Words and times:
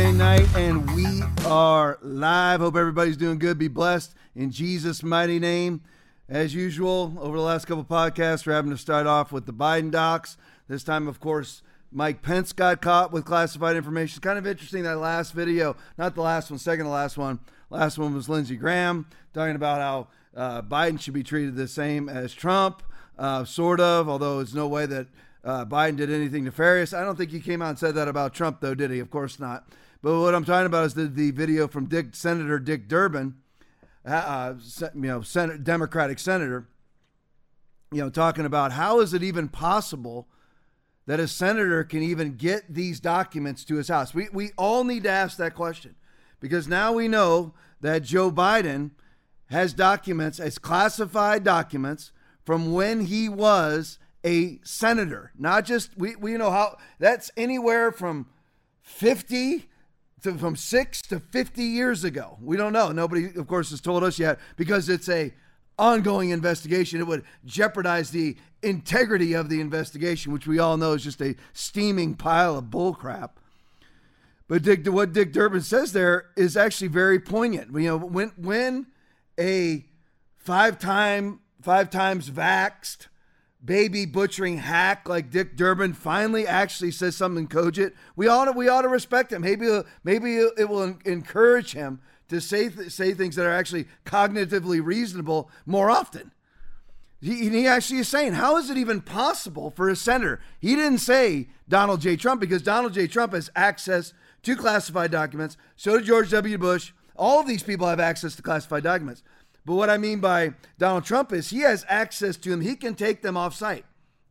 Tuesday 0.00 0.16
night, 0.16 0.56
and 0.56 0.90
we 0.96 1.22
are 1.44 1.98
live. 2.00 2.60
Hope 2.60 2.74
everybody's 2.74 3.18
doing 3.18 3.38
good. 3.38 3.58
Be 3.58 3.68
blessed 3.68 4.14
in 4.34 4.50
Jesus' 4.50 5.02
mighty 5.02 5.38
name. 5.38 5.82
As 6.26 6.54
usual, 6.54 7.12
over 7.20 7.36
the 7.36 7.42
last 7.42 7.66
couple 7.66 7.84
podcasts, 7.84 8.46
we're 8.46 8.54
having 8.54 8.70
to 8.70 8.78
start 8.78 9.06
off 9.06 9.30
with 9.30 9.44
the 9.44 9.52
Biden 9.52 9.90
docs. 9.90 10.38
This 10.68 10.82
time, 10.82 11.06
of 11.06 11.20
course, 11.20 11.62
Mike 11.92 12.22
Pence 12.22 12.54
got 12.54 12.80
caught 12.80 13.12
with 13.12 13.26
classified 13.26 13.76
information. 13.76 14.16
It's 14.16 14.24
kind 14.24 14.38
of 14.38 14.46
interesting 14.46 14.84
that 14.84 14.96
last 14.96 15.34
video, 15.34 15.76
not 15.98 16.14
the 16.14 16.22
last 16.22 16.48
one, 16.48 16.58
second 16.58 16.86
to 16.86 16.90
last 16.90 17.18
one. 17.18 17.38
Last 17.68 17.98
one 17.98 18.14
was 18.14 18.26
Lindsey 18.26 18.56
Graham 18.56 19.06
talking 19.34 19.54
about 19.54 19.80
how 19.82 20.08
uh, 20.34 20.62
Biden 20.62 20.98
should 20.98 21.12
be 21.12 21.22
treated 21.22 21.56
the 21.56 21.68
same 21.68 22.08
as 22.08 22.32
Trump, 22.32 22.82
uh, 23.18 23.44
sort 23.44 23.80
of, 23.80 24.08
although 24.08 24.38
there's 24.38 24.54
no 24.54 24.66
way 24.66 24.86
that 24.86 25.08
uh, 25.44 25.66
Biden 25.66 25.96
did 25.96 26.10
anything 26.10 26.44
nefarious. 26.44 26.94
I 26.94 27.04
don't 27.04 27.16
think 27.16 27.32
he 27.32 27.40
came 27.40 27.60
out 27.60 27.68
and 27.68 27.78
said 27.78 27.94
that 27.96 28.08
about 28.08 28.32
Trump, 28.32 28.62
though, 28.62 28.74
did 28.74 28.90
he? 28.90 28.98
Of 28.98 29.10
course 29.10 29.38
not. 29.38 29.68
But 30.02 30.20
what 30.20 30.34
I'm 30.34 30.44
talking 30.44 30.66
about 30.66 30.86
is 30.86 30.94
the, 30.94 31.06
the 31.06 31.30
video 31.30 31.68
from 31.68 31.86
Dick, 31.86 32.14
Senator 32.14 32.58
Dick 32.58 32.88
Durbin, 32.88 33.34
uh, 34.06 34.10
uh 34.10 34.54
you 34.94 35.00
know, 35.02 35.20
Senate, 35.20 35.62
Democratic 35.62 36.18
senator, 36.18 36.68
you 37.92 38.00
know, 38.00 38.08
talking 38.08 38.46
about 38.46 38.72
how 38.72 39.00
is 39.00 39.12
it 39.12 39.22
even 39.22 39.48
possible 39.48 40.28
that 41.06 41.20
a 41.20 41.28
senator 41.28 41.84
can 41.84 42.02
even 42.02 42.36
get 42.36 42.72
these 42.72 43.00
documents 43.00 43.64
to 43.64 43.76
his 43.76 43.88
house? 43.88 44.14
We, 44.14 44.28
we 44.32 44.52
all 44.56 44.84
need 44.84 45.02
to 45.02 45.10
ask 45.10 45.36
that 45.36 45.54
question 45.54 45.96
because 46.40 46.66
now 46.66 46.92
we 46.92 47.08
know 47.08 47.52
that 47.80 48.02
Joe 48.02 48.30
Biden 48.30 48.92
has 49.50 49.74
documents, 49.74 50.38
as 50.38 50.58
classified 50.58 51.44
documents 51.44 52.12
from 52.44 52.72
when 52.72 53.06
he 53.06 53.28
was 53.28 53.98
a 54.24 54.60
senator, 54.62 55.32
not 55.36 55.64
just 55.64 55.96
we 55.96 56.14
we 56.14 56.36
know 56.36 56.50
how 56.50 56.76
that's 56.98 57.30
anywhere 57.36 57.90
from 57.90 58.26
50 58.82 59.69
to 60.20 60.34
from 60.38 60.56
6 60.56 61.02
to 61.02 61.20
50 61.20 61.62
years 61.62 62.04
ago. 62.04 62.38
We 62.40 62.56
don't 62.56 62.72
know. 62.72 62.92
Nobody 62.92 63.26
of 63.36 63.46
course 63.46 63.70
has 63.70 63.80
told 63.80 64.04
us 64.04 64.18
yet 64.18 64.38
because 64.56 64.88
it's 64.88 65.08
a 65.08 65.32
ongoing 65.78 66.30
investigation. 66.30 67.00
It 67.00 67.06
would 67.06 67.24
jeopardize 67.44 68.10
the 68.10 68.36
integrity 68.62 69.32
of 69.32 69.48
the 69.48 69.60
investigation, 69.60 70.32
which 70.32 70.46
we 70.46 70.58
all 70.58 70.76
know 70.76 70.92
is 70.92 71.02
just 71.02 71.20
a 71.20 71.34
steaming 71.52 72.14
pile 72.14 72.58
of 72.58 72.66
bullcrap. 72.66 73.30
But 74.46 74.62
Dick, 74.62 74.86
what 74.86 75.12
Dick 75.12 75.32
Durbin 75.32 75.62
says 75.62 75.92
there 75.92 76.26
is 76.36 76.56
actually 76.56 76.88
very 76.88 77.20
poignant. 77.20 77.72
You 77.72 77.88
know, 77.88 77.96
when 77.96 78.32
when 78.36 78.86
a 79.38 79.86
five-time 80.38 81.40
five 81.62 81.88
times 81.90 82.28
vaxed 82.28 83.06
baby 83.64 84.06
butchering 84.06 84.58
hack 84.58 85.08
like 85.08 85.30
Dick 85.30 85.56
Durbin 85.56 85.92
finally 85.92 86.46
actually 86.46 86.90
says 86.90 87.16
something 87.16 87.46
cogent, 87.46 87.94
we 88.16 88.28
ought 88.28 88.46
to, 88.46 88.52
we 88.52 88.68
ought 88.68 88.82
to 88.82 88.88
respect 88.88 89.32
him. 89.32 89.42
Maybe 89.42 89.82
maybe 90.04 90.36
it 90.36 90.68
will 90.68 90.96
encourage 91.04 91.72
him 91.72 92.00
to 92.28 92.40
say 92.40 92.68
th- 92.68 92.90
say 92.90 93.12
things 93.12 93.36
that 93.36 93.46
are 93.46 93.52
actually 93.52 93.86
cognitively 94.06 94.84
reasonable 94.84 95.50
more 95.66 95.90
often. 95.90 96.32
He, 97.20 97.50
he 97.50 97.66
actually 97.66 97.98
is 97.98 98.08
saying, 98.08 98.32
how 98.32 98.56
is 98.56 98.70
it 98.70 98.78
even 98.78 99.02
possible 99.02 99.70
for 99.70 99.90
a 99.90 99.96
senator? 99.96 100.40
He 100.58 100.74
didn't 100.74 100.98
say 101.00 101.48
Donald 101.68 102.00
J. 102.00 102.16
Trump 102.16 102.40
because 102.40 102.62
Donald 102.62 102.94
J. 102.94 103.06
Trump 103.06 103.34
has 103.34 103.50
access 103.54 104.14
to 104.42 104.56
classified 104.56 105.10
documents. 105.10 105.58
So 105.76 105.98
did 105.98 106.06
George 106.06 106.30
W. 106.30 106.56
Bush. 106.56 106.92
All 107.16 107.40
of 107.40 107.46
these 107.46 107.62
people 107.62 107.86
have 107.86 108.00
access 108.00 108.34
to 108.36 108.42
classified 108.42 108.84
documents. 108.84 109.22
But 109.64 109.74
what 109.74 109.90
I 109.90 109.98
mean 109.98 110.20
by 110.20 110.54
Donald 110.78 111.04
Trump 111.04 111.32
is 111.32 111.50
he 111.50 111.60
has 111.60 111.84
access 111.88 112.36
to 112.38 112.50
them. 112.50 112.60
He 112.60 112.76
can 112.76 112.94
take 112.94 113.22
them 113.22 113.36
off 113.36 113.54
site 113.54 113.84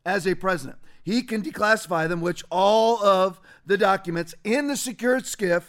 as 0.05 0.25
a 0.25 0.35
president. 0.35 0.79
He 1.03 1.21
can 1.21 1.41
declassify 1.41 2.07
them, 2.07 2.21
which 2.21 2.43
all 2.49 3.03
of 3.03 3.39
the 3.65 3.77
documents 3.77 4.35
in 4.43 4.67
the 4.67 4.77
secured 4.77 5.23
SCIF, 5.23 5.63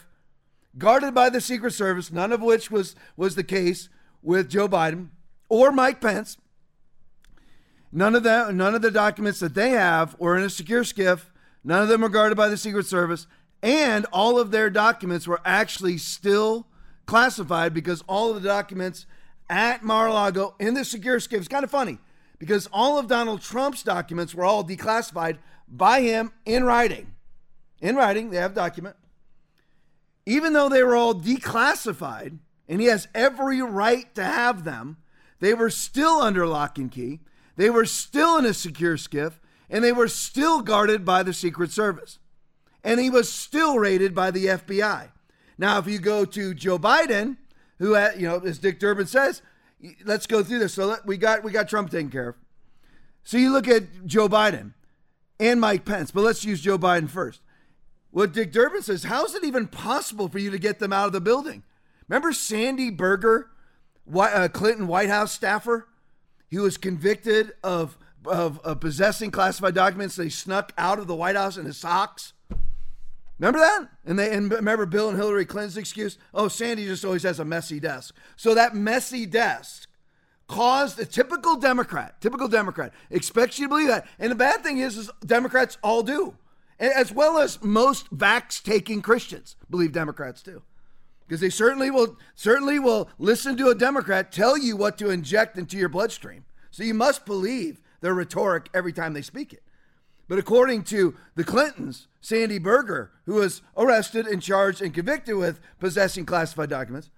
guarded 0.77 1.13
by 1.13 1.29
the 1.29 1.41
Secret 1.41 1.71
Service, 1.71 2.11
none 2.11 2.31
of 2.31 2.41
which 2.41 2.71
was, 2.71 2.95
was 3.15 3.35
the 3.35 3.43
case 3.43 3.89
with 4.21 4.49
Joe 4.49 4.67
Biden 4.67 5.09
or 5.49 5.71
Mike 5.71 6.01
Pence. 6.01 6.37
None 7.91 8.15
of 8.15 8.23
that, 8.23 8.53
none 8.53 8.73
of 8.73 8.81
the 8.81 8.91
documents 8.91 9.39
that 9.39 9.53
they 9.53 9.71
have 9.71 10.17
were 10.19 10.37
in 10.37 10.43
a 10.43 10.49
secure 10.49 10.83
SCIF. 10.83 11.25
None 11.63 11.83
of 11.83 11.89
them 11.89 12.01
were 12.01 12.09
guarded 12.09 12.37
by 12.37 12.47
the 12.47 12.57
Secret 12.57 12.85
Service. 12.85 13.27
And 13.61 14.05
all 14.13 14.39
of 14.39 14.51
their 14.51 14.69
documents 14.69 15.27
were 15.27 15.41
actually 15.45 15.97
still 15.97 16.67
classified 17.05 17.73
because 17.73 18.03
all 18.07 18.31
of 18.31 18.41
the 18.41 18.47
documents 18.47 19.05
at 19.51 19.83
Mar-a-Lago 19.83 20.55
in 20.59 20.73
the 20.73 20.85
secure 20.85 21.19
SCIF. 21.19 21.39
It's 21.39 21.47
kind 21.49 21.65
of 21.65 21.69
funny 21.69 21.99
because 22.39 22.67
all 22.71 22.97
of 22.97 23.07
Donald 23.07 23.41
Trump's 23.41 23.83
documents 23.83 24.33
were 24.33 24.45
all 24.45 24.63
declassified 24.63 25.37
by 25.67 26.01
him 26.01 26.31
in 26.45 26.63
writing. 26.63 27.13
In 27.81 27.97
writing, 27.97 28.29
they 28.29 28.37
have 28.37 28.55
document. 28.55 28.95
Even 30.25 30.53
though 30.53 30.69
they 30.69 30.81
were 30.83 30.95
all 30.95 31.13
declassified, 31.13 32.39
and 32.69 32.79
he 32.79 32.87
has 32.87 33.09
every 33.13 33.61
right 33.61 34.13
to 34.15 34.23
have 34.23 34.63
them, 34.63 34.97
they 35.39 35.53
were 35.53 35.69
still 35.69 36.21
under 36.21 36.47
lock 36.47 36.77
and 36.77 36.89
key. 36.89 37.19
They 37.57 37.69
were 37.69 37.85
still 37.85 38.37
in 38.37 38.45
a 38.45 38.53
secure 38.53 38.95
SCIF, 38.95 39.33
and 39.69 39.83
they 39.83 39.91
were 39.91 40.07
still 40.07 40.61
guarded 40.61 41.03
by 41.03 41.23
the 41.23 41.33
Secret 41.33 41.71
Service. 41.71 42.19
And 42.83 42.99
he 42.99 43.09
was 43.09 43.29
still 43.31 43.77
raided 43.77 44.15
by 44.15 44.31
the 44.31 44.45
FBI. 44.45 45.09
Now, 45.57 45.77
if 45.79 45.87
you 45.87 45.99
go 45.99 46.23
to 46.23 46.53
Joe 46.53 46.79
Biden, 46.79 47.37
who, 47.81 47.93
had, 47.93 48.21
you 48.21 48.27
know, 48.27 48.37
as 48.37 48.59
Dick 48.59 48.79
Durbin 48.79 49.07
says, 49.07 49.41
let's 50.05 50.27
go 50.27 50.43
through 50.43 50.59
this. 50.59 50.75
So 50.75 50.85
let, 50.85 51.05
we 51.05 51.17
got 51.17 51.43
we 51.43 51.51
got 51.51 51.67
Trump 51.67 51.89
taken 51.89 52.11
care 52.11 52.29
of. 52.29 52.35
So 53.23 53.37
you 53.37 53.51
look 53.51 53.67
at 53.67 54.05
Joe 54.05 54.29
Biden 54.29 54.73
and 55.39 55.59
Mike 55.59 55.83
Pence, 55.83 56.11
but 56.11 56.21
let's 56.21 56.45
use 56.45 56.61
Joe 56.61 56.77
Biden 56.77 57.09
first. 57.09 57.41
What 58.11 58.33
Dick 58.33 58.51
Durbin 58.51 58.83
says, 58.83 59.05
how 59.05 59.25
is 59.25 59.33
it 59.33 59.43
even 59.43 59.67
possible 59.67 60.27
for 60.27 60.37
you 60.37 60.51
to 60.51 60.59
get 60.59 60.79
them 60.79 60.93
out 60.93 61.07
of 61.07 61.13
the 61.13 61.21
building? 61.21 61.63
Remember 62.07 62.33
Sandy 62.33 62.91
Berger, 62.91 63.49
uh, 64.13 64.47
Clinton 64.51 64.87
White 64.87 65.09
House 65.09 65.31
staffer? 65.31 65.87
He 66.49 66.59
was 66.59 66.77
convicted 66.77 67.53
of, 67.63 67.97
of, 68.25 68.59
of 68.59 68.79
possessing 68.81 69.31
classified 69.31 69.73
documents 69.73 70.17
they 70.17 70.29
snuck 70.29 70.73
out 70.77 70.99
of 70.99 71.07
the 71.07 71.15
White 71.15 71.37
House 71.37 71.57
in 71.57 71.65
his 71.65 71.77
socks. 71.77 72.33
Remember 73.41 73.59
that? 73.59 73.89
And 74.05 74.19
they 74.19 74.31
and 74.35 74.51
remember 74.51 74.85
Bill 74.85 75.09
and 75.09 75.17
Hillary 75.17 75.45
Clinton's 75.45 75.75
excuse? 75.75 76.19
Oh, 76.31 76.47
Sandy 76.47 76.85
just 76.85 77.03
always 77.03 77.23
has 77.23 77.39
a 77.39 77.45
messy 77.45 77.79
desk. 77.79 78.15
So 78.35 78.53
that 78.53 78.75
messy 78.75 79.25
desk 79.25 79.89
caused 80.47 80.99
a 80.99 81.05
typical 81.05 81.55
Democrat, 81.55 82.21
typical 82.21 82.47
Democrat, 82.47 82.93
expects 83.09 83.57
you 83.57 83.65
to 83.65 83.69
believe 83.69 83.87
that. 83.87 84.05
And 84.19 84.29
the 84.29 84.35
bad 84.35 84.61
thing 84.61 84.77
is, 84.77 84.95
is 84.95 85.09
Democrats 85.25 85.79
all 85.81 86.03
do, 86.03 86.35
as 86.77 87.11
well 87.11 87.39
as 87.39 87.63
most 87.63 88.15
vax-taking 88.15 89.01
Christians 89.01 89.55
believe 89.71 89.91
Democrats 89.91 90.43
do, 90.43 90.61
because 91.27 91.41
they 91.41 91.49
certainly 91.49 91.89
will 91.89 92.17
certainly 92.35 92.77
will 92.77 93.09
listen 93.17 93.57
to 93.57 93.69
a 93.69 93.75
Democrat 93.75 94.31
tell 94.31 94.55
you 94.55 94.77
what 94.77 94.99
to 94.99 95.09
inject 95.09 95.57
into 95.57 95.77
your 95.77 95.89
bloodstream. 95.89 96.45
So 96.69 96.83
you 96.83 96.93
must 96.93 97.25
believe 97.25 97.81
their 98.01 98.13
rhetoric 98.13 98.69
every 98.71 98.93
time 98.93 99.13
they 99.13 99.23
speak 99.23 99.51
it. 99.51 99.63
But 100.27 100.39
according 100.39 100.83
to 100.85 101.15
the 101.35 101.43
Clintons, 101.43 102.07
Sandy 102.21 102.59
Berger, 102.59 103.11
who 103.25 103.35
was 103.35 103.61
arrested 103.75 104.25
and 104.27 104.41
charged 104.41 104.81
and 104.81 104.93
convicted 104.93 105.35
with 105.35 105.59
possessing 105.79 106.25
classified 106.25 106.69
documents, 106.69 107.09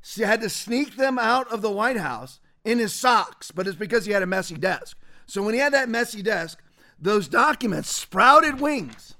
she 0.00 0.22
had 0.22 0.40
to 0.40 0.48
sneak 0.48 0.96
them 0.96 1.18
out 1.18 1.50
of 1.52 1.62
the 1.62 1.70
White 1.70 1.98
House 1.98 2.40
in 2.64 2.78
his 2.78 2.92
socks, 2.92 3.50
but 3.50 3.66
it's 3.66 3.76
because 3.76 4.06
he 4.06 4.12
had 4.12 4.22
a 4.22 4.26
messy 4.26 4.56
desk. 4.56 4.96
So 5.26 5.42
when 5.42 5.54
he 5.54 5.60
had 5.60 5.72
that 5.74 5.88
messy 5.88 6.22
desk, 6.22 6.62
those 6.98 7.28
documents 7.28 7.90
sprouted 7.90 8.60
wings 8.60 9.14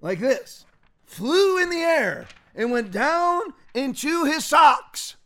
like 0.00 0.20
this, 0.20 0.64
flew 1.04 1.58
in 1.60 1.70
the 1.70 1.78
air, 1.78 2.26
and 2.54 2.70
went 2.70 2.90
down 2.90 3.42
into 3.74 4.24
his 4.24 4.44
socks. 4.44 5.16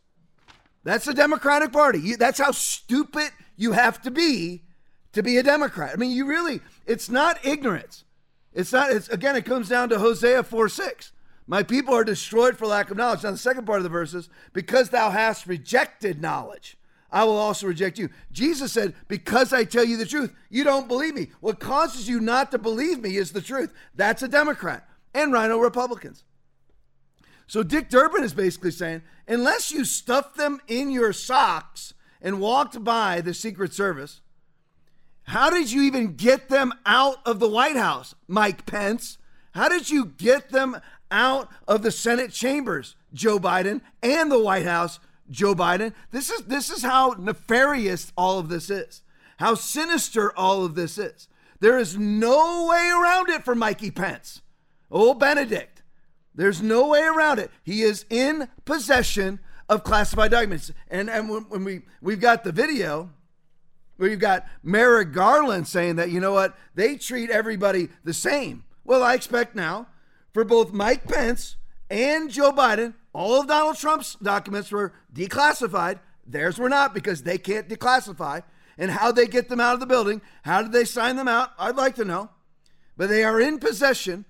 That's 0.85 1.05
the 1.05 1.15
Democratic 1.15 1.73
Party. 1.73 2.17
That's 2.17 2.41
how 2.41 2.53
stupid 2.53 3.31
you 3.57 3.73
have 3.73 4.01
to 4.03 4.11
be 4.11 4.63
to 5.13 5.23
be 5.23 5.37
a 5.37 5.43
Democrat. 5.43 5.91
I 5.93 5.97
mean, 5.97 6.11
you 6.11 6.27
really, 6.27 6.61
it's 6.87 7.09
not 7.09 7.45
ignorance. 7.45 8.05
It's 8.53 8.73
not, 8.73 8.91
it's 8.91 9.09
again, 9.09 9.37
it 9.37 9.45
comes 9.45 9.69
down 9.69 9.89
to 9.91 9.99
Hosea 9.99 10.43
4 10.43 10.69
6. 10.69 11.13
My 11.47 11.63
people 11.63 11.95
are 11.95 12.05
destroyed 12.05 12.57
for 12.57 12.67
lack 12.67 12.91
of 12.91 12.97
knowledge. 12.97 13.25
Now, 13.25 13.33
the 13.33 13.39
second 13.39 13.67
part 13.67 13.79
of 13.79 13.83
the 13.83 13.89
verses, 13.89 14.29
because 14.53 14.91
thou 14.91 15.11
hast 15.11 15.47
rejected 15.47 16.21
knowledge, 16.21 16.77
I 17.11 17.25
will 17.25 17.37
also 17.37 17.67
reject 17.67 17.99
you. 17.99 18.09
Jesus 18.31 18.73
said, 18.73 18.95
Because 19.09 19.53
I 19.53 19.65
tell 19.65 19.85
you 19.85 19.97
the 19.97 20.07
truth, 20.07 20.33
you 20.49 20.63
don't 20.63 20.87
believe 20.89 21.15
me. 21.15 21.29
What 21.41 21.59
causes 21.59 22.09
you 22.09 22.21
not 22.21 22.51
to 22.53 22.59
believe 22.59 23.01
me 23.01 23.17
is 23.17 23.33
the 23.33 23.41
truth. 23.41 23.73
That's 23.95 24.23
a 24.23 24.29
Democrat 24.29 24.89
and 25.13 25.33
RINO 25.33 25.59
Republicans. 25.59 26.25
So 27.49 27.65
Dick 27.65 27.89
Durbin 27.89 28.23
is 28.23 28.33
basically 28.33 28.71
saying, 28.71 29.03
unless 29.27 29.73
you 29.73 29.85
stuffed 29.85 30.37
them 30.37 30.61
in 30.69 30.91
your 30.91 31.13
socks 31.13 31.95
and 32.23 32.41
walked 32.41 32.85
by 32.85 33.21
the 33.21 33.35
Secret 33.35 33.75
Service, 33.75 34.21
how 35.31 35.49
did 35.49 35.71
you 35.71 35.83
even 35.83 36.15
get 36.15 36.49
them 36.49 36.75
out 36.85 37.19
of 37.25 37.39
the 37.39 37.49
White 37.49 37.77
House, 37.77 38.17
Mike 38.27 38.67
Pence? 38.67 39.17
How 39.53 39.69
did 39.69 39.89
you 39.89 40.07
get 40.07 40.51
them 40.51 40.77
out 41.09 41.49
of 41.69 41.83
the 41.83 41.93
Senate 41.93 42.33
chambers, 42.33 42.97
Joe 43.15 43.39
Biden, 43.39 43.81
and 44.03 44.31
the 44.31 44.41
White 44.41 44.65
House, 44.65 44.99
Joe 45.31 45.55
Biden? 45.55 45.95
This 46.11 46.31
is 46.31 46.43
this 46.47 46.69
is 46.69 46.83
how 46.83 47.15
nefarious 47.17 48.13
all 48.17 48.41
of 48.41 48.49
this 48.49 48.71
is. 48.71 49.03
How 49.39 49.55
sinister 49.55 50.37
all 50.37 50.65
of 50.65 50.75
this 50.75 50.99
is. 50.99 51.29
There 51.61 51.79
is 51.79 51.97
no 51.97 52.67
way 52.69 52.91
around 52.91 53.29
it 53.29 53.45
for 53.45 53.55
Mikey 53.55 53.93
Pence. 53.93 54.43
Oh, 54.91 55.15
Benedict. 55.15 55.85
There's 56.35 56.61
no 56.61 56.89
way 56.89 57.03
around 57.03 57.39
it. 57.39 57.53
He 57.63 57.83
is 57.83 58.05
in 58.11 58.49
possession 58.65 59.39
of 59.69 59.85
classified 59.85 60.33
documents. 60.33 60.73
And, 60.89 61.09
and 61.09 61.29
when, 61.29 61.43
when 61.43 61.63
we, 61.63 61.83
we've 62.01 62.21
got 62.21 62.43
the 62.43 62.51
video 62.51 63.11
where 64.01 64.09
you've 64.09 64.19
got 64.19 64.47
Merrick 64.63 65.13
Garland 65.13 65.69
saying 65.69 65.97
that, 65.97 66.11
you 66.11 66.21
know 66.21 66.33
what, 66.33 66.57
they 66.75 66.97
treat 66.97 67.29
everybody 67.29 67.91
the 68.03 68.15
same. 68.15 68.65
Well, 68.83 69.03
I 69.03 69.13
expect 69.13 69.55
now 69.55 69.89
for 70.33 70.43
both 70.43 70.73
Mike 70.73 71.05
Pence 71.07 71.57
and 71.91 72.31
Joe 72.31 72.51
Biden, 72.51 72.95
all 73.13 73.39
of 73.39 73.47
Donald 73.47 73.77
Trump's 73.77 74.15
documents 74.15 74.73
were 74.73 74.95
declassified. 75.13 75.99
Theirs 76.27 76.59
were 76.59 76.71
not 76.71 76.95
because 76.95 77.25
they 77.25 77.37
can't 77.37 77.69
declassify. 77.69 78.43
And 78.79 78.91
how 78.91 79.13
they 79.13 79.27
get 79.27 79.51
them 79.51 79.61
out 79.61 79.75
of 79.75 79.81
the 79.81 79.87
building, 79.87 80.23
how 80.45 80.63
did 80.63 80.73
they 80.73 80.87
sign 80.87 81.17
them 81.17 81.29
out? 81.29 81.51
I'd 81.59 81.77
like 81.77 81.97
to 81.97 82.05
know. 82.07 82.31
But 82.97 83.11
they 83.11 83.23
are 83.23 83.39
in 83.39 83.59
possession 83.59 84.25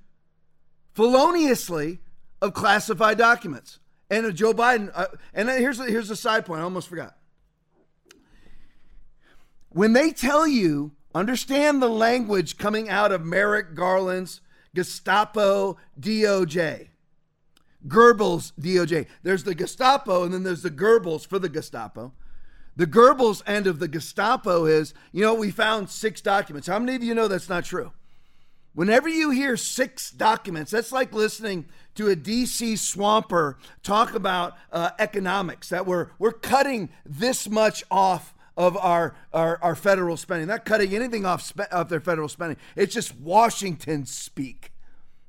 feloniously 0.95 2.01
of 2.43 2.55
classified 2.55 3.19
documents. 3.19 3.79
And 4.11 4.35
Joe 4.35 4.53
Biden, 4.53 4.91
uh, 4.93 5.07
and 5.33 5.49
here's 5.49 5.79
here's 5.79 6.11
a 6.11 6.17
side 6.17 6.45
point. 6.45 6.61
I 6.61 6.65
almost 6.65 6.89
forgot. 6.89 7.15
When 9.71 9.93
they 9.93 10.11
tell 10.11 10.47
you, 10.47 10.93
understand 11.15 11.81
the 11.81 11.89
language 11.89 12.59
coming 12.59 12.89
out 12.89 13.13
of 13.13 13.25
Merrick 13.25 13.75
Garland's 13.75 14.41
Gestapo 14.75 15.77
DOJ. 15.99 16.89
Goebbels 17.87 18.53
DOJ. 18.61 19.07
There's 19.23 19.45
the 19.45 19.55
Gestapo 19.55 20.25
and 20.25 20.35
then 20.35 20.43
there's 20.43 20.63
the 20.63 20.71
Goebbels 20.71 21.27
for 21.27 21.39
the 21.39 21.49
Gestapo. 21.49 22.13
The 22.77 22.87
Goebbels 22.87 23.43
end 23.47 23.67
of 23.67 23.79
the 23.79 23.89
Gestapo 23.89 24.65
is, 24.65 24.93
you 25.13 25.23
know, 25.23 25.35
we 25.35 25.51
found 25.51 25.91
six 25.91 26.21
documents. 26.21 26.67
How 26.67 26.79
many 26.79 26.97
of 26.97 27.03
you 27.03 27.15
know 27.15 27.29
that's 27.29 27.49
not 27.49 27.65
true? 27.65 27.93
Whenever 28.73 29.09
you 29.09 29.31
hear 29.31 29.57
six 29.57 30.11
documents, 30.11 30.71
that's 30.71 30.93
like 30.93 31.13
listening 31.13 31.67
to 31.97 32.09
a 32.09 32.17
DC 32.17 32.79
swamper 32.79 33.59
talk 33.83 34.15
about 34.15 34.57
uh, 34.73 34.91
economics, 34.99 35.69
that 35.71 35.87
we're, 35.87 36.11
we're 36.19 36.33
cutting 36.33 36.89
this 37.05 37.49
much 37.49 37.83
off 37.91 38.33
of 38.61 38.77
our, 38.77 39.15
our, 39.33 39.59
our 39.63 39.75
federal 39.75 40.17
spending. 40.17 40.49
Not 40.49 40.67
cutting 40.67 40.95
anything 40.95 41.25
off, 41.25 41.41
spe- 41.43 41.73
off 41.73 41.89
their 41.89 42.01
federal 42.01 42.29
spending. 42.29 42.59
It's 42.77 42.93
just 42.93 43.17
Washington 43.17 44.05
speak. 44.05 44.73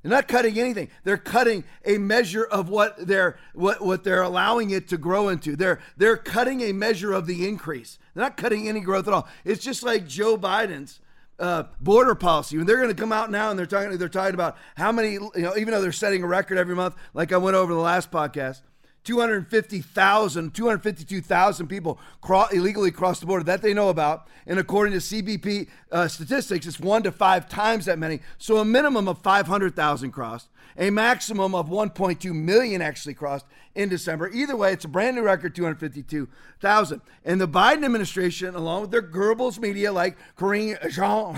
They're 0.02 0.10
not 0.10 0.28
cutting 0.28 0.58
anything. 0.58 0.88
They're 1.04 1.16
cutting 1.16 1.64
a 1.84 1.96
measure 1.96 2.44
of 2.44 2.68
what 2.68 3.06
they're 3.06 3.38
what, 3.54 3.80
what 3.80 4.04
they're 4.04 4.22
allowing 4.22 4.70
it 4.70 4.88
to 4.88 4.98
grow 4.98 5.28
into. 5.28 5.54
They're 5.54 5.80
they're 5.96 6.16
cutting 6.16 6.60
a 6.62 6.72
measure 6.72 7.12
of 7.12 7.26
the 7.26 7.48
increase. 7.48 7.98
They're 8.12 8.24
not 8.24 8.36
cutting 8.36 8.68
any 8.68 8.80
growth 8.80 9.06
at 9.06 9.14
all. 9.14 9.28
It's 9.44 9.62
just 9.62 9.82
like 9.84 10.06
Joe 10.06 10.36
Biden's 10.36 11.00
uh, 11.38 11.64
border 11.80 12.16
policy. 12.16 12.58
When 12.58 12.66
they're 12.66 12.76
going 12.76 12.94
to 12.94 13.00
come 13.00 13.12
out 13.12 13.30
now 13.30 13.50
and 13.50 13.58
they're 13.58 13.66
talking, 13.66 13.96
they're 13.96 14.08
talking 14.08 14.34
about 14.34 14.56
how 14.76 14.92
many, 14.92 15.12
you 15.12 15.30
know, 15.36 15.56
even 15.56 15.72
though 15.72 15.80
they're 15.80 15.92
setting 15.92 16.22
a 16.24 16.26
record 16.26 16.58
every 16.58 16.74
month, 16.74 16.96
like 17.14 17.32
I 17.32 17.36
went 17.36 17.56
over 17.56 17.72
the 17.72 17.80
last 17.80 18.10
podcast, 18.10 18.60
250,000, 19.04 20.54
252,000 20.54 21.66
people 21.66 21.98
cross, 22.20 22.52
illegally 22.52 22.90
cross 22.90 23.20
the 23.20 23.26
border 23.26 23.44
that 23.44 23.62
they 23.62 23.74
know 23.74 23.88
about. 23.88 24.28
And 24.46 24.58
according 24.58 24.92
to 24.92 24.98
CBP 24.98 25.68
uh, 25.90 26.08
statistics, 26.08 26.66
it's 26.66 26.78
one 26.78 27.02
to 27.02 27.12
five 27.12 27.48
times 27.48 27.86
that 27.86 27.98
many. 27.98 28.20
So 28.38 28.58
a 28.58 28.64
minimum 28.64 29.08
of 29.08 29.18
500,000 29.18 30.10
crossed, 30.12 30.48
a 30.76 30.90
maximum 30.90 31.54
of 31.54 31.68
1.2 31.68 32.34
million 32.34 32.80
actually 32.80 33.14
crossed 33.14 33.46
in 33.74 33.88
December. 33.88 34.30
Either 34.30 34.56
way, 34.56 34.72
it's 34.72 34.84
a 34.84 34.88
brand 34.88 35.16
new 35.16 35.22
record 35.22 35.54
252,000. 35.54 37.00
And 37.24 37.40
the 37.40 37.48
Biden 37.48 37.84
administration, 37.84 38.54
along 38.54 38.82
with 38.82 38.90
their 38.90 39.02
Goebbels 39.02 39.58
media 39.58 39.92
like 39.92 40.16
Karine 40.36 40.76
Jean 40.90 41.34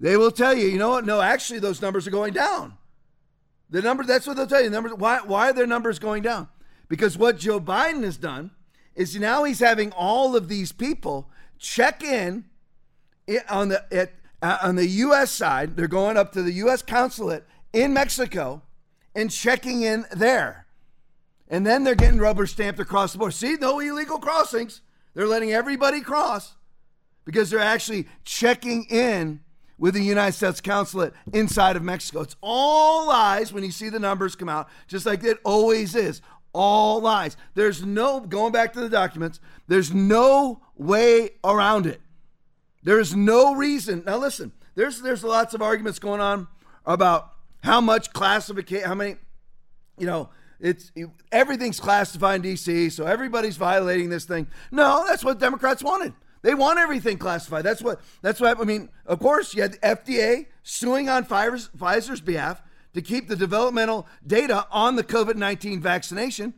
they 0.00 0.16
will 0.16 0.30
tell 0.30 0.54
you, 0.54 0.66
you 0.68 0.78
know 0.78 0.90
what? 0.90 1.06
No, 1.06 1.20
actually, 1.20 1.60
those 1.60 1.80
numbers 1.80 2.06
are 2.06 2.10
going 2.10 2.34
down. 2.34 2.76
The 3.74 3.82
number 3.82 4.04
that's 4.04 4.24
what 4.24 4.36
they'll 4.36 4.46
tell 4.46 4.62
you. 4.62 4.70
Numbers 4.70 4.94
why 4.94 5.18
why 5.18 5.50
are 5.50 5.52
their 5.52 5.66
numbers 5.66 5.98
going 5.98 6.22
down? 6.22 6.46
Because 6.86 7.18
what 7.18 7.38
Joe 7.38 7.58
Biden 7.58 8.04
has 8.04 8.16
done 8.16 8.52
is 8.94 9.18
now 9.18 9.42
he's 9.42 9.58
having 9.58 9.90
all 9.90 10.36
of 10.36 10.46
these 10.46 10.70
people 10.70 11.28
check 11.58 12.04
in 12.04 12.44
on 13.50 13.70
the 13.70 14.10
uh, 14.40 14.58
on 14.62 14.76
the 14.76 14.86
US 14.86 15.32
side. 15.32 15.76
They're 15.76 15.88
going 15.88 16.16
up 16.16 16.30
to 16.34 16.42
the 16.42 16.52
US 16.52 16.82
consulate 16.82 17.42
in 17.72 17.92
Mexico 17.92 18.62
and 19.12 19.28
checking 19.28 19.82
in 19.82 20.06
there. 20.12 20.66
And 21.48 21.66
then 21.66 21.82
they're 21.82 21.96
getting 21.96 22.20
rubber 22.20 22.46
stamped 22.46 22.78
across 22.78 23.10
the 23.10 23.18
board. 23.18 23.34
See, 23.34 23.56
no 23.60 23.80
illegal 23.80 24.20
crossings. 24.20 24.82
They're 25.14 25.26
letting 25.26 25.52
everybody 25.52 26.00
cross 26.00 26.54
because 27.24 27.50
they're 27.50 27.58
actually 27.58 28.06
checking 28.22 28.84
in 28.84 29.40
with 29.78 29.94
the 29.94 30.02
United 30.02 30.32
States 30.32 30.60
consulate 30.60 31.12
inside 31.32 31.76
of 31.76 31.82
Mexico. 31.82 32.20
It's 32.20 32.36
all 32.40 33.08
lies 33.08 33.52
when 33.52 33.64
you 33.64 33.70
see 33.70 33.88
the 33.88 33.98
numbers 33.98 34.36
come 34.36 34.48
out, 34.48 34.68
just 34.86 35.06
like 35.06 35.24
it 35.24 35.38
always 35.44 35.94
is. 35.94 36.20
All 36.52 37.00
lies. 37.00 37.36
There's 37.54 37.84
no, 37.84 38.20
going 38.20 38.52
back 38.52 38.72
to 38.74 38.80
the 38.80 38.88
documents, 38.88 39.40
there's 39.66 39.92
no 39.92 40.60
way 40.76 41.30
around 41.42 41.86
it. 41.86 42.00
There 42.84 43.00
is 43.00 43.16
no 43.16 43.54
reason. 43.54 44.04
Now 44.06 44.18
listen, 44.18 44.52
there's 44.74 45.00
there's 45.00 45.24
lots 45.24 45.54
of 45.54 45.62
arguments 45.62 45.98
going 45.98 46.20
on 46.20 46.46
about 46.84 47.32
how 47.62 47.80
much 47.80 48.12
classification, 48.12 48.86
how 48.86 48.94
many, 48.94 49.16
you 49.98 50.06
know, 50.06 50.28
it's 50.60 50.92
everything's 51.32 51.80
classified 51.80 52.44
in 52.44 52.52
DC, 52.52 52.92
so 52.92 53.06
everybody's 53.06 53.56
violating 53.56 54.10
this 54.10 54.24
thing. 54.24 54.46
No, 54.70 55.04
that's 55.06 55.24
what 55.24 55.40
Democrats 55.40 55.82
wanted. 55.82 56.12
They 56.44 56.52
want 56.52 56.78
everything 56.78 57.16
classified. 57.16 57.64
That's 57.64 57.80
what. 57.80 58.02
That's 58.20 58.38
what. 58.38 58.60
I 58.60 58.64
mean, 58.64 58.90
of 59.06 59.18
course, 59.18 59.54
you 59.54 59.62
had 59.62 59.80
FDA 59.80 60.44
suing 60.62 61.08
on 61.08 61.24
Pfizer's, 61.24 61.70
Pfizer's 61.74 62.20
behalf 62.20 62.62
to 62.92 63.00
keep 63.00 63.28
the 63.28 63.34
developmental 63.34 64.06
data 64.26 64.66
on 64.70 64.96
the 64.96 65.02
COVID 65.02 65.36
nineteen 65.36 65.80
vaccination 65.80 66.52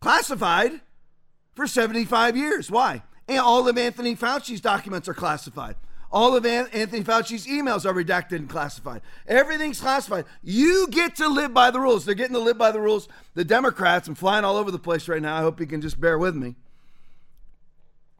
classified 0.00 0.80
for 1.54 1.68
seventy 1.68 2.04
five 2.04 2.36
years. 2.36 2.68
Why? 2.68 3.04
And 3.28 3.38
all 3.38 3.68
of 3.68 3.78
Anthony 3.78 4.16
Fauci's 4.16 4.60
documents 4.60 5.08
are 5.08 5.14
classified. 5.14 5.76
All 6.10 6.34
of 6.34 6.44
Anthony 6.44 7.04
Fauci's 7.04 7.46
emails 7.46 7.86
are 7.86 7.94
redacted 7.94 8.36
and 8.36 8.48
classified. 8.48 9.02
Everything's 9.28 9.80
classified. 9.80 10.24
You 10.42 10.88
get 10.90 11.14
to 11.16 11.28
live 11.28 11.54
by 11.54 11.70
the 11.70 11.78
rules. 11.78 12.04
They're 12.04 12.16
getting 12.16 12.34
to 12.34 12.40
live 12.40 12.58
by 12.58 12.72
the 12.72 12.80
rules. 12.80 13.06
The 13.34 13.44
Democrats, 13.44 14.08
I'm 14.08 14.16
flying 14.16 14.44
all 14.44 14.56
over 14.56 14.72
the 14.72 14.80
place 14.80 15.06
right 15.08 15.22
now. 15.22 15.36
I 15.36 15.42
hope 15.42 15.60
you 15.60 15.66
can 15.66 15.80
just 15.80 16.00
bear 16.00 16.18
with 16.18 16.34
me. 16.34 16.56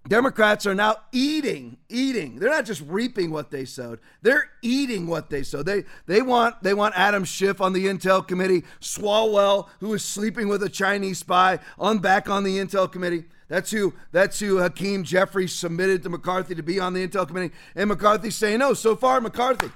Democrats 0.08 0.66
are 0.66 0.74
now 0.74 0.96
eating, 1.12 1.76
eating. 1.88 2.38
They're 2.38 2.50
not 2.50 2.64
just 2.64 2.82
reaping 2.86 3.30
what 3.30 3.50
they 3.50 3.64
sowed. 3.64 3.98
They're 4.22 4.50
eating 4.62 5.06
what 5.06 5.30
they 5.30 5.42
sowed. 5.42 5.66
They 5.66 5.84
they 6.06 6.22
want 6.22 6.62
they 6.62 6.74
want 6.74 6.94
Adam 6.96 7.24
Schiff 7.24 7.60
on 7.60 7.72
the 7.72 7.86
Intel 7.86 8.26
committee, 8.26 8.64
Swalwell, 8.80 9.68
who 9.80 9.92
is 9.94 10.04
sleeping 10.04 10.48
with 10.48 10.62
a 10.62 10.68
Chinese 10.68 11.18
spy, 11.18 11.58
on 11.78 11.98
back 11.98 12.28
on 12.28 12.44
the 12.44 12.58
Intel 12.58 12.90
committee. 12.90 13.24
That's 13.48 13.70
who 13.70 13.94
that's 14.12 14.38
who 14.38 14.58
Hakeem 14.58 15.04
Jeffries 15.04 15.52
submitted 15.52 16.02
to 16.04 16.08
McCarthy 16.08 16.54
to 16.54 16.62
be 16.62 16.80
on 16.80 16.94
the 16.94 17.06
Intel 17.06 17.26
committee. 17.26 17.54
And 17.74 17.88
McCarthy's 17.88 18.36
saying 18.36 18.58
no. 18.58 18.74
So 18.74 18.96
far, 18.96 19.20
McCarthy, 19.20 19.70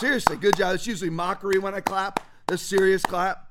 seriously, 0.00 0.36
good 0.36 0.56
job. 0.56 0.74
It's 0.74 0.86
usually 0.86 1.10
mockery 1.10 1.58
when 1.58 1.74
I 1.74 1.80
clap. 1.80 2.20
The 2.46 2.58
serious 2.58 3.02
clap. 3.02 3.45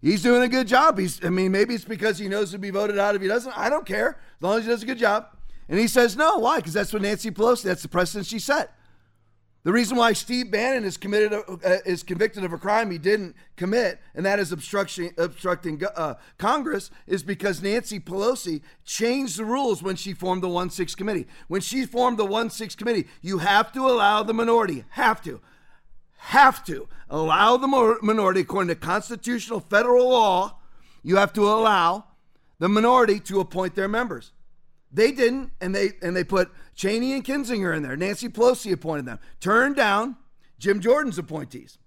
He's 0.00 0.22
doing 0.22 0.42
a 0.42 0.48
good 0.48 0.68
job. 0.68 0.98
He's, 0.98 1.24
I 1.24 1.28
mean, 1.28 1.50
maybe 1.50 1.74
it's 1.74 1.84
because 1.84 2.18
he 2.18 2.28
knows 2.28 2.52
he'll 2.52 2.60
be 2.60 2.70
voted 2.70 2.98
out 2.98 3.16
if 3.16 3.22
he 3.22 3.28
doesn't. 3.28 3.56
I 3.58 3.68
don't 3.68 3.86
care 3.86 4.10
as 4.10 4.42
long 4.42 4.58
as 4.58 4.64
he 4.64 4.70
does 4.70 4.82
a 4.82 4.86
good 4.86 4.98
job. 4.98 5.26
And 5.68 5.78
he 5.78 5.88
says 5.88 6.16
no. 6.16 6.38
Why? 6.38 6.56
Because 6.56 6.72
that's 6.72 6.92
what 6.92 7.02
Nancy 7.02 7.30
Pelosi. 7.30 7.64
That's 7.64 7.82
the 7.82 7.88
precedent 7.88 8.26
she 8.26 8.38
set. 8.38 8.74
The 9.64 9.72
reason 9.72 9.98
why 9.98 10.12
Steve 10.12 10.50
Bannon 10.50 10.84
is 10.84 10.96
committed 10.96 11.32
uh, 11.32 11.58
is 11.84 12.02
convicted 12.02 12.44
of 12.44 12.52
a 12.52 12.58
crime 12.58 12.90
he 12.90 12.96
didn't 12.96 13.34
commit, 13.56 14.00
and 14.14 14.24
that 14.24 14.38
is 14.38 14.52
obstruction 14.52 15.10
obstructing 15.18 15.82
uh, 15.94 16.14
Congress, 16.38 16.90
is 17.06 17.22
because 17.22 17.60
Nancy 17.60 17.98
Pelosi 17.98 18.62
changed 18.84 19.36
the 19.36 19.44
rules 19.44 19.82
when 19.82 19.96
she 19.96 20.14
formed 20.14 20.42
the 20.42 20.48
one 20.48 20.70
six 20.70 20.94
committee. 20.94 21.26
When 21.48 21.60
she 21.60 21.84
formed 21.84 22.18
the 22.18 22.24
one 22.24 22.50
six 22.50 22.74
committee, 22.74 23.08
you 23.20 23.38
have 23.38 23.72
to 23.72 23.80
allow 23.80 24.22
the 24.22 24.32
minority. 24.32 24.84
Have 24.90 25.20
to 25.24 25.40
have 26.18 26.64
to 26.64 26.88
allow 27.08 27.56
the 27.56 27.66
minority, 28.02 28.40
according 28.40 28.68
to 28.68 28.74
constitutional 28.74 29.60
federal 29.60 30.10
law, 30.10 30.58
you 31.02 31.16
have 31.16 31.32
to 31.32 31.48
allow 31.48 32.04
the 32.58 32.68
minority 32.68 33.20
to 33.20 33.40
appoint 33.40 33.74
their 33.74 33.88
members. 33.88 34.32
They 34.92 35.12
didn't, 35.12 35.52
and 35.60 35.74
they 35.74 35.92
and 36.02 36.16
they 36.16 36.24
put 36.24 36.50
Cheney 36.74 37.12
and 37.12 37.24
Kinzinger 37.24 37.76
in 37.76 37.82
there. 37.82 37.96
Nancy 37.96 38.28
Pelosi 38.28 38.72
appointed 38.72 39.06
them. 39.06 39.18
Turned 39.40 39.76
down 39.76 40.16
Jim 40.58 40.80
Jordan's 40.80 41.18
appointees. 41.18 41.78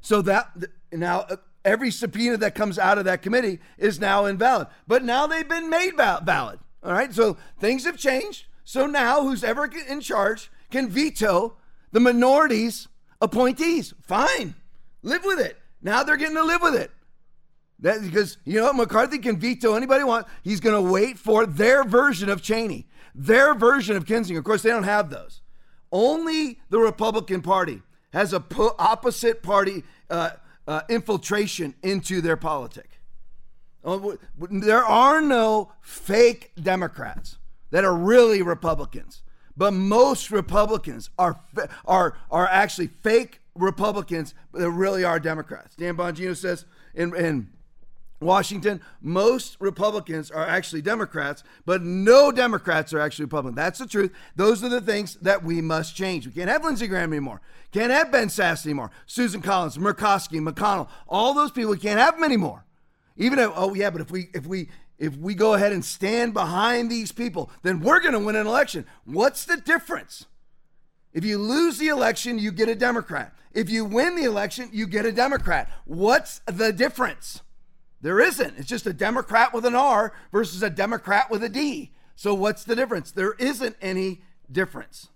So 0.00 0.22
that 0.22 0.50
now 0.92 1.20
uh, 1.20 1.36
every 1.64 1.90
subpoena 1.90 2.36
that 2.38 2.54
comes 2.54 2.78
out 2.78 2.98
of 2.98 3.04
that 3.04 3.22
committee 3.22 3.60
is 3.76 4.00
now 4.00 4.24
invalid. 4.24 4.68
But 4.86 5.04
now 5.04 5.26
they've 5.26 5.48
been 5.48 5.68
made 5.68 5.96
valid. 5.96 6.58
All 6.82 6.92
right. 6.92 7.12
So 7.12 7.36
things 7.60 7.84
have 7.84 7.98
changed. 7.98 8.46
So 8.64 8.86
now 8.86 9.22
who's 9.22 9.44
ever 9.44 9.66
in 9.66 10.00
charge 10.00 10.50
can 10.70 10.88
veto 10.88 11.56
the 11.92 12.00
minorities 12.00 12.88
appointees. 13.20 13.94
Fine. 14.02 14.54
Live 15.02 15.24
with 15.24 15.40
it. 15.40 15.58
Now 15.82 16.02
they're 16.02 16.16
getting 16.16 16.36
to 16.36 16.44
live 16.44 16.62
with 16.62 16.74
it. 16.74 16.90
That, 17.80 18.02
because 18.02 18.38
you 18.44 18.60
know? 18.60 18.72
McCarthy 18.72 19.18
can 19.18 19.38
veto 19.38 19.74
anybody 19.74 20.04
wants. 20.04 20.28
He's 20.42 20.60
going 20.60 20.74
to 20.74 20.90
wait 20.90 21.18
for 21.18 21.46
their 21.46 21.84
version 21.84 22.28
of 22.28 22.42
Cheney, 22.42 22.86
their 23.14 23.54
version 23.54 23.96
of 23.96 24.04
Kinzinger. 24.04 24.38
Of 24.38 24.44
course, 24.44 24.62
they 24.62 24.70
don't 24.70 24.82
have 24.82 25.10
those. 25.10 25.42
Only 25.92 26.60
the 26.70 26.78
Republican 26.78 27.40
Party 27.40 27.82
has 28.12 28.32
a 28.32 28.40
po- 28.40 28.74
opposite 28.78 29.42
party 29.42 29.84
uh, 30.10 30.30
uh, 30.66 30.80
infiltration 30.88 31.74
into 31.82 32.20
their 32.20 32.36
politic. 32.36 33.00
Oh, 33.84 34.18
there 34.50 34.84
are 34.84 35.20
no 35.20 35.72
fake 35.80 36.52
Democrats 36.60 37.38
that 37.70 37.84
are 37.84 37.94
really 37.94 38.42
Republicans, 38.42 39.22
but 39.58 39.72
most 39.72 40.30
Republicans 40.30 41.10
are 41.18 41.40
are 41.84 42.16
are 42.30 42.46
actually 42.46 42.86
fake 42.86 43.40
Republicans 43.56 44.32
that 44.54 44.70
really 44.70 45.04
are 45.04 45.18
Democrats. 45.18 45.74
Dan 45.74 45.96
Bongino 45.96 46.36
says 46.36 46.64
in, 46.94 47.14
in 47.16 47.50
Washington, 48.20 48.80
most 49.00 49.56
Republicans 49.60 50.30
are 50.30 50.46
actually 50.46 50.80
Democrats, 50.80 51.42
but 51.66 51.82
no 51.82 52.30
Democrats 52.30 52.92
are 52.92 53.00
actually 53.00 53.24
Republicans. 53.24 53.56
That's 53.56 53.80
the 53.80 53.86
truth. 53.86 54.12
Those 54.36 54.62
are 54.62 54.68
the 54.68 54.80
things 54.80 55.16
that 55.16 55.42
we 55.42 55.60
must 55.60 55.96
change. 55.96 56.26
We 56.26 56.32
can't 56.32 56.48
have 56.48 56.64
Lindsey 56.64 56.86
Graham 56.86 57.12
anymore. 57.12 57.40
Can't 57.72 57.92
have 57.92 58.12
Ben 58.12 58.28
Sasse 58.28 58.64
anymore. 58.64 58.92
Susan 59.06 59.42
Collins, 59.42 59.76
Murkowski, 59.76 60.40
McConnell, 60.40 60.88
all 61.08 61.34
those 61.34 61.50
people. 61.50 61.72
We 61.72 61.78
can't 61.78 62.00
have 62.00 62.14
them 62.14 62.24
anymore. 62.24 62.64
Even 63.16 63.40
if, 63.40 63.50
oh 63.56 63.74
yeah, 63.74 63.90
but 63.90 64.00
if 64.00 64.12
we 64.12 64.28
if 64.32 64.46
we 64.46 64.68
if 64.98 65.16
we 65.16 65.34
go 65.34 65.54
ahead 65.54 65.72
and 65.72 65.84
stand 65.84 66.34
behind 66.34 66.90
these 66.90 67.12
people, 67.12 67.50
then 67.62 67.80
we're 67.80 68.00
going 68.00 68.14
to 68.14 68.18
win 68.18 68.36
an 68.36 68.46
election. 68.46 68.84
What's 69.04 69.44
the 69.44 69.56
difference? 69.56 70.26
If 71.12 71.24
you 71.24 71.38
lose 71.38 71.78
the 71.78 71.88
election, 71.88 72.38
you 72.38 72.50
get 72.50 72.68
a 72.68 72.74
Democrat. 72.74 73.34
If 73.52 73.70
you 73.70 73.84
win 73.84 74.16
the 74.16 74.24
election, 74.24 74.68
you 74.72 74.86
get 74.86 75.06
a 75.06 75.12
Democrat. 75.12 75.70
What's 75.84 76.40
the 76.46 76.72
difference? 76.72 77.42
There 78.00 78.20
isn't. 78.20 78.58
It's 78.58 78.68
just 78.68 78.86
a 78.86 78.92
Democrat 78.92 79.52
with 79.52 79.64
an 79.64 79.74
R 79.74 80.12
versus 80.30 80.62
a 80.62 80.70
Democrat 80.70 81.30
with 81.30 81.42
a 81.42 81.48
D. 81.48 81.92
So 82.14 82.34
what's 82.34 82.64
the 82.64 82.76
difference? 82.76 83.10
There 83.10 83.34
isn't 83.34 83.76
any 83.80 84.22
difference. 84.50 85.08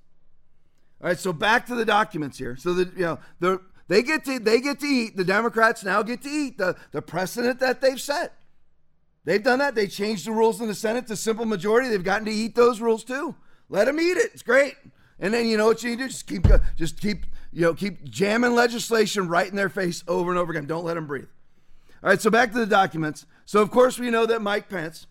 All 1.01 1.09
right, 1.09 1.19
so 1.19 1.33
back 1.33 1.67
to 1.67 1.75
the 1.75 1.85
documents 1.85 2.39
here. 2.39 2.57
So 2.57 2.75
that 2.75 2.95
you 2.95 3.03
know, 3.03 3.19
the 3.41 3.61
they 3.89 4.03
get 4.03 4.25
to 4.25 4.39
they 4.39 4.61
get 4.61 4.81
to 4.81 4.87
eat. 4.87 5.17
The 5.17 5.25
Democrats 5.25 5.85
now 5.85 6.03
get 6.03 6.23
to 6.23 6.29
eat 6.29 6.59
the, 6.59 6.77
the 6.93 7.03
precedent 7.03 7.61
that 7.61 7.81
they've 7.81 8.01
set. 8.01 8.35
They've 9.25 9.43
done 9.43 9.61
that. 9.61 9.75
They 9.75 9.87
changed 9.87 10.27
the 10.27 10.33
rules 10.33 10.61
in 10.61 10.67
the 10.67 10.75
Senate 10.75 11.07
to 11.07 11.17
simple 11.17 11.45
majority. 11.45 11.89
They've 11.89 12.03
gotten 12.03 12.25
to 12.27 12.33
eat 12.33 12.55
those 12.55 12.81
rules 12.81 13.05
too. 13.05 13.37
Let 13.69 13.87
them 13.87 14.01
eat 14.01 14.17
it. 14.17 14.31
It's 14.35 14.43
great. 14.43 14.75
And 15.21 15.33
then 15.33 15.47
you 15.47 15.57
know 15.57 15.67
what 15.67 15.83
you 15.83 15.91
need 15.91 15.99
to 15.99 16.05
do? 16.05 16.09
Just 16.09 16.27
keep 16.27 16.51
uh, 16.51 16.59
just 16.77 17.01
keep 17.01 17.27
you 17.53 17.63
know 17.63 17.75
keep 17.75 18.03
jamming 18.05 18.55
legislation 18.55 19.29
right 19.29 19.49
in 19.49 19.57
their 19.57 19.69
face 19.69 20.03
over 20.09 20.31
and 20.31 20.39
over 20.39 20.51
again. 20.51 20.67
Don't 20.67 20.85
let 20.85 20.95
them 20.95 21.07
breathe. 21.07 21.29
All 22.03 22.11
right, 22.11 22.21
so 22.21 22.31
back 22.31 22.51
to 22.53 22.59
the 22.59 22.67
documents. 22.67 23.27
So, 23.45 23.63
of 23.63 23.71
course, 23.71 23.97
we 23.97 24.11
know 24.11 24.27
that 24.27 24.43
Mike 24.43 24.69
Pence 24.69 25.07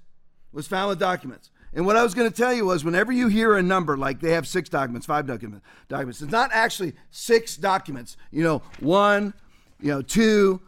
was 0.51 0.67
found 0.67 0.89
with 0.89 0.99
documents. 0.99 1.49
And 1.73 1.85
what 1.85 1.95
I 1.95 2.03
was 2.03 2.13
going 2.13 2.29
to 2.29 2.35
tell 2.35 2.53
you 2.53 2.65
was 2.65 2.83
whenever 2.83 3.13
you 3.13 3.29
hear 3.29 3.55
a 3.55 3.63
number 3.63 3.95
like 3.95 4.19
they 4.19 4.31
have 4.31 4.45
six 4.45 4.67
documents, 4.67 5.07
five 5.07 5.25
documents, 5.25 5.65
documents, 5.87 6.21
it's 6.21 6.31
not 6.31 6.49
actually 6.51 6.93
six 7.09 7.55
documents. 7.55 8.17
You 8.29 8.43
know, 8.43 8.61
one, 8.81 9.33
you 9.79 9.87
know, 9.87 10.01
two, 10.01 10.61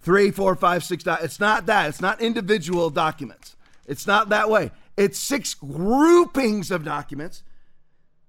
three, 0.00 0.30
four, 0.30 0.54
five, 0.54 0.84
six. 0.84 1.04
It's 1.06 1.40
not 1.40 1.66
that. 1.66 1.88
It's 1.88 2.00
not 2.00 2.20
individual 2.20 2.90
documents. 2.90 3.56
It's 3.86 4.06
not 4.06 4.28
that 4.28 4.48
way. 4.48 4.70
It's 4.96 5.18
six 5.18 5.54
groupings 5.54 6.70
of 6.70 6.84
documents 6.84 7.42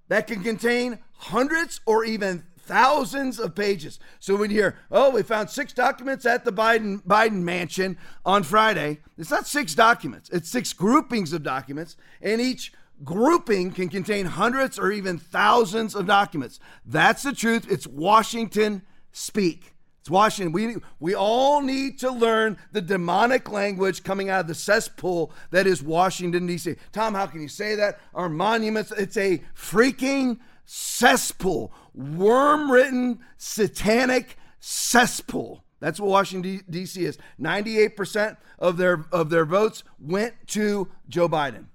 that 0.08 0.28
can 0.28 0.44
contain 0.44 1.00
hundreds 1.14 1.82
or 1.86 2.04
even 2.04 2.44
thousands 2.58 3.40
of 3.40 3.56
pages. 3.56 4.00
So 4.20 4.36
when 4.36 4.50
you 4.50 4.58
hear, 4.58 4.78
oh, 4.92 5.10
we 5.10 5.24
found 5.24 5.50
six 5.50 5.74
documents 5.74 6.26
at 6.26 6.46
the 6.46 6.54
Biden 6.54 7.04
Biden 7.04 7.42
mansion 7.42 7.98
on 8.26 8.44
Friday, 8.44 9.00
it's 9.18 9.32
not 9.32 9.48
six 9.48 9.76
documents. 9.76 10.30
It's 10.30 10.50
six 10.50 10.74
groupings 10.74 11.34
of 11.34 11.44
documents, 11.44 11.98
and 12.22 12.40
each 12.40 12.72
grouping 13.04 13.72
can 13.72 13.90
contain 13.90 14.26
hundreds 14.26 14.78
or 14.78 14.92
even 14.92 15.18
thousands 15.18 15.96
of 15.96 16.06
documents. 16.06 16.60
That's 16.86 17.24
the 17.24 17.34
truth. 17.34 17.70
It's 17.70 17.88
Washington 17.88 18.84
speak. 19.12 19.71
It's 20.02 20.10
Washington. 20.10 20.52
We, 20.52 20.76
we 21.00 21.14
all 21.14 21.62
need 21.62 22.00
to 22.00 22.12
learn 22.12 22.58
the 22.72 22.82
demonic 22.82 23.52
language 23.52 24.04
coming 24.04 24.30
out 24.30 24.42
of 24.42 24.48
the 24.48 24.56
cesspool 24.56 25.32
that 25.52 25.68
is 25.68 25.84
Washington, 25.84 26.48
D.C. 26.48 26.76
Tom, 26.92 27.14
how 27.14 27.28
can 27.28 27.42
you 27.42 27.48
say 27.48 27.76
that? 27.76 28.00
Our 28.16 28.28
monuments, 28.28 28.92
it's 28.92 29.16
a 29.16 29.44
freaking 29.56 30.40
cesspool, 30.66 31.72
worm 31.94 32.72
ridden, 32.72 33.20
satanic 33.38 34.38
cesspool. 34.60 35.64
That's 35.80 36.00
what 36.00 36.10
Washington 36.10 36.64
D.C. 36.70 37.06
is. 37.06 37.20
98% 37.40 38.38
of 38.58 38.78
their 38.78 39.06
of 39.12 39.30
their 39.30 39.46
votes 39.46 39.84
went 40.00 40.34
to 40.48 40.88
Joe 41.10 41.30
Biden. 41.30 41.66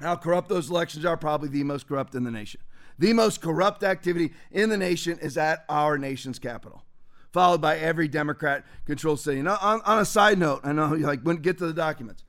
How 0.00 0.16
corrupt 0.16 0.48
those 0.48 0.70
elections 0.70 1.04
are, 1.04 1.16
probably 1.16 1.48
the 1.48 1.62
most 1.62 1.86
corrupt 1.86 2.14
in 2.14 2.24
the 2.24 2.30
nation. 2.30 2.60
The 2.98 3.12
most 3.12 3.40
corrupt 3.40 3.82
activity 3.82 4.32
in 4.50 4.68
the 4.68 4.76
nation 4.76 5.18
is 5.20 5.36
at 5.36 5.64
our 5.68 5.98
nation's 5.98 6.38
capital, 6.38 6.84
followed 7.32 7.60
by 7.60 7.78
every 7.78 8.08
Democrat 8.08 8.64
controlled 8.86 9.20
city. 9.20 9.42
Now, 9.42 9.58
on, 9.60 9.80
on 9.82 9.98
a 9.98 10.04
side 10.04 10.38
note, 10.38 10.60
I 10.64 10.72
know 10.72 10.94
you 10.94 11.06
like 11.06 11.22
when 11.22 11.36
get 11.36 11.58
to 11.58 11.66
the 11.66 11.72
documents. 11.72 12.24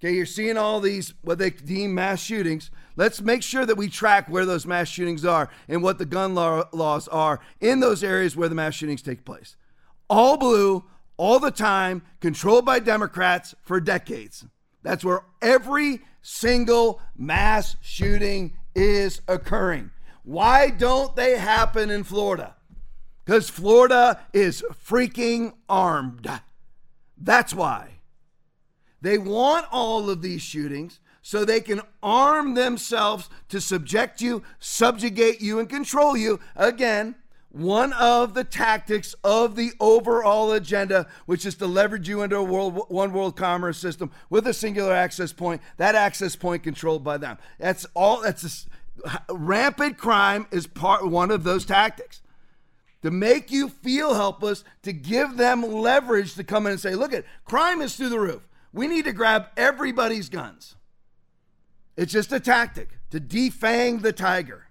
Okay, 0.00 0.14
you're 0.14 0.26
seeing 0.26 0.56
all 0.56 0.80
these 0.80 1.14
what 1.22 1.38
they 1.38 1.50
deem 1.50 1.94
mass 1.94 2.20
shootings. 2.20 2.70
Let's 2.96 3.20
make 3.20 3.42
sure 3.42 3.64
that 3.64 3.76
we 3.76 3.88
track 3.88 4.28
where 4.28 4.44
those 4.44 4.66
mass 4.66 4.88
shootings 4.88 5.24
are 5.24 5.48
and 5.68 5.82
what 5.82 5.98
the 5.98 6.04
gun 6.04 6.34
law, 6.34 6.64
laws 6.72 7.06
are 7.08 7.40
in 7.60 7.80
those 7.80 8.02
areas 8.02 8.36
where 8.36 8.48
the 8.48 8.54
mass 8.54 8.74
shootings 8.74 9.00
take 9.00 9.24
place. 9.24 9.56
All 10.10 10.36
blue, 10.36 10.84
all 11.16 11.38
the 11.38 11.52
time, 11.52 12.02
controlled 12.20 12.66
by 12.66 12.80
Democrats 12.80 13.54
for 13.62 13.80
decades. 13.80 14.44
That's 14.82 15.04
where 15.04 15.22
every 15.40 16.00
single 16.20 17.00
mass 17.16 17.76
shooting 17.80 18.54
is 18.74 19.20
occurring. 19.28 19.92
Why 20.24 20.70
don't 20.70 21.14
they 21.14 21.38
happen 21.38 21.90
in 21.90 22.02
Florida? 22.02 22.56
Because 23.24 23.48
Florida 23.48 24.20
is 24.32 24.64
freaking 24.86 25.54
armed. 25.68 26.28
That's 27.16 27.54
why. 27.54 28.00
They 29.00 29.18
want 29.18 29.66
all 29.70 30.10
of 30.10 30.22
these 30.22 30.42
shootings 30.42 31.00
so 31.22 31.44
they 31.44 31.60
can 31.60 31.82
arm 32.02 32.54
themselves 32.54 33.30
to 33.48 33.60
subject 33.60 34.20
you, 34.20 34.42
subjugate 34.58 35.40
you, 35.40 35.58
and 35.60 35.68
control 35.68 36.16
you. 36.16 36.40
Again, 36.56 37.14
one 37.50 37.92
of 37.92 38.34
the 38.34 38.44
tactics 38.44 39.14
of 39.22 39.54
the 39.56 39.72
overall 39.78 40.52
agenda, 40.52 41.06
which 41.26 41.44
is 41.44 41.54
to 41.56 41.66
leverage 41.66 42.08
you 42.08 42.22
into 42.22 42.36
a 42.36 42.42
world, 42.42 42.86
one 42.88 43.12
world 43.12 43.36
commerce 43.36 43.78
system 43.78 44.10
with 44.30 44.46
a 44.46 44.54
singular 44.54 44.92
access 44.92 45.32
point. 45.32 45.60
That 45.76 45.94
access 45.94 46.34
point 46.34 46.62
controlled 46.62 47.04
by 47.04 47.18
them. 47.18 47.38
That's 47.58 47.86
all. 47.94 48.22
That's 48.22 48.66
a, 49.04 49.20
rampant 49.34 49.98
crime 49.98 50.46
is 50.50 50.66
part 50.66 51.06
one 51.08 51.30
of 51.30 51.44
those 51.44 51.64
tactics 51.64 52.21
to 53.02 53.10
make 53.10 53.50
you 53.50 53.68
feel 53.68 54.14
helpless, 54.14 54.64
to 54.82 54.92
give 54.92 55.36
them 55.36 55.62
leverage 55.62 56.34
to 56.34 56.44
come 56.44 56.66
in 56.66 56.72
and 56.72 56.80
say, 56.80 56.94
"Look 56.94 57.12
at 57.12 57.24
crime 57.44 57.82
is 57.82 57.96
through 57.96 58.10
the 58.10 58.20
roof." 58.20 58.48
We 58.72 58.86
need 58.86 59.04
to 59.04 59.12
grab 59.12 59.46
everybody's 59.56 60.28
guns. 60.28 60.76
It's 61.96 62.12
just 62.12 62.32
a 62.32 62.40
tactic 62.40 62.88
to 63.10 63.20
defang 63.20 64.00
the 64.00 64.12
tiger. 64.12 64.66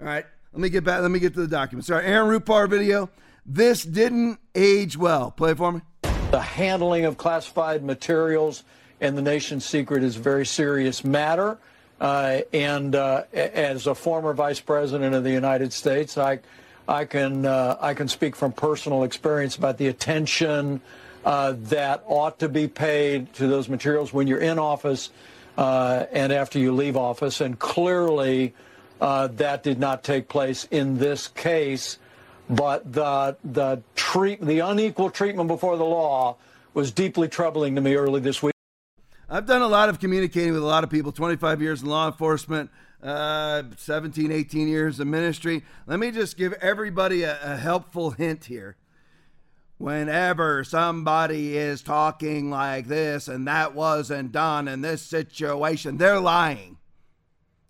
All 0.00 0.06
right, 0.06 0.26
let 0.52 0.60
me 0.60 0.68
get 0.68 0.84
back. 0.84 1.02
Let 1.02 1.10
me 1.10 1.20
get 1.20 1.34
to 1.34 1.40
the 1.40 1.46
documents. 1.46 1.90
All 1.90 1.96
right, 1.96 2.04
Aaron 2.04 2.28
Rupar 2.28 2.68
video. 2.68 3.10
This 3.46 3.82
didn't 3.84 4.38
age 4.54 4.96
well. 4.96 5.30
Play 5.30 5.54
for 5.54 5.72
me. 5.72 5.80
The 6.30 6.40
handling 6.40 7.06
of 7.06 7.16
classified 7.16 7.82
materials 7.82 8.64
and 9.00 9.16
the 9.16 9.22
nation's 9.22 9.64
secret 9.64 10.02
is 10.02 10.16
a 10.16 10.20
very 10.20 10.44
serious 10.44 11.04
matter. 11.04 11.58
Uh, 12.00 12.40
and 12.52 12.94
uh, 12.94 13.24
as 13.32 13.86
a 13.86 13.94
former 13.94 14.32
vice 14.34 14.60
president 14.60 15.14
of 15.14 15.24
the 15.24 15.30
United 15.30 15.72
States, 15.72 16.18
I, 16.18 16.40
I 16.88 17.04
can 17.04 17.44
uh, 17.44 17.76
I 17.80 17.92
can 17.92 18.08
speak 18.08 18.34
from 18.34 18.52
personal 18.52 19.04
experience 19.04 19.56
about 19.56 19.76
the 19.76 19.88
attention 19.88 20.80
uh, 21.24 21.54
that 21.64 22.02
ought 22.06 22.38
to 22.38 22.48
be 22.48 22.66
paid 22.66 23.34
to 23.34 23.46
those 23.46 23.68
materials 23.68 24.12
when 24.12 24.26
you're 24.26 24.40
in 24.40 24.58
office 24.58 25.10
uh, 25.58 26.06
and 26.10 26.32
after 26.32 26.58
you 26.58 26.72
leave 26.72 26.96
office. 26.96 27.42
And 27.42 27.58
clearly, 27.58 28.54
uh, 29.02 29.26
that 29.28 29.62
did 29.62 29.78
not 29.78 30.02
take 30.02 30.28
place 30.28 30.66
in 30.70 30.96
this 30.96 31.28
case. 31.28 31.98
But 32.48 32.90
the 32.90 33.36
the 33.44 33.82
treat 33.94 34.40
the 34.40 34.60
unequal 34.60 35.10
treatment 35.10 35.48
before 35.48 35.76
the 35.76 35.84
law 35.84 36.36
was 36.72 36.90
deeply 36.90 37.28
troubling 37.28 37.74
to 37.74 37.82
me 37.82 37.96
early 37.96 38.20
this 38.20 38.42
week. 38.42 38.54
I've 39.28 39.44
done 39.44 39.60
a 39.60 39.68
lot 39.68 39.90
of 39.90 40.00
communicating 40.00 40.54
with 40.54 40.62
a 40.62 40.66
lot 40.66 40.84
of 40.84 40.90
people. 40.90 41.12
25 41.12 41.60
years 41.60 41.82
in 41.82 41.88
law 41.88 42.06
enforcement. 42.06 42.70
Uh, 43.02 43.62
17, 43.76 44.32
18 44.32 44.66
years 44.66 44.98
of 44.98 45.06
ministry. 45.06 45.64
Let 45.86 46.00
me 46.00 46.10
just 46.10 46.36
give 46.36 46.52
everybody 46.54 47.22
a, 47.22 47.38
a 47.42 47.56
helpful 47.56 48.10
hint 48.10 48.46
here 48.46 48.76
whenever 49.78 50.64
somebody 50.64 51.56
is 51.56 51.82
talking 51.82 52.50
like 52.50 52.88
this 52.88 53.28
and 53.28 53.46
that 53.46 53.74
wasn't 53.74 54.32
done 54.32 54.68
in 54.68 54.80
this 54.80 55.00
situation, 55.02 55.96
they're 55.96 56.20
lying. 56.20 56.76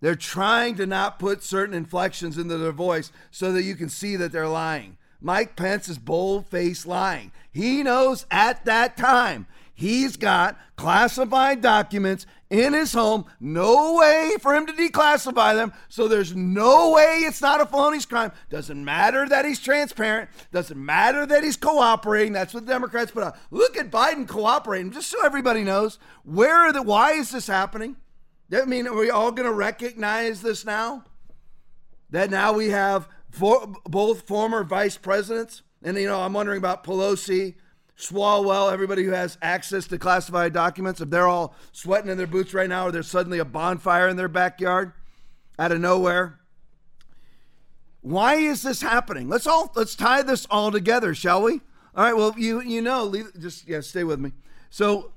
They're 0.00 0.14
trying 0.14 0.76
to 0.76 0.86
not 0.86 1.18
put 1.18 1.42
certain 1.42 1.74
inflections 1.74 2.38
into 2.38 2.56
their 2.56 2.72
voice 2.72 3.12
so 3.30 3.52
that 3.52 3.62
you 3.62 3.74
can 3.74 3.88
see 3.88 4.16
that 4.16 4.32
they're 4.32 4.48
lying. 4.48 4.96
Mike 5.20 5.56
Pence 5.56 5.88
is 5.88 5.98
bold 5.98 6.46
faced 6.46 6.86
lying. 6.86 7.32
He 7.50 7.82
knows 7.82 8.24
at 8.30 8.64
that 8.64 8.96
time 8.96 9.46
he's 9.74 10.16
got 10.16 10.56
classified 10.76 11.60
documents 11.60 12.26
in 12.50 12.72
his 12.72 12.92
home. 12.92 13.26
No 13.40 13.94
way 13.94 14.32
for 14.40 14.54
him 14.54 14.66
to 14.66 14.72
declassify 14.72 15.54
them. 15.54 15.72
So 15.88 16.08
there's 16.08 16.34
no 16.34 16.92
way 16.92 17.20
it's 17.20 17.42
not 17.42 17.60
a 17.60 17.66
felonious 17.66 18.06
crime. 18.06 18.32
Doesn't 18.50 18.84
matter 18.84 19.28
that 19.28 19.44
he's 19.44 19.60
transparent. 19.60 20.30
Doesn't 20.52 20.82
matter 20.82 21.26
that 21.26 21.44
he's 21.44 21.56
cooperating. 21.56 22.32
That's 22.32 22.54
what 22.54 22.66
the 22.66 22.72
Democrats 22.72 23.10
put 23.10 23.22
out. 23.22 23.36
Look 23.50 23.76
at 23.76 23.90
Biden 23.90 24.26
cooperating, 24.26 24.92
just 24.92 25.10
so 25.10 25.24
everybody 25.24 25.62
knows. 25.62 25.98
Where 26.24 26.56
are 26.56 26.72
the 26.72 26.82
why 26.82 27.12
is 27.12 27.30
this 27.30 27.46
happening? 27.46 27.96
I 28.52 28.64
mean, 28.64 28.86
are 28.86 28.96
we 28.96 29.10
all 29.10 29.30
going 29.30 29.48
to 29.48 29.52
recognize 29.52 30.40
this 30.40 30.64
now? 30.64 31.04
That 32.10 32.30
now 32.30 32.54
we 32.54 32.70
have 32.70 33.06
for, 33.30 33.66
both 33.84 34.26
former 34.26 34.64
vice 34.64 34.96
presidents, 34.96 35.62
and 35.82 35.98
you 35.98 36.06
know, 36.06 36.22
I'm 36.22 36.32
wondering 36.32 36.56
about 36.56 36.82
Pelosi, 36.82 37.56
Swalwell, 37.98 38.72
everybody 38.72 39.02
who 39.02 39.10
has 39.10 39.36
access 39.42 39.88
to 39.88 39.98
classified 39.98 40.52
documents, 40.52 41.00
if 41.00 41.10
they're 41.10 41.26
all 41.26 41.54
sweating 41.72 42.10
in 42.10 42.16
their 42.16 42.28
boots 42.28 42.54
right 42.54 42.68
now, 42.68 42.86
or 42.86 42.92
there's 42.92 43.08
suddenly 43.08 43.40
a 43.40 43.44
bonfire 43.44 44.08
in 44.08 44.16
their 44.16 44.28
backyard 44.28 44.92
out 45.58 45.72
of 45.72 45.80
nowhere. 45.80 46.38
Why 48.00 48.36
is 48.36 48.62
this 48.62 48.80
happening? 48.80 49.28
Let's 49.28 49.48
all 49.48 49.72
let's 49.74 49.96
tie 49.96 50.22
this 50.22 50.46
all 50.48 50.70
together, 50.70 51.12
shall 51.12 51.42
we? 51.42 51.60
All 51.96 52.04
right. 52.04 52.16
Well, 52.16 52.32
you 52.38 52.62
you 52.62 52.80
know, 52.80 53.04
leave, 53.04 53.32
just 53.40 53.66
yeah, 53.66 53.80
stay 53.80 54.04
with 54.04 54.20
me. 54.20 54.32
So 54.70 55.10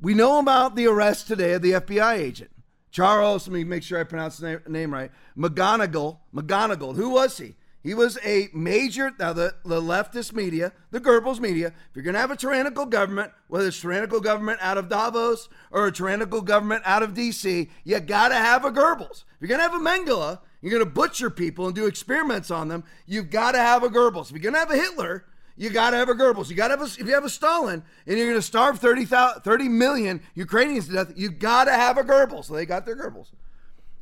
we 0.00 0.12
know 0.14 0.40
about 0.40 0.74
the 0.74 0.88
arrest 0.88 1.28
today 1.28 1.52
of 1.52 1.62
the 1.62 1.72
FBI 1.72 2.18
agent 2.18 2.50
Charles. 2.90 3.46
Let 3.46 3.54
me 3.54 3.62
make 3.62 3.84
sure 3.84 4.00
I 4.00 4.04
pronounce 4.04 4.38
the 4.38 4.60
name 4.66 4.92
right. 4.92 5.12
McGonigal. 5.38 6.18
McGonigal. 6.34 6.96
Who 6.96 7.10
was 7.10 7.38
he? 7.38 7.54
He 7.82 7.94
was 7.94 8.18
a 8.22 8.48
major, 8.52 9.10
now 9.18 9.32
the, 9.32 9.54
the 9.64 9.80
leftist 9.80 10.34
media, 10.34 10.72
the 10.90 11.00
Goebbels 11.00 11.40
media, 11.40 11.68
if 11.68 11.74
you're 11.94 12.04
going 12.04 12.14
to 12.14 12.20
have 12.20 12.30
a 12.30 12.36
tyrannical 12.36 12.84
government, 12.84 13.32
whether 13.48 13.68
it's 13.68 13.80
tyrannical 13.80 14.20
government 14.20 14.58
out 14.60 14.76
of 14.76 14.90
Davos 14.90 15.48
or 15.70 15.86
a 15.86 15.92
tyrannical 15.92 16.42
government 16.42 16.82
out 16.84 17.02
of 17.02 17.14
D.C., 17.14 17.70
you 17.84 18.00
got 18.00 18.28
to 18.28 18.34
have 18.34 18.66
a 18.66 18.70
Goebbels. 18.70 19.24
If 19.24 19.40
you're 19.40 19.48
going 19.48 19.60
to 19.60 19.70
have 19.70 19.74
a 19.74 19.78
Mengele, 19.78 20.40
you're 20.60 20.70
going 20.72 20.84
to 20.84 20.90
butcher 20.90 21.30
people 21.30 21.66
and 21.66 21.74
do 21.74 21.86
experiments 21.86 22.50
on 22.50 22.68
them, 22.68 22.84
you've 23.06 23.30
got 23.30 23.52
to 23.52 23.58
have 23.58 23.82
a 23.82 23.88
Goebbels. 23.88 24.26
If 24.26 24.32
you're 24.32 24.40
going 24.40 24.54
to 24.54 24.60
have 24.60 24.70
a 24.70 24.76
Hitler, 24.76 25.24
you 25.56 25.70
got 25.70 25.90
to 25.90 25.96
have 25.96 26.10
a 26.10 26.14
Goebbels. 26.14 26.50
You 26.50 26.56
got 26.56 26.68
to 26.68 26.76
have 26.76 26.82
a, 26.82 27.00
if 27.00 27.06
you 27.06 27.14
have 27.14 27.24
a 27.24 27.30
Stalin 27.30 27.82
and 28.06 28.18
you're 28.18 28.26
going 28.26 28.38
to 28.38 28.42
starve 28.42 28.78
30, 28.78 29.06
30 29.06 29.68
million 29.68 30.20
Ukrainians 30.34 30.86
to 30.88 30.92
death, 30.92 31.12
you 31.16 31.30
got 31.30 31.64
to 31.64 31.72
have 31.72 31.96
a 31.96 32.02
Goebbels. 32.02 32.46
So 32.46 32.54
they 32.54 32.66
got 32.66 32.84
their 32.84 32.96
Goebbels. 32.96 33.28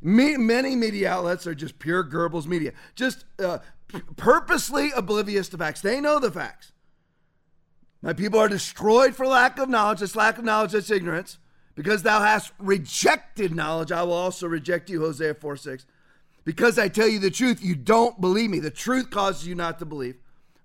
Me, 0.01 0.37
many 0.37 0.75
media 0.75 1.11
outlets 1.11 1.45
are 1.45 1.55
just 1.55 1.79
pure 1.79 2.03
Goebbels 2.03 2.47
media, 2.47 2.73
just 2.95 3.25
uh, 3.43 3.59
p- 3.87 4.01
purposely 4.15 4.91
oblivious 4.95 5.49
to 5.49 5.57
facts. 5.57 5.81
They 5.81 5.99
know 5.99 6.19
the 6.19 6.31
facts. 6.31 6.71
My 8.01 8.13
people 8.13 8.39
are 8.39 8.47
destroyed 8.47 9.15
for 9.15 9.27
lack 9.27 9.59
of 9.59 9.67
knowledge. 9.67 9.99
This 9.99 10.15
lack 10.15 10.37
of 10.37 10.45
knowledge, 10.45 10.71
that's 10.71 10.89
ignorance. 10.89 11.37
Because 11.75 12.03
thou 12.03 12.21
hast 12.21 12.53
rejected 12.59 13.53
knowledge, 13.53 13.91
I 13.91 14.03
will 14.03 14.13
also 14.13 14.47
reject 14.47 14.89
you, 14.89 15.01
Hosea 15.01 15.33
4 15.33 15.57
6. 15.57 15.85
Because 16.45 16.79
I 16.79 16.87
tell 16.87 17.07
you 17.07 17.19
the 17.19 17.29
truth, 17.29 17.63
you 17.63 17.75
don't 17.75 18.19
believe 18.19 18.49
me. 18.49 18.59
The 18.59 18.71
truth 18.71 19.09
causes 19.09 19.47
you 19.47 19.55
not 19.55 19.79
to 19.79 19.85
believe. 19.85 20.15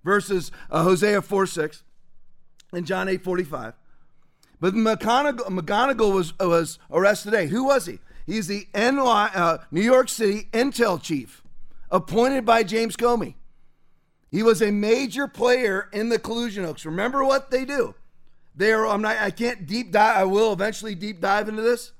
Verses 0.03 0.51
uh, 0.71 0.83
Hosea 0.83 1.21
4 1.21 1.45
6 1.45 1.83
and 2.71 2.85
John 2.85 3.07
8 3.07 3.23
45. 3.23 3.73
But 4.59 4.73
McGonigal, 4.73 5.47
McGonigal 5.47 6.13
was, 6.13 6.37
was 6.39 6.79
arrested 6.89 7.31
today. 7.31 7.47
Who 7.47 7.65
was 7.65 7.85
he? 7.85 7.99
He's 8.25 8.47
the 8.47 8.67
NY, 8.73 9.31
uh, 9.35 9.59
New 9.71 9.81
York 9.81 10.09
City 10.09 10.49
intel 10.51 11.01
chief, 11.01 11.43
appointed 11.91 12.45
by 12.45 12.63
James 12.63 12.95
Comey. 12.95 13.35
He 14.31 14.43
was 14.43 14.61
a 14.61 14.71
major 14.71 15.27
player 15.27 15.89
in 15.93 16.09
the 16.09 16.19
collusion 16.19 16.65
hoax. 16.65 16.85
Remember 16.85 17.23
what 17.23 17.51
they 17.51 17.63
do? 17.65 17.95
They 18.55 18.71
are. 18.71 18.87
I'm 18.87 19.01
not. 19.01 19.17
I 19.17 19.31
can't 19.31 19.65
deep 19.65 19.91
dive. 19.91 20.17
I 20.17 20.23
will 20.23 20.53
eventually 20.53 20.95
deep 20.95 21.21
dive 21.21 21.49
into 21.49 21.61
this, 21.61 21.91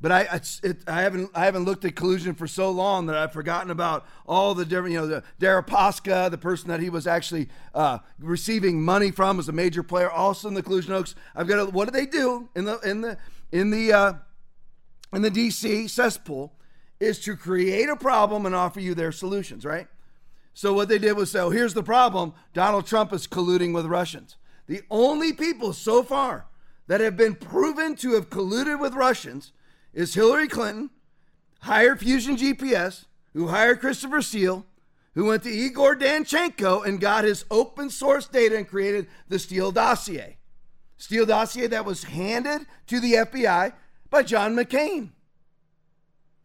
but 0.00 0.12
I 0.12 0.40
it, 0.62 0.78
I 0.86 1.02
haven't 1.02 1.30
I 1.34 1.44
haven't 1.44 1.64
looked 1.64 1.84
at 1.84 1.96
collusion 1.96 2.34
for 2.34 2.46
so 2.46 2.70
long 2.70 3.06
that 3.06 3.16
I've 3.16 3.32
forgotten 3.32 3.70
about 3.70 4.06
all 4.26 4.54
the 4.54 4.64
different. 4.64 4.92
You 4.92 5.00
know, 5.00 5.06
the 5.06 5.24
Deripaska, 5.40 6.30
the 6.30 6.38
person 6.38 6.68
that 6.68 6.80
he 6.80 6.90
was 6.90 7.06
actually 7.06 7.48
uh, 7.74 7.98
receiving 8.18 8.82
money 8.82 9.10
from, 9.10 9.38
was 9.38 9.48
a 9.48 9.52
major 9.52 9.82
player, 9.82 10.10
also 10.10 10.48
in 10.48 10.54
the 10.54 10.62
collusion 10.62 10.92
hoax. 10.92 11.14
I've 11.34 11.48
got. 11.48 11.56
To, 11.56 11.70
what 11.70 11.86
do 11.86 11.90
they 11.90 12.06
do 12.06 12.48
in 12.54 12.66
the 12.66 12.78
in 12.80 13.00
the 13.00 13.18
in 13.50 13.70
the 13.70 13.92
uh, 13.92 14.12
in 15.12 15.22
the 15.22 15.30
DC 15.30 15.88
cesspool 15.90 16.54
is 17.00 17.18
to 17.20 17.36
create 17.36 17.88
a 17.88 17.96
problem 17.96 18.46
and 18.46 18.54
offer 18.54 18.80
you 18.80 18.94
their 18.94 19.12
solutions, 19.12 19.64
right? 19.64 19.88
So 20.54 20.72
what 20.72 20.88
they 20.88 20.98
did 20.98 21.16
was 21.16 21.30
say, 21.30 21.40
oh, 21.40 21.50
here's 21.50 21.74
the 21.74 21.82
problem 21.82 22.34
Donald 22.52 22.86
Trump 22.86 23.12
is 23.12 23.26
colluding 23.26 23.74
with 23.74 23.86
Russians. 23.86 24.36
The 24.66 24.82
only 24.90 25.32
people 25.32 25.72
so 25.72 26.02
far 26.02 26.46
that 26.86 27.00
have 27.00 27.16
been 27.16 27.34
proven 27.34 27.96
to 27.96 28.12
have 28.12 28.30
colluded 28.30 28.80
with 28.80 28.94
Russians 28.94 29.52
is 29.92 30.14
Hillary 30.14 30.48
Clinton, 30.48 30.90
hired 31.60 32.00
Fusion 32.00 32.36
GPS, 32.36 33.06
who 33.32 33.48
hired 33.48 33.80
Christopher 33.80 34.22
Steele, 34.22 34.66
who 35.14 35.26
went 35.26 35.42
to 35.42 35.50
Igor 35.50 35.96
Danchenko 35.96 36.86
and 36.86 37.00
got 37.00 37.24
his 37.24 37.44
open 37.50 37.90
source 37.90 38.26
data 38.26 38.56
and 38.56 38.68
created 38.68 39.06
the 39.28 39.38
Steele 39.38 39.72
dossier. 39.72 40.38
Steele 40.96 41.26
dossier 41.26 41.66
that 41.66 41.84
was 41.84 42.04
handed 42.04 42.66
to 42.86 43.00
the 43.00 43.14
FBI 43.14 43.72
by 44.12 44.22
John 44.22 44.54
McCain. 44.54 45.10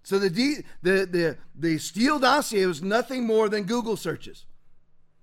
So 0.01 0.17
the, 0.17 0.29
the, 0.29 0.63
the, 0.81 1.37
the 1.53 1.77
Steele 1.77 2.17
dossier 2.17 2.65
was 2.65 2.81
nothing 2.81 3.27
more 3.27 3.49
than 3.49 3.63
Google 3.65 3.97
searches. 3.97 4.45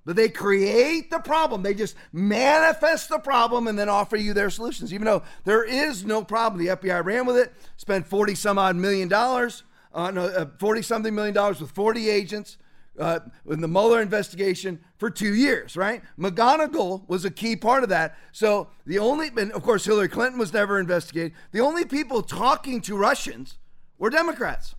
But 0.04 0.16
they 0.16 0.28
create 0.28 1.10
the 1.10 1.18
problem. 1.18 1.62
They 1.62 1.72
just 1.72 1.96
manifest 2.12 3.08
the 3.08 3.18
problem 3.18 3.66
and 3.66 3.78
then 3.78 3.88
offer 3.88 4.16
you 4.16 4.34
their 4.34 4.50
solutions, 4.50 4.92
even 4.92 5.06
though 5.06 5.22
there 5.44 5.64
is 5.64 6.04
no 6.04 6.22
problem. 6.22 6.62
The 6.62 6.76
FBI 6.76 7.02
ran 7.02 7.24
with 7.24 7.38
it, 7.38 7.54
spent 7.78 8.06
40 8.06 8.34
some 8.34 8.58
odd 8.58 8.76
million 8.76 9.08
dollars, 9.08 9.62
uh, 9.94 10.10
no, 10.10 10.26
uh, 10.26 10.46
40 10.58 10.82
something 10.82 11.14
million 11.14 11.34
dollars 11.34 11.60
with 11.60 11.70
40 11.70 12.10
agents 12.10 12.58
uh, 12.98 13.20
in 13.48 13.60
the 13.60 13.68
Mueller 13.68 14.00
investigation 14.00 14.80
for 14.98 15.10
two 15.10 15.34
years, 15.34 15.76
right? 15.76 16.02
McGonigal 16.18 17.08
was 17.08 17.24
a 17.24 17.30
key 17.30 17.56
part 17.56 17.82
of 17.82 17.88
that. 17.88 18.16
So 18.32 18.68
the 18.86 18.98
only, 18.98 19.30
and 19.36 19.52
of 19.52 19.62
course, 19.62 19.84
Hillary 19.84 20.08
Clinton 20.08 20.38
was 20.38 20.52
never 20.52 20.78
investigated. 20.78 21.32
The 21.52 21.60
only 21.60 21.84
people 21.84 22.22
talking 22.22 22.80
to 22.82 22.96
Russians 22.96 23.58
were 23.98 24.10
Democrats. 24.10 24.74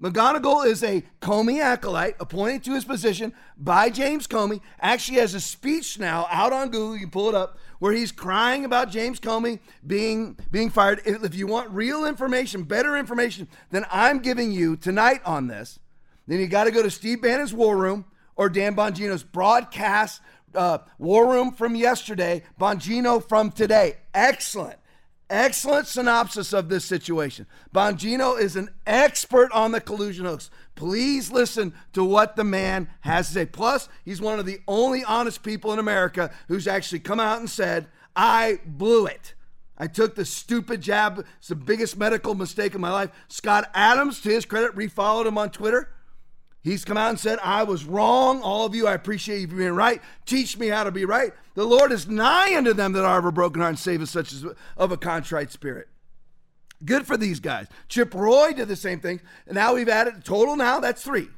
McGonigal 0.00 0.66
is 0.66 0.82
a 0.82 1.04
Comey 1.22 1.60
acolyte 1.60 2.16
appointed 2.18 2.64
to 2.64 2.74
his 2.74 2.84
position 2.84 3.32
by 3.56 3.90
James 3.90 4.26
Comey. 4.26 4.60
Actually, 4.80 5.18
has 5.18 5.34
a 5.34 5.40
speech 5.40 5.98
now 6.00 6.26
out 6.30 6.52
on 6.52 6.68
Google. 6.68 6.94
You 6.94 7.02
can 7.02 7.10
pull 7.10 7.28
it 7.28 7.34
up 7.34 7.58
where 7.78 7.92
he's 7.92 8.10
crying 8.10 8.64
about 8.64 8.90
James 8.90 9.20
Comey 9.20 9.60
being 9.86 10.36
being 10.50 10.68
fired. 10.68 11.00
If 11.06 11.34
you 11.36 11.46
want 11.46 11.70
real 11.70 12.04
information, 12.04 12.64
better 12.64 12.96
information 12.96 13.46
than 13.70 13.86
I'm 13.90 14.18
giving 14.18 14.50
you 14.50 14.76
tonight 14.76 15.20
on 15.24 15.46
this, 15.46 15.78
then 16.26 16.40
you 16.40 16.46
got 16.46 16.64
to 16.64 16.70
go 16.70 16.82
to 16.82 16.90
Steve 16.90 17.22
Bannon's 17.22 17.52
War 17.52 17.76
Room 17.76 18.04
or 18.36 18.48
Dan 18.48 18.74
Bongino's 18.74 19.22
broadcast 19.22 20.20
uh, 20.54 20.78
War 20.98 21.30
Room 21.30 21.52
from 21.52 21.74
yesterday, 21.74 22.42
Bongino 22.60 23.26
from 23.26 23.50
today. 23.50 23.96
Excellent. 24.12 24.78
Excellent 25.30 25.86
synopsis 25.86 26.52
of 26.52 26.68
this 26.68 26.84
situation. 26.84 27.46
Bongino 27.74 28.38
is 28.38 28.56
an 28.56 28.68
expert 28.86 29.50
on 29.52 29.72
the 29.72 29.80
collusion 29.80 30.26
hoax. 30.26 30.50
Please 30.74 31.32
listen 31.32 31.72
to 31.94 32.04
what 32.04 32.36
the 32.36 32.44
man 32.44 32.88
has 33.00 33.28
to 33.28 33.34
say. 33.34 33.46
Plus, 33.46 33.88
he's 34.04 34.20
one 34.20 34.38
of 34.38 34.44
the 34.44 34.60
only 34.68 35.02
honest 35.02 35.42
people 35.42 35.72
in 35.72 35.78
America 35.78 36.30
who's 36.48 36.68
actually 36.68 36.98
come 37.00 37.20
out 37.20 37.40
and 37.40 37.48
said, 37.48 37.88
I 38.14 38.60
blew 38.66 39.06
it. 39.06 39.34
I 39.78 39.86
took 39.86 40.14
the 40.14 40.24
stupid 40.24 40.82
jab. 40.82 41.24
It's 41.38 41.48
the 41.48 41.56
biggest 41.56 41.96
medical 41.96 42.34
mistake 42.34 42.74
of 42.74 42.80
my 42.80 42.92
life. 42.92 43.10
Scott 43.28 43.70
Adams, 43.74 44.20
to 44.20 44.28
his 44.28 44.44
credit, 44.44 44.76
refollowed 44.76 45.26
him 45.26 45.38
on 45.38 45.50
Twitter. 45.50 45.90
He's 46.64 46.82
come 46.82 46.96
out 46.96 47.10
and 47.10 47.20
said, 47.20 47.38
I 47.42 47.62
was 47.62 47.84
wrong. 47.84 48.40
All 48.40 48.64
of 48.64 48.74
you, 48.74 48.86
I 48.86 48.94
appreciate 48.94 49.40
you 49.40 49.48
being 49.48 49.72
right. 49.72 50.00
Teach 50.24 50.56
me 50.56 50.68
how 50.68 50.82
to 50.82 50.90
be 50.90 51.04
right. 51.04 51.32
The 51.54 51.66
Lord 51.66 51.92
is 51.92 52.08
nigh 52.08 52.56
unto 52.56 52.72
them 52.72 52.94
that 52.94 53.04
are 53.04 53.18
of 53.18 53.26
a 53.26 53.32
broken 53.32 53.60
heart 53.60 53.68
and 53.68 53.78
save 53.78 54.08
such 54.08 54.32
as 54.32 54.46
of 54.78 54.90
a 54.90 54.96
contrite 54.96 55.52
spirit. 55.52 55.88
Good 56.82 57.06
for 57.06 57.18
these 57.18 57.38
guys. 57.38 57.66
Chip 57.88 58.14
Roy 58.14 58.54
did 58.54 58.68
the 58.68 58.76
same 58.76 58.98
thing. 58.98 59.20
And 59.46 59.56
now 59.56 59.74
we've 59.74 59.90
added 59.90 60.16
a 60.16 60.20
total 60.20 60.56
now, 60.56 60.80
that's 60.80 61.04
three. 61.04 61.28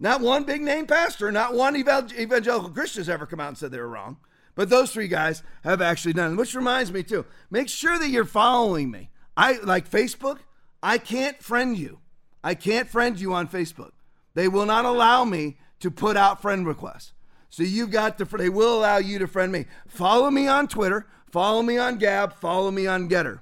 Not 0.00 0.22
one 0.22 0.44
big 0.44 0.62
name 0.62 0.86
pastor, 0.86 1.30
not 1.30 1.52
one 1.52 1.76
evangelical 1.76 2.70
Christian 2.70 3.00
has 3.00 3.10
ever 3.10 3.26
come 3.26 3.38
out 3.38 3.48
and 3.48 3.58
said 3.58 3.70
they 3.70 3.78
were 3.78 3.86
wrong. 3.86 4.16
But 4.54 4.70
those 4.70 4.92
three 4.92 5.08
guys 5.08 5.42
have 5.62 5.82
actually 5.82 6.14
done 6.14 6.32
it. 6.32 6.36
Which 6.36 6.54
reminds 6.54 6.90
me 6.90 7.02
too, 7.02 7.26
make 7.50 7.68
sure 7.68 7.98
that 7.98 8.08
you're 8.08 8.24
following 8.24 8.90
me. 8.90 9.10
I 9.36 9.58
like 9.62 9.90
Facebook, 9.90 10.38
I 10.82 10.96
can't 10.96 11.42
friend 11.42 11.76
you. 11.76 11.98
I 12.42 12.54
can't 12.54 12.88
friend 12.88 13.20
you 13.20 13.34
on 13.34 13.46
Facebook. 13.46 13.92
They 14.34 14.48
will 14.48 14.66
not 14.66 14.84
allow 14.84 15.24
me 15.24 15.58
to 15.80 15.90
put 15.90 16.16
out 16.16 16.40
friend 16.40 16.66
requests. 16.66 17.12
So 17.50 17.62
you've 17.62 17.90
got 17.90 18.16
to, 18.18 18.24
they 18.24 18.48
will 18.48 18.78
allow 18.78 18.96
you 18.96 19.18
to 19.18 19.26
friend 19.26 19.52
me. 19.52 19.66
Follow 19.86 20.30
me 20.30 20.48
on 20.48 20.68
Twitter, 20.68 21.06
follow 21.30 21.62
me 21.62 21.76
on 21.76 21.98
Gab, 21.98 22.32
follow 22.34 22.70
me 22.70 22.86
on 22.86 23.08
Gettr. 23.08 23.40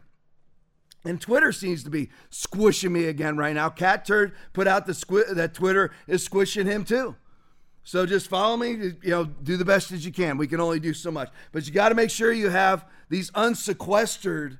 And 1.05 1.21
Twitter 1.21 1.53
seems 1.53 1.85
to 1.85 1.91
be 1.91 2.11
squishing 2.29 2.93
me 2.93 3.07
again 3.07 3.37
right 3.37 3.55
now. 3.55 3.71
Catturd 3.71 4.33
put 4.53 4.67
out 4.67 4.87
the 4.87 4.93
squ- 4.93 5.35
that 5.35 5.55
Twitter 5.55 5.93
is 6.07 6.25
squishing 6.25 6.67
him 6.67 6.85
too. 6.85 7.17
So 7.83 8.05
just 8.05 8.29
follow 8.29 8.57
me, 8.57 8.71
you 9.03 9.11
know, 9.11 9.25
do 9.25 9.57
the 9.57 9.65
best 9.65 9.93
as 9.93 10.05
you 10.05 10.13
can. 10.13 10.37
We 10.37 10.47
can 10.47 10.61
only 10.61 10.81
do 10.81 10.93
so 10.93 11.11
much. 11.11 11.31
But 11.53 11.67
you 11.67 11.73
got 11.73 11.89
to 11.89 11.95
make 11.95 12.11
sure 12.11 12.33
you 12.33 12.51
have 12.51 12.85
these 13.09 13.31
unsequestered 13.35 14.59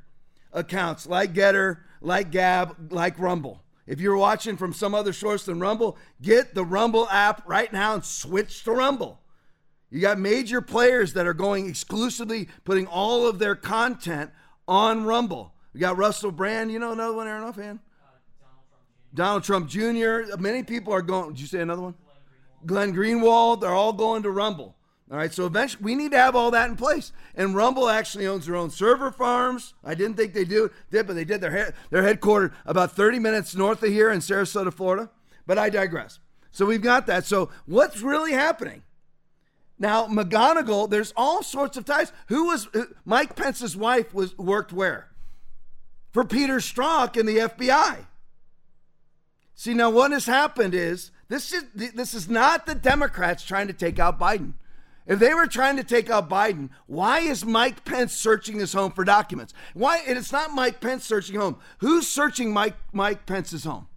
accounts 0.53 1.07
like 1.07 1.35
Gettr, 1.35 1.79
like 2.01 2.31
Gab, 2.31 2.91
like 2.91 3.19
Rumble. 3.19 3.63
If 3.87 4.01
you're 4.01 4.17
watching 4.17 4.57
from 4.57 4.73
some 4.73 4.95
other 4.95 5.13
source 5.13 5.45
than 5.45 5.61
Rumble, 5.61 5.97
get 6.23 6.55
the 6.55 6.65
Rumble 6.65 7.09
app 7.09 7.43
right 7.49 7.73
now 7.73 7.95
and 7.95 8.05
switch 8.05 8.65
to 8.65 8.73
Rumble. 8.73 9.21
You 9.91 10.01
got 10.01 10.19
major 10.19 10.61
players 10.61 11.15
that 11.15 11.27
are 11.27 11.35
going 11.35 11.69
exclusively 11.69 12.49
putting 12.65 12.87
all 12.87 13.27
of 13.27 13.39
their 13.39 13.57
content 13.57 14.31
on 14.69 15.05
Rumble. 15.05 15.55
We 15.75 15.81
got 15.81 15.97
Russell 15.97 16.31
Brand, 16.31 16.71
you 16.71 16.79
know 16.79 16.93
another 16.93 17.15
one, 17.15 17.27
Aaron 17.27 17.43
offhand? 17.43 17.81
Donald 19.13 19.43
Trump 19.43 19.69
Jr. 19.69 20.37
Many 20.39 20.63
people 20.63 20.93
are 20.93 21.03
going. 21.03 21.31
Did 21.31 21.41
you 21.41 21.47
say 21.47 21.61
another 21.61 21.83
one? 21.83 21.95
Glenn 22.65 22.95
Greenwald. 22.95 23.61
They're 23.61 23.71
all 23.71 23.93
going 23.93 24.23
to 24.23 24.31
Rumble. 24.31 24.77
All 25.11 25.17
right, 25.17 25.33
so 25.33 25.45
eventually 25.45 25.83
we 25.83 25.95
need 25.97 26.13
to 26.13 26.19
have 26.19 26.37
all 26.37 26.53
that 26.53 26.71
in 26.71 26.77
place. 26.77 27.13
And 27.35 27.55
Rumble 27.55 27.89
actually 27.89 28.29
owns 28.29 28.47
their 28.47 28.55
own 28.55 28.71
server 28.71 29.11
farms. 29.11 29.75
I 29.83 29.95
didn't 29.95 30.17
think 30.17 30.35
they 30.35 30.45
do 30.45 30.71
did, 30.91 31.09
but 31.09 31.15
they 31.15 31.25
did. 31.25 31.41
Their 31.41 31.51
head, 31.51 31.75
they're 31.91 32.03
headquartered 32.03 32.53
about 32.65 32.93
30 32.93 33.19
minutes 33.19 33.57
north 33.57 33.83
of 33.83 33.89
here 33.89 34.11
in 34.11 34.21
Sarasota, 34.21 34.73
Florida. 34.73 35.11
But 35.47 35.59
I 35.59 35.69
digress. 35.69 36.21
So 36.53 36.65
we've 36.65 36.83
got 36.83 37.07
that. 37.07 37.25
So 37.25 37.51
what's 37.67 38.03
really 38.03 38.33
happening? 38.33 38.83
Now 39.81 40.07
McGonigal, 40.07 40.89
there's 40.89 41.13
all 41.17 41.43
sorts 41.43 41.77
of 41.77 41.85
ties. 41.85 42.13
Who 42.29 42.47
was 42.47 42.69
Mike 43.05 43.35
Pence's 43.35 43.77
wife? 43.77 44.15
Was 44.15 44.39
worked 44.39 44.73
where? 44.73 45.09
For 46.13 46.25
Peter 46.25 46.59
Strzok 46.59 47.17
in 47.17 47.27
the 47.27 47.39
FBI. 47.39 48.07
See 49.55 49.75
now, 49.75 49.91
what 49.91 50.13
has 50.13 50.27
happened 50.27 50.75
is 50.75 51.11
this 51.29 51.53
is 51.53 51.65
this 51.75 52.15
is 52.15 52.29
not 52.29 52.67
the 52.67 52.75
Democrats 52.75 53.45
trying 53.45 53.67
to 53.67 53.73
take 53.73 53.99
out 53.99 54.19
Biden. 54.19 54.55
If 55.07 55.19
they 55.19 55.35
were 55.35 55.47
trying 55.47 55.77
to 55.77 55.85
take 55.85 56.11
out 56.11 56.29
Biden, 56.29 56.71
why 56.87 57.21
is 57.21 57.45
Mike 57.45 57.85
Pence 57.85 58.13
searching 58.13 58.59
his 58.59 58.73
home 58.73 58.93
for 58.93 59.05
documents? 59.05 59.55
Why? 59.75 60.03
And 60.07 60.17
it's 60.19 60.33
not 60.33 60.53
Mike 60.53 60.81
Pence 60.81 61.05
searching 61.05 61.37
home. 61.37 61.59
Who's 61.79 62.07
searching 62.07 62.53
Mike 62.53 62.77
Mike 62.93 63.27
Pence's 63.27 63.65
home? 63.65 63.89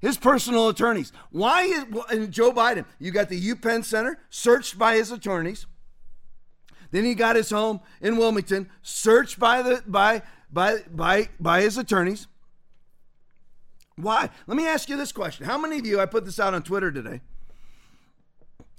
His 0.00 0.16
personal 0.16 0.68
attorneys. 0.68 1.12
Why 1.30 1.62
is 1.62 1.84
and 2.10 2.30
Joe 2.32 2.52
Biden? 2.52 2.86
You 2.98 3.10
got 3.10 3.28
the 3.28 3.40
UPenn 3.40 3.84
Center 3.84 4.18
searched 4.30 4.78
by 4.78 4.96
his 4.96 5.12
attorneys. 5.12 5.66
Then 6.90 7.04
he 7.04 7.14
got 7.14 7.36
his 7.36 7.50
home 7.50 7.80
in 8.00 8.16
Wilmington 8.16 8.70
searched 8.82 9.38
by 9.38 9.62
the 9.62 9.82
by 9.86 10.22
by 10.50 10.78
by 10.90 11.28
by 11.38 11.60
his 11.60 11.76
attorneys. 11.76 12.26
Why? 13.96 14.30
Let 14.46 14.56
me 14.56 14.66
ask 14.66 14.88
you 14.88 14.96
this 14.96 15.12
question. 15.12 15.44
How 15.44 15.58
many 15.58 15.78
of 15.78 15.86
you 15.86 16.00
I 16.00 16.06
put 16.06 16.24
this 16.24 16.40
out 16.40 16.54
on 16.54 16.62
Twitter 16.62 16.90
today? 16.90 17.20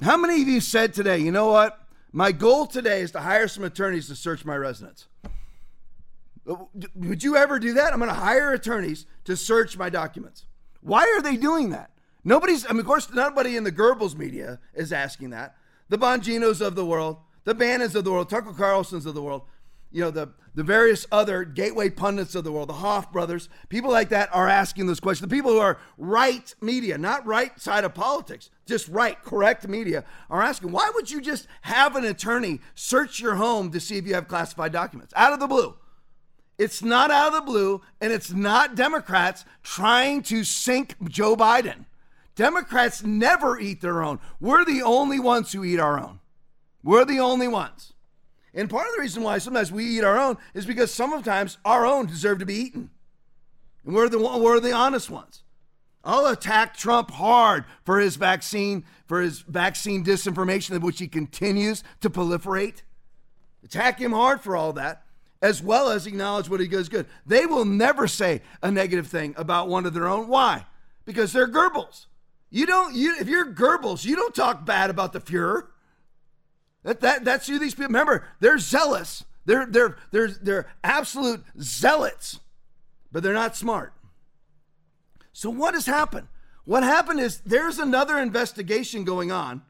How 0.02 0.18
many 0.18 0.42
of 0.42 0.48
you 0.48 0.62
said 0.62 0.96
today, 0.96 1.20
you 1.20 1.32
know 1.32 1.52
what? 1.52 1.80
My 2.12 2.32
goal 2.32 2.66
today 2.66 3.02
is 3.02 3.12
to 3.12 3.20
hire 3.20 3.48
some 3.48 3.64
attorneys 3.64 4.08
to 4.08 4.16
search 4.16 4.44
my 4.44 4.56
residence. 4.56 5.08
Uh, 6.48 6.56
would 6.96 7.24
you 7.24 7.36
ever 7.36 7.60
do 7.60 7.74
that? 7.74 7.94
I'm 7.94 8.00
going 8.00 8.10
to 8.10 8.16
hire 8.16 8.52
attorneys 8.52 9.06
to 9.26 9.38
search 9.38 9.78
my 9.78 9.92
documents. 9.92 10.48
Why 10.82 11.04
are 11.04 11.22
they 11.22 11.38
doing 11.38 11.70
that? 11.70 11.92
Nobody's, 12.24 12.66
I 12.66 12.70
mean, 12.70 12.80
of 12.80 12.88
course, 12.88 13.14
nobody 13.14 13.56
in 13.56 13.64
the 13.64 13.72
Goebbels 13.72 14.18
media 14.18 14.60
is 14.74 14.92
asking 14.92 15.30
that. 15.30 15.56
The 15.90 16.00
Bonginos 16.00 16.66
of 16.66 16.74
the 16.74 16.86
world, 16.86 17.18
the 17.44 17.54
Bannons 17.54 17.96
of 17.96 18.04
the 18.04 18.12
world, 18.12 18.28
Tucker 18.28 18.54
Carlson's 18.54 19.06
of 19.06 19.14
the 19.14 19.22
world, 19.22 19.44
you 19.92 20.02
know, 20.02 20.12
the, 20.12 20.30
the 20.56 20.64
various 20.64 21.06
other 21.12 21.44
gateway 21.44 21.90
pundits 21.90 22.36
of 22.36 22.44
the 22.44 22.52
world, 22.52 22.70
the 22.70 22.74
Hoff 22.74 23.12
brothers, 23.12 23.50
people 23.70 23.92
like 23.92 24.10
that 24.10 24.30
are 24.34 24.48
asking 24.48 24.88
those 24.88 25.00
questions. 25.00 25.30
The 25.30 25.36
people 25.36 25.52
who 25.52 25.60
are 25.60 25.78
right 25.98 26.54
media, 26.62 26.98
not 26.98 27.26
right 27.26 27.60
side 27.60 27.84
of 27.84 27.94
politics, 27.94 28.50
just 28.66 28.88
right, 28.88 29.22
correct 29.22 29.68
media, 29.68 30.04
are 30.30 30.42
asking, 30.42 30.72
why 30.72 30.92
would 30.94 31.10
you 31.10 31.22
just 31.22 31.48
have 31.62 31.96
an 31.96 32.06
attorney 32.06 32.60
search 32.76 33.20
your 33.20 33.36
home 33.36 33.72
to 33.72 33.80
see 33.80 33.98
if 33.98 34.06
you 34.06 34.14
have 34.14 34.28
classified 34.28 34.72
documents 34.72 35.14
out 35.16 35.34
of 35.34 35.40
the 35.40 35.48
blue? 35.48 35.76
It's 36.58 36.84
not 36.84 37.10
out 37.10 37.30
of 37.30 37.34
the 37.34 37.52
blue, 37.52 37.82
and 38.00 38.14
it's 38.14 38.32
not 38.32 38.76
Democrats 38.76 39.46
trying 39.64 40.22
to 40.24 40.44
sink 40.44 40.96
Joe 41.10 41.36
Biden. 41.36 41.86
Democrats 42.36 43.04
never 43.04 43.60
eat 43.60 43.82
their 43.82 44.04
own. 44.04 44.20
We're 44.40 44.64
the 44.64 44.84
only 44.84 45.20
ones 45.20 45.52
who 45.52 45.64
eat 45.64 45.80
our 45.80 46.00
own. 46.00 46.20
We're 46.84 47.06
the 47.06 47.20
only 47.20 47.48
ones. 47.48 47.94
And 48.54 48.70
part 48.70 48.88
of 48.88 48.94
the 48.94 49.02
reason 49.02 49.24
why 49.24 49.38
sometimes 49.38 49.72
we 49.72 49.86
eat 49.86 50.04
our 50.04 50.18
own 50.18 50.38
is 50.54 50.66
because 50.66 50.94
sometimes 50.94 51.58
our 51.64 51.86
own 51.86 52.06
deserve 52.06 52.40
to 52.40 52.46
be 52.46 52.56
eaten. 52.56 52.90
And 53.86 53.96
we're 53.96 54.10
the, 54.10 54.20
we're 54.20 54.60
the 54.60 54.74
honest 54.74 55.10
ones. 55.10 55.44
I'll 56.04 56.26
attack 56.28 56.76
Trump 56.76 57.12
hard 57.12 57.66
for 57.84 58.00
his 58.00 58.16
vaccine, 58.16 58.84
for 59.06 59.22
his 59.22 59.42
vaccine 59.42 60.04
disinformation, 60.04 60.80
which 60.82 61.00
he 61.00 61.08
continues 61.08 61.84
to 62.02 62.10
proliferate. 62.10 62.82
Attack 63.64 64.00
him 64.00 64.12
hard 64.12 64.42
for 64.42 64.56
all 64.56 64.74
that, 64.74 65.04
as 65.42 65.62
well 65.62 65.90
as 65.90 66.08
acknowledge 66.08 66.50
what 66.50 66.60
he 66.60 66.68
does 66.68 66.90
good. 66.90 67.06
They 67.26 67.46
will 67.46 67.66
never 67.66 68.08
say 68.08 68.42
a 68.64 68.72
negative 68.72 69.08
thing 69.08 69.36
about 69.38 69.70
one 69.70 69.86
of 69.86 69.94
their 69.94 70.08
own. 70.08 70.28
Why? 70.28 70.66
Because 71.06 71.34
they're 71.34 71.48
Goebbels. 71.48 72.08
You 72.50 72.66
don't. 72.66 72.96
You 72.96 73.16
if 73.20 73.28
you're 73.28 73.54
Goebbels, 73.54 74.04
you 74.04 74.16
don't 74.16 74.36
talk 74.36 74.66
bad 74.66 74.90
about 74.90 75.14
the 75.14 75.22
Fuhrer. 75.22 75.68
That, 76.84 77.02
that, 77.02 77.26
that's 77.26 77.48
who 77.48 77.60
these 77.60 77.74
people, 77.74 77.88
remember, 77.88 78.26
they're 78.39 78.58
zealous. 78.58 79.24
They're, 79.46 79.65
they're, 79.65 79.98
they're, 80.12 80.30
they're 80.30 80.67
absolute 80.84 81.44
zealots, 81.60 82.39
but 83.12 83.24
they're 83.24 83.34
not 83.34 83.56
smart. 83.56 83.94
So, 85.34 85.50
what 85.50 85.74
has 85.74 85.86
happened? 85.86 86.28
What 86.65 86.84
happened 86.84 87.20
is 87.20 87.41
there's 87.41 87.80
another 87.80 88.17
investigation 88.17 89.04
going 89.04 89.32
on, 89.32 89.62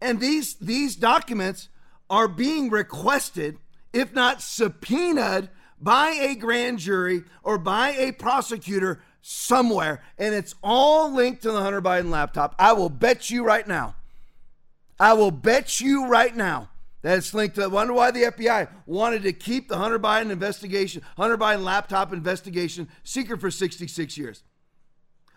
and 0.00 0.20
these, 0.20 0.54
these 0.54 0.96
documents 0.96 1.68
are 2.08 2.28
being 2.28 2.70
requested, 2.70 3.58
if 3.92 4.12
not 4.14 4.42
subpoenaed, 4.42 5.50
by 5.80 6.10
a 6.10 6.34
grand 6.34 6.78
jury 6.78 7.24
or 7.42 7.58
by 7.58 7.90
a 7.90 8.12
prosecutor 8.12 9.02
somewhere, 9.20 10.02
and 10.16 10.34
it's 10.34 10.54
all 10.62 11.12
linked 11.12 11.42
to 11.42 11.52
the 11.52 11.60
Hunter 11.60 11.82
Biden 11.82 12.10
laptop. 12.10 12.54
I 12.58 12.72
will 12.72 12.88
bet 12.88 13.28
you 13.30 13.44
right 13.44 13.66
now 13.66 13.95
I 14.98 15.12
will 15.12 15.30
bet 15.30 15.80
you 15.80 16.06
right 16.06 16.34
now 16.34 16.70
that 17.02 17.18
it's 17.18 17.34
linked 17.34 17.56
to. 17.56 17.64
I 17.64 17.66
wonder 17.66 17.92
why 17.92 18.10
the 18.10 18.24
FBI 18.24 18.68
wanted 18.86 19.22
to 19.24 19.32
keep 19.32 19.68
the 19.68 19.76
Hunter 19.76 19.98
Biden 19.98 20.30
investigation, 20.30 21.02
Hunter 21.16 21.36
Biden 21.36 21.62
laptop 21.62 22.12
investigation, 22.12 22.88
secret 23.04 23.40
for 23.40 23.50
66 23.50 24.16
years. 24.16 24.42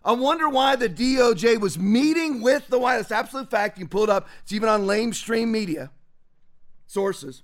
I 0.04 0.14
wonder 0.14 0.48
why 0.48 0.78
the 0.78 0.90
DOJ 0.90 1.60
was 1.60 1.78
meeting 1.78 2.42
with 2.42 2.68
the 2.70 2.80
White 2.80 2.96
House. 2.96 3.12
Absolute 3.12 3.52
fact. 3.52 3.78
You 3.78 3.84
can 3.84 3.90
pull 3.90 4.04
it 4.04 4.10
up. 4.10 4.30
It's 4.44 4.54
even 4.54 4.70
on 4.70 4.84
lamestream 4.84 5.50
media 5.50 5.92
sources. 6.88 7.44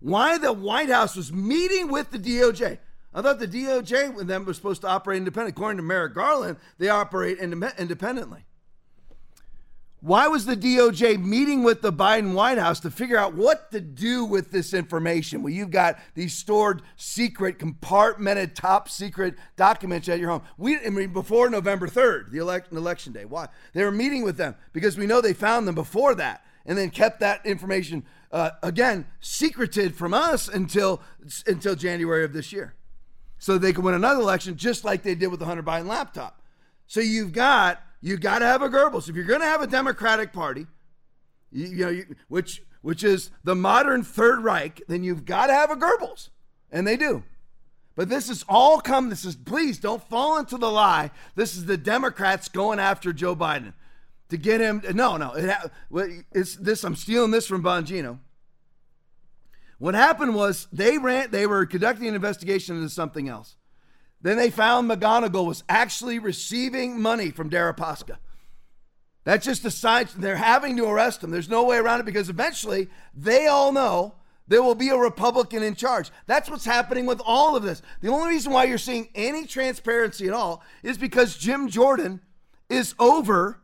Why 0.00 0.38
the 0.38 0.52
White 0.52 0.88
House 0.88 1.16
was 1.16 1.32
meeting 1.32 1.90
with 1.90 2.10
the 2.10 2.18
DOJ. 2.18 2.78
I 3.12 3.22
thought 3.22 3.38
the 3.38 3.46
DOJ 3.46 4.18
and 4.18 4.28
them 4.28 4.44
was 4.44 4.56
supposed 4.56 4.80
to 4.80 4.88
operate 4.88 5.18
independently. 5.18 5.52
According 5.56 5.76
to 5.76 5.82
Merrick 5.82 6.14
Garland, 6.14 6.56
they 6.78 6.88
operate 6.88 7.38
independently. 7.38 8.44
Why 10.04 10.28
was 10.28 10.44
the 10.44 10.54
DOJ 10.54 11.24
meeting 11.24 11.62
with 11.62 11.80
the 11.80 11.90
Biden 11.90 12.34
White 12.34 12.58
House 12.58 12.78
to 12.80 12.90
figure 12.90 13.16
out 13.16 13.32
what 13.32 13.70
to 13.70 13.80
do 13.80 14.26
with 14.26 14.50
this 14.50 14.74
information? 14.74 15.42
Well, 15.42 15.54
you've 15.54 15.70
got 15.70 15.98
these 16.14 16.36
stored 16.36 16.82
secret, 16.96 17.58
compartmented, 17.58 18.54
top 18.54 18.90
secret 18.90 19.34
documents 19.56 20.06
at 20.10 20.18
your 20.18 20.28
home. 20.28 20.42
We, 20.58 20.78
I 20.78 20.90
mean, 20.90 21.14
before 21.14 21.48
November 21.48 21.88
3rd, 21.88 22.32
the 22.32 22.36
election, 22.36 22.76
election 22.76 23.14
day. 23.14 23.24
Why? 23.24 23.48
They 23.72 23.82
were 23.82 23.90
meeting 23.90 24.24
with 24.24 24.36
them 24.36 24.56
because 24.74 24.98
we 24.98 25.06
know 25.06 25.22
they 25.22 25.32
found 25.32 25.66
them 25.66 25.74
before 25.74 26.14
that 26.16 26.44
and 26.66 26.76
then 26.76 26.90
kept 26.90 27.20
that 27.20 27.46
information, 27.46 28.04
uh, 28.30 28.50
again, 28.62 29.06
secreted 29.20 29.94
from 29.94 30.12
us 30.12 30.48
until, 30.48 31.00
until 31.46 31.74
January 31.74 32.24
of 32.24 32.34
this 32.34 32.52
year. 32.52 32.74
So 33.38 33.56
they 33.56 33.72
could 33.72 33.84
win 33.84 33.94
another 33.94 34.20
election 34.20 34.58
just 34.58 34.84
like 34.84 35.02
they 35.02 35.14
did 35.14 35.28
with 35.28 35.40
the 35.40 35.46
Hunter 35.46 35.62
Biden 35.62 35.86
laptop. 35.86 36.42
So 36.86 37.00
you've 37.00 37.32
got 37.32 37.80
you 38.04 38.18
got 38.18 38.40
to 38.40 38.44
have 38.44 38.60
a 38.60 38.68
Goebbels. 38.68 39.08
If 39.08 39.16
you're 39.16 39.24
going 39.24 39.40
to 39.40 39.46
have 39.46 39.62
a 39.62 39.66
Democratic 39.66 40.30
Party, 40.30 40.66
you, 41.50 41.66
you 41.66 41.84
know, 41.84 41.90
you, 41.90 42.16
which 42.28 42.62
which 42.82 43.02
is 43.02 43.30
the 43.44 43.54
modern 43.54 44.02
Third 44.02 44.44
Reich, 44.44 44.82
then 44.86 45.02
you've 45.02 45.24
got 45.24 45.46
to 45.46 45.54
have 45.54 45.70
a 45.70 45.76
Goebbels, 45.76 46.28
and 46.70 46.86
they 46.86 46.98
do. 46.98 47.22
But 47.96 48.10
this 48.10 48.28
is 48.28 48.44
all 48.46 48.78
come. 48.82 49.08
This 49.08 49.24
is 49.24 49.34
please 49.34 49.78
don't 49.78 50.06
fall 50.06 50.38
into 50.38 50.58
the 50.58 50.70
lie. 50.70 51.12
This 51.34 51.56
is 51.56 51.64
the 51.64 51.78
Democrats 51.78 52.50
going 52.50 52.78
after 52.78 53.10
Joe 53.14 53.34
Biden 53.34 53.72
to 54.28 54.36
get 54.36 54.60
him. 54.60 54.82
No, 54.92 55.16
no, 55.16 55.32
it, 55.32 56.26
it's 56.32 56.56
this. 56.56 56.84
I'm 56.84 56.96
stealing 56.96 57.30
this 57.30 57.46
from 57.46 57.62
Bongino. 57.62 58.18
What 59.78 59.94
happened 59.94 60.34
was 60.34 60.68
they 60.70 60.98
ran. 60.98 61.30
They 61.30 61.46
were 61.46 61.64
conducting 61.64 62.08
an 62.08 62.14
investigation 62.14 62.76
into 62.76 62.90
something 62.90 63.30
else. 63.30 63.56
Then 64.24 64.38
they 64.38 64.48
found 64.48 64.90
McGonigal 64.90 65.46
was 65.46 65.64
actually 65.68 66.18
receiving 66.18 66.98
money 66.98 67.30
from 67.30 67.50
Deripaska. 67.50 68.16
That's 69.24 69.44
just 69.44 69.66
a 69.66 69.70
sign 69.70 70.08
they're 70.16 70.36
having 70.36 70.78
to 70.78 70.86
arrest 70.86 71.22
him. 71.22 71.30
There's 71.30 71.50
no 71.50 71.64
way 71.64 71.76
around 71.76 72.00
it 72.00 72.06
because 72.06 72.30
eventually 72.30 72.88
they 73.14 73.46
all 73.46 73.70
know 73.70 74.14
there 74.48 74.62
will 74.62 74.74
be 74.74 74.88
a 74.88 74.96
Republican 74.96 75.62
in 75.62 75.74
charge. 75.74 76.10
That's 76.24 76.48
what's 76.48 76.64
happening 76.64 77.04
with 77.04 77.20
all 77.26 77.54
of 77.54 77.64
this. 77.64 77.82
The 78.00 78.08
only 78.08 78.30
reason 78.30 78.50
why 78.50 78.64
you're 78.64 78.78
seeing 78.78 79.10
any 79.14 79.46
transparency 79.46 80.26
at 80.26 80.32
all 80.32 80.62
is 80.82 80.96
because 80.96 81.36
Jim 81.36 81.68
Jordan 81.68 82.22
is 82.70 82.94
over 82.98 83.60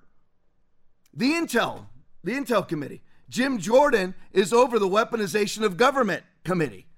the 1.15 1.33
Intel, 1.33 1.87
the 2.23 2.33
Intel 2.33 2.69
committee. 2.69 3.03
Jim 3.31 3.57
Jordan 3.57 4.15
is 4.31 4.53
over 4.53 4.79
the 4.79 4.89
weaponization 4.89 5.63
of 5.63 5.79
government 5.79 6.23
committee. 6.45 6.90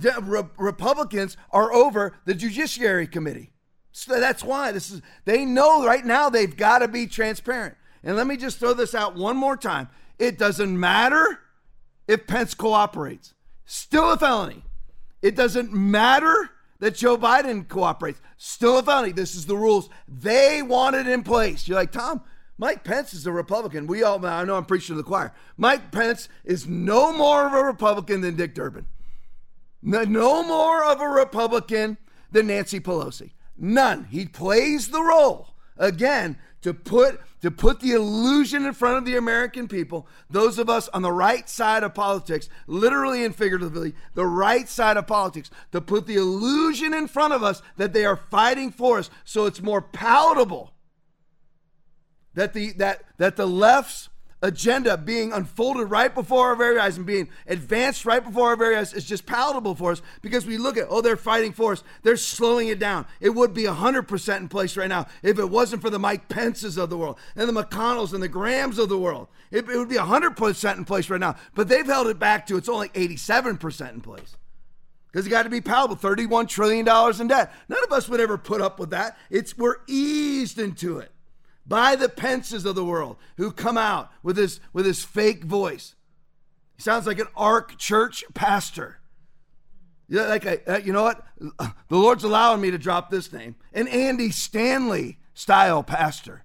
Re- 0.00 0.42
Republicans 0.58 1.36
are 1.50 1.72
over 1.72 2.16
the 2.24 2.34
Judiciary 2.34 3.06
Committee. 3.06 3.52
So 3.92 4.20
that's 4.20 4.44
why 4.44 4.72
this 4.72 4.90
is. 4.90 5.00
They 5.24 5.44
know 5.44 5.86
right 5.86 6.04
now 6.04 6.28
they've 6.28 6.54
got 6.54 6.80
to 6.80 6.88
be 6.88 7.06
transparent. 7.06 7.76
And 8.04 8.16
let 8.16 8.26
me 8.26 8.36
just 8.36 8.58
throw 8.58 8.74
this 8.74 8.94
out 8.94 9.16
one 9.16 9.36
more 9.36 9.56
time. 9.56 9.88
It 10.18 10.38
doesn't 10.38 10.78
matter 10.78 11.40
if 12.06 12.26
Pence 12.26 12.54
cooperates. 12.54 13.34
Still 13.64 14.12
a 14.12 14.18
felony. 14.18 14.64
It 15.22 15.34
doesn't 15.34 15.72
matter 15.72 16.50
that 16.78 16.94
Joe 16.94 17.16
Biden 17.16 17.66
cooperates. 17.66 18.20
Still 18.36 18.78
a 18.78 18.82
felony. 18.82 19.12
This 19.12 19.34
is 19.34 19.46
the 19.46 19.56
rules. 19.56 19.88
They 20.06 20.62
want 20.62 20.94
it 20.94 21.08
in 21.08 21.22
place. 21.22 21.66
You're 21.66 21.78
like, 21.78 21.90
Tom, 21.90 22.22
Mike 22.58 22.84
Pence 22.84 23.12
is 23.12 23.26
a 23.26 23.32
Republican. 23.32 23.86
We 23.86 24.02
all, 24.02 24.24
I 24.24 24.44
know 24.44 24.56
I'm 24.56 24.64
preaching 24.66 24.94
to 24.94 25.02
the 25.02 25.08
choir. 25.08 25.32
Mike 25.56 25.90
Pence 25.90 26.28
is 26.44 26.66
no 26.66 27.12
more 27.12 27.46
of 27.46 27.52
a 27.54 27.62
Republican 27.64 28.20
than 28.20 28.36
Dick 28.36 28.54
Durbin. 28.54 28.86
No, 29.82 30.42
more 30.42 30.84
of 30.84 31.00
a 31.00 31.08
Republican 31.08 31.98
than 32.30 32.48
Nancy 32.48 32.80
Pelosi. 32.80 33.32
None. 33.56 34.04
He 34.04 34.26
plays 34.26 34.88
the 34.88 35.02
role 35.02 35.54
again 35.78 36.38
to 36.62 36.74
put 36.74 37.20
to 37.42 37.50
put 37.50 37.78
the 37.80 37.92
illusion 37.92 38.66
in 38.66 38.72
front 38.72 38.96
of 38.96 39.04
the 39.04 39.16
American 39.16 39.68
people, 39.68 40.08
those 40.28 40.58
of 40.58 40.68
us 40.68 40.88
on 40.88 41.02
the 41.02 41.12
right 41.12 41.48
side 41.48 41.84
of 41.84 41.94
politics, 41.94 42.48
literally 42.66 43.24
and 43.24 43.36
figuratively, 43.36 43.94
the 44.14 44.26
right 44.26 44.68
side 44.68 44.96
of 44.96 45.06
politics, 45.06 45.50
to 45.70 45.80
put 45.80 46.06
the 46.06 46.16
illusion 46.16 46.92
in 46.92 47.06
front 47.06 47.32
of 47.32 47.44
us 47.44 47.62
that 47.76 47.92
they 47.92 48.04
are 48.04 48.16
fighting 48.16 48.72
for 48.72 48.98
us 48.98 49.10
so 49.24 49.46
it's 49.46 49.62
more 49.62 49.80
palatable 49.80 50.72
that 52.34 52.52
the 52.52 52.72
that 52.72 53.02
that 53.18 53.36
the 53.36 53.46
left's 53.46 54.08
agenda 54.42 54.96
being 54.96 55.32
unfolded 55.32 55.90
right 55.90 56.14
before 56.14 56.48
our 56.48 56.56
very 56.56 56.78
eyes 56.78 56.96
and 56.96 57.06
being 57.06 57.28
advanced 57.46 58.04
right 58.04 58.22
before 58.22 58.48
our 58.48 58.56
very 58.56 58.76
eyes 58.76 58.92
is 58.92 59.04
just 59.04 59.26
palatable 59.26 59.74
for 59.74 59.92
us 59.92 60.02
because 60.20 60.46
we 60.46 60.58
look 60.58 60.76
at, 60.76 60.86
oh, 60.90 61.00
they're 61.00 61.16
fighting 61.16 61.52
for 61.52 61.72
us. 61.72 61.82
They're 62.02 62.16
slowing 62.16 62.68
it 62.68 62.78
down. 62.78 63.06
It 63.20 63.30
would 63.30 63.54
be 63.54 63.64
100% 63.64 64.36
in 64.36 64.48
place 64.48 64.76
right 64.76 64.88
now 64.88 65.06
if 65.22 65.38
it 65.38 65.50
wasn't 65.50 65.82
for 65.82 65.90
the 65.90 65.98
Mike 65.98 66.28
Pences 66.28 66.76
of 66.76 66.90
the 66.90 66.98
world 66.98 67.18
and 67.34 67.48
the 67.48 67.62
McConnells 67.62 68.12
and 68.12 68.22
the 68.22 68.28
Grahams 68.28 68.78
of 68.78 68.88
the 68.88 68.98
world. 68.98 69.28
It, 69.50 69.68
it 69.68 69.76
would 69.76 69.88
be 69.88 69.96
100% 69.96 70.76
in 70.76 70.84
place 70.84 71.08
right 71.08 71.20
now. 71.20 71.36
But 71.54 71.68
they've 71.68 71.86
held 71.86 72.08
it 72.08 72.18
back 72.18 72.46
to 72.46 72.56
it's 72.56 72.68
only 72.68 72.88
87% 72.90 73.92
in 73.92 74.00
place 74.00 74.36
because 75.10 75.26
it 75.26 75.30
got 75.30 75.44
to 75.44 75.50
be 75.50 75.62
palatable. 75.62 75.96
$31 75.96 76.48
trillion 76.48 76.86
in 77.20 77.28
debt. 77.28 77.52
None 77.68 77.84
of 77.84 77.92
us 77.92 78.08
would 78.08 78.20
ever 78.20 78.36
put 78.36 78.60
up 78.60 78.78
with 78.78 78.90
that. 78.90 79.16
It's 79.30 79.56
We're 79.56 79.76
eased 79.86 80.58
into 80.58 80.98
it 80.98 81.10
by 81.66 81.96
the 81.96 82.08
Pences 82.08 82.64
of 82.64 82.74
the 82.74 82.84
world 82.84 83.16
who 83.36 83.50
come 83.50 83.78
out 83.78 84.10
with 84.22 84.36
his 84.36 84.60
with 84.72 84.86
his 84.86 85.04
fake 85.04 85.44
voice. 85.44 85.94
He 86.76 86.82
sounds 86.82 87.06
like 87.06 87.18
an 87.18 87.28
ark 87.36 87.76
church 87.78 88.24
pastor. 88.34 88.98
Yeah, 90.08 90.26
like 90.26 90.44
a, 90.44 90.74
uh, 90.74 90.78
you 90.78 90.92
know 90.92 91.02
what? 91.02 91.26
The 91.88 91.96
Lord's 91.96 92.24
allowing 92.24 92.60
me 92.60 92.70
to 92.70 92.78
drop 92.78 93.10
this 93.10 93.32
name. 93.32 93.56
An 93.72 93.88
Andy 93.88 94.30
Stanley 94.30 95.18
style 95.34 95.82
pastor. 95.82 96.44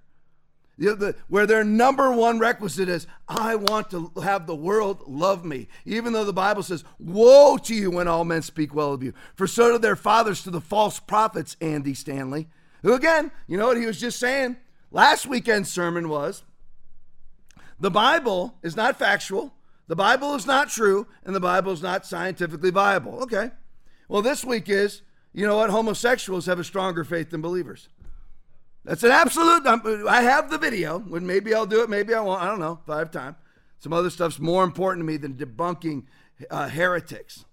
You 0.78 0.88
know, 0.88 0.94
the, 0.96 1.16
where 1.28 1.46
their 1.46 1.62
number 1.62 2.10
one 2.10 2.38
requisite 2.40 2.88
is, 2.88 3.06
I 3.28 3.54
want 3.54 3.90
to 3.90 4.10
have 4.22 4.46
the 4.46 4.56
world 4.56 5.04
love 5.06 5.44
me. 5.44 5.68
Even 5.84 6.12
though 6.12 6.24
the 6.24 6.32
Bible 6.32 6.62
says, 6.62 6.82
Woe 6.98 7.56
to 7.58 7.74
you 7.74 7.90
when 7.90 8.08
all 8.08 8.24
men 8.24 8.42
speak 8.42 8.74
well 8.74 8.92
of 8.92 9.02
you. 9.02 9.12
For 9.36 9.46
so 9.46 9.70
do 9.70 9.78
their 9.78 9.96
fathers 9.96 10.42
to 10.42 10.50
the 10.50 10.60
false 10.60 10.98
prophets, 10.98 11.56
Andy 11.60 11.94
Stanley. 11.94 12.48
Who 12.82 12.94
again, 12.94 13.30
you 13.46 13.56
know 13.56 13.66
what 13.66 13.76
he 13.76 13.86
was 13.86 14.00
just 14.00 14.18
saying? 14.18 14.56
Last 14.92 15.26
weekend's 15.26 15.72
sermon 15.72 16.10
was 16.10 16.42
the 17.80 17.90
Bible 17.90 18.58
is 18.62 18.76
not 18.76 18.98
factual, 18.98 19.54
the 19.88 19.96
Bible 19.96 20.34
is 20.34 20.46
not 20.46 20.68
true, 20.68 21.06
and 21.24 21.34
the 21.34 21.40
Bible 21.40 21.72
is 21.72 21.82
not 21.82 22.06
scientifically 22.06 22.70
viable. 22.70 23.22
Okay. 23.22 23.50
Well, 24.06 24.20
this 24.20 24.44
week 24.44 24.68
is, 24.68 25.00
you 25.32 25.46
know 25.46 25.56
what? 25.56 25.70
Homosexuals 25.70 26.44
have 26.44 26.58
a 26.58 26.64
stronger 26.64 27.04
faith 27.04 27.30
than 27.30 27.40
believers. 27.40 27.88
That's 28.84 29.02
an 29.02 29.12
absolute. 29.12 29.66
I 29.66 30.22
have 30.22 30.50
the 30.50 30.58
video. 30.58 30.98
When 30.98 31.26
maybe 31.26 31.54
I'll 31.54 31.66
do 31.66 31.82
it, 31.82 31.88
maybe 31.88 32.12
I 32.12 32.20
won't. 32.20 32.42
I 32.42 32.46
don't 32.46 32.60
know. 32.60 32.80
Five 32.86 33.10
time. 33.10 33.36
Some 33.78 33.94
other 33.94 34.10
stuff's 34.10 34.38
more 34.38 34.62
important 34.62 35.00
to 35.00 35.06
me 35.06 35.16
than 35.16 35.34
debunking 35.34 36.04
uh, 36.50 36.68
heretics. 36.68 37.46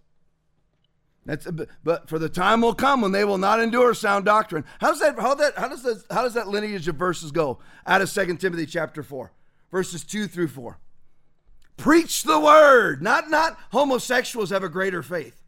That's 1.29 1.45
but 1.83 2.09
for 2.09 2.17
the 2.17 2.27
time 2.27 2.61
will 2.61 2.73
come 2.73 3.01
when 3.01 3.11
they 3.11 3.23
will 3.23 3.37
not 3.37 3.59
endure 3.59 3.93
sound 3.93 4.25
doctrine. 4.25 4.65
That? 4.81 5.15
How 5.19 5.35
that? 5.35 5.53
How 5.55 5.67
does 5.67 5.83
that? 5.83 6.03
How 6.09 6.23
does 6.23 6.33
that 6.33 6.47
lineage 6.47 6.87
of 6.87 6.95
verses 6.95 7.31
go? 7.31 7.59
Out 7.85 8.01
of 8.01 8.09
Second 8.09 8.37
Timothy 8.37 8.65
chapter 8.65 9.03
four, 9.03 9.31
verses 9.69 10.03
two 10.03 10.27
through 10.27 10.47
four. 10.47 10.79
Preach 11.77 12.23
the 12.23 12.39
word. 12.39 13.03
Not 13.03 13.29
not 13.29 13.59
homosexuals 13.71 14.49
have 14.49 14.63
a 14.63 14.69
greater 14.69 15.03
faith. 15.03 15.43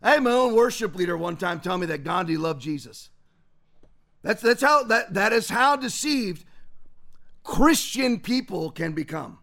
I 0.00 0.12
had 0.12 0.22
my 0.22 0.30
own 0.30 0.54
worship 0.54 0.94
leader 0.94 1.16
one 1.16 1.36
time 1.36 1.58
tell 1.58 1.78
me 1.78 1.86
that 1.86 2.04
Gandhi 2.04 2.36
loved 2.36 2.62
Jesus. 2.62 3.10
That's 4.22 4.40
that's 4.40 4.62
how 4.62 4.84
that 4.84 5.14
that 5.14 5.32
is 5.32 5.48
how 5.48 5.74
deceived 5.74 6.44
Christian 7.42 8.20
people 8.20 8.70
can 8.70 8.92
become 8.92 9.40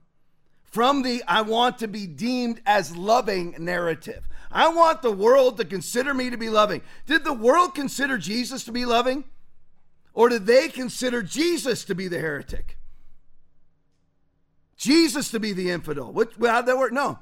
from 0.63 1.01
the 1.01 1.21
I 1.27 1.41
want 1.41 1.79
to 1.79 1.89
be 1.89 2.07
deemed 2.07 2.61
as 2.65 2.95
loving 2.95 3.55
narrative. 3.59 4.28
I 4.51 4.69
want 4.69 5.01
the 5.01 5.11
world 5.11 5.57
to 5.57 5.65
consider 5.65 6.13
me 6.13 6.29
to 6.29 6.37
be 6.37 6.49
loving. 6.49 6.81
Did 7.05 7.23
the 7.23 7.33
world 7.33 7.75
consider 7.75 8.17
Jesus 8.17 8.63
to 8.65 8.71
be 8.71 8.85
loving? 8.85 9.23
Or 10.13 10.29
did 10.29 10.45
they 10.45 10.69
consider 10.69 11.21
Jesus 11.21 11.83
to 11.85 11.95
be 11.95 12.07
the 12.07 12.19
heretic? 12.19 12.77
Jesus 14.75 15.29
to 15.31 15.39
be 15.39 15.53
the 15.53 15.69
infidel? 15.69 16.11
What, 16.11 16.33
how'd 16.41 16.65
that 16.65 16.77
work? 16.77 16.91
No. 16.91 17.19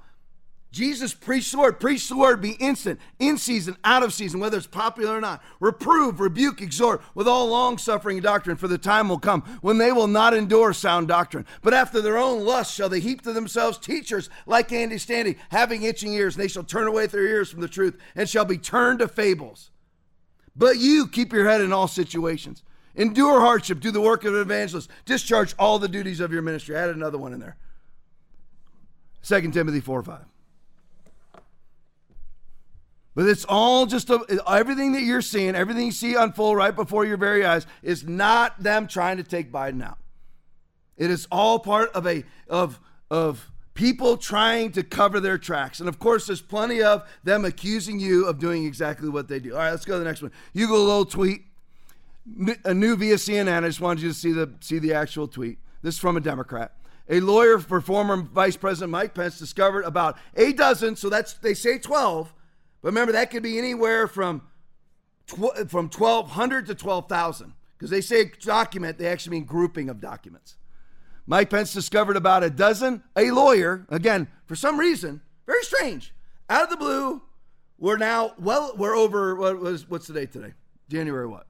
Jesus 0.71 1.13
preached 1.13 1.51
the 1.51 1.60
word. 1.60 1.80
Preach 1.80 2.10
the 2.10 2.17
word. 2.17 2.41
Be 2.41 2.51
instant, 2.51 2.99
in 3.19 3.38
season, 3.38 3.77
out 3.84 4.03
of 4.03 4.13
season, 4.13 4.39
whether 4.39 4.58
it's 4.58 4.67
popular 4.67 5.17
or 5.17 5.21
not. 5.21 5.41
Reprove, 5.60 6.19
rebuke, 6.19 6.62
exhort 6.62 7.01
with 7.15 7.27
all 7.27 7.47
long 7.47 7.77
suffering 7.77 8.17
and 8.17 8.23
doctrine, 8.23 8.58
for 8.58 8.67
the 8.67 8.77
time 8.77 9.08
will 9.08 9.19
come 9.19 9.41
when 9.62 9.77
they 9.77 9.91
will 9.91 10.08
not 10.08 10.34
endure 10.34 10.73
sound 10.73 11.08
doctrine. 11.08 11.45
But 11.62 11.73
after 11.73 12.01
their 12.01 12.17
own 12.17 12.43
lust 12.43 12.75
shall 12.75 12.89
they 12.89 12.99
heap 12.99 13.21
to 13.21 13.34
themselves 13.34 13.77
teachers 13.77 14.30
like 14.45 14.71
Andy 14.71 14.97
Stanley, 14.97 15.38
having 15.49 15.84
itching 15.84 16.13
ears, 16.13 16.36
and 16.36 16.43
they 16.43 16.49
shall 16.49 16.63
turn 16.63 16.88
away 16.88 17.08
their 17.08 17.25
ears 17.25 17.49
from 17.49 17.62
the 17.62 17.67
truth 17.67 17.97
and 18.15 18.27
shall 18.27 18.45
be 18.45 18.58
turned 18.58 18.99
to 18.99 19.08
fables. 19.08 19.71
But 20.56 20.77
you 20.77 21.08
keep 21.08 21.32
your 21.32 21.47
head 21.47 21.62
in 21.62 21.71
all 21.71 21.88
situations. 21.88 22.63
Endure 22.95 23.39
hardship, 23.39 23.80
do 23.80 23.91
the 23.91 24.01
work 24.01 24.25
of 24.25 24.34
an 24.34 24.41
evangelist, 24.41 24.89
discharge 25.06 25.53
all 25.60 25.80
the 25.80 25.88
duties 25.88 26.19
of 26.19 26.34
your 26.34 26.41
ministry. 26.41 26.75
I 26.75 26.82
added 26.82 26.95
another 26.95 27.19
one 27.19 27.32
in 27.32 27.39
there. 27.39 27.56
2 29.23 29.51
Timothy 29.51 29.80
4 29.80 30.03
5. 30.03 30.25
But 33.17 33.27
it's 33.27 33.45
all 33.49 33.88
just 33.88 34.12
a, 34.12 34.43
everything 34.47 34.91
that 34.91 35.01
you're 35.01 35.23
seeing, 35.23 35.56
everything 35.56 35.88
you 35.88 35.91
see 35.91 36.13
unfold 36.13 36.56
right 36.56 36.75
before 36.75 37.03
your 37.03 37.17
very 37.17 37.43
eyes 37.43 37.65
is 37.82 38.08
not 38.08 38.62
them 38.62 38.86
trying 38.86 39.17
to 39.17 39.23
take 39.23 39.51
Biden 39.51 39.82
out. 39.82 39.97
It 40.97 41.10
is 41.10 41.27
all 41.32 41.58
part 41.58 41.91
of 41.93 42.06
a 42.06 42.25
of 42.47 42.80
of 43.10 43.49
people 43.73 44.17
trying 44.17 44.71
to 44.73 44.84
cover 44.84 45.19
their 45.19 45.39
tracks. 45.39 45.80
And 45.80 45.89
of 45.89 45.97
course, 45.97 46.27
there's 46.27 46.43
plenty 46.43 46.84
of 46.84 47.10
them 47.23 47.43
accusing 47.43 47.99
you 47.99 48.27
of 48.27 48.38
doing 48.38 48.65
exactly 48.65 49.10
what 49.10 49.27
they 49.27 49.39
do. 49.39 49.53
All 49.53 49.62
right, 49.62 49.71
let's 49.71 49.84
go 49.84 49.93
to 49.93 49.99
the 49.99 50.06
next 50.06 50.21
one. 50.21 50.32
You 50.53 50.67
go 50.67 50.75
a 50.75 50.86
little 50.86 51.06
tweet, 51.06 51.41
a 52.65 52.73
new 52.75 52.95
via 52.95 53.15
CNN. 53.15 53.63
I 53.63 53.67
just 53.67 53.82
wanted 53.82 54.03
you 54.03 54.10
to 54.10 54.15
see 54.15 54.32
the 54.32 54.53
see 54.60 54.77
the 54.77 54.93
actual 54.93 55.27
tweet. 55.27 55.58
This 55.82 55.95
is 55.95 55.99
from 55.99 56.17
a 56.17 56.21
Democrat. 56.21 56.73
A 57.10 57.19
lawyer 57.19 57.58
for 57.58 57.82
former 57.82 58.17
Vice 58.17 58.58
President 58.58 58.91
Mike 58.91 59.15
Pence 59.15 59.39
discovered 59.39 59.86
about 59.86 60.19
a 60.36 60.53
dozen, 60.53 60.95
so 60.95 61.10
that's 61.10 61.34
they 61.34 61.56
say 61.56 61.80
12 61.80 62.32
but 62.88 62.93
remember, 62.93 63.12
that 63.12 63.32
could 63.32 63.43
be 63.43 63.58
anywhere 63.58 64.08
from 64.08 64.43
tw- 65.26 65.67
from 65.67 65.89
1,200 65.89 66.67
to 66.67 66.73
12,000 66.73 67.54
because 67.78 67.89
they 67.89 68.00
say 68.00 68.32
document, 68.39 68.97
they 68.97 69.08
actually 69.08 69.39
mean 69.39 69.43
grouping 69.43 69.89
of 69.89 70.00
documents. 70.00 70.56
Mike 71.26 71.50
Pence 71.50 71.73
discovered 71.73 72.15
about 72.15 72.45
a 72.45 72.50
dozen, 72.50 73.04
a 73.17 73.32
lawyer, 73.32 73.86
again, 73.89 74.30
for 74.45 74.56
some 74.56 74.80
reason, 74.80 75.19
very 75.45 75.63
strange, 75.63 76.13
out 76.50 76.63
of 76.63 76.69
the 76.69 76.78
blue. 76.78 77.21
We're 77.78 77.97
now, 77.97 78.32
well, 78.39 78.71
we're 78.78 78.95
over, 78.95 79.36
what 79.36 79.60
was, 79.60 79.89
what's 79.89 80.08
the 80.08 80.13
date 80.13 80.32
today? 80.32 80.54
January 80.88 81.28
what? 81.28 81.45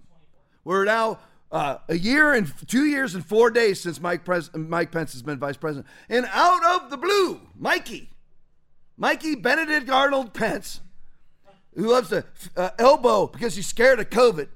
We're 0.64 0.86
now 0.86 1.20
uh, 1.52 1.78
a 1.88 2.00
year 2.00 2.34
and 2.34 2.52
two 2.68 2.86
years 2.86 3.14
and 3.14 3.24
four 3.24 3.52
days 3.52 3.80
since 3.80 4.02
Mike, 4.02 4.26
Pres- 4.26 4.50
Mike 4.56 4.92
Pence 4.92 5.14
has 5.14 5.22
been 5.22 5.38
vice 5.38 5.56
president. 5.56 5.86
And 6.10 6.26
out 6.32 6.82
of 6.82 6.90
the 6.90 6.98
blue, 6.98 7.42
Mikey, 7.56 8.10
Mikey 8.98 9.36
Benedict 9.36 9.88
Arnold 9.92 10.34
Pence 10.34 10.82
who 11.78 11.92
loves 11.92 12.10
to 12.10 12.26
uh, 12.58 12.72
elbow 12.80 13.28
because 13.28 13.56
he's 13.56 13.68
scared 13.68 14.00
of 14.00 14.10
COVID, 14.10 14.50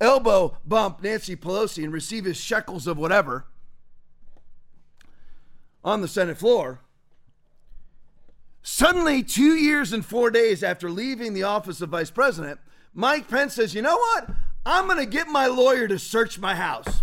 elbow 0.00 0.56
bump 0.64 1.02
Nancy 1.02 1.36
Pelosi 1.36 1.82
and 1.82 1.92
receive 1.92 2.24
his 2.24 2.36
shekels 2.36 2.86
of 2.86 2.96
whatever 2.96 3.44
on 5.84 6.00
the 6.00 6.08
Senate 6.08 6.38
floor. 6.38 6.80
Suddenly, 8.62 9.24
two 9.24 9.54
years 9.54 9.92
and 9.92 10.04
four 10.04 10.30
days 10.30 10.62
after 10.62 10.90
leaving 10.90 11.34
the 11.34 11.42
office 11.42 11.80
of 11.80 11.88
vice 11.88 12.10
president, 12.10 12.60
Mike 12.94 13.28
Pence 13.28 13.54
says, 13.54 13.74
You 13.74 13.82
know 13.82 13.96
what? 13.96 14.30
I'm 14.64 14.86
going 14.86 14.98
to 14.98 15.06
get 15.06 15.26
my 15.26 15.46
lawyer 15.46 15.88
to 15.88 15.98
search 15.98 16.38
my 16.38 16.54
house. 16.54 17.02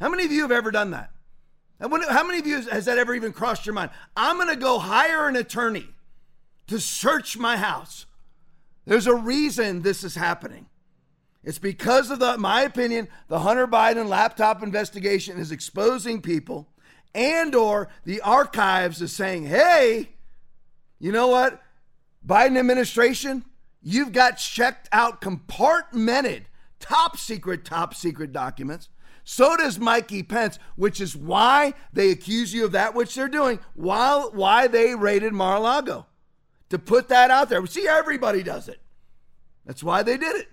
How 0.00 0.08
many 0.08 0.24
of 0.24 0.32
you 0.32 0.42
have 0.42 0.50
ever 0.50 0.70
done 0.70 0.90
that? 0.90 1.10
How 1.80 1.88
many 1.88 2.38
of 2.38 2.46
you 2.46 2.62
has 2.62 2.86
that 2.86 2.98
ever 2.98 3.14
even 3.14 3.32
crossed 3.32 3.66
your 3.66 3.74
mind? 3.74 3.90
I'm 4.16 4.36
going 4.36 4.48
to 4.48 4.56
go 4.56 4.78
hire 4.78 5.28
an 5.28 5.36
attorney 5.36 5.86
to 6.66 6.80
search 6.80 7.36
my 7.36 7.56
house. 7.58 8.06
There's 8.86 9.06
a 9.06 9.14
reason 9.14 9.82
this 9.82 10.04
is 10.04 10.14
happening. 10.14 10.66
It's 11.42 11.58
because 11.58 12.10
of 12.10 12.18
the, 12.18 12.38
my 12.38 12.62
opinion, 12.62 13.08
the 13.28 13.40
Hunter 13.40 13.66
Biden 13.66 14.08
laptop 14.08 14.62
investigation 14.62 15.38
is 15.38 15.52
exposing 15.52 16.22
people, 16.22 16.68
and 17.14 17.54
or 17.54 17.88
the 18.04 18.20
archives 18.22 19.02
is 19.02 19.12
saying, 19.12 19.44
"Hey, 19.44 20.10
you 20.98 21.12
know 21.12 21.28
what, 21.28 21.62
Biden 22.26 22.58
administration, 22.58 23.44
you've 23.82 24.12
got 24.12 24.38
checked 24.38 24.88
out, 24.90 25.20
compartmented, 25.20 26.44
top 26.80 27.18
secret, 27.18 27.64
top 27.64 27.94
secret 27.94 28.32
documents." 28.32 28.88
So 29.24 29.56
does 29.56 29.78
Mikey 29.78 30.22
Pence, 30.22 30.58
which 30.76 31.00
is 31.00 31.16
why 31.16 31.74
they 31.92 32.10
accuse 32.10 32.52
you 32.52 32.66
of 32.66 32.72
that 32.72 32.94
which 32.94 33.14
they're 33.14 33.28
doing, 33.28 33.58
while 33.74 34.30
why 34.32 34.66
they 34.66 34.94
raided 34.94 35.32
Mar-a-Lago. 35.32 36.06
To 36.74 36.78
put 36.80 37.06
that 37.10 37.30
out 37.30 37.48
there. 37.48 37.64
See, 37.66 37.86
everybody 37.86 38.42
does 38.42 38.68
it. 38.68 38.80
That's 39.64 39.80
why 39.80 40.02
they 40.02 40.16
did 40.16 40.34
it. 40.34 40.48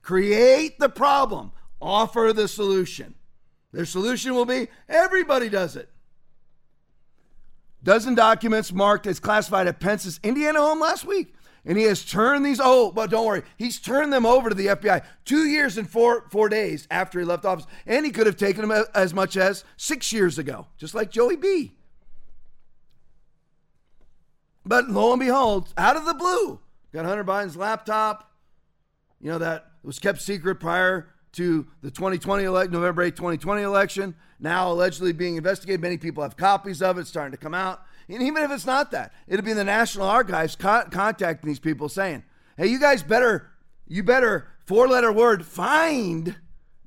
Create 0.00 0.78
the 0.78 0.88
problem, 0.88 1.50
offer 1.82 2.32
the 2.32 2.46
solution. 2.46 3.16
Their 3.72 3.86
solution 3.86 4.36
will 4.36 4.44
be 4.44 4.68
everybody 4.88 5.48
does 5.48 5.74
it. 5.74 5.90
Dozen 7.82 8.14
documents 8.14 8.72
marked 8.72 9.08
as 9.08 9.18
classified 9.18 9.66
at 9.66 9.80
Pence's 9.80 10.20
Indiana 10.22 10.60
home 10.60 10.78
last 10.78 11.04
week 11.04 11.34
and 11.64 11.76
he 11.76 11.82
has 11.84 12.04
turned 12.04 12.46
these. 12.46 12.60
Oh, 12.62 12.92
but 12.92 13.10
don't 13.10 13.26
worry, 13.26 13.42
he's 13.56 13.80
turned 13.80 14.12
them 14.12 14.24
over 14.24 14.48
to 14.48 14.54
the 14.54 14.66
FBI 14.68 15.02
two 15.24 15.46
years 15.46 15.76
and 15.76 15.90
four 15.90 16.26
four 16.30 16.48
days 16.48 16.86
after 16.88 17.18
he 17.18 17.24
left 17.24 17.44
office, 17.44 17.66
and 17.84 18.06
he 18.06 18.12
could 18.12 18.26
have 18.26 18.36
taken 18.36 18.68
them 18.68 18.84
as 18.94 19.12
much 19.12 19.36
as 19.36 19.64
six 19.76 20.12
years 20.12 20.38
ago, 20.38 20.68
just 20.78 20.94
like 20.94 21.10
Joey 21.10 21.34
B. 21.34 21.72
But 24.66 24.90
lo 24.90 25.12
and 25.12 25.20
behold, 25.20 25.72
out 25.78 25.96
of 25.96 26.04
the 26.04 26.14
blue, 26.14 26.58
got 26.92 27.04
Hunter 27.04 27.24
Biden's 27.24 27.56
laptop. 27.56 28.32
You 29.20 29.30
know 29.30 29.38
that 29.38 29.66
was 29.84 30.00
kept 30.00 30.20
secret 30.20 30.56
prior 30.56 31.08
to 31.32 31.66
the 31.82 31.90
2020 31.90 32.44
elect 32.44 32.72
November 32.72 33.02
8, 33.02 33.14
2020 33.14 33.62
election. 33.62 34.14
Now 34.40 34.72
allegedly 34.72 35.12
being 35.12 35.36
investigated. 35.36 35.80
Many 35.80 35.98
people 35.98 36.24
have 36.24 36.36
copies 36.36 36.82
of 36.82 36.98
it 36.98 37.06
starting 37.06 37.30
to 37.30 37.38
come 37.38 37.54
out. 37.54 37.82
And 38.08 38.22
even 38.22 38.42
if 38.42 38.50
it's 38.50 38.66
not 38.66 38.90
that, 38.90 39.12
it'll 39.28 39.44
be 39.44 39.52
in 39.52 39.56
the 39.56 39.64
National 39.64 40.06
Archives 40.06 40.56
con- 40.56 40.90
contacting 40.90 41.48
these 41.48 41.60
people 41.60 41.88
saying, 41.88 42.24
"Hey, 42.56 42.66
you 42.66 42.80
guys 42.80 43.04
better, 43.04 43.52
you 43.86 44.02
better 44.02 44.48
four-letter 44.64 45.12
word 45.12 45.46
find 45.46 46.36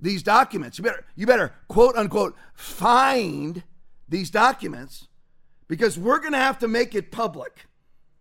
these 0.01 0.21
documents. 0.21 0.77
You 0.77 0.83
better, 0.83 1.05
you 1.15 1.25
better 1.25 1.53
quote 1.69 1.95
unquote 1.95 2.35
find 2.53 3.63
these 4.07 4.29
documents 4.29 5.07
because 5.69 5.97
we're 5.97 6.19
going 6.19 6.33
to 6.33 6.39
have 6.39 6.59
to 6.59 6.67
make 6.67 6.93
it 6.93 7.11
public 7.11 7.67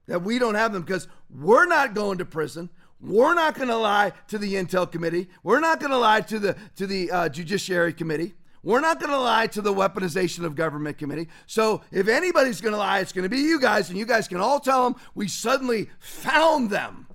that 0.09 0.23
we 0.23 0.41
don't 0.41 0.57
have 0.57 0.73
them 0.73 0.83
because 0.83 1.07
we're 1.31 1.67
not 1.67 1.95
going 1.95 2.19
to 2.19 2.25
prison." 2.25 2.69
We're 3.01 3.35
not 3.35 3.55
going 3.55 3.69
to 3.69 3.77
lie 3.77 4.13
to 4.27 4.39
the 4.39 4.55
Intel 4.55 4.91
Committee. 4.91 5.29
We're 5.45 5.61
not 5.61 5.79
going 5.79 5.93
to 5.93 5.99
lie 5.99 6.21
to 6.23 6.39
the 6.41 6.57
to 6.75 6.87
the 6.87 7.11
uh, 7.11 7.29
Judiciary 7.29 7.93
Committee. 7.93 8.35
We're 8.63 8.81
not 8.81 8.99
going 8.99 9.13
to 9.13 9.19
lie 9.19 9.47
to 9.49 9.63
the 9.63 9.73
Weaponization 9.73 10.45
of 10.45 10.57
Government 10.57 10.99
Committee. 10.99 11.29
So 11.47 11.83
if 11.93 12.09
anybody's 12.09 12.61
going 12.61 12.73
to 12.73 12.79
lie, 12.79 12.99
it's 12.99 13.13
going 13.13 13.23
to 13.23 13.29
be 13.29 13.39
you 13.39 13.61
guys, 13.61 13.89
and 13.89 13.99
you 13.99 14.05
guys 14.05 14.27
can 14.27 14.39
all 14.39 14.59
tell 14.59 14.85
them 14.85 15.01
we 15.15 15.29
suddenly 15.29 15.89
found 16.01 16.71
them. 16.71 17.07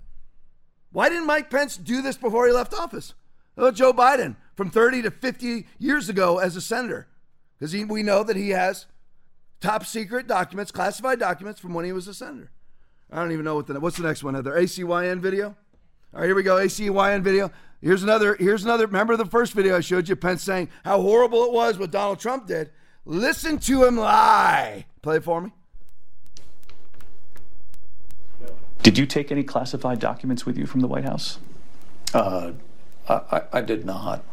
Why 0.91 1.09
didn't 1.09 1.27
Mike 1.27 1.49
Pence 1.49 1.75
do 1.75 2.01
this 2.01 2.15
before 2.15 2.47
he 2.47 2.53
left 2.53 2.73
office? 2.73 3.13
Oh, 3.57 3.71
Joe 3.71 3.93
Biden 3.93 4.35
from 4.55 4.69
30 4.69 5.03
to 5.03 5.11
50 5.11 5.67
years 5.79 6.07
ago 6.07 6.37
as 6.37 6.55
a 6.55 6.61
senator, 6.61 7.07
because 7.59 7.75
we 7.75 8.03
know 8.03 8.23
that 8.23 8.35
he 8.35 8.51
has 8.51 8.85
top 9.59 9.85
secret 9.85 10.27
documents, 10.27 10.71
classified 10.71 11.19
documents 11.19 11.59
from 11.59 11.73
when 11.73 11.85
he 11.85 11.91
was 11.91 12.07
a 12.07 12.13
senator. 12.13 12.51
I 13.11 13.17
don't 13.17 13.31
even 13.31 13.45
know 13.45 13.55
what 13.55 13.67
the 13.67 13.79
what's 13.79 13.97
the 13.97 14.03
next 14.03 14.23
one. 14.23 14.33
Heather 14.33 14.53
ACYN 14.53 15.19
video. 15.19 15.55
All 16.13 16.19
right, 16.19 16.25
here 16.25 16.35
we 16.35 16.43
go. 16.43 16.57
ACYN 16.57 17.21
video. 17.21 17.51
Here's 17.81 18.03
another. 18.03 18.35
Here's 18.35 18.63
another. 18.63 18.85
Remember 18.85 19.17
the 19.17 19.25
first 19.25 19.53
video 19.53 19.77
I 19.77 19.81
showed 19.81 20.07
you, 20.07 20.15
Pence 20.15 20.43
saying 20.43 20.69
how 20.83 21.01
horrible 21.01 21.43
it 21.43 21.51
was 21.51 21.77
what 21.77 21.91
Donald 21.91 22.19
Trump 22.19 22.47
did. 22.47 22.71
Listen 23.05 23.57
to 23.59 23.83
him 23.83 23.97
lie. 23.97 24.85
Play 25.01 25.17
it 25.17 25.23
for 25.23 25.41
me. 25.41 25.51
Did 28.81 28.97
you 28.97 29.05
take 29.05 29.31
any 29.31 29.43
classified 29.43 29.99
documents 29.99 30.45
with 30.45 30.57
you 30.57 30.65
from 30.65 30.81
the 30.81 30.87
White 30.87 31.05
House? 31.05 31.39
Uh, 32.13 32.51
I, 33.07 33.43
I, 33.53 33.61
did 33.61 33.85
not. 33.85 34.23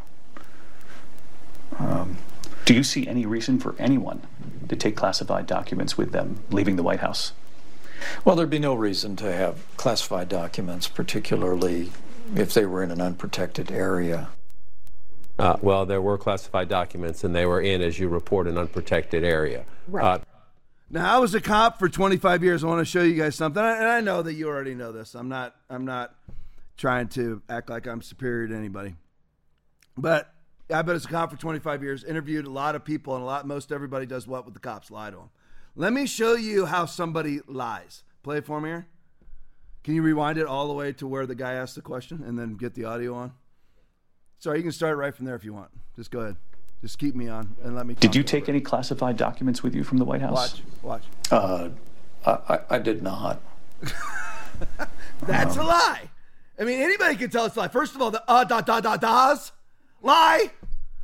Um, 1.78 2.18
do 2.64 2.74
you 2.74 2.82
see 2.82 3.06
any 3.06 3.26
reason 3.26 3.58
for 3.58 3.74
anyone 3.78 4.22
to 4.68 4.76
take 4.76 4.96
classified 4.96 5.46
documents 5.46 5.96
with 5.96 6.12
them 6.12 6.42
leaving 6.50 6.76
the 6.76 6.82
White 6.82 7.00
House? 7.00 7.32
Well, 8.24 8.36
there'd 8.36 8.50
be 8.50 8.58
no 8.58 8.74
reason 8.74 9.16
to 9.16 9.32
have 9.32 9.64
classified 9.76 10.28
documents, 10.28 10.88
particularly 10.88 11.90
if 12.34 12.54
they 12.54 12.66
were 12.66 12.82
in 12.82 12.90
an 12.90 13.00
unprotected 13.00 13.70
area? 13.70 14.28
Uh, 15.38 15.56
well, 15.62 15.86
there 15.86 16.02
were 16.02 16.18
classified 16.18 16.68
documents, 16.68 17.24
and 17.24 17.34
they 17.34 17.46
were 17.46 17.60
in, 17.60 17.80
as 17.80 17.98
you 17.98 18.08
report, 18.08 18.46
an 18.46 18.58
unprotected 18.58 19.24
area. 19.24 19.64
Right. 19.88 20.04
Uh, 20.04 20.18
now, 20.90 21.14
I 21.14 21.18
was 21.18 21.34
a 21.34 21.40
cop 21.40 21.78
for 21.78 21.88
25 21.88 22.42
years. 22.42 22.64
I 22.64 22.66
want 22.66 22.80
to 22.80 22.84
show 22.84 23.02
you 23.02 23.14
guys 23.14 23.36
something, 23.36 23.62
and 23.62 23.86
I 23.86 24.00
know 24.00 24.22
that 24.22 24.34
you 24.34 24.48
already 24.48 24.74
know 24.74 24.92
this. 24.92 25.14
I'm 25.14 25.28
not. 25.28 25.54
I'm 25.70 25.84
not 25.84 26.14
trying 26.76 27.08
to 27.08 27.42
act 27.48 27.70
like 27.70 27.86
I'm 27.86 28.02
superior 28.02 28.48
to 28.48 28.56
anybody, 28.56 28.96
but 29.96 30.34
I've 30.68 30.86
been 30.86 30.96
a 30.96 31.00
cop 31.00 31.30
for 31.30 31.36
25 31.36 31.82
years. 31.82 32.04
Interviewed 32.04 32.44
a 32.44 32.50
lot 32.50 32.74
of 32.74 32.84
people, 32.84 33.14
and 33.14 33.22
a 33.22 33.26
lot. 33.26 33.46
Most 33.46 33.72
everybody 33.72 34.04
does 34.04 34.26
what 34.26 34.44
with 34.44 34.54
the 34.54 34.60
cops 34.60 34.90
lie 34.90 35.10
to 35.10 35.16
them. 35.16 35.30
Let 35.76 35.92
me 35.92 36.06
show 36.06 36.34
you 36.34 36.66
how 36.66 36.86
somebody 36.86 37.40
lies. 37.46 38.02
Play 38.22 38.38
it 38.38 38.46
for 38.46 38.60
me 38.60 38.70
here. 38.70 38.86
Can 39.82 39.94
you 39.94 40.02
rewind 40.02 40.36
it 40.38 40.46
all 40.46 40.68
the 40.68 40.74
way 40.74 40.92
to 40.94 41.06
where 41.06 41.26
the 41.26 41.34
guy 41.34 41.54
asked 41.54 41.74
the 41.74 41.80
question 41.80 42.22
and 42.22 42.38
then 42.38 42.54
get 42.54 42.74
the 42.74 42.84
audio 42.84 43.14
on? 43.14 43.32
Sorry, 44.38 44.58
you 44.58 44.62
can 44.62 44.72
start 44.72 44.98
right 44.98 45.14
from 45.14 45.26
there 45.26 45.34
if 45.34 45.44
you 45.44 45.54
want. 45.54 45.70
Just 45.96 46.10
go 46.10 46.20
ahead. 46.20 46.36
Just 46.82 46.98
keep 46.98 47.14
me 47.14 47.28
on 47.28 47.56
and 47.62 47.76
let 47.76 47.86
me. 47.86 47.94
Did 47.94 48.16
you 48.16 48.22
take 48.22 48.48
any 48.48 48.60
classified 48.60 49.16
documents 49.16 49.62
with 49.62 49.74
you 49.74 49.84
from 49.84 49.98
the 49.98 50.04
White 50.04 50.22
House? 50.22 50.62
Watch, 50.82 51.02
watch. 51.30 51.30
Uh, 51.30 51.68
I, 52.26 52.60
I 52.70 52.78
did 52.78 53.02
not. 53.02 53.40
That's 55.22 55.56
um, 55.56 55.64
a 55.64 55.68
lie. 55.68 56.10
I 56.58 56.64
mean, 56.64 56.80
anybody 56.80 57.16
can 57.16 57.30
tell 57.30 57.46
it's 57.46 57.56
a 57.56 57.60
lie. 57.60 57.68
First 57.68 57.94
of 57.94 58.02
all, 58.02 58.10
the 58.10 58.22
uh 58.26 58.44
da 58.44 58.60
da 58.62 58.80
da 58.80 58.96
da's 58.96 59.52
lie, 60.02 60.50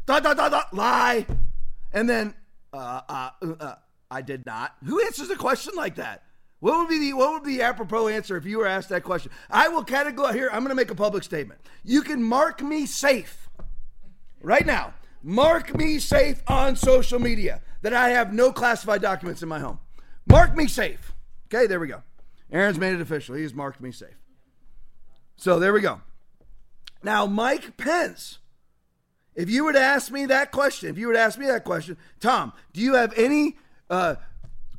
da 0.06 0.20
da 0.20 0.34
da 0.34 0.48
da 0.48 0.62
lie, 0.72 1.26
and 1.92 2.08
then 2.08 2.34
uh, 2.72 3.00
uh, 3.08 3.30
uh, 3.60 3.74
I 4.10 4.22
did 4.22 4.46
not. 4.46 4.74
Who 4.84 5.04
answers 5.04 5.30
a 5.30 5.36
question 5.36 5.74
like 5.76 5.96
that? 5.96 6.22
What 6.60 6.78
would 6.78 6.88
be 6.88 6.98
the 6.98 7.12
what 7.12 7.32
would 7.32 7.44
be 7.44 7.58
the 7.58 7.62
apropos 7.62 8.08
answer 8.08 8.36
if 8.36 8.46
you 8.46 8.58
were 8.58 8.66
asked 8.66 8.88
that 8.88 9.04
question? 9.04 9.30
I 9.50 9.68
will 9.68 9.82
go 9.82 10.32
here. 10.32 10.48
I'm 10.48 10.60
going 10.60 10.70
to 10.70 10.74
make 10.74 10.90
a 10.90 10.94
public 10.94 11.22
statement. 11.22 11.60
You 11.84 12.02
can 12.02 12.22
mark 12.22 12.62
me 12.62 12.86
safe 12.86 13.48
right 14.42 14.64
now. 14.64 14.94
Mark 15.22 15.76
me 15.76 15.98
safe 15.98 16.42
on 16.46 16.76
social 16.76 17.18
media 17.18 17.60
that 17.82 17.92
I 17.92 18.10
have 18.10 18.32
no 18.32 18.52
classified 18.52 19.02
documents 19.02 19.42
in 19.42 19.48
my 19.48 19.58
home. 19.58 19.80
Mark 20.26 20.56
me 20.56 20.66
safe. 20.66 21.12
Okay, 21.46 21.66
there 21.66 21.80
we 21.80 21.88
go. 21.88 22.02
Aaron's 22.50 22.78
made 22.78 22.94
it 22.94 23.00
official. 23.00 23.34
He 23.34 23.42
has 23.42 23.54
marked 23.54 23.80
me 23.80 23.92
safe. 23.92 24.16
So 25.36 25.58
there 25.58 25.72
we 25.72 25.80
go. 25.80 26.00
Now, 27.02 27.26
Mike 27.26 27.76
Pence, 27.76 28.38
if 29.34 29.50
you 29.50 29.64
were 29.64 29.72
to 29.72 29.80
ask 29.80 30.10
me 30.10 30.26
that 30.26 30.50
question, 30.50 30.88
if 30.88 30.98
you 30.98 31.08
were 31.08 31.12
to 31.12 31.20
ask 31.20 31.38
me 31.38 31.46
that 31.46 31.64
question, 31.64 31.96
Tom, 32.20 32.52
do 32.72 32.80
you 32.80 32.94
have 32.94 33.12
any 33.16 33.56
uh, 33.90 34.16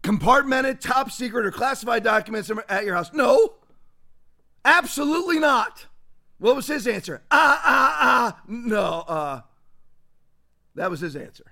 compartmented, 0.01 0.80
top 0.80 1.12
secret, 1.12 1.45
or 1.45 1.51
classified 1.51 2.03
documents 2.03 2.51
at 2.70 2.86
your 2.86 2.95
house? 2.95 3.12
No, 3.14 3.55
absolutely 4.64 5.39
not. 5.39 5.86
What 6.39 6.55
was 6.55 6.68
his 6.68 6.88
answer? 6.88 7.24
Ah, 7.32 7.62
ah, 7.64 7.97
ah. 7.99 8.41
No, 8.47 9.03
uh, 9.08 9.41
that 10.76 10.91
was 10.91 10.99
his 10.99 11.16
answer. 11.16 11.45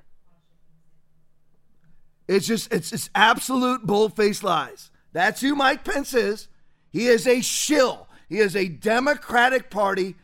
It's 2.28 2.48
just, 2.48 2.72
it's 2.74 2.90
just 2.90 3.10
absolute 3.14 3.86
bull-faced 3.86 4.44
lies. 4.44 4.90
That's 5.14 5.42
who 5.42 5.56
Mike 5.56 5.84
Pence 5.84 6.14
is. 6.14 6.48
He 6.92 7.08
is 7.08 7.28
a 7.28 7.42
shill. 7.42 8.08
He 8.30 8.40
is 8.40 8.56
a 8.56 8.68
Democratic 8.68 9.70
Party, 9.70 10.16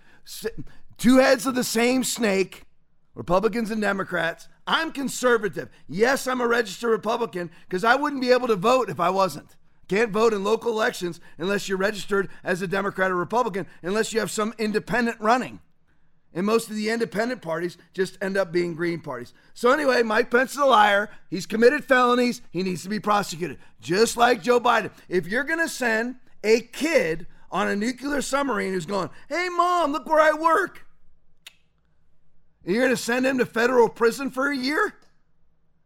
two 0.97 1.17
heads 1.17 1.45
of 1.45 1.55
the 1.55 1.63
same 1.63 2.03
snake, 2.03 2.65
Republicans 3.13 3.71
and 3.71 3.81
Democrats. 3.81 4.47
I'm 4.71 4.93
conservative. 4.93 5.67
Yes, 5.89 6.27
I'm 6.27 6.39
a 6.39 6.47
registered 6.47 6.91
Republican 6.91 7.51
because 7.67 7.83
I 7.83 7.95
wouldn't 7.95 8.21
be 8.21 8.31
able 8.31 8.47
to 8.47 8.55
vote 8.55 8.89
if 8.89 9.01
I 9.01 9.09
wasn't. 9.09 9.57
Can't 9.89 10.13
vote 10.13 10.31
in 10.31 10.45
local 10.45 10.71
elections 10.71 11.19
unless 11.37 11.67
you're 11.67 11.77
registered 11.77 12.29
as 12.41 12.61
a 12.61 12.67
Democrat 12.67 13.11
or 13.11 13.17
Republican, 13.17 13.67
unless 13.83 14.13
you 14.13 14.21
have 14.21 14.31
some 14.31 14.53
independent 14.57 15.19
running. 15.19 15.59
And 16.33 16.45
most 16.45 16.69
of 16.69 16.77
the 16.77 16.89
independent 16.89 17.41
parties 17.41 17.77
just 17.93 18.17
end 18.21 18.37
up 18.37 18.53
being 18.53 18.73
green 18.73 19.01
parties. 19.01 19.33
So, 19.53 19.73
anyway, 19.73 20.03
Mike 20.03 20.31
Pence 20.31 20.53
is 20.53 20.59
a 20.59 20.65
liar. 20.65 21.09
He's 21.29 21.45
committed 21.45 21.83
felonies. 21.83 22.41
He 22.51 22.63
needs 22.63 22.83
to 22.83 22.89
be 22.89 23.01
prosecuted, 23.01 23.57
just 23.81 24.15
like 24.15 24.41
Joe 24.41 24.61
Biden. 24.61 24.91
If 25.09 25.27
you're 25.27 25.43
going 25.43 25.59
to 25.59 25.67
send 25.67 26.15
a 26.45 26.61
kid 26.61 27.27
on 27.51 27.67
a 27.67 27.75
nuclear 27.75 28.21
submarine 28.21 28.71
who's 28.71 28.85
going, 28.85 29.09
hey, 29.27 29.49
mom, 29.49 29.91
look 29.91 30.07
where 30.07 30.21
I 30.21 30.31
work, 30.31 30.85
you're 32.65 32.83
going 32.83 32.95
to 32.95 32.97
send 32.97 33.25
him 33.25 33.37
to 33.39 33.45
federal 33.45 33.89
prison 33.89 34.29
for 34.29 34.49
a 34.49 34.57
year? 34.57 34.93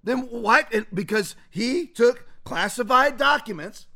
Then 0.03 0.27
why? 0.29 0.65
Because 0.93 1.35
he 1.49 1.87
took 1.87 2.27
classified 2.43 3.17
documents 3.17 3.87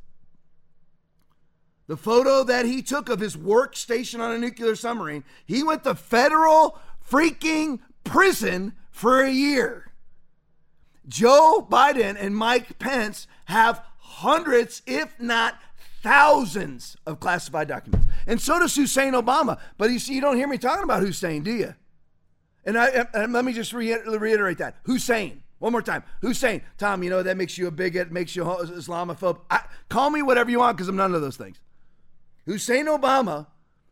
the 1.89 1.97
photo 1.97 2.43
that 2.43 2.67
he 2.67 2.83
took 2.83 3.09
of 3.09 3.19
his 3.19 3.35
workstation 3.35 4.19
on 4.19 4.31
a 4.31 4.37
nuclear 4.37 4.75
submarine, 4.75 5.23
he 5.47 5.63
went 5.63 5.83
to 5.83 5.95
federal 5.95 6.77
freaking 7.09 7.79
prison 8.03 8.73
for 8.91 9.23
a 9.23 9.31
year. 9.31 9.91
Joe 11.07 11.67
Biden 11.67 12.15
and 12.17 12.35
Mike 12.35 12.77
Pence 12.77 13.25
have 13.45 13.83
hundreds, 13.97 14.83
if 14.85 15.19
not 15.19 15.59
thousands, 16.03 16.95
of 17.07 17.19
classified 17.19 17.67
documents. 17.67 18.05
And 18.27 18.39
so 18.39 18.59
does 18.59 18.75
Hussein 18.75 19.13
Obama. 19.13 19.59
But 19.79 19.89
you 19.89 19.97
see, 19.97 20.13
you 20.13 20.21
don't 20.21 20.37
hear 20.37 20.47
me 20.47 20.59
talking 20.59 20.83
about 20.83 21.01
Hussein, 21.01 21.41
do 21.41 21.51
you? 21.51 21.73
And, 22.69 22.77
I, 22.77 23.07
and 23.15 23.33
let 23.33 23.45
me 23.45 23.51
just 23.51 23.73
reiterate 23.73 24.59
that 24.59 24.75
Hussein. 24.83 25.41
One 25.57 25.71
more 25.71 25.81
time. 25.81 26.03
Hussein. 26.21 26.61
Tom, 26.77 27.01
you 27.01 27.09
know, 27.09 27.23
that 27.23 27.35
makes 27.35 27.57
you 27.57 27.65
a 27.65 27.71
bigot, 27.71 28.11
makes 28.11 28.35
you 28.35 28.43
Islamophobe. 28.43 29.39
I, 29.49 29.61
call 29.89 30.11
me 30.11 30.21
whatever 30.21 30.51
you 30.51 30.59
want 30.59 30.77
because 30.77 30.87
I'm 30.87 30.95
none 30.95 31.15
of 31.15 31.21
those 31.21 31.35
things. 31.35 31.59
Hussein 32.45 32.85
Obama 32.85 33.47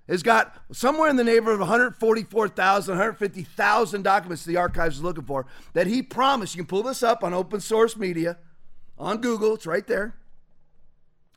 has 0.08 0.22
got 0.22 0.62
somewhere 0.72 1.10
in 1.10 1.16
the 1.16 1.24
neighborhood 1.24 1.56
of 1.56 1.62
144,000, 1.62 2.92
150,000 2.94 4.04
documents 4.04 4.46
the 4.46 4.58
archives 4.58 4.98
is 4.98 5.04
looking 5.04 5.26
for 5.26 5.48
that 5.74 5.88
he 5.88 6.04
promised. 6.04 6.54
You 6.54 6.62
can 6.62 6.68
pull 6.68 6.84
this 6.84 7.02
up 7.02 7.24
on 7.24 7.34
open 7.34 7.60
source 7.60 7.98
media 7.98 8.38
on 9.00 9.22
Google. 9.22 9.56
It's 9.56 9.66
right 9.66 9.88
there. 9.88 10.14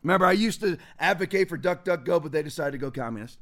Remember, 0.03 0.27
I 0.27 0.33
used 0.33 0.61
to 0.61 0.77
advocate 0.99 1.49
for 1.49 1.57
DuckDuckGo, 1.57 2.23
but 2.23 2.33
they 2.33 2.43
decided 2.43 2.73
to 2.73 2.79
go 2.79 2.91
communist. 2.91 3.39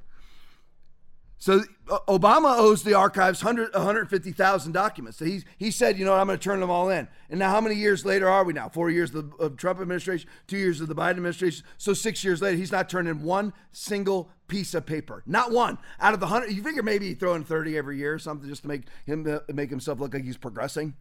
So 1.39 1.63
uh, 1.89 1.99
Obama 2.09 2.59
owes 2.59 2.83
the 2.83 2.95
archives 2.95 3.45
100, 3.45 3.73
150,000 3.73 4.73
documents. 4.73 5.19
So 5.19 5.25
he's, 5.25 5.45
he 5.57 5.71
said, 5.71 5.97
you 5.97 6.05
know 6.05 6.15
I'm 6.15 6.27
going 6.27 6.39
to 6.39 6.43
turn 6.43 6.59
them 6.59 6.71
all 6.71 6.91
in. 6.91 7.07
And 7.31 7.39
now 7.39 7.51
how 7.51 7.61
many 7.61 7.77
years 7.77 8.05
later 8.05 8.29
are 8.29 8.43
we 8.43 8.53
now? 8.53 8.69
Four 8.69 8.91
years 8.91 9.15
of 9.15 9.31
the 9.31 9.37
of 9.37 9.57
Trump 9.57 9.81
administration, 9.81 10.29
two 10.49 10.59
years 10.59 10.81
of 10.81 10.89
the 10.89 10.97
Biden 10.97 11.13
administration. 11.13 11.65
So 11.77 11.95
six 11.95 12.25
years 12.25 12.43
later, 12.43 12.57
he's 12.57 12.73
not 12.73 12.89
turning 12.89 13.11
in 13.11 13.23
one 13.23 13.53
single 13.71 14.31
piece 14.49 14.75
of 14.75 14.85
paper. 14.85 15.23
Not 15.27 15.53
one. 15.53 15.79
Out 16.01 16.13
of 16.13 16.21
the 16.21 16.27
100, 16.27 16.51
you 16.53 16.63
figure 16.63 16.83
maybe 16.83 17.09
he'd 17.09 17.21
throw 17.21 17.35
in 17.35 17.45
30 17.45 17.79
every 17.79 17.99
year 17.99 18.15
or 18.15 18.19
something 18.19 18.49
just 18.49 18.63
to 18.63 18.69
make 18.69 18.83
him 19.07 19.27
uh, 19.29 19.39
make 19.53 19.71
himself 19.71 20.01
look 20.01 20.15
like 20.15 20.25
he's 20.25 20.37
progressing. 20.37 20.95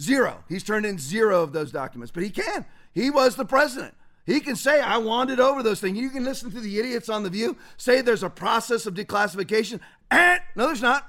Zero. 0.00 0.42
He's 0.48 0.64
turned 0.64 0.84
in 0.84 0.98
zero 0.98 1.42
of 1.44 1.52
those 1.52 1.70
documents. 1.70 2.10
But 2.10 2.24
he 2.24 2.30
can. 2.30 2.66
He 2.92 3.10
was 3.10 3.36
the 3.36 3.44
president. 3.44 3.94
He 4.26 4.40
can 4.40 4.56
say, 4.56 4.80
I 4.80 4.96
wanted 4.98 5.38
over 5.38 5.62
those 5.62 5.80
things. 5.80 5.98
You 5.98 6.10
can 6.10 6.24
listen 6.24 6.50
to 6.50 6.60
the 6.60 6.78
idiots 6.78 7.08
on 7.08 7.22
The 7.22 7.30
View 7.30 7.56
say 7.76 8.00
there's 8.00 8.22
a 8.22 8.30
process 8.30 8.86
of 8.86 8.94
declassification. 8.94 9.80
Eh, 10.10 10.38
no, 10.56 10.66
there's 10.66 10.82
not. 10.82 11.08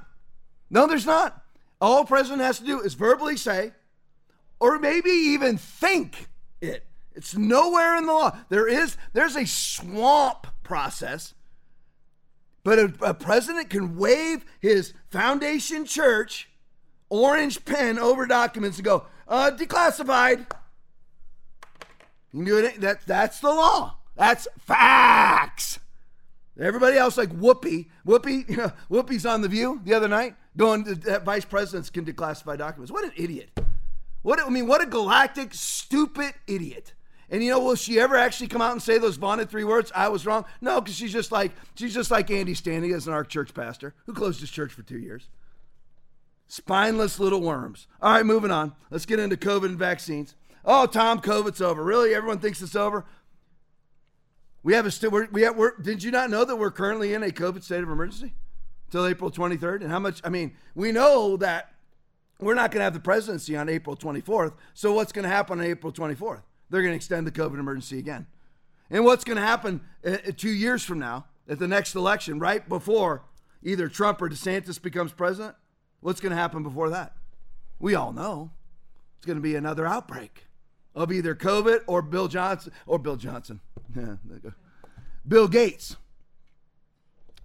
No, 0.70 0.86
there's 0.86 1.06
not. 1.06 1.44
All 1.80 2.06
president 2.06 2.42
has 2.42 2.60
to 2.60 2.66
do 2.66 2.82
is 2.82 2.94
verbally 2.94 3.38
say, 3.38 3.72
or 4.60 4.80
maybe 4.80 5.10
even 5.10 5.58
think 5.58 6.28
it. 6.62 6.86
It's 7.14 7.38
nowhere 7.38 7.96
in 7.96 8.06
the 8.06 8.14
law. 8.14 8.38
There 8.50 8.68
is, 8.68 8.98
there's 9.14 9.38
a 9.38 9.46
swamp 9.46 10.48
process, 10.64 11.34
but 12.64 12.78
a, 12.78 12.94
a 13.02 13.14
president 13.14 13.70
can 13.70 13.96
wave 13.96 14.44
his 14.60 14.94
foundation 15.10 15.86
church 15.86 16.50
orange 17.10 17.64
pen 17.64 17.98
over 17.98 18.26
documents 18.26 18.78
and 18.78 18.86
go, 18.86 19.06
uh, 19.28 19.52
declassified. 19.56 20.48
It. 22.36 22.82
That, 22.82 23.06
that's 23.06 23.40
the 23.40 23.50
law. 23.50 23.98
That's 24.16 24.48
facts. 24.60 25.80
Everybody 26.60 26.98
else, 26.98 27.18
like 27.18 27.30
Whoopi, 27.30 27.88
Whoopi, 28.06 28.74
Whoopi's 28.90 29.26
on 29.26 29.42
the 29.42 29.48
View 29.48 29.82
the 29.84 29.94
other 29.94 30.08
night, 30.08 30.36
going 30.56 30.84
that 30.84 31.24
vice 31.24 31.44
presidents 31.44 31.90
can 31.90 32.06
declassify 32.06 32.58
documents. 32.58 32.92
What 32.92 33.04
an 33.04 33.12
idiot! 33.18 33.50
What 34.22 34.42
I 34.42 34.50
mean, 34.50 34.68
what 34.68 34.82
a 34.82 34.86
galactic, 34.86 35.54
stupid 35.54 36.34
idiot. 36.48 36.94
And 37.30 37.44
you 37.44 37.50
know, 37.50 37.60
will 37.60 37.76
she 37.76 38.00
ever 38.00 38.16
actually 38.16 38.48
come 38.48 38.62
out 38.62 38.72
and 38.72 38.82
say 38.82 38.98
those 38.98 39.18
vaunted 39.18 39.50
three 39.50 39.64
words? 39.64 39.92
I 39.94 40.08
was 40.08 40.26
wrong. 40.26 40.46
No, 40.62 40.80
because 40.80 40.96
she's 40.96 41.12
just 41.12 41.32
like 41.32 41.52
she's 41.76 41.94
just 41.94 42.12
like 42.12 42.32
Andy 42.32 42.54
Stanley 42.54 42.94
as 42.94 43.08
an 43.08 43.14
arc 43.14 43.28
church 43.30 43.54
pastor 43.54 43.94
who 44.06 44.14
closed 44.14 44.40
his 44.40 44.50
church 44.50 44.72
for 44.72 44.84
two 44.84 45.00
years. 45.00 45.28
Spineless 46.48 47.20
little 47.20 47.42
worms. 47.42 47.88
All 48.02 48.14
right, 48.14 48.26
moving 48.26 48.52
on. 48.52 48.74
Let's 48.92 49.06
get 49.06 49.20
into 49.20 49.36
COVID 49.36 49.66
and 49.66 49.80
vaccines. 49.80 50.36
Oh, 50.66 50.88
Tom, 50.88 51.22
COVID's 51.22 51.62
over. 51.62 51.84
Really? 51.84 52.16
Everyone 52.16 52.40
thinks 52.40 52.62
it's 52.62 52.76
over? 52.76 53.06
We 54.64 54.74
have 54.74 54.88
a 54.88 54.92
still. 54.92 55.12
We 55.32 55.44
have. 55.44 55.56
We're, 55.56 55.78
did 55.78 56.02
you 56.02 56.10
not 56.10 56.32
know 56.32 56.44
that 56.44 56.56
we're 56.56 56.72
currently 56.72 57.14
in 57.14 57.22
a 57.22 57.30
COVID 57.30 57.64
state 57.64 57.84
of 57.84 57.90
emergency 57.90 58.34
until 58.88 59.06
April 59.06 59.30
23rd? 59.30 59.82
And 59.82 59.92
how 59.92 60.00
much? 60.00 60.22
I 60.24 60.30
mean, 60.30 60.56
we 60.74 60.92
know 60.92 61.38
that 61.38 61.76
we're 62.40 62.56
not 62.56 62.72
going 62.72 62.80
to 62.80 62.86
have 62.86 62.96
the 62.96 63.00
presidency 63.00 63.56
on 63.56 63.70
April 63.70 63.96
24th. 63.96 64.54
So 64.74 64.92
what's 64.94 65.12
going 65.12 65.24
to 65.24 65.30
happen 65.30 65.60
on 65.60 65.66
April 65.66 65.94
24th? 65.94 66.42
They're 66.72 66.82
going 66.82 66.94
to 66.94 66.96
extend 66.96 67.28
the 67.28 67.32
COVID 67.32 67.60
emergency 67.60 68.00
again. 68.00 68.26
And 68.90 69.06
what's 69.06 69.24
going 69.24 69.38
to 69.38 69.44
happen 69.44 69.82
uh, 70.04 70.18
two 70.36 70.50
years 70.50 70.84
from 70.84 70.98
now 70.98 71.26
at 71.48 71.60
the 71.60 71.68
next 71.68 71.94
election, 71.94 72.40
right 72.40 72.68
before 72.68 73.24
either 73.62 73.88
Trump 73.88 74.20
or 74.20 74.30
DeSantis 74.30 74.82
becomes 74.82 75.12
president? 75.12 75.56
What's 76.00 76.20
going 76.20 76.32
to 76.32 76.38
happen 76.38 76.64
before 76.64 76.90
that? 76.90 77.14
We 77.80 77.94
all 77.94 78.12
know 78.12 78.52
it's 79.18 79.28
going 79.28 79.38
to 79.38 79.44
be 79.44 79.56
another 79.56 79.86
outbreak 79.86 80.45
of 80.96 81.12
either 81.12 81.36
COVID 81.36 81.82
or 81.88 82.02
Bill 82.02 82.28
Johnson 82.28 82.72
or 82.88 82.98
Bill 82.98 83.18
Johnson. 83.18 83.60
Bill 85.28 85.48
Gates. 85.48 85.98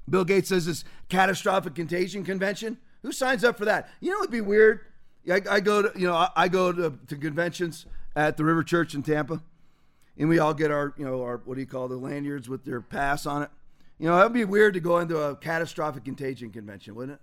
Bill 0.09 0.24
Gates 0.24 0.48
says 0.48 0.66
this 0.66 0.84
catastrophic 1.09 1.74
contagion 1.74 2.24
convention. 2.24 2.78
Who 3.03 3.12
signs 3.12 3.44
up 3.44 3.59
for 3.59 3.64
that? 3.64 3.88
You 4.01 4.11
know, 4.11 4.18
it'd 4.18 4.30
be 4.30 4.40
weird. 4.40 4.80
I, 5.30 5.40
I 5.51 5.61
go 5.61 5.82
to 5.82 5.98
you 5.98 6.07
know 6.07 6.14
I, 6.14 6.30
I 6.36 6.48
go 6.48 6.72
to, 6.72 6.98
to 7.09 7.16
conventions 7.16 7.86
at 8.16 8.36
the 8.36 8.44
River 8.44 8.62
Church 8.62 8.94
in 8.94 9.03
Tampa, 9.03 9.42
and 10.18 10.28
we 10.28 10.38
all 10.38 10.55
get 10.55 10.70
our 10.70 10.94
you 10.96 11.05
know 11.05 11.22
our 11.22 11.38
what 11.44 11.55
do 11.55 11.61
you 11.61 11.66
call 11.66 11.88
the 11.88 11.96
lanyards 11.96 12.48
with 12.48 12.64
their 12.64 12.80
pass 12.80 13.26
on 13.26 13.42
it. 13.42 13.51
You 13.98 14.09
know, 14.09 14.16
that'd 14.16 14.32
be 14.32 14.44
weird 14.44 14.74
to 14.74 14.80
go 14.80 14.98
into 14.98 15.18
a 15.18 15.36
catastrophic 15.36 16.05
contagion 16.05 16.51
convention, 16.51 16.94
wouldn't 16.94 17.18
it? 17.18 17.22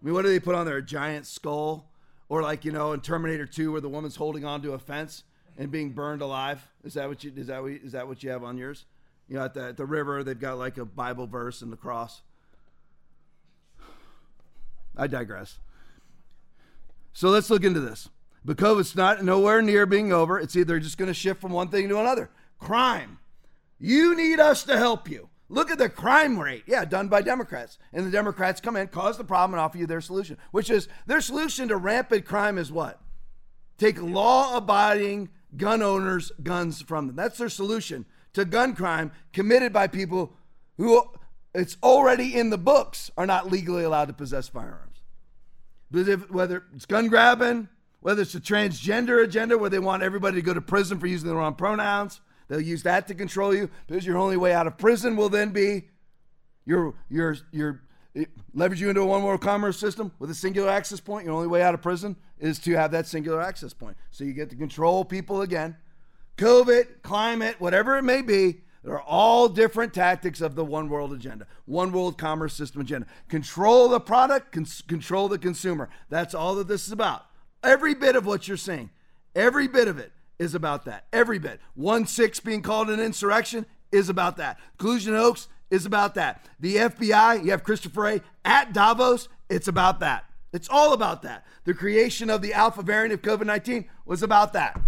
I 0.00 0.04
mean, 0.06 0.14
what 0.14 0.22
do 0.22 0.28
they 0.28 0.40
put 0.40 0.54
on 0.54 0.64
there? 0.64 0.78
A 0.78 0.82
giant 0.82 1.26
skull, 1.26 1.90
or 2.28 2.42
like 2.42 2.64
you 2.64 2.72
know 2.72 2.92
in 2.92 3.00
Terminator 3.00 3.46
2 3.46 3.72
where 3.72 3.80
the 3.80 3.88
woman's 3.90 4.16
holding 4.16 4.44
onto 4.44 4.72
a 4.72 4.78
fence 4.78 5.24
and 5.56 5.70
being 5.70 5.90
burned 5.90 6.22
alive. 6.22 6.66
Is 6.82 6.94
that 6.94 7.08
what 7.08 7.24
you 7.24 7.32
is 7.36 7.48
that 7.48 7.62
what, 7.62 7.72
is 7.72 7.92
that 7.92 8.06
what 8.06 8.22
you 8.22 8.30
have 8.30 8.44
on 8.44 8.56
yours? 8.56 8.84
You 9.28 9.36
know, 9.36 9.44
at 9.44 9.54
the, 9.54 9.68
at 9.68 9.76
the 9.76 9.86
river, 9.86 10.22
they've 10.22 10.38
got 10.38 10.58
like 10.58 10.76
a 10.76 10.84
Bible 10.84 11.26
verse 11.26 11.62
and 11.62 11.72
the 11.72 11.76
cross. 11.76 12.22
I 14.96 15.06
digress. 15.06 15.58
So 17.12 17.30
let's 17.30 17.50
look 17.50 17.64
into 17.64 17.80
this. 17.80 18.08
Because 18.44 18.78
it's 18.78 18.96
not 18.96 19.24
nowhere 19.24 19.62
near 19.62 19.86
being 19.86 20.12
over, 20.12 20.38
it's 20.38 20.54
either 20.54 20.78
just 20.78 20.98
going 20.98 21.08
to 21.08 21.14
shift 21.14 21.40
from 21.40 21.52
one 21.52 21.68
thing 21.68 21.88
to 21.88 21.98
another. 21.98 22.28
Crime. 22.58 23.18
You 23.78 24.14
need 24.14 24.38
us 24.38 24.64
to 24.64 24.76
help 24.76 25.08
you. 25.08 25.30
Look 25.48 25.70
at 25.70 25.78
the 25.78 25.88
crime 25.88 26.38
rate. 26.38 26.64
Yeah, 26.66 26.84
done 26.84 27.08
by 27.08 27.22
Democrats. 27.22 27.78
And 27.92 28.06
the 28.06 28.10
Democrats 28.10 28.60
come 28.60 28.76
in, 28.76 28.88
cause 28.88 29.16
the 29.16 29.24
problem, 29.24 29.54
and 29.54 29.60
offer 29.60 29.78
you 29.78 29.86
their 29.86 30.00
solution, 30.00 30.36
which 30.50 30.68
is 30.68 30.88
their 31.06 31.20
solution 31.20 31.68
to 31.68 31.76
rampant 31.76 32.24
crime 32.26 32.58
is 32.58 32.70
what? 32.70 33.00
Take 33.78 34.00
law 34.00 34.56
abiding 34.56 35.30
gun 35.56 35.82
owners 35.82 36.32
guns 36.42 36.82
from 36.82 37.06
them. 37.06 37.16
That's 37.16 37.38
their 37.38 37.48
solution 37.48 38.06
to 38.34 38.44
gun 38.44 38.74
crime 38.74 39.12
committed 39.32 39.72
by 39.72 39.86
people 39.86 40.32
who 40.76 41.02
it's 41.54 41.76
already 41.82 42.36
in 42.36 42.50
the 42.50 42.58
books 42.58 43.10
are 43.16 43.26
not 43.26 43.50
legally 43.50 43.84
allowed 43.84 44.06
to 44.06 44.12
possess 44.12 44.48
firearms. 44.48 45.02
If, 45.92 46.28
whether 46.30 46.64
it's 46.74 46.86
gun 46.86 47.08
grabbing, 47.08 47.68
whether 48.00 48.22
it's 48.22 48.34
a 48.34 48.40
transgender 48.40 49.22
agenda 49.22 49.56
where 49.56 49.70
they 49.70 49.78
want 49.78 50.02
everybody 50.02 50.36
to 50.36 50.42
go 50.42 50.52
to 50.52 50.60
prison 50.60 50.98
for 50.98 51.06
using 51.06 51.28
the 51.28 51.36
wrong 51.36 51.54
pronouns, 51.54 52.20
they'll 52.48 52.60
use 52.60 52.82
that 52.82 53.06
to 53.08 53.14
control 53.14 53.54
you 53.54 53.70
because 53.86 54.04
your 54.04 54.18
only 54.18 54.36
way 54.36 54.52
out 54.52 54.66
of 54.66 54.76
prison 54.76 55.16
will 55.16 55.28
then 55.28 55.50
be 55.50 55.88
your 56.66 56.94
your 57.08 57.36
your 57.52 57.82
leverage 58.52 58.80
you 58.80 58.88
into 58.88 59.00
a 59.00 59.06
one 59.06 59.22
world 59.22 59.40
commerce 59.40 59.78
system 59.78 60.12
with 60.18 60.30
a 60.30 60.34
singular 60.34 60.68
access 60.68 61.00
point. 61.00 61.24
Your 61.24 61.34
only 61.34 61.48
way 61.48 61.62
out 61.62 61.74
of 61.74 61.82
prison 61.82 62.16
is 62.38 62.58
to 62.60 62.72
have 62.72 62.90
that 62.92 63.06
singular 63.06 63.40
access 63.40 63.72
point. 63.72 63.96
So 64.10 64.24
you 64.24 64.32
get 64.32 64.50
to 64.50 64.56
control 64.56 65.04
people 65.04 65.42
again. 65.42 65.76
COVID, 66.36 67.02
climate, 67.02 67.56
whatever 67.60 67.96
it 67.96 68.02
may 68.02 68.22
be, 68.22 68.62
they're 68.82 69.00
all 69.00 69.48
different 69.48 69.94
tactics 69.94 70.40
of 70.42 70.56
the 70.56 70.64
one 70.64 70.90
world 70.90 71.12
agenda, 71.12 71.46
one 71.64 71.90
world 71.90 72.18
commerce 72.18 72.52
system 72.52 72.82
agenda. 72.82 73.06
Control 73.28 73.88
the 73.88 74.00
product, 74.00 74.52
cons- 74.52 74.82
control 74.82 75.28
the 75.28 75.38
consumer. 75.38 75.88
That's 76.10 76.34
all 76.34 76.54
that 76.56 76.68
this 76.68 76.86
is 76.86 76.92
about. 76.92 77.24
Every 77.62 77.94
bit 77.94 78.14
of 78.14 78.26
what 78.26 78.46
you're 78.46 78.58
saying, 78.58 78.90
every 79.34 79.68
bit 79.68 79.88
of 79.88 79.98
it 79.98 80.12
is 80.38 80.54
about 80.54 80.84
that. 80.84 81.06
Every 81.12 81.38
bit. 81.38 81.60
1 81.74 82.06
6 82.06 82.40
being 82.40 82.60
called 82.60 82.90
an 82.90 83.00
insurrection 83.00 83.64
is 83.90 84.10
about 84.10 84.36
that. 84.36 84.58
Collusion 84.76 85.14
hoax 85.14 85.48
is 85.70 85.86
about 85.86 86.14
that. 86.16 86.44
The 86.60 86.76
FBI, 86.76 87.42
you 87.42 87.52
have 87.52 87.64
Christopher 87.64 88.08
A. 88.08 88.20
at 88.44 88.74
Davos, 88.74 89.28
it's 89.48 89.68
about 89.68 90.00
that. 90.00 90.24
It's 90.54 90.68
all 90.70 90.92
about 90.92 91.22
that. 91.22 91.44
The 91.64 91.74
creation 91.74 92.30
of 92.30 92.40
the 92.40 92.54
alpha 92.54 92.82
variant 92.82 93.12
of 93.12 93.22
COVID 93.22 93.44
19 93.44 93.86
was 94.06 94.22
about 94.22 94.52
that. 94.52 94.80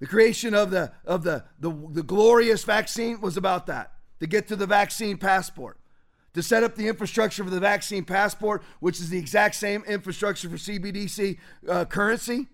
The 0.00 0.06
creation 0.06 0.52
of 0.52 0.72
the 0.72 0.92
of 1.04 1.22
the, 1.22 1.44
the 1.60 1.70
the 1.92 2.02
glorious 2.02 2.64
vaccine 2.64 3.20
was 3.20 3.36
about 3.36 3.66
that. 3.66 3.92
To 4.18 4.26
get 4.26 4.48
to 4.48 4.56
the 4.56 4.66
vaccine 4.66 5.16
passport. 5.16 5.78
To 6.34 6.42
set 6.42 6.64
up 6.64 6.74
the 6.74 6.88
infrastructure 6.88 7.44
for 7.44 7.50
the 7.50 7.60
vaccine 7.60 8.04
passport, 8.04 8.62
which 8.80 8.98
is 8.98 9.10
the 9.10 9.16
exact 9.16 9.54
same 9.54 9.84
infrastructure 9.86 10.50
for 10.50 10.56
CBDC 10.56 11.38
uh, 11.68 11.84
currency, 11.84 12.48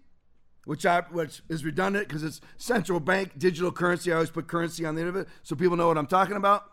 which 0.66 0.84
I 0.84 1.00
which 1.10 1.40
is 1.48 1.64
redundant 1.64 2.06
because 2.06 2.22
it's 2.22 2.42
central 2.58 3.00
bank 3.00 3.38
digital 3.38 3.72
currency. 3.72 4.12
I 4.12 4.16
always 4.16 4.30
put 4.30 4.46
currency 4.46 4.84
on 4.84 4.94
the 4.94 5.00
end 5.00 5.08
of 5.08 5.16
it 5.16 5.26
so 5.42 5.56
people 5.56 5.78
know 5.78 5.88
what 5.88 5.96
I'm 5.96 6.06
talking 6.06 6.36
about. 6.36 6.64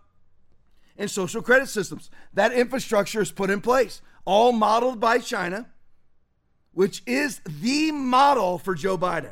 And 0.98 1.10
social 1.10 1.42
credit 1.42 1.70
systems. 1.70 2.12
That 2.34 2.52
infrastructure 2.52 3.22
is 3.22 3.32
put 3.32 3.50
in 3.50 3.62
place, 3.62 4.02
all 4.30 4.52
modeled 4.52 5.00
by 5.00 5.18
China, 5.18 5.66
which 6.72 7.02
is 7.08 7.42
the 7.48 7.92
model 7.92 8.60
for 8.60 8.76
Joe 8.76 8.96
Biden. 8.96 9.32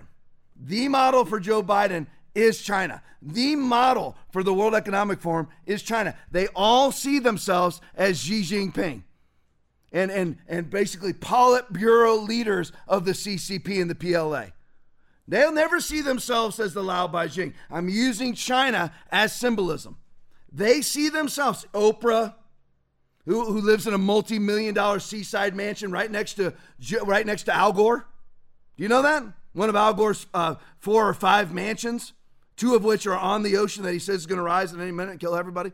The 0.60 0.88
model 0.88 1.24
for 1.24 1.40
Joe 1.40 1.62
Biden 1.62 2.08
is 2.34 2.64
China. 2.64 3.04
The 3.22 3.56
model 3.56 4.16
for 4.32 4.42
the 4.42 4.56
World 4.56 4.74
Economic 4.74 5.22
Forum 5.22 5.50
is 5.68 5.84
China. 5.84 6.16
They 6.32 6.48
all 6.56 6.92
see 6.92 7.20
themselves 7.20 7.80
as 7.94 8.18
Xi 8.18 8.42
Jinping 8.42 9.04
and, 9.92 10.10
and, 10.10 10.38
and 10.48 10.68
basically 10.68 11.14
Politburo 11.14 12.28
leaders 12.28 12.72
of 12.88 13.06
the 13.06 13.12
CCP 13.12 13.80
and 13.80 13.92
the 13.92 13.94
PLA. 13.94 14.46
They'll 15.28 15.54
never 15.54 15.80
see 15.80 16.02
themselves 16.02 16.60
as 16.60 16.74
the 16.74 16.82
laobaixing. 16.82 17.54
I'm 17.70 17.88
using 17.88 18.34
China 18.34 18.92
as 19.12 19.32
symbolism. 19.32 19.98
They 20.52 20.82
see 20.82 21.10
themselves, 21.10 21.68
Oprah, 21.76 22.34
who, 23.28 23.44
who 23.46 23.60
lives 23.60 23.86
in 23.86 23.94
a 23.94 23.98
multi-million 23.98 24.74
dollar 24.74 25.00
seaside 25.00 25.54
mansion 25.54 25.92
right 25.92 26.10
next 26.10 26.36
to 26.36 26.54
right 27.04 27.26
next 27.26 27.44
to 27.44 27.56
Al 27.56 27.74
Gore. 27.74 28.08
Do 28.78 28.84
you 28.84 28.90
know 28.90 29.02
that? 29.02 29.24
One 29.54 29.70
of 29.70 29.76
Al 29.76 29.94
Gore's 29.94 30.26
uh, 30.34 30.56
four 30.80 31.08
or 31.08 31.14
five 31.14 31.54
mansions, 31.54 32.14
two 32.56 32.74
of 32.74 32.84
which 32.84 33.06
are 33.06 33.18
on 33.18 33.44
the 33.44 33.58
ocean 33.58 33.84
that 33.84 33.92
he 33.92 34.00
says 34.00 34.22
is 34.22 34.26
going 34.26 34.38
to 34.38 34.44
rise 34.44 34.72
in 34.72 34.80
any 34.80 34.92
minute 34.92 35.12
and 35.12 35.20
kill 35.20 35.36
everybody. 35.36 35.74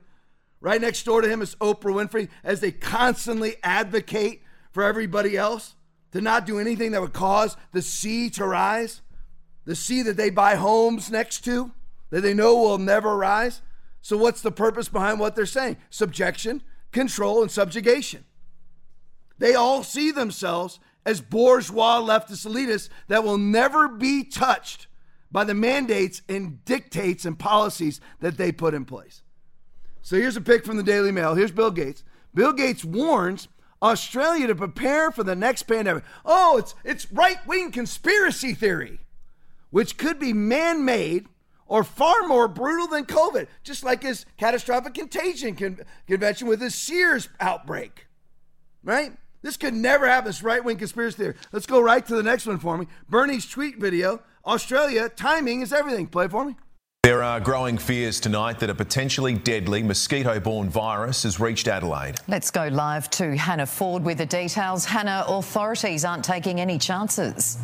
Right 0.61 0.81
next 0.81 1.03
door 1.03 1.21
to 1.21 1.29
him 1.29 1.41
is 1.41 1.55
Oprah 1.55 1.93
Winfrey 1.93 2.29
as 2.43 2.59
they 2.59 2.71
constantly 2.71 3.57
advocate 3.61 4.41
for 4.71 4.83
everybody 4.83 5.37
else 5.37 5.75
to 6.11 6.21
not 6.21 6.45
do 6.45 6.59
anything 6.59 6.91
that 6.91 7.01
would 7.01 7.13
cause 7.13 7.55
the 7.71 7.81
sea 7.81 8.29
to 8.31 8.45
rise, 8.47 9.01
the 9.65 9.75
sea 9.75 10.01
that 10.01 10.17
they 10.17 10.29
buy 10.29 10.55
homes 10.55 11.11
next 11.11 11.41
to, 11.41 11.71
that 12.09 12.21
they 12.21 12.33
know 12.33 12.55
will 12.55 12.77
never 12.77 13.15
rise. 13.15 13.61
So, 14.01 14.17
what's 14.17 14.41
the 14.41 14.51
purpose 14.51 14.89
behind 14.89 15.19
what 15.19 15.35
they're 15.35 15.45
saying? 15.45 15.77
Subjection, 15.89 16.63
control, 16.93 17.41
and 17.41 17.51
subjugation. 17.51 18.23
They 19.39 19.55
all 19.55 19.83
see 19.83 20.11
themselves 20.11 20.79
as 21.05 21.19
bourgeois 21.19 21.99
leftist 21.99 22.47
elitists 22.47 22.87
that 23.07 23.23
will 23.23 23.37
never 23.37 23.89
be 23.89 24.23
touched 24.23 24.87
by 25.31 25.43
the 25.43 25.53
mandates 25.53 26.21
and 26.29 26.63
dictates 26.63 27.25
and 27.25 27.37
policies 27.37 27.99
that 28.21 28.37
they 28.37 28.51
put 28.51 28.73
in 28.73 28.85
place. 28.85 29.23
So 30.01 30.15
here's 30.15 30.37
a 30.37 30.41
pic 30.41 30.65
from 30.65 30.77
the 30.77 30.83
Daily 30.83 31.11
Mail. 31.11 31.35
Here's 31.35 31.51
Bill 31.51 31.71
Gates. 31.71 32.03
Bill 32.33 32.53
Gates 32.53 32.85
warns 32.85 33.47
Australia 33.81 34.47
to 34.47 34.55
prepare 34.55 35.11
for 35.11 35.23
the 35.23 35.35
next 35.35 35.63
pandemic. 35.63 36.03
Oh, 36.23 36.57
it's 36.57 36.75
it's 36.85 37.11
right-wing 37.11 37.71
conspiracy 37.71 38.53
theory, 38.53 38.99
which 39.71 39.97
could 39.97 40.19
be 40.19 40.31
man-made 40.31 41.27
or 41.73 41.83
far 41.83 42.27
more 42.27 42.47
brutal 42.47 42.85
than 42.85 43.03
COVID, 43.03 43.47
just 43.63 43.83
like 43.83 44.03
his 44.03 44.27
catastrophic 44.37 44.93
contagion 44.93 45.55
con- 45.55 45.79
convention 46.05 46.47
with 46.47 46.61
his 46.61 46.75
SEERS 46.75 47.29
outbreak. 47.39 48.05
Right? 48.83 49.13
This 49.41 49.57
could 49.57 49.73
never 49.73 50.07
happen. 50.07 50.29
This 50.29 50.43
right-wing 50.43 50.77
conspiracy 50.77 51.17
theory. 51.17 51.33
Let's 51.51 51.65
go 51.65 51.81
right 51.81 52.05
to 52.05 52.15
the 52.15 52.21
next 52.21 52.45
one 52.45 52.59
for 52.59 52.77
me. 52.77 52.85
Bernie's 53.09 53.49
tweet 53.49 53.79
video. 53.79 54.21
Australia, 54.45 55.09
timing 55.09 55.61
is 55.61 55.73
everything. 55.73 56.05
Play 56.05 56.27
for 56.27 56.45
me. 56.45 56.55
There 57.01 57.23
are 57.23 57.39
growing 57.39 57.79
fears 57.79 58.19
tonight 58.19 58.59
that 58.59 58.69
a 58.69 58.75
potentially 58.75 59.33
deadly 59.33 59.81
mosquito 59.81 60.39
borne 60.39 60.69
virus 60.69 61.23
has 61.23 61.39
reached 61.39 61.67
Adelaide. 61.67 62.17
Let's 62.27 62.51
go 62.51 62.67
live 62.67 63.09
to 63.11 63.35
Hannah 63.35 63.65
Ford 63.65 64.03
with 64.03 64.19
the 64.19 64.27
details. 64.27 64.85
Hannah, 64.85 65.25
authorities 65.27 66.05
aren't 66.05 66.23
taking 66.23 66.61
any 66.61 66.77
chances. 66.77 67.57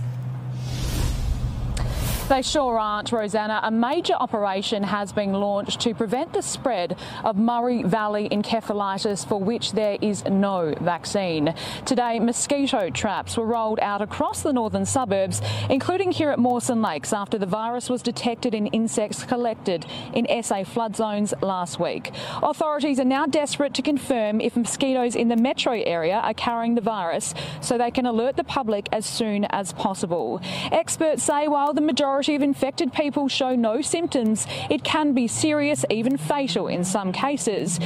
They 2.30 2.44
sure 2.44 2.78
aren't, 2.78 3.12
Rosanna. 3.12 3.60
A 3.64 3.72
major 3.72 4.14
operation 4.14 4.84
has 4.84 5.12
been 5.12 5.34
launched 5.34 5.80
to 5.82 5.96
prevent 5.96 6.32
the 6.32 6.44
spread 6.44 6.96
of 7.24 7.38
Murray 7.38 7.82
Valley 7.82 8.30
encephalitis, 8.30 9.28
for 9.28 9.42
which 9.42 9.72
there 9.72 9.98
is 10.00 10.24
no 10.26 10.76
vaccine. 10.80 11.56
Today, 11.88 12.20
mosquito 12.20 12.92
traps 12.92 13.36
were 13.36 13.48
rolled 13.48 13.80
out 13.80 14.04
across 14.04 14.44
the 14.44 14.54
northern 14.54 14.86
suburbs, 14.86 15.42
including 15.72 16.12
here 16.12 16.30
at 16.30 16.38
Mawson 16.38 16.84
Lakes, 16.84 17.14
after 17.14 17.40
the 17.40 17.48
virus 17.48 17.90
was 17.90 18.04
detected 18.04 18.54
in 18.54 18.68
insects 18.68 19.24
collected 19.24 19.88
in 20.14 20.28
SA 20.44 20.66
flood 20.66 20.96
zones 20.96 21.34
last 21.42 21.80
week. 21.80 22.12
Authorities 22.44 23.00
are 23.00 23.06
now 23.06 23.26
desperate 23.26 23.74
to 23.74 23.82
confirm 23.82 24.40
if 24.40 24.56
mosquitoes 24.56 25.16
in 25.16 25.30
the 25.30 25.36
metro 25.36 25.74
area 25.82 26.18
are 26.18 26.36
carrying 26.36 26.76
the 26.76 26.82
virus 26.82 27.34
so 27.60 27.76
they 27.76 27.90
can 27.90 28.06
alert 28.06 28.36
the 28.36 28.44
public 28.44 28.88
as 28.92 29.08
soon 29.08 29.46
as 29.46 29.74
possible. 29.74 30.40
Experts 30.72 31.24
say 31.24 31.48
while 31.48 31.74
the 31.74 31.82
majority 31.82 32.19
majority 32.20 32.36
of 32.36 32.42
infected 32.42 32.92
people 32.92 33.30
show 33.30 33.56
no 33.56 33.80
symptoms, 33.80 34.46
it 34.70 34.84
can 34.84 35.14
be 35.14 35.26
serious, 35.26 35.86
even 35.90 36.18
fatal 36.18 36.68
in 36.68 36.84
some 36.84 37.14
cases. 37.14 37.80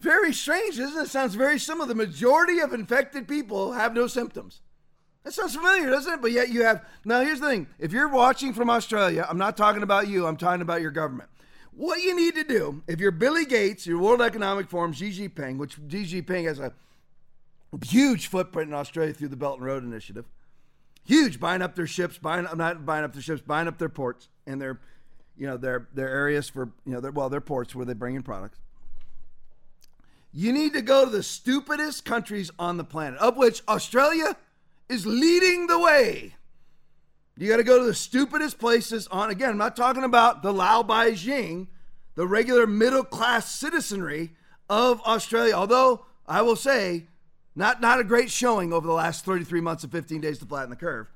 Very 0.00 0.32
strange, 0.32 0.76
isn't 0.76 1.00
it? 1.00 1.08
Sounds 1.08 1.36
very 1.36 1.56
similar. 1.56 1.86
The 1.86 1.94
majority 1.94 2.58
of 2.58 2.72
infected 2.72 3.28
people 3.28 3.70
have 3.70 3.94
no 3.94 4.08
symptoms. 4.08 4.60
That 5.22 5.34
sounds 5.34 5.54
familiar, 5.54 5.88
doesn't 5.88 6.14
it? 6.14 6.20
But 6.20 6.32
yet 6.32 6.48
you 6.48 6.64
have. 6.64 6.84
Now, 7.04 7.20
here's 7.20 7.38
the 7.38 7.46
thing 7.46 7.68
if 7.78 7.92
you're 7.92 8.08
watching 8.08 8.52
from 8.52 8.70
Australia, 8.70 9.24
I'm 9.28 9.38
not 9.38 9.56
talking 9.56 9.84
about 9.84 10.08
you, 10.08 10.26
I'm 10.26 10.36
talking 10.36 10.62
about 10.62 10.80
your 10.80 10.90
government. 10.90 11.30
What 11.70 12.02
you 12.02 12.16
need 12.16 12.34
to 12.34 12.42
do, 12.42 12.82
if 12.88 12.98
you're 12.98 13.12
Billy 13.12 13.44
Gates, 13.44 13.86
your 13.86 14.00
World 14.00 14.20
Economic 14.20 14.68
Forum, 14.68 14.92
Xi 14.92 15.12
Jinping, 15.12 15.58
which 15.58 15.74
Xi 15.88 16.22
Jinping 16.22 16.46
has 16.46 16.58
a 16.58 16.72
huge 17.84 18.26
footprint 18.26 18.70
in 18.70 18.74
Australia 18.74 19.12
through 19.12 19.28
the 19.28 19.36
Belt 19.36 19.58
and 19.58 19.66
Road 19.66 19.84
Initiative, 19.84 20.24
huge 21.10 21.40
buying 21.40 21.60
up 21.60 21.74
their 21.74 21.88
ships, 21.88 22.18
buying 22.18 22.46
I'm 22.46 22.56
not 22.56 22.86
buying 22.86 23.04
up 23.04 23.12
their 23.12 23.22
ships, 23.22 23.42
buying 23.42 23.66
up 23.66 23.78
their 23.78 23.88
ports 23.88 24.28
and 24.46 24.60
their, 24.60 24.80
you 25.36 25.46
know, 25.46 25.56
their 25.56 25.88
their 25.92 26.08
areas 26.08 26.48
for 26.48 26.70
you 26.86 26.92
know 26.92 27.00
their 27.00 27.10
well 27.10 27.28
their 27.28 27.40
ports 27.40 27.74
where 27.74 27.84
they 27.84 27.94
bring 27.94 28.14
in 28.14 28.22
products. 28.22 28.58
You 30.32 30.52
need 30.52 30.72
to 30.74 30.82
go 30.82 31.04
to 31.04 31.10
the 31.10 31.24
stupidest 31.24 32.04
countries 32.04 32.52
on 32.58 32.76
the 32.76 32.84
planet, 32.84 33.18
of 33.18 33.36
which 33.36 33.62
Australia 33.66 34.36
is 34.88 35.04
leading 35.04 35.66
the 35.66 35.78
way. 35.78 36.36
You 37.36 37.48
got 37.48 37.56
to 37.56 37.64
go 37.64 37.80
to 37.80 37.84
the 37.84 37.94
stupidest 37.94 38.58
places 38.58 39.08
on. 39.08 39.30
Again, 39.30 39.50
I'm 39.50 39.58
not 39.58 39.74
talking 39.74 40.04
about 40.04 40.42
the 40.42 40.52
laobaixing, 40.52 41.66
the 42.14 42.28
regular 42.28 42.66
middle 42.66 43.02
class 43.02 43.50
citizenry 43.50 44.30
of 44.68 45.00
Australia. 45.00 45.54
Although 45.54 46.06
I 46.28 46.42
will 46.42 46.54
say 46.54 47.06
not, 47.60 47.80
not 47.80 48.00
a 48.00 48.04
great 48.04 48.30
showing 48.30 48.72
over 48.72 48.86
the 48.86 48.92
last 48.92 49.24
33 49.24 49.60
months 49.60 49.84
and 49.84 49.92
15 49.92 50.20
days 50.20 50.38
to 50.38 50.46
flatten 50.46 50.70
the 50.70 50.76
curve. 50.76 51.08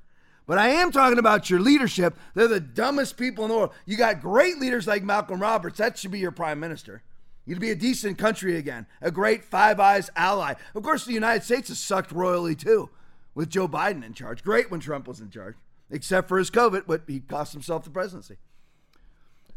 But 0.47 0.59
I 0.59 0.69
am 0.69 0.91
talking 0.91 1.17
about 1.17 1.49
your 1.49 1.59
leadership. 1.59 2.15
They're 2.35 2.47
the 2.47 2.59
dumbest 2.59 3.17
people 3.17 3.43
in 3.45 3.49
the 3.49 3.57
world. 3.57 3.73
You 3.85 3.97
got 3.97 4.21
great 4.21 4.59
leaders 4.59 4.85
like 4.85 5.03
Malcolm 5.03 5.39
Roberts. 5.39 5.79
That 5.79 5.97
should 5.97 6.11
be 6.11 6.19
your 6.19 6.31
prime 6.31 6.59
minister. 6.59 7.01
You'd 7.45 7.59
be 7.59 7.71
a 7.71 7.75
decent 7.75 8.17
country 8.17 8.57
again, 8.57 8.87
a 9.01 9.11
great 9.11 9.43
Five 9.43 9.79
Eyes 9.79 10.09
ally. 10.15 10.53
Of 10.73 10.83
course, 10.83 11.05
the 11.05 11.13
United 11.13 11.43
States 11.43 11.69
has 11.69 11.79
sucked 11.79 12.11
royally 12.11 12.55
too, 12.55 12.89
with 13.33 13.49
Joe 13.49 13.67
Biden 13.67 14.05
in 14.05 14.13
charge. 14.13 14.43
Great 14.43 14.71
when 14.71 14.79
Trump 14.79 15.07
was 15.07 15.19
in 15.19 15.29
charge, 15.29 15.55
except 15.91 16.27
for 16.27 16.37
his 16.37 16.49
COVID, 16.49 16.83
but 16.87 17.03
he 17.07 17.19
cost 17.19 17.53
himself 17.53 17.83
the 17.83 17.89
presidency. 17.89 18.37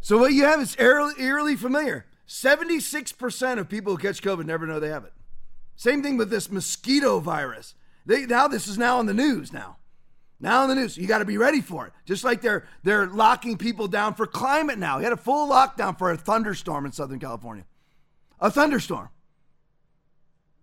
So 0.01 0.19
what 0.19 0.33
you 0.33 0.45
have 0.45 0.61
is 0.61 0.77
eerily 0.79 1.57
familiar. 1.57 2.07
76% 2.27 3.59
of 3.59 3.69
people 3.69 3.93
who 3.93 3.99
catch 3.99 4.23
COVID 4.23 4.45
never 4.45 4.67
know 4.67 4.81
they 4.81 4.91
have 4.91 5.05
it. 5.05 5.13
Same 5.79 6.03
thing 6.03 6.17
with 6.17 6.29
this 6.29 6.51
mosquito 6.51 7.21
virus. 7.21 7.77
They, 8.05 8.27
now 8.27 8.49
this 8.49 8.67
is 8.67 8.77
now 8.77 8.99
on 8.99 9.07
the 9.07 9.15
news 9.15 9.53
now. 9.53 9.77
Now 10.41 10.65
in 10.65 10.69
the 10.69 10.75
news, 10.75 10.99
you 10.99 11.07
got 11.07 11.19
to 11.19 11.25
be 11.25 11.39
ready 11.39 11.61
for 11.61 11.87
it. 11.87 11.93
Just 12.05 12.25
like 12.25 12.43
they're 12.43 12.67
they're 12.83 13.07
locking 13.07 13.57
people 13.57 13.87
down 13.87 14.15
for 14.15 14.27
climate 14.27 14.77
now. 14.77 14.99
You 14.99 15.05
had 15.05 15.13
a 15.13 15.17
full 15.17 15.49
lockdown 15.49 15.97
for 15.97 16.11
a 16.11 16.17
thunderstorm 16.17 16.85
in 16.85 16.91
Southern 16.91 17.21
California. 17.21 17.65
A 18.41 18.51
thunderstorm. 18.51 19.09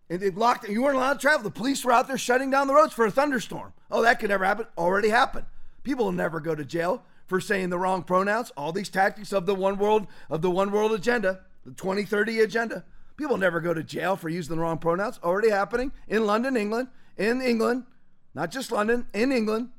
And 0.09 0.19
they 0.19 0.31
locked 0.31 0.67
you 0.67 0.83
weren't 0.83 0.97
allowed 0.97 1.13
to 1.13 1.19
travel. 1.19 1.43
The 1.43 1.49
police 1.49 1.85
were 1.85 1.93
out 1.93 2.09
there 2.09 2.17
shutting 2.17 2.51
down 2.51 2.67
the 2.67 2.75
roads 2.75 2.93
for 2.93 3.05
a 3.05 3.11
thunderstorm. 3.11 3.71
Oh, 3.89 4.01
that 4.01 4.19
could 4.19 4.29
never 4.29 4.43
happen. 4.43 4.67
Already 4.77 5.09
happened. 5.09 5.45
People 5.83 6.05
will 6.05 6.11
never 6.11 6.41
go 6.41 6.55
to 6.55 6.65
jail 6.65 7.03
for 7.25 7.39
saying 7.39 7.69
the 7.69 7.79
wrong 7.79 8.03
pronouns. 8.03 8.51
All 8.57 8.73
these 8.73 8.89
tactics 8.89 9.31
of 9.31 9.45
the 9.45 9.55
one 9.55 9.77
world 9.77 10.07
of 10.29 10.41
the 10.41 10.51
one 10.51 10.71
world 10.71 10.91
agenda, 10.91 11.39
the 11.65 11.71
2030 11.71 12.41
agenda. 12.41 12.83
People 13.17 13.37
never 13.37 13.61
go 13.61 13.73
to 13.73 13.83
jail 13.83 14.15
for 14.15 14.29
using 14.29 14.55
the 14.55 14.61
wrong 14.61 14.77
pronouns. 14.77 15.19
Already 15.23 15.49
happening 15.49 15.91
in 16.07 16.25
London, 16.25 16.57
England, 16.57 16.89
in 17.17 17.41
England, 17.41 17.85
not 18.33 18.51
just 18.51 18.71
London, 18.71 19.07
in 19.13 19.31
England, 19.31 19.69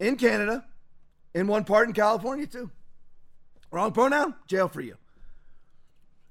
in 0.00 0.16
Canada, 0.16 0.64
in 1.34 1.46
one 1.46 1.64
part 1.64 1.86
in 1.86 1.94
California 1.94 2.46
too. 2.46 2.70
Wrong 3.70 3.92
pronoun, 3.92 4.34
jail 4.46 4.68
for 4.68 4.80
you. 4.80 4.96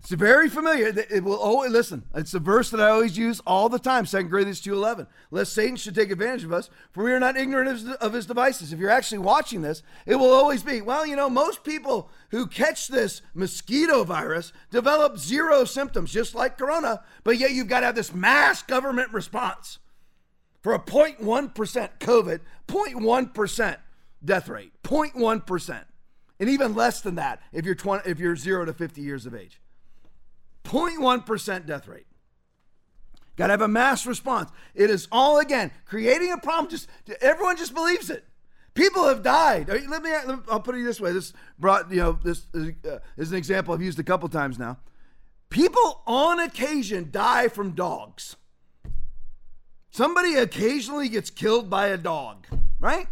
It's 0.03 0.11
very 0.11 0.49
familiar. 0.49 0.87
It 0.87 1.23
will 1.23 1.39
oh 1.41 1.65
listen. 1.69 2.03
It's 2.13 2.33
a 2.33 2.39
verse 2.39 2.69
that 2.71 2.81
I 2.81 2.89
always 2.89 3.17
use 3.17 3.39
all 3.47 3.69
the 3.69 3.79
time. 3.79 4.05
Second 4.05 4.29
Corinthians 4.31 4.59
two 4.59 4.73
eleven. 4.73 5.07
Lest 5.31 5.53
Satan 5.53 5.77
should 5.77 5.95
take 5.95 6.11
advantage 6.11 6.43
of 6.43 6.51
us, 6.51 6.69
for 6.91 7.05
we 7.05 7.13
are 7.13 7.21
not 7.21 7.37
ignorant 7.37 7.69
of 7.69 7.77
his, 7.77 7.89
of 7.95 8.13
his 8.13 8.25
devices. 8.25 8.73
If 8.73 8.79
you're 8.79 8.89
actually 8.89 9.19
watching 9.19 9.61
this, 9.61 9.81
it 10.05 10.17
will 10.17 10.33
always 10.33 10.61
be. 10.61 10.81
Well, 10.81 11.05
you 11.05 11.15
know, 11.15 11.29
most 11.29 11.63
people 11.63 12.09
who 12.31 12.47
catch 12.47 12.89
this 12.89 13.21
mosquito 13.33 14.03
virus 14.03 14.51
develop 14.71 15.17
zero 15.17 15.63
symptoms, 15.63 16.11
just 16.11 16.35
like 16.35 16.57
corona. 16.57 17.01
But 17.23 17.37
yet 17.37 17.51
you've 17.51 17.69
got 17.69 17.79
to 17.79 17.85
have 17.85 17.95
this 17.95 18.13
mass 18.13 18.61
government 18.61 19.13
response 19.13 19.79
for 20.61 20.73
a 20.73 20.79
0.1% 20.79 21.19
COVID, 21.99 22.39
0.1% 22.67 23.77
death 24.25 24.49
rate, 24.49 24.73
0.1%. 24.83 25.85
And 26.41 26.49
even 26.49 26.75
less 26.75 26.99
than 26.99 27.15
that 27.15 27.41
if 27.53 27.63
you're 27.63 27.73
20, 27.73 28.09
if 28.09 28.19
you're 28.19 28.35
0 28.35 28.65
to 28.65 28.73
50 28.73 29.01
years 29.01 29.25
of 29.25 29.33
age. 29.33 29.61
0.1% 30.63 31.65
death 31.65 31.87
rate. 31.87 32.05
Got 33.35 33.47
to 33.47 33.53
have 33.53 33.61
a 33.61 33.67
mass 33.67 34.05
response. 34.05 34.51
It 34.75 34.89
is 34.89 35.07
all 35.11 35.39
again 35.39 35.71
creating 35.85 36.31
a 36.31 36.37
problem. 36.37 36.69
Just 36.69 36.87
everyone 37.21 37.57
just 37.57 37.73
believes 37.73 38.09
it. 38.09 38.25
People 38.73 39.07
have 39.07 39.23
died. 39.23 39.69
Let 39.69 40.01
me. 40.03 40.11
I'll 40.49 40.59
put 40.59 40.75
it 40.75 40.83
this 40.83 40.99
way. 40.99 41.11
This 41.11 41.33
brought 41.59 41.91
you 41.91 41.97
know 41.97 42.19
this 42.23 42.47
uh, 42.55 42.99
is 43.17 43.31
an 43.31 43.37
example 43.37 43.73
I've 43.73 43.81
used 43.81 43.99
a 43.99 44.03
couple 44.03 44.27
times 44.29 44.57
now. 44.57 44.77
People 45.49 46.01
on 46.07 46.39
occasion 46.39 47.09
die 47.11 47.47
from 47.47 47.71
dogs. 47.71 48.35
Somebody 49.91 50.35
occasionally 50.35 51.07
gets 51.07 51.29
killed 51.29 51.69
by 51.69 51.87
a 51.87 51.97
dog, 51.97 52.47
right? 52.79 53.05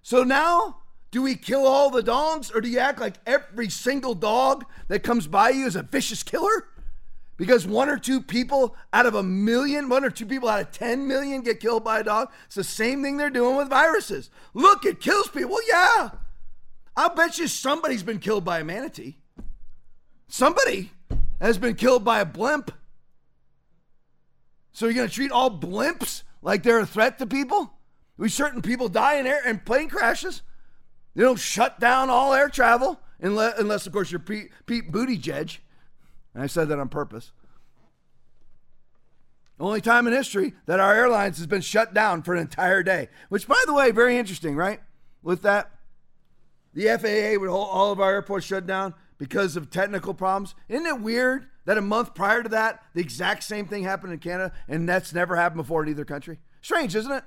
So 0.00 0.22
now, 0.24 0.78
do 1.10 1.20
we 1.20 1.34
kill 1.34 1.66
all 1.66 1.90
the 1.90 2.02
dogs, 2.02 2.50
or 2.50 2.62
do 2.62 2.68
you 2.68 2.78
act 2.78 2.98
like 2.98 3.16
every 3.26 3.68
single 3.68 4.14
dog 4.14 4.64
that 4.88 5.02
comes 5.02 5.26
by 5.26 5.50
you 5.50 5.66
is 5.66 5.76
a 5.76 5.82
vicious 5.82 6.22
killer? 6.22 6.68
Because 7.36 7.66
one 7.66 7.88
or 7.88 7.98
two 7.98 8.20
people 8.20 8.76
out 8.92 9.06
of 9.06 9.14
a 9.14 9.22
million, 9.22 9.88
one 9.88 10.04
or 10.04 10.10
two 10.10 10.26
people 10.26 10.48
out 10.48 10.60
of 10.60 10.72
10 10.72 11.06
million 11.06 11.42
get 11.42 11.60
killed 11.60 11.84
by 11.84 12.00
a 12.00 12.04
dog. 12.04 12.30
It's 12.46 12.54
the 12.54 12.64
same 12.64 13.02
thing 13.02 13.16
they're 13.16 13.30
doing 13.30 13.56
with 13.56 13.68
viruses. 13.68 14.30
Look, 14.54 14.84
it 14.84 15.00
kills 15.00 15.28
people. 15.28 15.58
Yeah. 15.68 16.10
I'll 16.96 17.14
bet 17.14 17.38
you 17.38 17.46
somebody's 17.46 18.02
been 18.02 18.20
killed 18.20 18.44
by 18.44 18.60
a 18.60 18.64
manatee. 18.64 19.18
Somebody 20.28 20.92
has 21.40 21.58
been 21.58 21.74
killed 21.74 22.04
by 22.04 22.20
a 22.20 22.24
blimp. 22.24 22.72
So 24.72 24.86
you're 24.86 24.94
going 24.94 25.08
to 25.08 25.14
treat 25.14 25.30
all 25.30 25.50
blimps 25.50 26.22
like 26.42 26.62
they're 26.62 26.78
a 26.78 26.86
threat 26.86 27.18
to 27.18 27.26
people? 27.26 27.72
We 28.16 28.30
certain 28.30 28.62
people 28.62 28.88
die 28.88 29.16
in 29.16 29.26
air 29.26 29.40
and 29.44 29.64
plane 29.64 29.88
crashes. 29.88 30.42
They 31.14 31.22
don't 31.22 31.38
shut 31.38 31.80
down 31.80 32.08
all 32.08 32.32
air 32.32 32.48
travel 32.48 33.00
unless, 33.20 33.58
unless 33.58 33.86
of 33.86 33.92
course, 33.92 34.10
you're 34.10 34.20
Pete, 34.20 34.50
Pete 34.64 34.90
Buttigieg. 34.90 35.58
And 36.36 36.42
I 36.42 36.48
said 36.48 36.68
that 36.68 36.78
on 36.78 36.90
purpose. 36.90 37.32
Only 39.58 39.80
time 39.80 40.06
in 40.06 40.12
history 40.12 40.52
that 40.66 40.80
our 40.80 40.94
airlines 40.94 41.38
has 41.38 41.46
been 41.46 41.62
shut 41.62 41.94
down 41.94 42.22
for 42.22 42.34
an 42.34 42.42
entire 42.42 42.82
day. 42.82 43.08
Which, 43.30 43.48
by 43.48 43.62
the 43.64 43.72
way, 43.72 43.90
very 43.90 44.18
interesting, 44.18 44.54
right? 44.54 44.80
With 45.22 45.40
that, 45.42 45.70
the 46.74 46.88
FAA 46.88 47.40
would 47.40 47.48
hold 47.48 47.68
all 47.70 47.90
of 47.90 48.00
our 48.00 48.12
airports 48.12 48.44
shut 48.44 48.66
down 48.66 48.92
because 49.16 49.56
of 49.56 49.70
technical 49.70 50.12
problems. 50.12 50.54
Isn't 50.68 50.84
it 50.84 51.00
weird 51.00 51.46
that 51.64 51.78
a 51.78 51.80
month 51.80 52.14
prior 52.14 52.42
to 52.42 52.50
that, 52.50 52.82
the 52.92 53.00
exact 53.00 53.42
same 53.42 53.66
thing 53.66 53.84
happened 53.84 54.12
in 54.12 54.18
Canada, 54.18 54.52
and 54.68 54.86
that's 54.86 55.14
never 55.14 55.36
happened 55.36 55.62
before 55.62 55.84
in 55.84 55.88
either 55.88 56.04
country? 56.04 56.38
Strange, 56.60 56.94
isn't 56.94 57.12
it? 57.12 57.24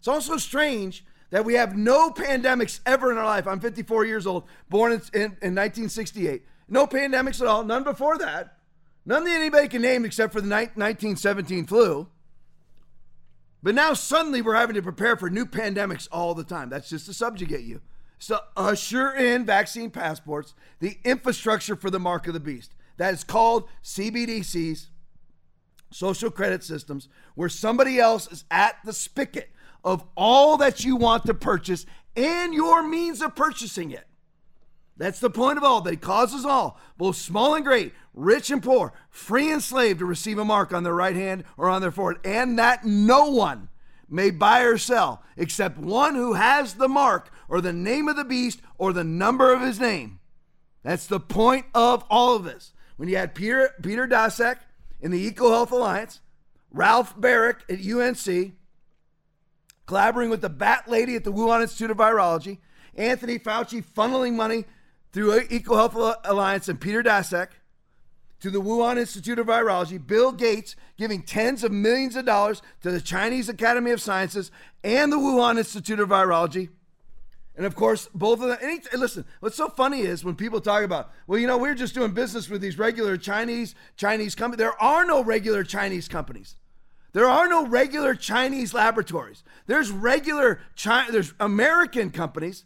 It's 0.00 0.08
also 0.08 0.36
strange 0.36 1.04
that 1.30 1.44
we 1.44 1.54
have 1.54 1.76
no 1.76 2.10
pandemics 2.10 2.80
ever 2.84 3.12
in 3.12 3.18
our 3.18 3.24
life. 3.24 3.46
I'm 3.46 3.60
54 3.60 4.04
years 4.04 4.26
old, 4.26 4.48
born 4.68 4.90
in, 4.90 5.00
in, 5.14 5.20
in 5.20 5.54
1968. 5.54 6.42
No 6.68 6.86
pandemics 6.86 7.40
at 7.40 7.46
all, 7.46 7.64
none 7.64 7.84
before 7.84 8.18
that. 8.18 8.58
None 9.06 9.24
that 9.24 9.30
anybody 9.30 9.68
can 9.68 9.82
name 9.82 10.04
except 10.04 10.32
for 10.32 10.40
the 10.40 10.48
1917 10.48 11.66
flu. 11.66 12.08
But 13.62 13.74
now 13.74 13.94
suddenly 13.94 14.42
we're 14.42 14.54
having 14.54 14.74
to 14.74 14.82
prepare 14.82 15.16
for 15.16 15.30
new 15.30 15.46
pandemics 15.46 16.08
all 16.12 16.34
the 16.34 16.44
time. 16.44 16.68
That's 16.68 16.90
just 16.90 17.06
to 17.06 17.14
subjugate 17.14 17.64
you. 17.64 17.80
So 18.18 18.40
usher 18.56 19.12
in 19.12 19.46
vaccine 19.46 19.90
passports, 19.90 20.54
the 20.80 20.98
infrastructure 21.04 21.76
for 21.76 21.88
the 21.88 22.00
mark 22.00 22.26
of 22.26 22.34
the 22.34 22.40
beast. 22.40 22.74
That 22.96 23.14
is 23.14 23.22
called 23.24 23.68
CBDCs, 23.84 24.86
social 25.90 26.30
credit 26.30 26.64
systems, 26.64 27.08
where 27.36 27.48
somebody 27.48 27.98
else 28.00 28.30
is 28.30 28.44
at 28.50 28.76
the 28.84 28.92
spigot 28.92 29.50
of 29.84 30.04
all 30.16 30.56
that 30.56 30.84
you 30.84 30.96
want 30.96 31.24
to 31.26 31.34
purchase 31.34 31.86
and 32.16 32.52
your 32.52 32.82
means 32.82 33.22
of 33.22 33.36
purchasing 33.36 33.92
it. 33.92 34.07
That's 34.98 35.20
the 35.20 35.30
point 35.30 35.58
of 35.58 35.64
all 35.64 35.80
that 35.82 36.00
causes 36.00 36.44
all, 36.44 36.78
both 36.98 37.16
small 37.16 37.54
and 37.54 37.64
great, 37.64 37.94
rich 38.12 38.50
and 38.50 38.60
poor, 38.60 38.92
free 39.08 39.50
and 39.50 39.62
slave, 39.62 39.98
to 39.98 40.04
receive 40.04 40.38
a 40.38 40.44
mark 40.44 40.72
on 40.72 40.82
their 40.82 40.94
right 40.94 41.14
hand 41.14 41.44
or 41.56 41.68
on 41.68 41.80
their 41.80 41.92
forehead, 41.92 42.20
and 42.26 42.58
that 42.58 42.84
no 42.84 43.30
one 43.30 43.68
may 44.08 44.30
buy 44.30 44.62
or 44.62 44.76
sell 44.76 45.22
except 45.36 45.78
one 45.78 46.16
who 46.16 46.32
has 46.32 46.74
the 46.74 46.88
mark 46.88 47.30
or 47.48 47.60
the 47.60 47.72
name 47.72 48.08
of 48.08 48.16
the 48.16 48.24
beast 48.24 48.60
or 48.76 48.92
the 48.92 49.04
number 49.04 49.52
of 49.52 49.60
his 49.60 49.78
name. 49.78 50.18
That's 50.82 51.06
the 51.06 51.20
point 51.20 51.66
of 51.74 52.04
all 52.10 52.34
of 52.34 52.44
this. 52.44 52.72
When 52.96 53.08
you 53.08 53.16
had 53.16 53.34
Peter 53.34 53.74
Peter 53.80 54.04
in 55.00 55.10
the 55.12 55.30
EcoHealth 55.30 55.70
Alliance, 55.70 56.20
Ralph 56.72 57.16
Baric 57.16 57.58
at 57.70 57.86
UNC, 57.86 58.52
collaborating 59.86 60.30
with 60.30 60.40
the 60.40 60.48
Bat 60.48 60.88
Lady 60.88 61.14
at 61.14 61.22
the 61.22 61.32
Wuhan 61.32 61.62
Institute 61.62 61.92
of 61.92 61.98
Virology, 61.98 62.58
Anthony 62.96 63.38
Fauci 63.38 63.84
funneling 63.84 64.34
money 64.34 64.64
through 65.12 65.40
EcoHealth 65.46 66.16
Alliance 66.24 66.68
and 66.68 66.80
Peter 66.80 67.02
Daszak 67.02 67.48
to 68.40 68.50
the 68.50 68.60
Wuhan 68.60 68.98
Institute 68.98 69.38
of 69.38 69.46
Virology, 69.46 70.04
Bill 70.04 70.32
Gates 70.32 70.76
giving 70.96 71.22
tens 71.22 71.64
of 71.64 71.72
millions 71.72 72.14
of 72.14 72.24
dollars 72.24 72.62
to 72.82 72.90
the 72.90 73.00
Chinese 73.00 73.48
Academy 73.48 73.90
of 73.90 74.00
Sciences 74.00 74.50
and 74.84 75.12
the 75.12 75.16
Wuhan 75.16 75.58
Institute 75.58 75.98
of 75.98 76.08
Virology. 76.08 76.68
And 77.56 77.66
of 77.66 77.74
course, 77.74 78.08
both 78.14 78.40
of 78.40 78.48
them. 78.48 78.80
Listen, 78.94 79.24
what's 79.40 79.56
so 79.56 79.68
funny 79.68 80.02
is 80.02 80.24
when 80.24 80.36
people 80.36 80.60
talk 80.60 80.84
about, 80.84 81.10
well, 81.26 81.40
you 81.40 81.48
know, 81.48 81.58
we're 81.58 81.74
just 81.74 81.92
doing 81.92 82.12
business 82.12 82.48
with 82.48 82.60
these 82.60 82.78
regular 82.78 83.16
Chinese 83.16 83.74
Chinese 83.96 84.36
companies. 84.36 84.58
There 84.58 84.80
are 84.80 85.04
no 85.04 85.24
regular 85.24 85.64
Chinese 85.64 86.06
companies. 86.06 86.54
There 87.14 87.28
are 87.28 87.48
no 87.48 87.66
regular 87.66 88.14
Chinese 88.14 88.72
laboratories. 88.72 89.42
There's 89.66 89.90
regular 89.90 90.60
China. 90.76 91.10
There's 91.10 91.34
American 91.40 92.10
companies 92.12 92.64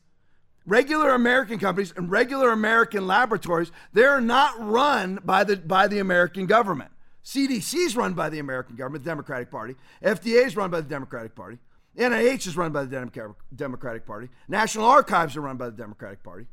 regular 0.66 1.10
American 1.10 1.58
companies 1.58 1.92
and 1.96 2.10
regular 2.10 2.50
American 2.50 3.06
laboratories, 3.06 3.72
they're 3.92 4.20
not 4.20 4.54
run 4.58 5.18
by 5.24 5.44
the 5.44 5.56
by 5.56 5.88
the 5.88 5.98
American 5.98 6.46
government. 6.46 6.90
CDC 7.24 7.74
is 7.74 7.96
run 7.96 8.14
by 8.14 8.28
the 8.28 8.38
American 8.38 8.76
government, 8.76 9.04
the 9.04 9.10
Democratic 9.10 9.50
Party. 9.50 9.76
FDA 10.02 10.44
is 10.44 10.56
run 10.56 10.70
by 10.70 10.80
the 10.80 10.88
Democratic 10.88 11.34
Party. 11.34 11.58
NIH 11.96 12.46
is 12.46 12.56
run 12.56 12.72
by 12.72 12.84
the 12.84 13.36
Democratic 13.54 14.06
Party. 14.06 14.28
National 14.48 14.86
Archives 14.86 15.36
are 15.36 15.42
run 15.42 15.56
by 15.56 15.66
the 15.66 15.76
Democratic 15.76 16.22
Party. 16.22 16.46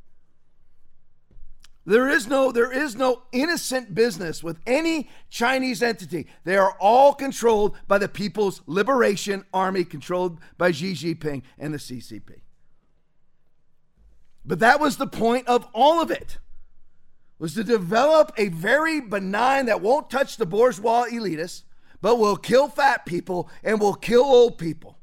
There 1.86 2.10
is 2.10 2.28
no 2.28 2.52
there 2.52 2.72
is 2.72 2.96
no 2.96 3.24
innocent 3.32 3.96
business 3.96 4.44
with 4.44 4.60
any 4.68 5.10
Chinese 5.30 5.82
entity. 5.82 6.28
They 6.44 6.58
are 6.58 6.76
all 6.80 7.14
controlled 7.14 7.76
by 7.88 7.98
the 7.98 8.10
People's 8.10 8.62
Liberation 8.68 9.44
Army 9.54 9.86
controlled 9.86 10.40
by 10.58 10.72
Xi 10.72 10.94
Jinping 10.94 11.42
and 11.58 11.74
the 11.74 11.80
CCP. 11.80 12.42
But 14.46 14.60
that 14.60 14.80
was 14.80 14.98
the 14.98 15.08
point 15.08 15.48
of 15.48 15.68
all 15.74 16.02
of 16.02 16.12
it. 16.12 16.38
Was 17.38 17.54
to 17.54 17.64
develop 17.64 18.34
a 18.38 18.50
very 18.50 19.00
benign 19.00 19.68
that 19.68 19.82
won't 19.82 20.10
touch 20.10 20.38
the 20.38 20.46
bourgeois 20.46 21.06
elitists, 21.06 21.64
but 22.02 22.20
will 22.20 22.36
kill 22.36 22.68
fat 22.68 23.06
people 23.06 23.50
and 23.64 23.80
will 23.80 23.94
kill 23.94 24.24
old 24.24 24.58
people. 24.58 24.98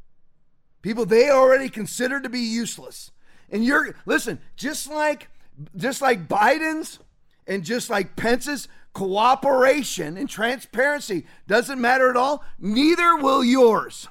People 0.82 1.06
they 1.06 1.30
already 1.30 1.68
consider 1.68 2.20
to 2.20 2.28
be 2.28 2.40
useless. 2.40 3.10
And 3.50 3.64
you're 3.64 3.94
listen, 4.04 4.38
just 4.56 4.88
like 4.88 5.28
just 5.76 6.02
like 6.02 6.28
Biden's 6.28 6.98
and 7.46 7.64
just 7.64 7.88
like 7.88 8.16
Pence's 8.16 8.68
cooperation 8.92 10.16
and 10.16 10.28
transparency 10.28 11.26
doesn't 11.46 11.80
matter 11.80 12.10
at 12.10 12.16
all, 12.16 12.44
neither 12.58 13.16
will 13.16 13.44
yours. 13.44 14.08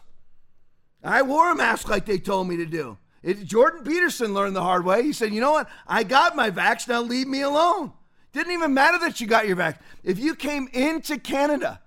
I 1.03 1.21
wore 1.21 1.51
a 1.51 1.55
mask 1.55 1.89
like 1.89 2.05
they 2.05 2.17
told 2.17 2.47
me 2.47 2.57
to 2.57 2.65
do. 2.65 2.97
It, 3.25 3.43
Jordan 3.43 3.83
Peterson 3.83 4.35
learned 4.35 4.55
the 4.55 4.61
hard 4.61 4.85
way. 4.85 5.01
He 5.01 5.11
said, 5.11 5.33
you 5.33 5.41
know 5.41 5.51
what? 5.51 5.67
I 5.87 6.03
got 6.03 6.35
my 6.35 6.51
vax. 6.51 6.87
Now 6.87 7.01
leave 7.01 7.27
me 7.27 7.41
alone. 7.41 7.91
Didn't 8.33 8.53
even 8.53 8.75
matter 8.75 8.99
that 8.99 9.19
you 9.19 9.25
got 9.25 9.47
your 9.47 9.55
vax. 9.55 9.79
If 10.03 10.19
you 10.19 10.35
came 10.35 10.69
into 10.71 11.17
Canada, 11.17 11.81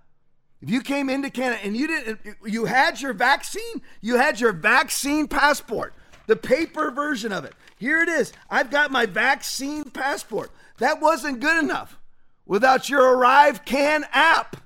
if 0.60 0.68
you 0.68 0.80
came 0.80 1.08
into 1.08 1.30
Canada 1.30 1.60
and 1.62 1.76
you 1.76 1.86
didn't, 1.86 2.20
you 2.44 2.64
had 2.64 3.00
your 3.00 3.12
vaccine, 3.12 3.82
you 4.00 4.16
had 4.16 4.40
your 4.40 4.52
vaccine 4.52 5.28
passport, 5.28 5.94
the 6.26 6.34
paper 6.34 6.90
version 6.90 7.30
of 7.30 7.44
it. 7.44 7.54
Here 7.76 8.02
it 8.02 8.08
is. 8.08 8.32
I've 8.50 8.72
got 8.72 8.90
my 8.90 9.06
vaccine 9.06 9.84
passport. 9.84 10.50
That 10.78 11.00
wasn't 11.00 11.38
good 11.38 11.62
enough 11.62 12.00
without 12.46 12.88
your 12.88 13.16
ArriveCAN 13.16 14.02
app. 14.12 14.56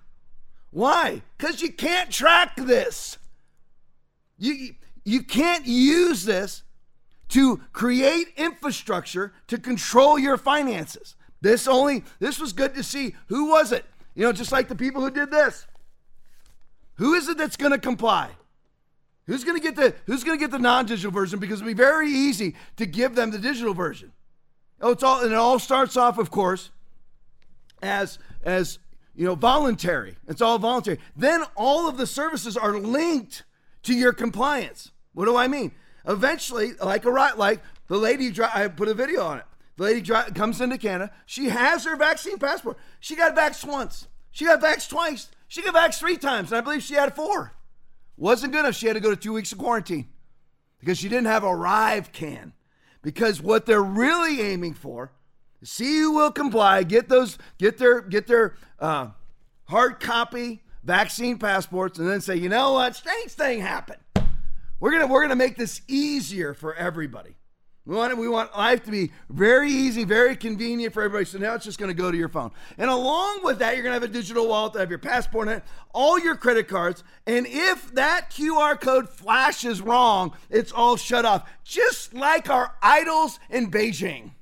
Why? 0.70 1.20
Because 1.36 1.60
you 1.60 1.70
can't 1.70 2.10
track 2.10 2.56
this. 2.56 3.18
You, 4.38 4.74
you 5.04 5.22
can't 5.22 5.66
use 5.66 6.24
this 6.24 6.62
to 7.30 7.58
create 7.72 8.28
infrastructure 8.36 9.32
to 9.48 9.58
control 9.58 10.18
your 10.18 10.36
finances. 10.36 11.16
This 11.40 11.66
only 11.66 12.04
this 12.18 12.38
was 12.38 12.52
good 12.52 12.74
to 12.74 12.82
see. 12.82 13.14
Who 13.26 13.48
was 13.48 13.72
it? 13.72 13.84
You 14.14 14.24
know, 14.24 14.32
just 14.32 14.52
like 14.52 14.68
the 14.68 14.76
people 14.76 15.02
who 15.02 15.10
did 15.10 15.30
this. 15.30 15.66
Who 16.96 17.14
is 17.14 17.28
it 17.28 17.38
that's 17.38 17.56
going 17.56 17.72
to 17.72 17.78
comply? 17.78 18.30
Who's 19.26 19.44
going 19.44 19.56
to 19.56 19.62
get 19.62 19.76
the 19.76 19.94
Who's 20.06 20.24
going 20.24 20.38
to 20.38 20.40
get 20.40 20.50
the 20.50 20.58
non-digital 20.58 21.10
version? 21.10 21.40
Because 21.40 21.60
it'll 21.60 21.70
be 21.70 21.74
very 21.74 22.10
easy 22.10 22.54
to 22.76 22.86
give 22.86 23.14
them 23.14 23.30
the 23.30 23.38
digital 23.38 23.74
version. 23.74 24.12
Oh, 24.80 24.92
it's 24.92 25.02
all 25.02 25.22
and 25.22 25.32
it 25.32 25.36
all 25.36 25.58
starts 25.58 25.96
off, 25.96 26.18
of 26.18 26.30
course, 26.30 26.70
as 27.82 28.18
as 28.44 28.78
you 29.14 29.26
know, 29.26 29.34
voluntary. 29.34 30.16
It's 30.28 30.40
all 30.40 30.58
voluntary. 30.58 30.98
Then 31.16 31.42
all 31.56 31.88
of 31.88 31.96
the 31.96 32.06
services 32.06 32.56
are 32.56 32.78
linked 32.78 33.44
to 33.82 33.94
your 33.94 34.12
compliance. 34.12 34.91
What 35.14 35.26
do 35.26 35.36
I 35.36 35.48
mean? 35.48 35.72
Eventually, 36.06 36.72
like 36.74 37.04
a 37.04 37.10
right, 37.10 37.36
like 37.36 37.60
the 37.88 37.96
lady, 37.96 38.32
I 38.42 38.68
put 38.68 38.88
a 38.88 38.94
video 38.94 39.22
on 39.22 39.38
it. 39.38 39.44
The 39.76 39.84
lady 39.84 40.02
comes 40.34 40.60
into 40.60 40.78
Canada. 40.78 41.12
She 41.26 41.48
has 41.48 41.84
her 41.84 41.96
vaccine 41.96 42.38
passport. 42.38 42.78
She 43.00 43.16
got 43.16 43.34
vaxxed 43.34 43.64
once. 43.64 44.08
She 44.30 44.44
got 44.44 44.60
vaxxed 44.60 44.88
twice. 44.88 45.28
She 45.48 45.62
got 45.62 45.74
vaxxed 45.74 45.98
three 45.98 46.16
times, 46.16 46.50
and 46.50 46.58
I 46.58 46.60
believe 46.60 46.82
she 46.82 46.94
had 46.94 47.14
four. 47.14 47.52
Wasn't 48.16 48.52
good 48.52 48.60
enough. 48.60 48.74
She 48.74 48.86
had 48.86 48.94
to 48.94 49.00
go 49.00 49.10
to 49.10 49.16
two 49.16 49.32
weeks 49.32 49.52
of 49.52 49.58
quarantine 49.58 50.08
because 50.78 50.98
she 50.98 51.08
didn't 51.08 51.26
have 51.26 51.42
ArriveCAN. 51.42 52.52
Because 53.02 53.40
what 53.40 53.66
they're 53.66 53.82
really 53.82 54.40
aiming 54.40 54.74
for, 54.74 55.12
see 55.62 55.98
who 56.00 56.12
will 56.12 56.30
comply, 56.30 56.82
get 56.84 57.08
those, 57.08 57.36
get 57.58 57.78
their, 57.78 58.00
get 58.00 58.26
their 58.26 58.54
uh, 58.78 59.08
hard 59.64 60.00
copy 60.00 60.62
vaccine 60.84 61.38
passports, 61.38 61.98
and 61.98 62.08
then 62.08 62.20
say, 62.20 62.36
you 62.36 62.48
know 62.48 62.72
what, 62.72 62.96
strange 62.96 63.30
thing 63.30 63.60
happened. 63.60 64.00
We're 64.82 64.90
gonna 64.90 65.06
we're 65.06 65.22
gonna 65.22 65.36
make 65.36 65.56
this 65.56 65.80
easier 65.86 66.54
for 66.54 66.74
everybody. 66.74 67.36
We 67.86 67.94
want 67.94 68.18
we 68.18 68.28
want 68.28 68.56
life 68.56 68.82
to 68.86 68.90
be 68.90 69.12
very 69.30 69.70
easy, 69.70 70.02
very 70.02 70.34
convenient 70.34 70.92
for 70.92 71.04
everybody. 71.04 71.24
So 71.24 71.38
now 71.38 71.54
it's 71.54 71.64
just 71.64 71.78
going 71.78 71.90
to 71.90 71.94
go 71.94 72.10
to 72.10 72.18
your 72.18 72.28
phone. 72.28 72.50
And 72.78 72.90
along 72.90 73.44
with 73.44 73.60
that, 73.60 73.74
you're 73.74 73.84
going 73.84 73.94
to 73.94 74.00
have 74.00 74.10
a 74.10 74.12
digital 74.12 74.48
wallet 74.48 74.72
that 74.72 74.80
have 74.80 74.90
your 74.90 74.98
passport 74.98 75.46
in 75.46 75.54
it, 75.54 75.64
all 75.94 76.18
your 76.18 76.34
credit 76.34 76.66
cards, 76.66 77.04
and 77.28 77.46
if 77.48 77.94
that 77.94 78.30
QR 78.30 78.80
code 78.80 79.08
flashes 79.08 79.80
wrong, 79.80 80.32
it's 80.50 80.72
all 80.72 80.96
shut 80.96 81.24
off. 81.24 81.48
Just 81.62 82.12
like 82.12 82.50
our 82.50 82.74
idols 82.82 83.38
in 83.50 83.70
Beijing. 83.70 84.32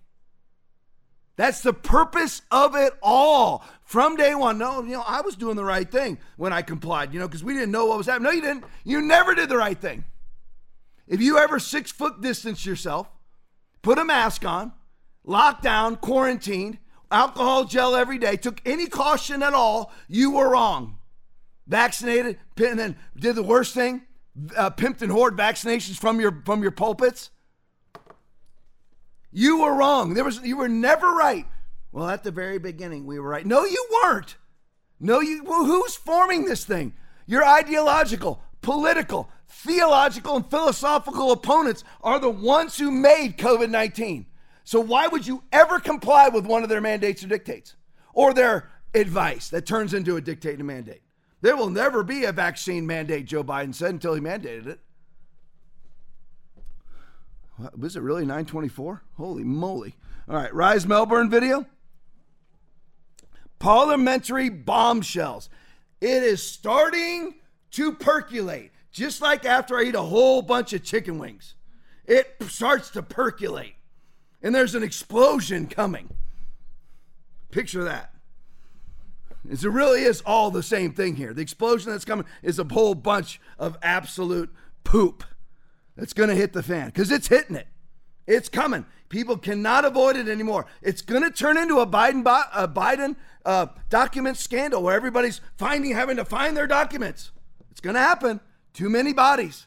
That's 1.37 1.61
the 1.61 1.75
purpose 1.75 2.41
of 2.51 2.75
it 2.77 2.95
all 3.03 3.63
from 3.85 4.17
day 4.17 4.35
one. 4.35 4.57
No, 4.57 4.83
you 4.83 4.93
know, 4.93 5.05
I 5.07 5.21
was 5.21 5.37
doing 5.37 5.57
the 5.57 5.65
right 5.67 5.91
thing 5.91 6.17
when 6.39 6.55
I 6.55 6.63
complied, 6.63 7.13
you 7.13 7.21
know, 7.21 7.29
because 7.29 7.45
we 7.45 7.53
didn't 7.53 7.73
know 7.73 7.85
what 7.85 7.99
was 7.99 8.07
happening. 8.07 8.25
No, 8.25 8.31
you 8.31 8.41
didn't. 8.41 8.65
You 8.85 9.03
never 9.03 9.35
did 9.35 9.51
the 9.51 9.59
right 9.59 9.79
thing. 9.79 10.05
If 11.11 11.21
you 11.21 11.39
ever 11.39 11.59
six 11.59 11.91
foot 11.91 12.23
distance 12.23 12.65
yourself, 12.65 13.11
put 13.83 13.99
a 13.99 14.05
mask 14.05 14.47
on, 14.47 14.73
locked 15.25 15.63
down, 15.63 15.97
quarantined, 15.97 16.79
alcohol 17.11 17.65
gel 17.65 17.97
every 17.97 18.17
day, 18.17 18.37
took 18.37 18.63
any 18.65 18.87
caution 18.87 19.43
at 19.43 19.53
all, 19.53 19.93
you 20.09 20.31
were 20.31 20.51
wrong. 20.51 20.99
Vaccinated, 21.67 22.39
and 22.57 22.79
then 22.79 22.97
did 23.17 23.35
the 23.35 23.43
worst 23.43 23.75
thing, 23.75 24.03
uh, 24.57 24.71
pimped 24.71 25.03
and 25.03 25.11
hoard 25.11 25.37
vaccinations 25.37 25.99
from 25.99 26.21
your 26.21 26.43
from 26.47 26.63
your 26.63 26.71
pulpits. 26.71 27.31
You 29.33 29.61
were 29.61 29.75
wrong. 29.75 30.15
There 30.15 30.25
was 30.25 30.41
you 30.43 30.57
were 30.57 30.69
never 30.69 31.09
right. 31.09 31.47
Well, 31.93 32.09
at 32.09 32.23
the 32.23 32.31
very 32.31 32.59
beginning, 32.59 33.05
we 33.05 33.19
were 33.19 33.29
right. 33.29 33.45
No, 33.45 33.65
you 33.65 33.85
weren't. 33.93 34.37
No, 35.01 35.21
you. 35.21 35.43
Well, 35.43 35.65
who's 35.65 35.97
forming 35.97 36.45
this 36.45 36.65
thing? 36.65 36.95
Your 37.27 37.45
ideological, 37.45 38.43
political, 38.61 39.29
theological, 39.51 40.37
and 40.37 40.51
philosophical 40.51 41.33
opponents 41.33 41.85
are 42.03 42.19
the 42.19 42.31
ones 42.31 42.79
who 42.79 42.91
made 42.91 43.37
COVID 43.37 43.71
19. 43.71 44.27
So 44.65 44.81
why 44.81 45.09
would 45.09 45.27
you 45.27 45.43
ever 45.53 45.81
comply 45.81 46.29
with 46.29 46.47
one 46.47 46.63
of 46.63 46.69
their 46.69 46.81
mandates 46.81 47.25
or 47.25 47.29
dictates 47.29 47.75
or 48.13 48.33
their 48.33 48.71
advice 48.95 49.49
that 49.51 49.67
turns 49.67 49.95
into 49.95 50.17
a 50.17 50.21
dictate 50.21 50.53
and 50.53 50.63
a 50.63 50.65
mandate? 50.65 51.03
There 51.41 51.57
will 51.57 51.71
never 51.71 52.03
be 52.03 52.25
a 52.25 52.33
vaccine 52.33 52.87
mandate, 52.87 53.27
Joe 53.27 53.43
Biden 53.43 53.75
said, 53.75 53.91
until 53.91 54.15
he 54.15 54.21
mandated 54.21 54.67
it. 54.67 54.81
Was 57.77 57.97
it 57.97 58.03
really 58.03 58.23
924? 58.23 59.03
Holy 59.17 59.45
moly. 59.45 59.95
All 60.29 60.37
right, 60.37 60.55
Rise 60.55 60.87
Melbourne 60.87 61.29
video. 61.29 61.67
Parliamentary 63.59 64.49
bombshells. 64.49 65.51
It 66.01 66.23
is 66.23 66.43
starting 66.43 67.35
to 67.73 67.93
percolate, 67.93 68.73
just 68.91 69.21
like 69.23 69.45
after 69.45 69.79
I 69.79 69.85
eat 69.85 69.95
a 69.95 70.03
whole 70.03 70.43
bunch 70.43 70.73
of 70.73 70.83
chicken 70.83 71.19
wings. 71.19 71.55
It 72.07 72.35
starts 72.49 72.91
to 72.91 73.03
percolate, 73.03 73.77
and 74.43 74.55
there's 74.55 74.75
an 74.75 74.83
explosion 74.83 75.67
coming. 75.67 76.11
Picture 77.51 77.85
that. 77.85 78.15
It 79.49 79.63
really 79.63 80.03
is 80.03 80.21
all 80.23 80.51
the 80.51 80.63
same 80.63 80.93
thing 80.93 81.17
here. 81.17 81.33
The 81.33 81.41
explosion 81.41 81.93
that's 81.93 82.05
coming 82.05 82.27
is 82.43 82.59
a 82.59 82.65
whole 82.65 82.95
bunch 82.95 83.41
of 83.59 83.79
absolute 83.83 84.53
poop 84.85 85.25
that's 85.97 86.13
going 86.13 86.29
to 86.29 86.35
hit 86.35 86.53
the 86.53 86.63
fan 86.63 86.87
because 86.87 87.11
it's 87.11 87.29
hitting 87.29 87.57
it. 87.57 87.67
It's 88.27 88.49
coming. 88.49 88.87
People 89.09 89.37
cannot 89.37 89.85
avoid 89.85 90.17
it 90.17 90.29
anymore. 90.29 90.67
It's 90.83 91.03
going 91.03 91.23
to 91.23 91.31
turn 91.31 91.57
into 91.57 91.79
a 91.81 91.87
Biden 91.87 92.21
a 92.55 92.69
Biden 92.69 93.17
uh, 93.45 93.67
document 93.89 94.37
scandal 94.37 94.83
where 94.83 94.95
everybody's 94.95 95.41
finding 95.57 95.95
having 95.95 96.17
to 96.17 96.25
find 96.25 96.57
their 96.57 96.67
documents. 96.67 97.33
It's 97.71 97.81
going 97.81 97.95
to 97.95 98.01
happen. 98.01 98.41
Too 98.73 98.89
many 98.89 99.13
bodies. 99.13 99.67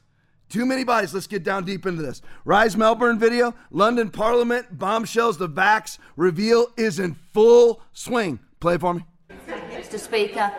Too 0.50 0.66
many 0.66 0.84
bodies. 0.84 1.14
Let's 1.14 1.28
get 1.28 1.44
down 1.44 1.66
deep 1.66 1.86
into 1.86 2.02
this. 2.02 2.22
Rise 2.46 2.78
Melbourne 2.78 3.18
video. 3.18 3.56
London 3.72 4.10
Parliament 4.10 4.78
bombshells. 4.78 5.38
The 5.38 5.50
vax 5.50 5.98
reveal 6.16 6.68
is 6.78 7.00
in 7.00 7.16
full 7.34 7.82
swing. 7.92 8.40
Play 8.60 8.78
for 8.78 8.94
me. 8.94 9.06
Mr. 9.48 9.98
Speaker, 10.00 10.52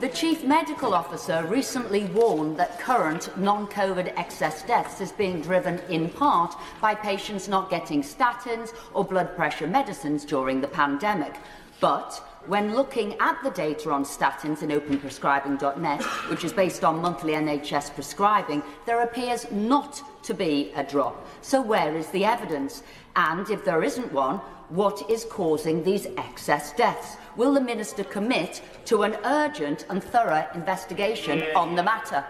the 0.00 0.08
Chief 0.08 0.42
Medical 0.42 0.94
Officer 0.94 1.44
recently 1.46 2.04
warned 2.06 2.56
that 2.56 2.80
current 2.80 3.36
non 3.38 3.68
COVID 3.68 4.18
excess 4.18 4.62
deaths 4.64 5.00
is 5.00 5.12
being 5.12 5.40
driven 5.40 5.78
in 5.90 6.08
part 6.08 6.56
by 6.80 6.94
patients 6.94 7.46
not 7.46 7.70
getting 7.70 8.02
statins 8.02 8.74
or 8.94 9.04
blood 9.04 9.36
pressure 9.36 9.66
medicines 9.66 10.24
during 10.24 10.60
the 10.60 10.66
pandemic. 10.66 11.36
But 11.78 12.20
when 12.46 12.74
looking 12.74 13.14
at 13.20 13.42
the 13.42 13.50
data 13.50 13.90
on 13.90 14.04
statins 14.04 14.62
in 14.62 14.70
openprescribing.net, 14.70 16.02
which 16.30 16.44
is 16.44 16.52
based 16.52 16.82
on 16.82 17.00
monthly 17.00 17.34
NHS 17.34 17.94
prescribing, 17.94 18.62
there 18.84 19.02
appears 19.02 19.50
not 19.50 20.02
to 20.24 20.34
be 20.34 20.72
a 20.74 20.82
drop. 20.82 21.26
So, 21.40 21.62
where 21.62 21.96
is 21.96 22.08
the 22.08 22.24
evidence? 22.24 22.82
And 23.16 23.48
if 23.50 23.64
there 23.64 23.82
isn't 23.82 24.12
one, 24.12 24.38
what 24.70 25.08
is 25.10 25.24
causing 25.24 25.84
these 25.84 26.06
excess 26.16 26.72
deaths? 26.72 27.16
Will 27.36 27.54
the 27.54 27.60
Minister 27.60 28.04
commit 28.04 28.62
to 28.86 29.02
an 29.02 29.16
urgent 29.24 29.86
and 29.88 30.02
thorough 30.02 30.46
investigation 30.54 31.44
on 31.54 31.76
the 31.76 31.82
matter? 31.82 32.24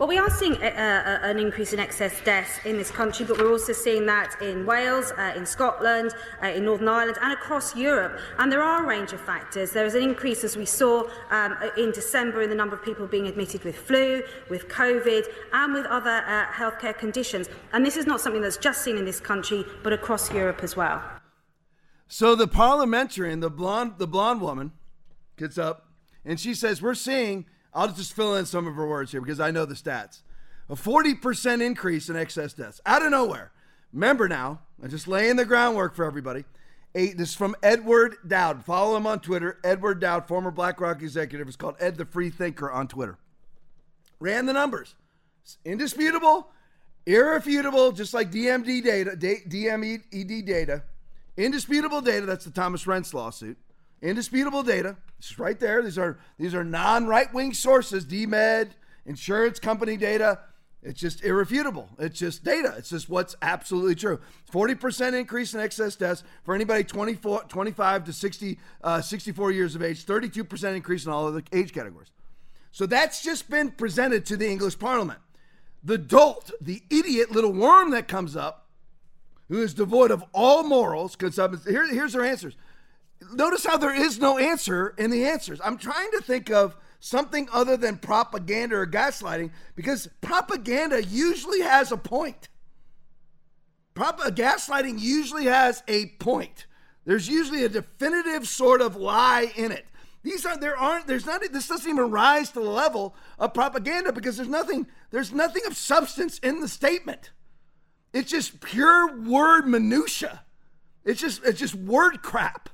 Well, 0.00 0.08
we 0.08 0.16
are 0.16 0.30
seeing 0.30 0.54
a, 0.62 0.66
a, 0.66 1.20
an 1.24 1.38
increase 1.38 1.74
in 1.74 1.78
excess 1.78 2.14
deaths 2.24 2.58
in 2.64 2.78
this 2.78 2.90
country, 2.90 3.26
but 3.26 3.36
we're 3.36 3.50
also 3.50 3.74
seeing 3.74 4.06
that 4.06 4.34
in 4.40 4.64
Wales, 4.64 5.12
uh, 5.18 5.34
in 5.36 5.44
Scotland, 5.44 6.14
uh, 6.42 6.46
in 6.46 6.64
Northern 6.64 6.88
Ireland, 6.88 7.18
and 7.20 7.34
across 7.34 7.76
Europe. 7.76 8.18
And 8.38 8.50
there 8.50 8.62
are 8.62 8.82
a 8.82 8.86
range 8.86 9.12
of 9.12 9.20
factors. 9.20 9.72
There 9.72 9.84
is 9.84 9.94
an 9.94 10.02
increase, 10.02 10.42
as 10.42 10.56
we 10.56 10.64
saw 10.64 11.04
um, 11.30 11.54
in 11.76 11.92
December, 11.92 12.40
in 12.40 12.48
the 12.48 12.56
number 12.56 12.74
of 12.74 12.82
people 12.82 13.06
being 13.06 13.26
admitted 13.26 13.62
with 13.62 13.76
flu, 13.76 14.22
with 14.48 14.68
COVID, 14.68 15.26
and 15.52 15.74
with 15.74 15.84
other 15.84 16.24
uh, 16.26 16.46
healthcare 16.46 16.96
conditions. 16.96 17.50
And 17.74 17.84
this 17.84 17.98
is 17.98 18.06
not 18.06 18.22
something 18.22 18.40
that's 18.40 18.56
just 18.56 18.82
seen 18.82 18.96
in 18.96 19.04
this 19.04 19.20
country, 19.20 19.66
but 19.82 19.92
across 19.92 20.32
Europe 20.32 20.62
as 20.62 20.76
well. 20.76 21.02
So 22.08 22.34
the 22.34 22.48
parliamentarian, 22.48 23.40
the 23.40 23.50
blonde, 23.50 23.98
the 23.98 24.06
blonde 24.06 24.40
woman, 24.40 24.72
gets 25.36 25.58
up 25.58 25.88
and 26.24 26.40
she 26.40 26.54
says, 26.54 26.80
"We're 26.80 26.94
seeing." 26.94 27.44
I'll 27.72 27.92
just 27.92 28.14
fill 28.14 28.36
in 28.36 28.46
some 28.46 28.66
of 28.66 28.74
her 28.74 28.86
words 28.86 29.12
here 29.12 29.20
because 29.20 29.40
I 29.40 29.50
know 29.50 29.64
the 29.64 29.74
stats. 29.74 30.20
A 30.68 30.74
40% 30.74 31.64
increase 31.64 32.08
in 32.08 32.16
excess 32.16 32.52
deaths 32.52 32.80
out 32.86 33.02
of 33.02 33.10
nowhere. 33.10 33.52
Remember 33.92 34.28
now, 34.28 34.60
I'm 34.82 34.90
just 34.90 35.08
laying 35.08 35.36
the 35.36 35.44
groundwork 35.44 35.94
for 35.94 36.04
everybody. 36.04 36.44
Eight, 36.94 37.16
this 37.16 37.30
is 37.30 37.34
from 37.36 37.54
Edward 37.62 38.16
Dowd. 38.26 38.64
Follow 38.64 38.96
him 38.96 39.06
on 39.06 39.20
Twitter. 39.20 39.58
Edward 39.62 40.00
Dowd, 40.00 40.26
former 40.26 40.50
BlackRock 40.50 41.02
executive, 41.02 41.48
is 41.48 41.56
called 41.56 41.76
Ed 41.78 41.96
the 41.96 42.04
Free 42.04 42.30
Thinker 42.30 42.70
on 42.70 42.88
Twitter. 42.88 43.18
Ran 44.18 44.46
the 44.46 44.52
numbers. 44.52 44.96
It's 45.42 45.58
indisputable, 45.64 46.48
irrefutable, 47.06 47.92
just 47.92 48.12
like 48.12 48.30
DMD 48.30 48.82
data, 48.82 49.12
DMED 49.12 50.46
data. 50.46 50.82
Indisputable 51.36 52.00
data. 52.00 52.26
That's 52.26 52.44
the 52.44 52.50
Thomas 52.50 52.84
Renz 52.84 53.14
lawsuit. 53.14 53.56
Indisputable 54.02 54.62
data. 54.62 54.96
This 55.18 55.32
is 55.32 55.38
right 55.38 55.58
there. 55.58 55.82
These 55.82 55.98
are 55.98 56.18
these 56.38 56.54
are 56.54 56.64
non-right 56.64 57.34
wing 57.34 57.52
sources. 57.52 58.04
DMED, 58.04 58.70
insurance 59.04 59.58
company 59.58 59.96
data. 59.96 60.40
It's 60.82 60.98
just 60.98 61.22
irrefutable. 61.22 61.90
It's 61.98 62.18
just 62.18 62.42
data. 62.42 62.74
It's 62.78 62.88
just 62.88 63.10
what's 63.10 63.36
absolutely 63.42 63.94
true. 63.94 64.18
40% 64.50 65.12
increase 65.12 65.52
in 65.52 65.60
excess 65.60 65.94
deaths 65.94 66.24
for 66.42 66.54
anybody 66.54 66.84
24, 66.84 67.44
25 67.44 68.04
to 68.04 68.12
60, 68.14 68.58
uh, 68.82 69.02
64 69.02 69.52
years 69.52 69.74
of 69.74 69.82
age. 69.82 70.06
32% 70.06 70.74
increase 70.74 71.04
in 71.04 71.12
all 71.12 71.28
of 71.28 71.34
the 71.34 71.44
age 71.52 71.74
categories. 71.74 72.10
So 72.72 72.86
that's 72.86 73.22
just 73.22 73.50
been 73.50 73.72
presented 73.72 74.24
to 74.26 74.38
the 74.38 74.48
English 74.48 74.78
Parliament. 74.78 75.18
The 75.84 75.98
dolt, 75.98 76.50
the 76.62 76.82
idiot 76.88 77.30
little 77.30 77.52
worm 77.52 77.90
that 77.90 78.08
comes 78.08 78.34
up, 78.34 78.68
who 79.48 79.62
is 79.62 79.74
devoid 79.74 80.10
of 80.10 80.24
all 80.32 80.62
morals, 80.62 81.14
because 81.14 81.36
here, 81.64 81.86
here's 81.92 82.14
their 82.14 82.24
answers 82.24 82.56
notice 83.32 83.64
how 83.64 83.76
there 83.76 83.94
is 83.94 84.18
no 84.18 84.38
answer 84.38 84.94
in 84.98 85.10
the 85.10 85.24
answers. 85.24 85.60
I'm 85.64 85.78
trying 85.78 86.10
to 86.12 86.20
think 86.20 86.50
of 86.50 86.76
something 87.00 87.48
other 87.52 87.76
than 87.76 87.96
propaganda 87.96 88.76
or 88.76 88.86
gaslighting 88.86 89.50
because 89.74 90.08
propaganda 90.20 91.02
usually 91.02 91.60
has 91.60 91.90
a 91.90 91.96
point. 91.96 92.48
Prop- 93.94 94.20
uh, 94.20 94.30
gaslighting 94.30 95.00
usually 95.00 95.46
has 95.46 95.82
a 95.88 96.06
point. 96.18 96.66
There's 97.04 97.28
usually 97.28 97.64
a 97.64 97.68
definitive 97.68 98.46
sort 98.46 98.82
of 98.82 98.96
lie 98.96 99.52
in 99.56 99.72
it. 99.72 99.86
These 100.22 100.44
are 100.44 100.56
there 100.56 100.76
aren't 100.76 101.06
there's 101.06 101.24
not 101.24 101.40
this 101.50 101.68
doesn't 101.68 101.90
even 101.90 102.10
rise 102.10 102.50
to 102.50 102.60
the 102.60 102.68
level 102.68 103.14
of 103.38 103.54
propaganda 103.54 104.12
because 104.12 104.36
there's 104.36 104.48
nothing 104.48 104.86
there's 105.10 105.32
nothing 105.32 105.62
of 105.66 105.76
substance 105.76 106.38
in 106.40 106.60
the 106.60 106.68
statement. 106.68 107.30
It's 108.12 108.30
just 108.30 108.60
pure 108.60 109.18
word 109.18 109.66
minutia. 109.66 110.44
It's 111.04 111.20
just 111.20 111.42
it's 111.44 111.58
just 111.58 111.74
word 111.74 112.22
crap. 112.22 112.68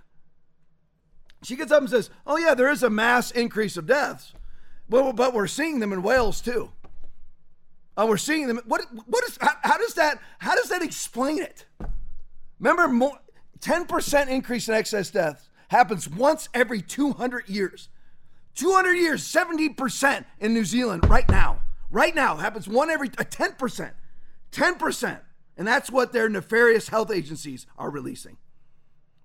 She 1.47 1.55
gets 1.55 1.70
up 1.70 1.80
and 1.80 1.88
says, 1.88 2.11
"Oh 2.26 2.36
yeah, 2.38 2.55
there 2.55 2.68
is 2.68 2.82
a 2.82 2.90
mass 2.90 3.30
increase 3.30 3.76
of 3.76 3.86
deaths, 3.86 4.32
but 4.88 5.12
but 5.12 5.32
we're 5.32 5.47
seeing 5.47 5.78
them 5.78 5.92
in 5.92 6.03
Wales 6.03 6.40
too. 6.40 6.72
Oh, 7.97 8.07
we're 8.09 8.16
seeing 8.16 8.49
them. 8.49 8.61
What 8.66 8.82
what 9.07 9.22
is 9.28 9.38
how, 9.40 9.53
how 9.62 9.78
does 9.78 9.94
that 9.94 10.20
how 10.40 10.57
does 10.57 10.70
that 10.70 10.82
explain 10.82 11.40
it? 11.40 11.64
Remember, 12.59 12.88
more 12.88 13.20
ten 13.61 13.84
percent 13.86 14.28
increase 14.28 14.66
in 14.66 14.74
excess 14.74 15.09
deaths 15.12 15.49
happens 15.68 16.09
once 16.09 16.49
every 16.53 16.82
200 16.82 17.49
years. 17.49 17.90
200 18.57 18.94
years, 18.94 19.22
70% 19.22 20.24
in 20.40 20.53
New 20.53 20.64
Zealand 20.64 21.09
right 21.09 21.28
now. 21.28 21.61
Right 21.90 22.14
now 22.14 22.36
happens 22.36 22.66
one 22.66 22.90
every 22.90 23.09
a 23.18 23.24
10%. 23.24 23.92
10%. 24.51 25.20
And 25.57 25.68
that's 25.68 25.90
what 25.90 26.12
their 26.12 26.28
nefarious 26.28 26.88
health 26.88 27.12
agencies 27.12 27.66
are 27.78 27.90
releasing. 27.90 28.36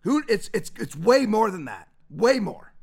Who 0.02 0.24
it's 0.28 0.50
it's 0.54 0.72
it's 0.78 0.96
way 0.96 1.26
more 1.26 1.50
than 1.50 1.66
that. 1.66 1.88
Way 2.12 2.40
more. 2.40 2.74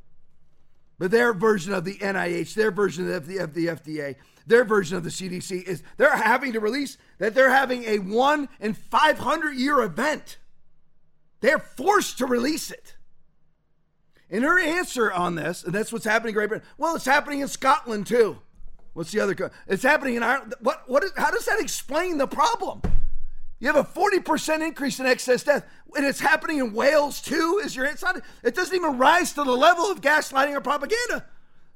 But 0.98 1.12
their 1.12 1.32
version 1.32 1.72
of 1.72 1.84
the 1.84 1.94
NIH, 1.94 2.54
their 2.54 2.72
version 2.72 3.12
of 3.12 3.26
the, 3.26 3.38
of 3.38 3.54
the 3.54 3.66
FDA, 3.66 4.16
their 4.46 4.64
version 4.64 4.96
of 4.96 5.04
the 5.04 5.10
CDC 5.10 5.62
is 5.62 5.82
they're 5.96 6.16
having 6.16 6.54
to 6.54 6.60
release 6.60 6.98
that 7.18 7.34
they're 7.34 7.50
having 7.50 7.84
a 7.84 7.98
one 7.98 8.48
in 8.58 8.74
500 8.74 9.52
year 9.52 9.80
event. 9.82 10.38
They're 11.40 11.58
forced 11.58 12.18
to 12.18 12.26
release 12.26 12.70
it. 12.70 12.96
And 14.30 14.44
her 14.44 14.58
answer 14.58 15.12
on 15.12 15.36
this, 15.36 15.62
and 15.62 15.72
that's 15.72 15.92
what's 15.92 16.04
happening 16.04 16.30
in 16.30 16.34
Great 16.34 16.48
Britain. 16.48 16.66
Well, 16.76 16.96
it's 16.96 17.06
happening 17.06 17.40
in 17.40 17.48
Scotland 17.48 18.06
too. 18.06 18.38
What's 18.92 19.12
the 19.12 19.20
other? 19.20 19.52
It's 19.66 19.82
happening 19.82 20.16
in 20.16 20.22
Ireland. 20.22 20.54
What? 20.60 20.82
What 20.88 21.04
is? 21.04 21.12
How 21.16 21.30
does 21.30 21.44
that 21.44 21.60
explain 21.60 22.18
the 22.18 22.26
problem? 22.26 22.82
You 23.60 23.66
have 23.66 23.76
a 23.76 23.84
forty 23.84 24.20
percent 24.20 24.62
increase 24.62 25.00
in 25.00 25.06
excess 25.06 25.42
death, 25.42 25.64
and 25.96 26.06
it's 26.06 26.20
happening 26.20 26.58
in 26.58 26.72
Wales 26.72 27.20
too. 27.20 27.60
Is 27.64 27.74
your? 27.74 27.90
Not. 28.02 28.20
It 28.44 28.54
doesn't 28.54 28.74
even 28.74 28.98
rise 28.98 29.32
to 29.32 29.44
the 29.44 29.52
level 29.52 29.84
of 29.86 30.00
gaslighting 30.00 30.54
or 30.54 30.60
propaganda. 30.60 31.26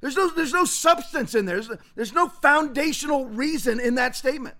There's 0.01 0.17
no. 0.17 0.29
There's 0.29 0.53
no 0.53 0.65
substance 0.65 1.35
in 1.35 1.47
there. 1.47 1.61
There's, 1.61 1.79
there's 1.97 2.13
no 2.13 2.29
foundational 2.29 3.27
reason 3.27 3.81
in 3.81 3.97
that 3.97 4.15
statement. 4.15 4.57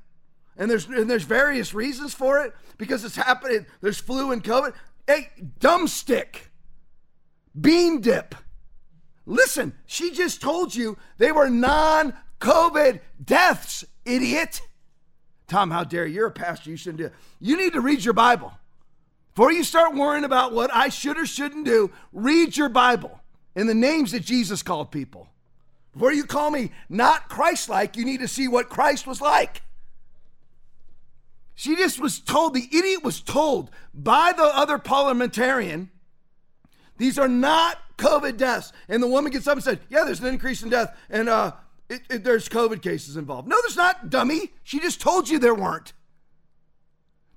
And 0.57 0.71
there's 0.71 0.87
and 0.87 1.09
there's 1.09 1.25
various 1.25 1.73
reasons 1.75 2.13
for 2.13 2.43
it 2.45 2.55
because 2.77 3.05
it's 3.05 3.17
happening. 3.17 3.67
There's 3.81 3.99
flu 3.99 4.33
and 4.33 4.43
COVID. 4.43 4.75
Hey, 5.07 5.31
dumb 5.61 5.89
stick. 5.89 6.51
Bean 7.59 8.01
dip. 8.01 8.35
Listen, 9.27 9.75
she 9.87 10.11
just 10.11 10.41
told 10.41 10.75
you 10.75 10.99
they 11.19 11.33
were 11.33 11.49
non 11.49 12.15
COVID 12.41 13.01
deaths, 13.25 13.85
idiot. 14.05 14.61
Tom, 15.49 15.71
how 15.71 15.85
dare 15.85 16.07
you? 16.07 16.15
You're 16.15 16.27
a 16.29 16.33
pastor. 16.33 16.71
You 16.71 16.77
shouldn't 16.77 16.99
do 16.99 17.07
it. 17.07 17.13
You 17.41 17.57
need 17.57 17.73
to 17.75 17.81
read 17.81 18.05
your 18.05 18.15
Bible. 18.15 18.53
Before 19.35 19.53
you 19.53 19.65
start 19.65 19.95
worrying 19.95 20.25
about 20.25 20.53
what 20.53 20.73
I 20.73 20.89
should 20.89 21.19
or 21.19 21.27
shouldn't 21.27 21.65
do, 21.65 21.91
read 22.13 22.57
your 22.57 22.69
Bible 22.69 23.21
and 23.55 23.69
the 23.69 23.75
names 23.75 24.13
that 24.13 24.21
Jesus 24.21 24.63
called 24.63 24.91
people. 24.91 25.29
Before 25.93 26.13
you 26.13 26.25
call 26.25 26.51
me 26.51 26.71
not 26.89 27.29
Christ 27.29 27.69
like, 27.69 27.97
you 27.97 28.05
need 28.05 28.21
to 28.21 28.29
see 28.29 28.49
what 28.49 28.69
Christ 28.69 29.07
was 29.07 29.21
like. 29.21 29.63
She 31.55 31.77
just 31.77 32.01
was 32.01 32.19
told, 32.19 32.55
the 32.55 32.69
idiot 32.73 33.05
was 33.05 33.21
told 33.21 33.71
by 33.95 34.33
the 34.35 34.45
other 34.45 34.79
parliamentarian 34.79 35.91
these 36.97 37.19
are 37.19 37.29
not 37.29 37.79
COVID 37.99 38.37
deaths. 38.37 38.73
And 38.89 39.03
the 39.03 39.09
woman 39.09 39.33
gets 39.33 39.47
up 39.47 39.55
and 39.55 39.65
said, 39.65 39.81
Yeah, 39.89 40.05
there's 40.05 40.21
an 40.21 40.27
increase 40.27 40.63
in 40.63 40.71
death, 40.71 40.97
and 41.11 41.29
uh, 41.29 41.53
it, 41.89 42.03
it, 42.09 42.25
there's 42.25 42.49
COVID 42.49 42.83
cases 42.83 43.17
involved. 43.17 43.49
No, 43.49 43.57
there's 43.63 43.77
not, 43.77 44.11
dummy. 44.11 44.53
She 44.63 44.81
just 44.81 45.01
told 45.01 45.29
you 45.29 45.39
there 45.39 45.55
weren't. 45.55 45.93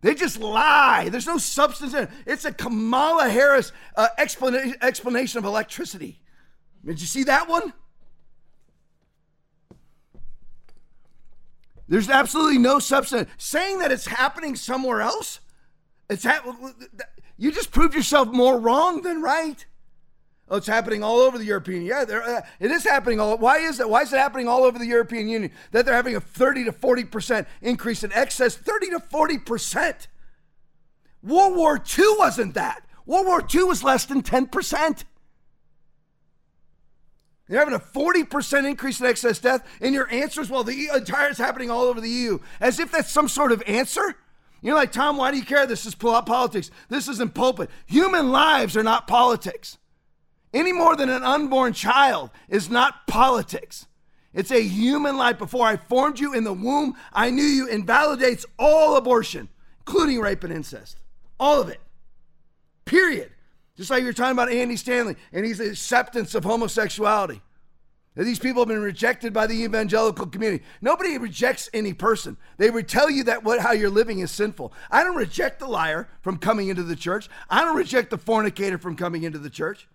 They 0.02 0.14
just 0.14 0.40
lie. 0.40 1.10
There's 1.10 1.26
no 1.26 1.38
substance 1.38 1.94
in 1.94 2.04
it. 2.04 2.10
It's 2.26 2.46
a 2.46 2.52
Kamala 2.52 3.28
Harris 3.30 3.72
uh, 3.96 4.08
explanation, 4.18 4.76
explanation 4.82 5.40
of 5.40 5.46
electricity. 5.46 6.22
Did 6.86 7.02
you 7.02 7.08
see 7.08 7.24
that 7.24 7.50
one? 7.50 7.74
There's 11.88 12.10
absolutely 12.10 12.60
no 12.60 12.80
substance. 12.80 13.30
Saying 13.38 13.80
that 13.80 13.92
it's 13.92 14.06
happening 14.06 14.56
somewhere 14.56 15.02
else, 15.02 15.40
it's 16.10 16.24
happening 16.24 16.74
you 17.38 17.52
just 17.52 17.72
proved 17.72 17.96
yourself 17.96 18.30
more 18.30 18.60
wrong 18.60 19.02
than 19.02 19.22
right. 19.22 19.66
Oh, 20.48 20.58
it's 20.58 20.68
happening 20.68 21.04
all 21.04 21.20
over 21.20 21.40
the 21.40 21.46
European 21.46 21.82
Union. 21.82 22.06
Yeah, 22.08 22.18
uh, 22.18 22.42
it 22.60 22.70
is 22.70 22.84
happening 22.84 23.20
all. 23.20 23.38
Why 23.38 23.58
is 23.58 23.80
it? 23.80 23.90
Why 23.90 24.02
is 24.02 24.14
it 24.14 24.18
happening 24.18 24.48
all 24.48 24.64
over 24.64 24.78
the 24.78 24.86
European 24.86 25.28
Union? 25.28 25.52
That 25.72 25.86
they're 25.86 25.96
having 25.96 26.16
a 26.16 26.22
30 26.22 26.66
to 26.66 26.72
40 26.72 27.04
percent 27.06 27.48
increase 27.62 28.04
in 28.04 28.14
excess. 28.14 28.56
30 28.56 28.92
to 28.92 29.00
40 29.00 29.40
percent. 29.40 30.08
World 31.24 31.56
War 31.56 31.78
II 31.98 32.06
wasn't 32.20 32.54
that. 32.54 32.86
World 33.08 33.26
War 33.26 33.44
II 33.54 33.64
was 33.64 33.84
less 33.84 34.06
than 34.06 34.22
10 34.22 34.48
percent. 34.48 35.06
You're 37.48 37.60
having 37.60 37.76
a 37.76 37.80
40% 37.80 38.68
increase 38.68 39.00
in 39.00 39.06
excess 39.06 39.38
death, 39.38 39.64
and 39.80 39.94
your 39.94 40.12
answer 40.12 40.42
is, 40.42 40.50
well, 40.50 40.64
the 40.64 40.90
entire 40.96 41.30
is 41.30 41.38
happening 41.38 41.70
all 41.70 41.84
over 41.84 42.02
the 42.02 42.10
EU. 42.10 42.40
As 42.60 42.80
if 42.80 42.92
that's 42.92 43.12
some 43.12 43.30
sort 43.30 43.52
of 43.52 43.62
answer. 43.68 44.16
You're 44.64 44.76
like, 44.76 44.92
Tom, 44.92 45.18
why 45.18 45.30
do 45.30 45.38
you 45.38 45.46
care? 45.46 45.68
This 45.68 45.86
is 45.86 45.94
politics. 45.94 46.72
This 46.90 47.08
isn't 47.08 47.36
pulpit. 47.36 47.70
Human 47.86 48.32
lives 48.32 48.76
are 48.76 48.82
not 48.82 49.06
politics. 49.06 49.78
Any 50.56 50.72
more 50.72 50.96
than 50.96 51.10
an 51.10 51.22
unborn 51.22 51.74
child 51.74 52.30
is 52.48 52.70
not 52.70 53.08
politics. 53.08 53.88
It's 54.34 54.52
a 54.52 54.62
human 54.62 55.18
life. 55.18 55.38
Before 55.38 55.68
I 55.68 55.76
formed 55.76 56.18
you 56.18 56.34
in 56.34 56.46
the 56.46 56.54
womb, 56.54 56.96
I 57.12 57.30
knew 57.30 57.44
you 57.44 57.68
invalidates 57.68 58.46
all 58.58 58.96
abortion, 58.96 59.50
including 59.80 60.22
rape 60.22 60.46
and 60.46 60.54
incest. 60.54 60.98
All 61.42 61.60
of 61.60 61.68
it. 61.68 61.82
Period. 62.86 63.32
Just 63.76 63.90
like 63.90 64.02
you're 64.02 64.14
talking 64.14 64.32
about 64.32 64.50
Andy 64.50 64.78
Stanley 64.78 65.18
and 65.34 65.46
his 65.46 65.60
acceptance 65.60 66.34
of 66.36 66.46
homosexuality. 66.46 67.42
These 68.16 68.40
people 68.40 68.62
have 68.62 68.70
been 68.70 68.82
rejected 68.82 69.34
by 69.34 69.48
the 69.48 69.62
evangelical 69.66 70.26
community. 70.28 70.64
Nobody 70.80 71.18
rejects 71.18 71.70
any 71.74 71.92
person. 71.92 72.38
They 72.56 72.70
would 72.70 72.88
tell 72.88 73.10
you 73.10 73.26
that 73.26 73.44
what 73.44 73.60
how 73.60 73.74
you're 73.74 73.90
living 73.90 74.20
is 74.20 74.32
sinful. 74.32 74.72
I 74.90 75.04
don't 75.04 75.18
reject 75.18 75.60
the 75.60 75.68
liar 75.68 76.08
from 76.22 76.38
coming 76.38 76.70
into 76.70 76.84
the 76.84 76.96
church. 76.96 77.28
I 77.50 77.66
don't 77.66 77.76
reject 77.76 78.10
the 78.10 78.18
fornicator 78.18 78.78
from 78.78 78.96
coming 78.96 79.24
into 79.24 79.38
the 79.38 79.50
church. 79.50 79.90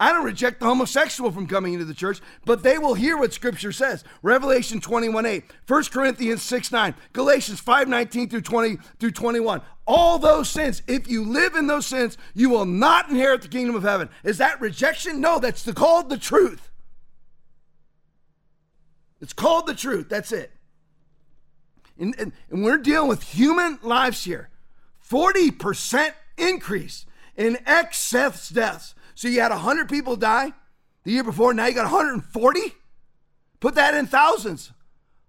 I 0.00 0.12
don't 0.12 0.24
reject 0.24 0.60
the 0.60 0.66
homosexual 0.66 1.30
from 1.30 1.46
coming 1.46 1.74
into 1.74 1.84
the 1.84 1.92
church, 1.92 2.22
but 2.46 2.62
they 2.62 2.78
will 2.78 2.94
hear 2.94 3.18
what 3.18 3.34
scripture 3.34 3.70
says. 3.70 4.02
Revelation 4.22 4.80
21 4.80 5.26
8, 5.26 5.44
1 5.68 5.84
Corinthians 5.84 6.42
6 6.42 6.72
9, 6.72 6.94
Galatians 7.12 7.60
5 7.60 7.86
19 7.86 8.30
through 8.30 8.40
20 8.40 8.78
through 8.98 9.10
21. 9.10 9.60
All 9.86 10.18
those 10.18 10.48
sins, 10.48 10.82
if 10.86 11.06
you 11.06 11.22
live 11.22 11.54
in 11.54 11.66
those 11.66 11.84
sins, 11.84 12.16
you 12.32 12.48
will 12.48 12.64
not 12.64 13.10
inherit 13.10 13.42
the 13.42 13.48
kingdom 13.48 13.76
of 13.76 13.82
heaven. 13.82 14.08
Is 14.24 14.38
that 14.38 14.58
rejection? 14.58 15.20
No, 15.20 15.38
that's 15.38 15.64
the, 15.64 15.74
called 15.74 16.08
the 16.08 16.16
truth. 16.16 16.70
It's 19.20 19.34
called 19.34 19.66
the 19.66 19.74
truth. 19.74 20.08
That's 20.08 20.32
it. 20.32 20.50
And, 21.98 22.14
and, 22.18 22.32
and 22.48 22.64
we're 22.64 22.78
dealing 22.78 23.08
with 23.08 23.22
human 23.22 23.78
lives 23.82 24.24
here. 24.24 24.48
40% 25.06 26.14
increase 26.38 27.04
in 27.36 27.58
excess 27.66 28.48
deaths. 28.48 28.94
So 29.20 29.28
you 29.28 29.42
had 29.42 29.50
100 29.50 29.86
people 29.86 30.16
die 30.16 30.50
the 31.04 31.12
year 31.12 31.22
before, 31.22 31.52
now 31.52 31.66
you 31.66 31.74
got 31.74 31.82
140? 31.82 32.60
Put 33.60 33.74
that 33.74 33.92
in 33.92 34.06
thousands. 34.06 34.72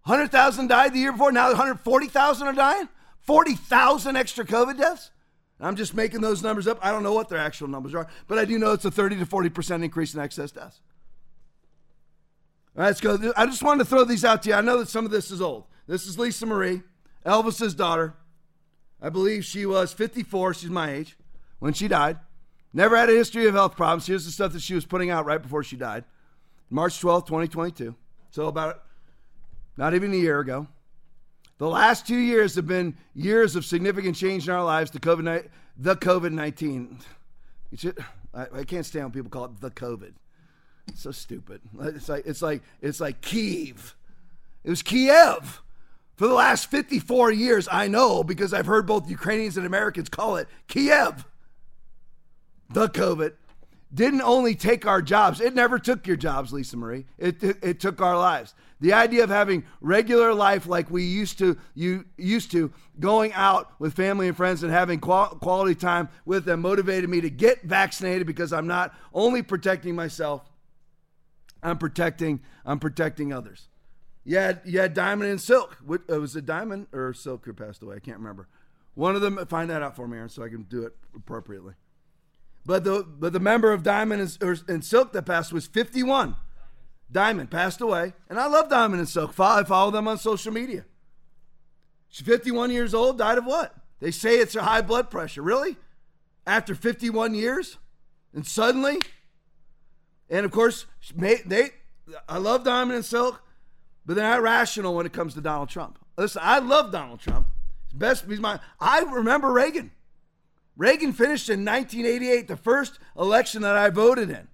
100,000 0.06 0.68
died 0.68 0.94
the 0.94 1.00
year 1.00 1.12
before, 1.12 1.34
now 1.34 1.48
140,000 1.48 2.48
are 2.48 2.54
dying? 2.54 2.88
40,000 3.20 4.16
extra 4.16 4.46
COVID 4.46 4.78
deaths? 4.78 5.12
I'm 5.60 5.76
just 5.76 5.94
making 5.94 6.22
those 6.22 6.42
numbers 6.42 6.68
up. 6.68 6.80
I 6.82 6.90
don't 6.90 7.04
know 7.04 7.12
what 7.12 7.28
their 7.28 7.38
actual 7.38 7.68
numbers 7.68 7.94
are, 7.94 8.08
but 8.30 8.38
I 8.38 8.46
do 8.46 8.58
know 8.58 8.72
it's 8.72 8.86
a 8.86 8.92
30 8.92 9.18
to 9.18 9.26
40% 9.26 9.84
increase 9.84 10.14
in 10.14 10.22
excess 10.22 10.52
deaths. 10.52 10.80
All 12.78 12.84
right, 12.84 12.88
let's 12.88 13.02
go. 13.02 13.34
I 13.36 13.46
just 13.46 13.62
wanted 13.62 13.84
to 13.84 13.90
throw 13.90 14.06
these 14.06 14.24
out 14.24 14.44
to 14.44 14.50
you. 14.52 14.56
I 14.56 14.62
know 14.62 14.78
that 14.78 14.88
some 14.88 15.04
of 15.04 15.12
this 15.12 15.32
is 15.32 15.42
old. 15.42 15.66
This 15.86 16.08
is 16.08 16.18
Lisa 16.18 16.46
Marie, 16.46 16.82
Elvis's 17.26 17.76
daughter. 17.76 18.14
I 19.02 19.10
believe 19.10 19.44
she 19.44 19.66
was 19.66 19.92
54. 19.92 20.54
She's 20.54 20.70
my 20.70 20.94
age 20.94 21.18
when 21.60 21.74
she 21.74 21.90
died. 21.90 22.20
Never 22.74 22.96
had 22.96 23.10
a 23.10 23.14
history 23.14 23.48
of 23.48 23.54
health 23.54 23.76
problems. 23.76 24.08
Here's 24.08 24.26
the 24.26 24.32
stuff 24.32 24.54
that 24.54 24.62
she 24.62 24.74
was 24.74 24.86
putting 24.86 25.10
out 25.10 25.26
right 25.26 25.42
before 25.42 25.64
she 25.64 25.76
died. 25.76 26.06
March 26.70 27.02
12th, 27.02 27.28
2022. 27.28 27.96
So 28.32 28.48
about 28.48 28.84
not 29.78 29.94
even 29.94 30.14
a 30.14 30.18
year 30.18 30.40
ago. 30.40 30.68
The 31.58 31.68
last 31.68 32.08
two 32.08 32.18
years 32.18 32.56
have 32.56 32.66
been 32.66 32.98
years 33.14 33.56
of 33.56 33.66
significant 33.66 34.16
change 34.16 34.48
in 34.48 34.54
our 34.54 34.64
lives. 34.64 34.90
The 34.92 35.00
COVID, 35.00 35.50
the 35.78 35.96
COVID 35.96 36.32
19. 36.32 36.98
I, 38.34 38.48
I 38.54 38.64
can't 38.64 38.86
stand 38.86 39.06
when 39.06 39.12
people 39.12 39.30
call 39.30 39.46
it 39.46 39.62
the 39.62 39.70
COVID. 39.70 40.14
It's 40.88 41.02
so 41.02 41.12
stupid. 41.12 41.62
It's 41.80 42.10
like 42.10 42.26
it's 42.26 42.42
like 42.42 42.64
it's 42.82 43.00
like 43.00 43.22
Kiev. 43.22 43.96
It 44.64 44.70
was 44.70 44.82
Kiev. 44.82 45.62
For 46.16 46.28
the 46.28 46.34
last 46.34 46.70
54 46.70 47.32
years, 47.32 47.68
I 47.72 47.88
know 47.88 48.24
because 48.24 48.54
I've 48.54 48.66
heard 48.68 48.86
both 48.86 49.10
Ukrainians 49.10 49.58
and 49.58 49.66
Americans 49.66 50.10
call 50.10 50.38
it 50.38 50.48
Kiev. 50.68 51.26
The 52.74 52.88
COVID. 52.88 53.34
didn't 53.94 54.22
only 54.22 54.56
take 54.56 54.86
our 54.86 55.02
jobs, 55.02 55.42
it 55.42 55.54
never 55.54 55.78
took 55.78 56.08
your 56.08 56.16
jobs, 56.16 56.54
Lisa 56.54 56.78
Marie. 56.78 57.06
It, 57.18 57.44
it, 57.44 57.58
it, 57.62 57.80
took 57.82 58.00
our 58.00 58.18
lives. 58.18 58.54
The 58.80 58.94
idea 58.94 59.24
of 59.24 59.30
having 59.30 59.66
regular 59.82 60.34
life 60.34 60.66
like 60.66 60.90
we 60.90 61.04
used 61.04 61.38
to, 61.40 61.58
you 61.76 62.06
used 62.18 62.52
to, 62.52 62.72
going 63.00 63.34
out 63.34 63.74
with 63.80 63.94
family 63.94 64.30
and 64.30 64.38
friends 64.38 64.64
and 64.64 64.72
having 64.72 65.00
qual- 65.00 65.36
quality 65.42 65.76
time 65.76 66.08
with 66.26 66.46
them 66.46 66.62
motivated 66.62 67.10
me 67.10 67.20
to 67.20 67.30
get 67.30 67.64
vaccinated 67.64 68.26
because 68.26 68.54
I'm 68.54 68.68
not 68.68 68.96
only 69.14 69.42
protecting 69.42 69.94
myself, 69.94 70.50
I'm 71.62 71.78
protecting, 71.78 72.40
I'm 72.66 72.80
protecting 72.80 73.34
others. 73.34 73.68
You 74.24 74.38
had 74.38 74.94
Diamond 74.94 75.30
and 75.30 75.42
Silk. 75.42 75.78
Uh, 75.90 76.20
was 76.20 76.36
it 76.36 76.46
Diamond 76.46 76.88
or 76.94 77.14
Silk 77.14 77.46
who 77.46 77.54
passed 77.54 77.84
away? 77.84 77.98
I 77.98 78.00
can't 78.00 78.18
remember. 78.18 78.48
One 78.94 79.16
of 79.16 79.22
them, 79.22 79.44
find 79.48 79.70
that 79.70 79.82
out 79.82 79.96
for 79.96 80.08
me, 80.08 80.18
Aaron, 80.18 80.30
so 80.30 80.44
I 80.44 80.50
can 80.50 80.64
do 80.64 80.86
it 80.86 80.94
appropriately. 81.16 81.74
But 82.66 82.84
the 82.84 83.04
but 83.04 83.34
the 83.34 83.40
member 83.40 83.72
of 83.72 83.84
Diamond 83.84 84.22
and, 84.22 84.38
or, 84.44 84.58
and 84.68 84.86
Silk 84.86 85.14
that 85.14 85.24
passed 85.24 85.52
was 85.52 85.68
51. 85.68 86.36
Diamond 87.12 87.52
passed 87.52 87.82
away, 87.82 88.14
and 88.30 88.40
I 88.40 88.48
love 88.48 88.70
Diamond 88.70 89.00
and 89.00 89.10
Silk. 89.10 89.38
I 89.40 89.64
follow 89.64 89.92
them 89.92 90.08
on 90.08 90.18
social 90.18 90.54
media. 90.54 90.86
She's 92.08 92.26
51 92.26 92.72
years 92.72 92.94
old. 92.94 93.18
Died 93.18 93.38
of 93.38 93.46
what? 93.46 93.76
They 94.00 94.12
say 94.12 94.38
it's 94.38 94.54
her 94.54 94.62
high 94.62 94.82
blood 94.82 95.10
pressure. 95.10 95.42
Really? 95.42 95.78
After 96.46 96.74
51 96.74 97.34
years, 97.34 97.78
and 98.34 98.46
suddenly, 98.46 99.00
and 100.30 100.46
of 100.46 100.52
course, 100.52 100.86
they. 101.16 101.70
I 102.28 102.38
love 102.38 102.64
Diamond 102.64 102.96
and 102.96 103.06
Silk, 103.06 103.42
but 104.06 104.16
they're 104.16 104.30
not 104.30 104.42
rational 104.42 104.96
when 104.96 105.06
it 105.06 105.14
comes 105.14 105.34
to 105.36 105.42
Donald 105.42 105.70
Trump. 105.70 106.00
Listen, 106.18 106.42
I 106.44 106.60
love 106.60 106.92
Donald 106.92 107.20
Trump. 107.20 107.48
He's 107.90 108.00
Best, 108.00 108.26
he's 108.28 108.40
my. 108.40 108.60
I 108.80 109.02
remember 109.02 109.52
Reagan. 109.52 109.92
Reagan 110.78 111.14
finished 111.14 111.50
in 111.50 111.66
1988. 111.66 112.48
The 112.48 112.58
first 112.58 113.00
election 113.18 113.62
that 113.62 113.76
I 113.76 113.90
voted 113.90 114.30
in, 114.30 114.48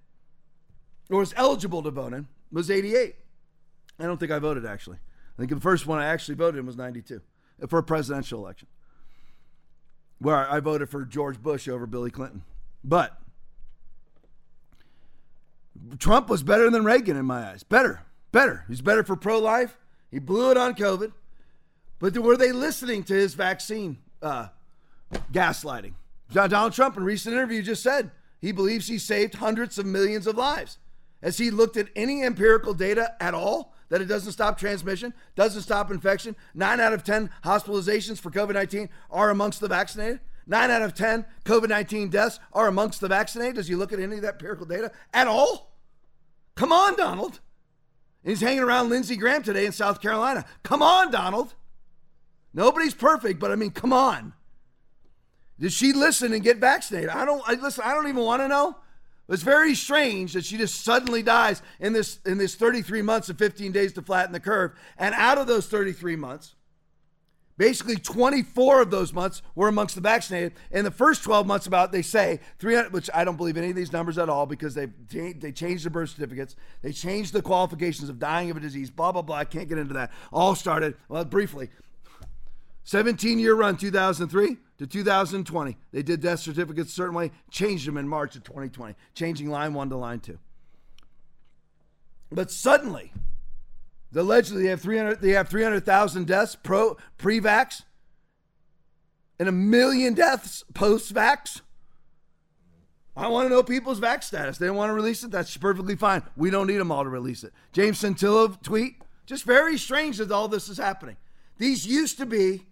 or 1.10 1.20
was 1.20 1.34
eligible 1.38 1.84
to 1.84 1.92
vote 1.92 2.14
in, 2.14 2.28
was 2.52 2.70
88. 2.72 3.16
I 4.00 4.04
don't 4.04 4.20
think 4.20 4.32
I 4.32 4.40
voted 4.40 4.66
actually. 4.66 4.98
I 4.98 5.42
think 5.42 5.52
the 5.52 5.60
first 5.60 5.86
one 5.86 6.00
I 6.00 6.08
actually 6.08 6.36
voted 6.36 6.60
in 6.60 6.66
was 6.66 6.78
92 6.78 7.22
for 7.68 7.80
a 7.80 7.84
presidential 7.84 8.40
election, 8.40 8.68
where 10.20 10.36
I 10.36 10.60
voted 10.60 10.90
for 10.90 11.06
George 11.06 11.42
Bush 11.42 11.68
over 11.68 11.86
Billy 11.86 12.12
Clinton. 12.12 12.44
But 12.84 13.20
Trump 16.00 16.30
was 16.30 16.44
better 16.44 16.70
than 16.70 16.84
Reagan 16.84 17.18
in 17.18 17.26
my 17.26 17.50
eyes. 17.50 17.64
Better, 17.64 18.02
better. 18.32 18.66
He's 18.68 18.82
better 18.82 19.04
for 19.04 19.16
pro 19.16 19.40
life. 19.40 19.78
He 20.12 20.20
blew 20.20 20.52
it 20.52 20.58
on 20.58 20.74
COVID. 20.74 21.12
But 22.00 22.18
were 22.18 22.38
they 22.38 22.52
listening 22.52 23.04
to 23.06 23.14
his 23.14 23.34
vaccine 23.34 23.98
uh, 24.22 24.48
gaslighting? 25.32 25.94
Donald 26.32 26.74
Trump, 26.74 26.98
in 26.98 27.04
recent 27.04 27.36
interview, 27.36 27.62
just 27.62 27.84
said 27.84 28.12
he 28.40 28.52
believes 28.52 28.88
he 28.88 28.98
saved 28.98 29.36
hundreds 29.36 29.78
of 29.78 29.86
millions 29.86 30.28
of 30.28 30.38
lives. 30.38 30.78
Has 31.24 31.38
he 31.38 31.50
looked 31.50 31.78
at 31.78 31.88
any 31.96 32.24
empirical 32.24 32.74
data 32.74 33.16
at 33.20 33.34
all 33.34 33.74
that 33.90 34.02
it 34.02 34.06
doesn't 34.06 34.34
stop 34.34 34.58
transmission, 34.58 35.14
doesn't 35.36 35.64
stop 35.64 35.90
infection? 35.90 36.36
Nine 36.54 36.80
out 36.80 36.94
of 36.94 37.04
10 37.04 37.30
hospitalizations 37.44 38.20
for 38.20 38.30
COVID 38.30 38.54
19 38.54 38.90
are 39.10 39.30
amongst 39.30 39.60
the 39.60 39.68
vaccinated. 39.68 40.20
Nine 40.46 40.70
out 40.70 40.82
of 40.82 40.94
10 40.94 41.26
COVID 41.46 41.70
19 41.70 42.10
deaths 42.10 42.40
are 42.54 42.68
amongst 42.68 43.02
the 43.02 43.08
vaccinated. 43.08 43.56
Does 43.56 43.68
he 43.68 43.76
look 43.76 43.92
at 43.92 44.00
any 44.00 44.18
of 44.18 44.22
that 44.22 44.34
empirical 44.34 44.66
data 44.66 44.92
at 45.14 45.28
all? 45.28 45.74
Come 46.56 46.72
on, 46.72 46.96
Donald. 46.96 47.40
he's 48.24 48.42
hanging 48.42 48.64
around 48.64 48.90
Lindsey 48.90 49.16
Graham 49.16 49.44
today 49.44 49.66
in 49.66 49.72
South 49.72 50.02
Carolina. 50.02 50.46
Come 50.64 50.82
on, 50.82 51.12
Donald. 51.12 51.54
Nobody's 52.54 52.94
perfect, 52.94 53.40
but 53.40 53.52
I 53.52 53.56
mean, 53.56 53.72
come 53.72 53.94
on. 53.94 54.34
Did 55.60 55.74
she 55.74 55.94
listen 55.94 56.34
and 56.34 56.44
get 56.44 56.58
vaccinated? 56.58 57.10
I 57.10 57.26
don't. 57.26 57.42
I 57.48 57.54
listen. 57.54 57.84
I 57.86 57.94
don't 57.94 58.08
even 58.08 58.24
want 58.24 58.42
to 58.42 58.48
know. 58.48 58.76
It's 59.30 59.44
very 59.44 59.76
strange 59.76 60.34
that 60.34 60.46
she 60.46 60.58
just 60.58 60.86
suddenly 60.86 61.22
dies 61.22 61.62
in 61.80 61.94
this 61.94 62.20
in 62.26 62.38
this 62.38 62.56
33 62.56 63.02
months 63.02 63.28
and 63.30 63.38
15 63.38 63.72
days 63.72 63.94
to 63.94 64.02
flatten 64.02 64.32
the 64.32 64.40
curve. 64.40 64.72
And 64.98 65.14
out 65.16 65.38
of 65.38 65.48
those 65.48 65.68
33 65.68 66.16
months, 66.16 66.56
basically 67.58 67.98
24 67.98 68.82
of 68.84 68.92
those 68.92 69.12
months 69.12 69.42
were 69.54 69.68
amongst 69.68 69.96
the 69.96 70.02
vaccinated. 70.02 70.54
In 70.72 70.86
the 70.86 70.92
first 70.92 71.24
12 71.24 71.46
months, 71.46 71.68
about 71.68 71.92
they 71.92 72.04
say 72.04 72.40
300, 72.60 72.94
which 72.94 73.10
I 73.14 73.26
don't 73.26 73.36
believe 73.36 73.58
any 73.58 73.72
of 73.72 73.76
these 73.76 73.92
numbers 73.92 74.18
at 74.18 74.30
all 74.30 74.46
because 74.46 74.76
they 74.76 74.86
they 74.86 75.52
changed 75.52 75.86
the 75.86 75.90
birth 75.90 76.12
certificates, 76.12 76.56
they 76.82 76.94
changed 76.94 77.34
the 77.34 77.42
qualifications 77.42 78.08
of 78.08 78.20
dying 78.20 78.50
of 78.50 78.56
a 78.56 78.62
disease. 78.62 78.90
Blah 78.90 79.12
blah 79.12 79.24
blah. 79.24 79.38
I 79.38 79.46
can't 79.46 79.68
get 79.68 79.78
into 79.78 79.96
that. 79.96 80.12
All 80.32 80.56
started 80.56 80.96
well 81.10 81.26
briefly. 81.26 81.70
17 82.88 83.38
year 83.38 83.54
run 83.54 83.76
2003 83.76 84.56
to 84.78 84.88
2020. 84.88 85.78
They 85.92 86.02
did 86.02 86.22
death 86.22 86.40
certificates 86.40 86.90
a 86.90 86.94
certain 86.94 87.16
way, 87.16 87.32
changed 87.52 87.86
them 87.86 87.98
in 87.98 88.08
March 88.08 88.38
of 88.38 88.46
2020, 88.46 88.96
changing 89.14 89.50
line 89.50 89.74
one 89.74 89.90
to 89.90 89.98
line 89.98 90.22
two. 90.22 90.40
But 92.32 92.50
suddenly, 92.50 93.12
allegedly 94.16 94.64
they 94.64 94.70
have 94.70 94.80
300 94.80 95.20
they 95.20 95.32
have 95.32 95.50
300,000 95.50 96.28
deaths 96.28 96.56
pro 96.56 96.96
pre-vax 97.18 97.84
and 99.38 99.50
a 99.50 99.52
million 99.52 100.14
deaths 100.14 100.64
post-vax. 100.74 101.60
I 103.18 103.28
want 103.28 103.48
to 103.48 103.50
know 103.50 103.64
people's 103.64 104.00
vax 104.00 104.24
status. 104.24 104.60
They 104.60 104.68
don't 104.68 104.78
want 104.78 104.92
to 104.92 104.94
release 104.94 105.26
it. 105.26 105.32
That's 105.32 105.58
perfectly 105.58 105.98
fine. 105.98 106.24
We 106.38 106.52
don't 106.52 106.68
need 106.68 106.78
them 106.78 106.94
all 106.94 107.04
to 107.04 107.10
release 107.10 107.44
it. 107.44 107.52
James 107.74 108.02
Centillo 108.02 108.62
tweet. 108.64 109.02
Just 109.26 109.44
very 109.44 109.78
strange 109.78 110.20
that 110.20 110.32
all 110.32 110.48
this 110.48 110.70
is 110.70 110.78
happening. 110.78 111.18
These 111.58 111.86
used 111.86 112.18
to 112.20 112.26
be 112.26 112.64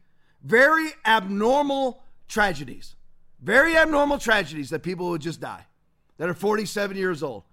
very 0.45 0.89
abnormal 1.05 2.03
tragedies, 2.27 2.95
very 3.41 3.75
abnormal 3.75 4.19
tragedies 4.19 4.69
that 4.69 4.83
people 4.83 5.09
would 5.09 5.21
just 5.21 5.41
die 5.41 5.65
that 6.17 6.29
are 6.29 6.33
47 6.33 6.95
years 6.95 7.23
old. 7.23 7.43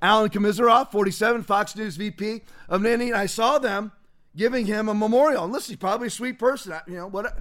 Alan 0.00 0.30
Komissaroff, 0.30 0.90
47, 0.90 1.42
Fox 1.42 1.76
News 1.76 1.96
VP 1.96 2.42
of 2.68 2.82
Nanny. 2.82 3.12
I 3.12 3.26
saw 3.26 3.58
them 3.58 3.92
giving 4.34 4.64
him 4.64 4.88
a 4.88 4.94
memorial. 4.94 5.44
And 5.44 5.52
listen, 5.52 5.72
he's 5.72 5.78
probably 5.78 6.06
a 6.06 6.10
sweet 6.10 6.38
person. 6.38 6.74
You 6.86 6.96
know, 6.96 7.06
what 7.08 7.38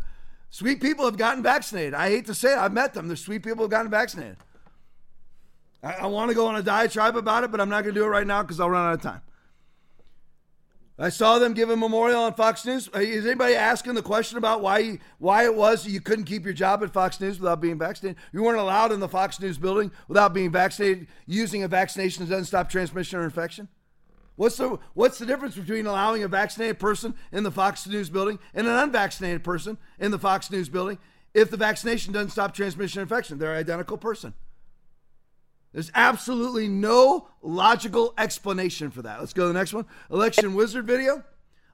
sweet 0.50 0.82
people 0.82 1.06
have 1.06 1.18
gotten 1.18 1.44
vaccinated. 1.44 1.94
I 1.94 2.10
hate 2.10 2.26
to 2.26 2.34
say 2.34 2.54
it, 2.54 2.58
I've 2.58 2.74
met 2.74 2.94
them. 2.94 3.08
They're 3.08 3.16
sweet 3.16 3.44
people 3.44 3.64
have 3.64 3.72
gotten 3.72 3.92
vaccinated. 3.92 4.38
I, 5.84 5.94
I 5.94 6.06
want 6.08 6.30
to 6.30 6.36
go 6.36 6.48
on 6.48 6.56
a 6.56 6.64
diatribe 6.64 7.16
about 7.16 7.44
it, 7.44 7.52
but 7.52 7.62
I'm 7.62 7.70
not 7.70 7.84
going 7.84 7.94
to 7.94 8.00
do 8.02 8.06
it 8.06 8.10
right 8.10 8.28
now 8.28 8.42
because 8.42 8.60
I'll 8.60 8.70
run 8.70 8.88
out 8.88 8.96
of 8.96 9.02
time. 9.02 9.22
I 11.00 11.10
saw 11.10 11.38
them 11.38 11.54
give 11.54 11.70
a 11.70 11.78
memorial 11.78 12.24
on 12.24 12.34
Fox 12.34 12.66
News. 12.66 12.90
Is 12.96 13.26
anybody 13.26 13.54
asking 13.54 13.94
the 13.94 14.02
question 14.02 14.40
about 14.40 14.64
why 14.64 14.98
why 15.20 15.46
it 15.46 15.54
was 15.54 15.86
you 15.86 16.02
couldn't 16.02 16.26
keep 16.26 16.44
your 16.44 16.56
job 16.56 16.82
at 16.82 16.92
Fox 16.92 17.22
News 17.22 17.40
without 17.40 17.62
being 17.62 17.78
vaccinated? 17.78 18.20
You 18.34 18.42
weren't 18.42 18.58
allowed 18.58 18.92
in 18.92 19.00
the 19.00 19.08
Fox 19.08 19.40
News 19.40 19.60
building 19.60 19.92
without 20.08 20.34
being 20.34 20.52
vaccinated, 20.52 21.08
using 21.28 21.62
a 21.62 21.68
vaccination 21.68 22.26
that 22.26 22.32
doesn't 22.32 22.46
stop 22.46 22.70
transmission 22.70 23.20
or 23.20 23.26
infection? 23.26 23.68
What's 24.38 24.58
the 24.58 24.80
what's 24.96 25.20
the 25.20 25.28
difference 25.28 25.56
between 25.56 25.86
allowing 25.86 26.24
a 26.24 26.28
vaccinated 26.28 26.80
person 26.80 27.14
in 27.32 27.44
the 27.44 27.52
Fox 27.52 27.86
News 27.86 28.10
building 28.10 28.40
and 28.56 28.66
an 28.66 28.74
unvaccinated 28.74 29.44
person 29.44 29.78
in 30.00 30.10
the 30.10 30.20
Fox 30.20 30.50
News 30.50 30.68
building 30.68 30.98
if 31.36 31.52
the 31.52 31.58
vaccination 31.58 32.12
doesn't 32.12 32.32
stop 32.32 32.56
transmission 32.56 33.02
or 33.02 33.04
infection? 33.04 33.38
They're 33.38 33.54
an 33.54 33.60
identical 33.60 33.98
person. 33.98 34.34
There's 35.78 35.92
absolutely 35.94 36.68
no 36.68 37.28
logical 37.44 38.16
explanation 38.18 38.90
for 38.90 39.04
that. 39.04 39.20
Let's 39.20 39.32
go 39.32 39.44
to 39.44 39.50
the 39.50 39.54
next 39.54 39.74
one. 39.74 39.86
Election 40.10 40.56
Wizard 40.56 40.88
video. 40.88 41.24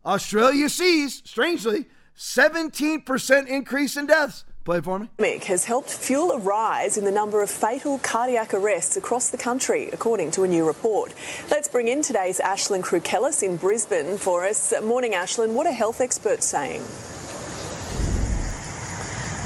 Australia 0.05 0.67
sees, 0.67 1.21
strangely, 1.23 1.85
17% 2.17 3.47
increase 3.47 3.95
in 3.95 4.05
deaths. 4.05 4.43
Play 4.65 4.81
for 4.81 4.99
me. 4.99 5.07
Has 5.45 5.63
helped 5.63 5.89
fuel 5.89 6.31
a 6.31 6.37
rise 6.37 6.97
in 6.97 7.05
the 7.05 7.13
number 7.13 7.41
of 7.41 7.49
fatal 7.49 7.97
cardiac 7.99 8.53
arrests 8.53 8.97
across 8.97 9.29
the 9.29 9.37
country, 9.37 9.89
according 9.93 10.31
to 10.31 10.43
a 10.43 10.49
new 10.49 10.67
report. 10.67 11.13
Let's 11.49 11.69
bring 11.69 11.87
in 11.87 12.01
today's 12.01 12.41
Ashlyn 12.41 12.83
Krukellis 12.83 13.41
in 13.41 13.55
Brisbane 13.55 14.17
for 14.17 14.45
us. 14.45 14.73
Morning, 14.83 15.13
Ashlyn. 15.13 15.53
What 15.53 15.65
are 15.65 15.71
health 15.71 16.01
experts 16.01 16.45
saying? 16.45 16.81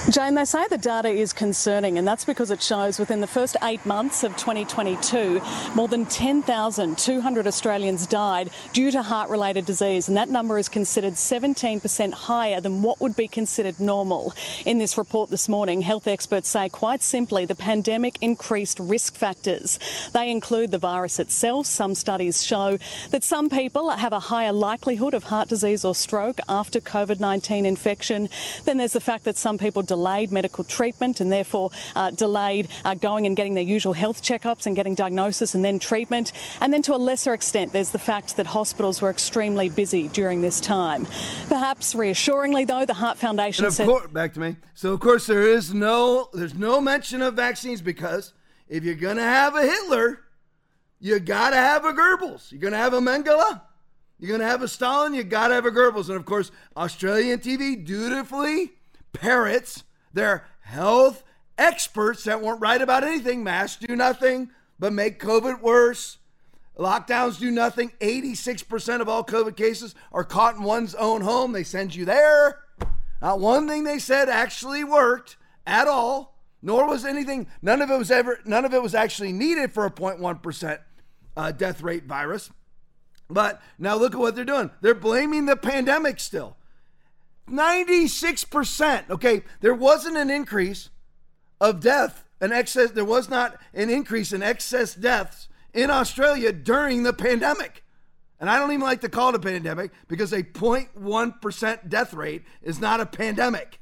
Jane, 0.09 0.35
they 0.35 0.45
say 0.45 0.65
the 0.69 0.77
data 0.77 1.09
is 1.09 1.33
concerning, 1.33 1.97
and 1.97 2.07
that's 2.07 2.23
because 2.23 2.49
it 2.49 2.63
shows 2.63 2.97
within 2.97 3.19
the 3.19 3.27
first 3.27 3.57
eight 3.63 3.85
months 3.85 4.23
of 4.23 4.37
2022, 4.37 5.41
more 5.75 5.89
than 5.89 6.05
10,200 6.05 7.45
Australians 7.45 8.07
died 8.07 8.49
due 8.71 8.89
to 8.89 9.01
heart 9.01 9.29
related 9.29 9.65
disease, 9.65 10.07
and 10.07 10.15
that 10.15 10.29
number 10.29 10.57
is 10.57 10.69
considered 10.69 11.15
17% 11.15 12.13
higher 12.13 12.61
than 12.61 12.81
what 12.81 13.01
would 13.01 13.17
be 13.17 13.27
considered 13.27 13.81
normal. 13.81 14.33
In 14.65 14.77
this 14.77 14.97
report 14.97 15.29
this 15.29 15.49
morning, 15.49 15.81
health 15.81 16.07
experts 16.07 16.47
say 16.47 16.69
quite 16.69 17.03
simply 17.03 17.43
the 17.43 17.53
pandemic 17.53 18.17
increased 18.21 18.79
risk 18.79 19.13
factors. 19.13 19.77
They 20.13 20.31
include 20.31 20.71
the 20.71 20.77
virus 20.77 21.19
itself. 21.19 21.65
Some 21.65 21.95
studies 21.95 22.45
show 22.45 22.79
that 23.11 23.25
some 23.25 23.49
people 23.49 23.89
have 23.89 24.13
a 24.13 24.21
higher 24.21 24.53
likelihood 24.53 25.13
of 25.13 25.25
heart 25.25 25.49
disease 25.49 25.83
or 25.83 25.93
stroke 25.93 26.39
after 26.47 26.79
COVID 26.79 27.19
19 27.19 27.65
infection. 27.65 28.29
Then 28.63 28.77
there's 28.77 28.93
the 28.93 29.01
fact 29.01 29.25
that 29.25 29.35
some 29.35 29.57
people 29.57 29.81
delayed 29.97 30.31
medical 30.31 30.63
treatment 30.63 31.19
and 31.19 31.31
therefore 31.31 31.71
uh, 31.95 32.11
delayed 32.11 32.67
uh, 32.85 32.93
going 32.93 33.25
and 33.25 33.35
getting 33.35 33.55
their 33.55 33.63
usual 33.63 33.93
health 33.93 34.21
checkups 34.21 34.67
and 34.67 34.75
getting 34.75 34.93
diagnosis 34.93 35.55
and 35.55 35.65
then 35.65 35.79
treatment. 35.79 36.31
And 36.61 36.71
then 36.71 36.83
to 36.83 36.93
a 36.93 36.97
lesser 36.97 37.33
extent, 37.33 37.73
there's 37.73 37.89
the 37.89 37.99
fact 37.99 38.37
that 38.37 38.45
hospitals 38.45 39.01
were 39.01 39.09
extremely 39.09 39.69
busy 39.69 40.07
during 40.09 40.41
this 40.41 40.61
time. 40.61 41.07
Perhaps 41.47 41.95
reassuringly, 41.95 42.63
though, 42.63 42.85
the 42.85 42.93
Heart 42.93 43.17
Foundation 43.17 43.65
and 43.65 43.71
of 43.71 43.73
said. 43.73 43.87
Course, 43.87 44.07
back 44.11 44.35
to 44.35 44.39
me. 44.39 44.55
So, 44.75 44.93
of 44.93 44.99
course, 44.99 45.25
there 45.25 45.47
is 45.47 45.73
no, 45.73 46.29
there's 46.31 46.53
no 46.53 46.79
mention 46.79 47.23
of 47.23 47.33
vaccines 47.33 47.81
because 47.81 48.33
if 48.67 48.83
you're 48.83 48.93
going 48.93 49.17
to 49.17 49.23
have 49.23 49.55
a 49.55 49.63
Hitler, 49.63 50.19
you 50.99 51.19
got 51.19 51.49
to 51.51 51.55
have 51.55 51.85
a 51.85 51.91
Goebbels. 51.91 52.51
You're 52.51 52.61
going 52.61 52.73
to 52.73 52.77
have 52.77 52.93
a 52.93 52.99
Mengele. 52.99 53.61
You're 54.19 54.29
going 54.29 54.41
to 54.41 54.47
have 54.47 54.61
a 54.61 54.67
Stalin. 54.67 55.15
You 55.15 55.23
got 55.23 55.47
to 55.47 55.55
have 55.55 55.65
a 55.65 55.71
Goebbels. 55.71 56.09
And 56.09 56.17
of 56.17 56.25
course, 56.25 56.51
Australian 56.75 57.39
TV 57.39 57.83
dutifully 57.83 58.73
parrots 59.11 59.83
their 60.17 60.45
health 60.61 61.23
experts 61.57 62.23
that 62.25 62.41
weren't 62.41 62.61
right 62.61 62.81
about 62.81 63.03
anything. 63.03 63.43
Masks 63.43 63.83
do 63.85 63.95
nothing 63.95 64.49
but 64.79 64.93
make 64.93 65.19
COVID 65.19 65.61
worse. 65.61 66.17
Lockdowns 66.77 67.39
do 67.39 67.49
nothing. 67.49 67.91
86% 68.01 69.01
of 69.01 69.09
all 69.09 69.23
COVID 69.23 69.55
cases 69.55 69.95
are 70.11 70.23
caught 70.23 70.55
in 70.55 70.63
one's 70.63 70.93
own 70.95 71.21
home. 71.21 71.51
They 71.51 71.63
send 71.63 71.95
you 71.95 72.05
there. 72.05 72.59
Not 73.21 73.39
one 73.39 73.67
thing 73.67 73.83
they 73.83 73.97
said 73.99 74.29
actually 74.29 74.83
worked 74.83 75.37
at 75.65 75.87
all, 75.87 76.35
nor 76.61 76.87
was 76.87 77.03
anything, 77.03 77.47
none 77.61 77.81
of 77.81 77.89
it 77.89 77.97
was 77.97 78.11
ever, 78.11 78.39
none 78.45 78.65
of 78.65 78.73
it 78.73 78.81
was 78.83 78.93
actually 78.93 79.33
needed 79.33 79.73
for 79.73 79.85
a 79.85 79.91
0.1% 79.91 80.79
uh, 81.35 81.51
death 81.51 81.81
rate 81.81 82.03
virus. 82.03 82.51
But 83.29 83.61
now 83.79 83.95
look 83.95 84.13
at 84.13 84.19
what 84.19 84.35
they're 84.35 84.45
doing. 84.45 84.69
They're 84.81 84.93
blaming 84.93 85.45
the 85.45 85.55
pandemic 85.55 86.19
still. 86.19 86.57
96%. 87.49 89.09
Okay, 89.09 89.43
there 89.61 89.73
wasn't 89.73 90.17
an 90.17 90.29
increase 90.29 90.89
of 91.59 91.79
death, 91.79 92.25
an 92.39 92.51
excess, 92.51 92.91
there 92.91 93.05
was 93.05 93.29
not 93.29 93.57
an 93.73 93.89
increase 93.89 94.31
in 94.31 94.43
excess 94.43 94.93
deaths 94.93 95.47
in 95.73 95.89
Australia 95.89 96.51
during 96.51 97.03
the 97.03 97.13
pandemic. 97.13 97.83
And 98.39 98.49
I 98.49 98.59
don't 98.59 98.71
even 98.71 98.85
like 98.85 99.01
to 99.01 99.09
call 99.09 99.29
it 99.29 99.35
a 99.35 99.39
pandemic 99.39 99.91
because 100.07 100.31
a 100.31 100.43
0.1% 100.43 101.89
death 101.89 102.13
rate 102.13 102.43
is 102.61 102.79
not 102.79 102.99
a 102.99 103.05
pandemic. 103.05 103.79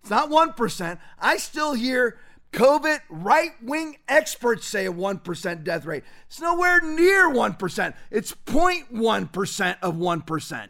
It's 0.00 0.10
not 0.10 0.30
1%. 0.30 0.98
I 1.18 1.36
still 1.36 1.74
hear 1.74 2.18
COVID 2.52 3.00
right 3.10 3.52
wing 3.62 3.98
experts 4.08 4.66
say 4.66 4.86
a 4.86 4.92
1% 4.92 5.62
death 5.62 5.84
rate. 5.84 6.04
It's 6.26 6.40
nowhere 6.40 6.80
near 6.80 7.28
1%. 7.28 7.94
It's 8.10 8.32
0.1% 8.32 9.76
of 9.82 9.94
1%. 9.94 10.68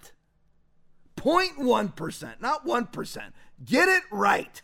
0.1%, 1.20 2.40
not 2.40 2.66
1%. 2.66 3.32
Get 3.64 3.88
it 3.88 4.02
right. 4.10 4.62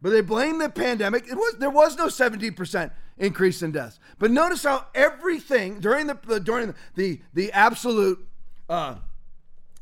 But 0.00 0.10
they 0.10 0.20
blame 0.20 0.58
the 0.58 0.68
pandemic. 0.68 1.26
It 1.28 1.34
was 1.34 1.56
there 1.58 1.70
was 1.70 1.96
no 1.96 2.06
17% 2.06 2.90
increase 3.18 3.62
in 3.62 3.72
deaths. 3.72 3.98
But 4.18 4.30
notice 4.30 4.62
how 4.62 4.86
everything 4.94 5.80
during 5.80 6.06
the, 6.06 6.40
during 6.42 6.68
the 6.68 6.74
the, 6.94 7.20
the 7.34 7.52
absolute 7.52 8.26
uh, 8.68 8.96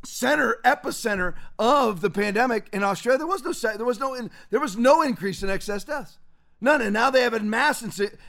center 0.05 0.59
epicenter 0.65 1.35
of 1.59 2.01
the 2.01 2.11
pandemic 2.11 2.69
in 2.73 2.83
Australia, 2.83 3.19
there 3.19 3.27
was 3.27 3.43
no 3.43 3.53
there 3.77 3.85
was 3.87 4.01
no 4.01 4.29
there 4.51 4.61
was 4.61 4.77
no 4.77 5.03
increase 5.03 5.43
in 5.43 5.51
excess 5.51 5.85
deaths. 5.85 6.19
None. 6.61 6.81
And 6.81 6.95
now 6.95 7.11
they 7.11 7.21
have 7.21 7.35
a 7.35 7.41
mass 7.41 7.83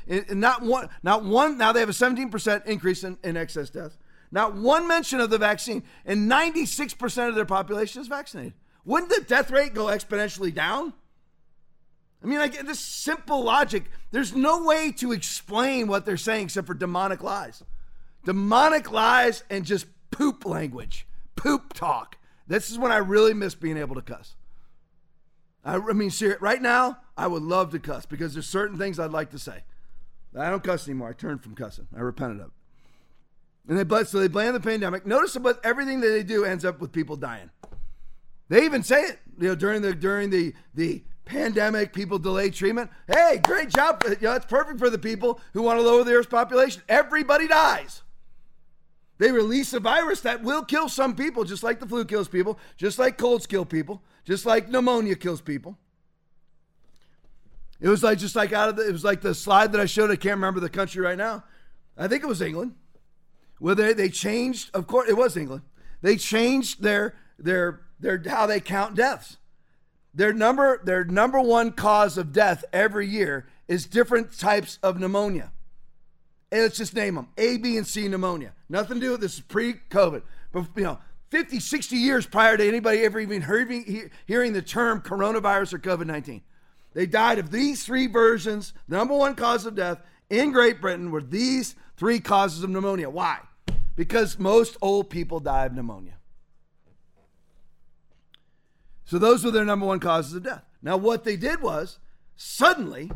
in, 0.07 0.25
not 0.31 0.61
one 0.61 0.89
not 1.03 1.23
one 1.23 1.57
now 1.57 1.71
they 1.71 1.79
have 1.79 1.89
a 1.89 1.93
17% 1.93 2.65
increase 2.65 3.03
in, 3.03 3.17
in 3.23 3.37
excess 3.37 3.69
deaths. 3.69 3.97
Not 4.31 4.55
one 4.55 4.87
mention 4.87 5.19
of 5.19 5.29
the 5.29 5.37
vaccine, 5.37 5.83
and 6.05 6.29
96% 6.29 7.29
of 7.29 7.35
their 7.35 7.45
population 7.45 8.01
is 8.01 8.07
vaccinated. 8.07 8.53
Wouldn't 8.85 9.11
the 9.11 9.21
death 9.21 9.51
rate 9.51 9.73
go 9.73 9.85
exponentially 9.85 10.53
down? 10.53 10.93
I 12.23 12.27
mean, 12.27 12.39
like 12.39 12.59
this 12.65 12.79
simple 12.79 13.43
logic. 13.43 13.85
There's 14.11 14.35
no 14.35 14.63
way 14.63 14.91
to 14.93 15.11
explain 15.11 15.87
what 15.87 16.05
they're 16.05 16.17
saying 16.17 16.45
except 16.45 16.67
for 16.67 16.73
demonic 16.73 17.21
lies. 17.21 17.63
Demonic 18.25 18.91
lies 18.91 19.43
and 19.49 19.65
just 19.65 19.85
poop 20.11 20.45
language, 20.45 21.07
poop 21.35 21.73
talk. 21.73 22.17
This 22.47 22.69
is 22.69 22.77
when 22.77 22.91
I 22.91 22.97
really 22.97 23.33
miss 23.33 23.55
being 23.55 23.77
able 23.77 23.95
to 23.95 24.01
cuss. 24.01 24.35
I, 25.63 25.75
I 25.75 25.93
mean, 25.93 26.09
ser- 26.09 26.37
right 26.41 26.61
now, 26.61 26.97
I 27.15 27.27
would 27.27 27.43
love 27.43 27.71
to 27.71 27.79
cuss 27.79 28.05
because 28.05 28.33
there's 28.33 28.47
certain 28.47 28.77
things 28.77 28.99
I'd 28.99 29.11
like 29.11 29.31
to 29.31 29.39
say. 29.39 29.63
I 30.37 30.49
don't 30.49 30.63
cuss 30.63 30.87
anymore. 30.87 31.09
I 31.09 31.13
turned 31.13 31.41
from 31.41 31.55
cussing. 31.55 31.87
I 31.95 31.99
repented 31.99 32.39
of 32.39 32.47
it. 32.47 32.53
And 33.67 33.77
they 33.77 33.83
blame, 33.83 34.05
so 34.05 34.19
they 34.19 34.27
blame 34.27 34.53
the 34.53 34.59
pandemic. 34.59 35.05
Notice 35.05 35.35
about 35.35 35.59
everything 35.63 35.99
that 35.99 36.09
they 36.09 36.23
do 36.23 36.45
ends 36.45 36.63
up 36.63 36.79
with 36.79 36.91
people 36.91 37.15
dying. 37.17 37.49
They 38.49 38.63
even 38.63 38.81
say 38.83 39.01
it, 39.01 39.19
you 39.37 39.49
know, 39.49 39.55
during 39.55 39.81
the 39.81 39.93
during 39.93 40.29
the 40.29 40.53
the 40.73 41.03
pandemic, 41.25 41.91
people 41.91 42.17
delay 42.17 42.49
treatment. 42.49 42.89
Hey, 43.07 43.41
great 43.43 43.69
job. 43.69 44.01
You 44.07 44.15
know, 44.21 44.33
it's 44.35 44.45
perfect 44.45 44.79
for 44.79 44.89
the 44.89 44.97
people 44.97 45.41
who 45.53 45.61
want 45.61 45.79
to 45.79 45.83
lower 45.83 46.03
the 46.05 46.13
Earth's 46.13 46.29
population. 46.29 46.81
Everybody 46.87 47.47
dies. 47.47 48.03
They 49.17 49.31
release 49.31 49.73
a 49.73 49.79
virus 49.79 50.21
that 50.21 50.43
will 50.43 50.63
kill 50.63 50.89
some 50.89 51.15
people, 51.15 51.43
just 51.43 51.63
like 51.63 51.79
the 51.79 51.87
flu 51.87 52.05
kills 52.05 52.27
people, 52.27 52.59
just 52.77 52.99
like 52.99 53.17
colds 53.17 53.47
kill 53.47 53.65
people, 53.65 54.01
just 54.23 54.45
like 54.45 54.69
pneumonia 54.69 55.15
kills 55.15 55.41
people. 55.41 55.77
It 57.81 57.89
was 57.89 58.03
like 58.03 58.19
just 58.19 58.35
like 58.35 58.53
out 58.53 58.69
of 58.69 58.75
the, 58.75 58.87
it 58.87 58.91
was 58.91 59.03
like 59.03 59.21
the 59.21 59.35
slide 59.35 59.71
that 59.71 59.81
I 59.81 59.85
showed. 59.85 60.11
I 60.11 60.15
can't 60.15 60.35
remember 60.35 60.59
the 60.59 60.69
country 60.69 61.01
right 61.01 61.17
now. 61.17 61.43
I 61.97 62.07
think 62.07 62.23
it 62.23 62.27
was 62.27 62.41
England. 62.41 62.75
Where 63.59 63.75
they, 63.75 63.93
they 63.93 64.09
changed, 64.09 64.69
of 64.73 64.87
course, 64.87 65.09
it 65.09 65.17
was 65.17 65.35
England. 65.35 65.63
They 66.01 66.15
changed 66.15 66.81
their 66.81 67.15
their 67.39 67.81
their 67.99 68.21
how 68.27 68.45
they 68.45 68.59
count 68.59 68.95
deaths. 68.95 69.37
Their 70.13 70.33
number, 70.33 70.81
their 70.83 71.03
number 71.03 71.39
one 71.39 71.71
cause 71.71 72.17
of 72.17 72.33
death 72.33 72.65
every 72.73 73.07
year 73.07 73.47
is 73.67 73.85
different 73.85 74.37
types 74.37 74.79
of 74.81 74.99
pneumonia. 74.99 75.51
And 76.51 76.61
let's 76.61 76.77
just 76.77 76.95
name 76.95 77.15
them 77.15 77.27
A, 77.37 77.57
B, 77.57 77.77
and 77.77 77.85
C 77.85 78.07
pneumonia. 78.07 78.53
Nothing 78.69 78.99
to 78.99 79.05
do 79.05 79.11
with 79.11 79.21
this 79.21 79.35
is 79.35 79.41
pre-COVID. 79.41 80.23
But 80.51 80.65
you 80.75 80.83
know, 80.83 80.99
50, 81.29 81.59
60 81.59 81.95
years 81.97 82.25
prior 82.25 82.57
to 82.57 82.67
anybody 82.67 82.99
ever 83.01 83.19
even 83.19 83.41
hearing, 83.41 84.09
hearing 84.25 84.53
the 84.53 84.61
term 84.61 85.01
coronavirus 85.01 85.73
or 85.73 85.79
COVID-19. 85.79 86.41
They 86.93 87.05
died 87.05 87.37
of 87.37 87.51
these 87.51 87.85
three 87.85 88.07
versions. 88.07 88.73
The 88.87 88.97
number 88.97 89.15
one 89.15 89.35
cause 89.35 89.65
of 89.65 89.75
death 89.75 90.01
in 90.29 90.51
Great 90.51 90.81
Britain 90.81 91.11
were 91.11 91.21
these 91.21 91.75
three 91.97 92.19
causes 92.19 92.63
of 92.63 92.69
pneumonia. 92.69 93.09
Why? 93.09 93.39
Because 93.95 94.39
most 94.39 94.77
old 94.81 95.09
people 95.09 95.39
die 95.39 95.65
of 95.65 95.73
pneumonia. 95.73 96.13
So 99.05 99.17
those 99.17 99.43
were 99.43 99.51
their 99.51 99.65
number 99.65 99.85
one 99.85 99.99
causes 99.99 100.33
of 100.33 100.43
death. 100.43 100.63
Now, 100.81 100.97
what 100.97 101.23
they 101.23 101.35
did 101.35 101.61
was 101.61 101.97
suddenly, 102.35 103.11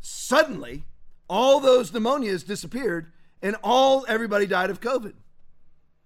suddenly, 0.00 0.84
all 1.28 1.60
those 1.60 1.90
pneumonias 1.90 2.46
disappeared 2.46 3.12
and 3.42 3.56
all 3.62 4.04
everybody 4.08 4.46
died 4.46 4.70
of 4.70 4.80
COVID 4.80 5.12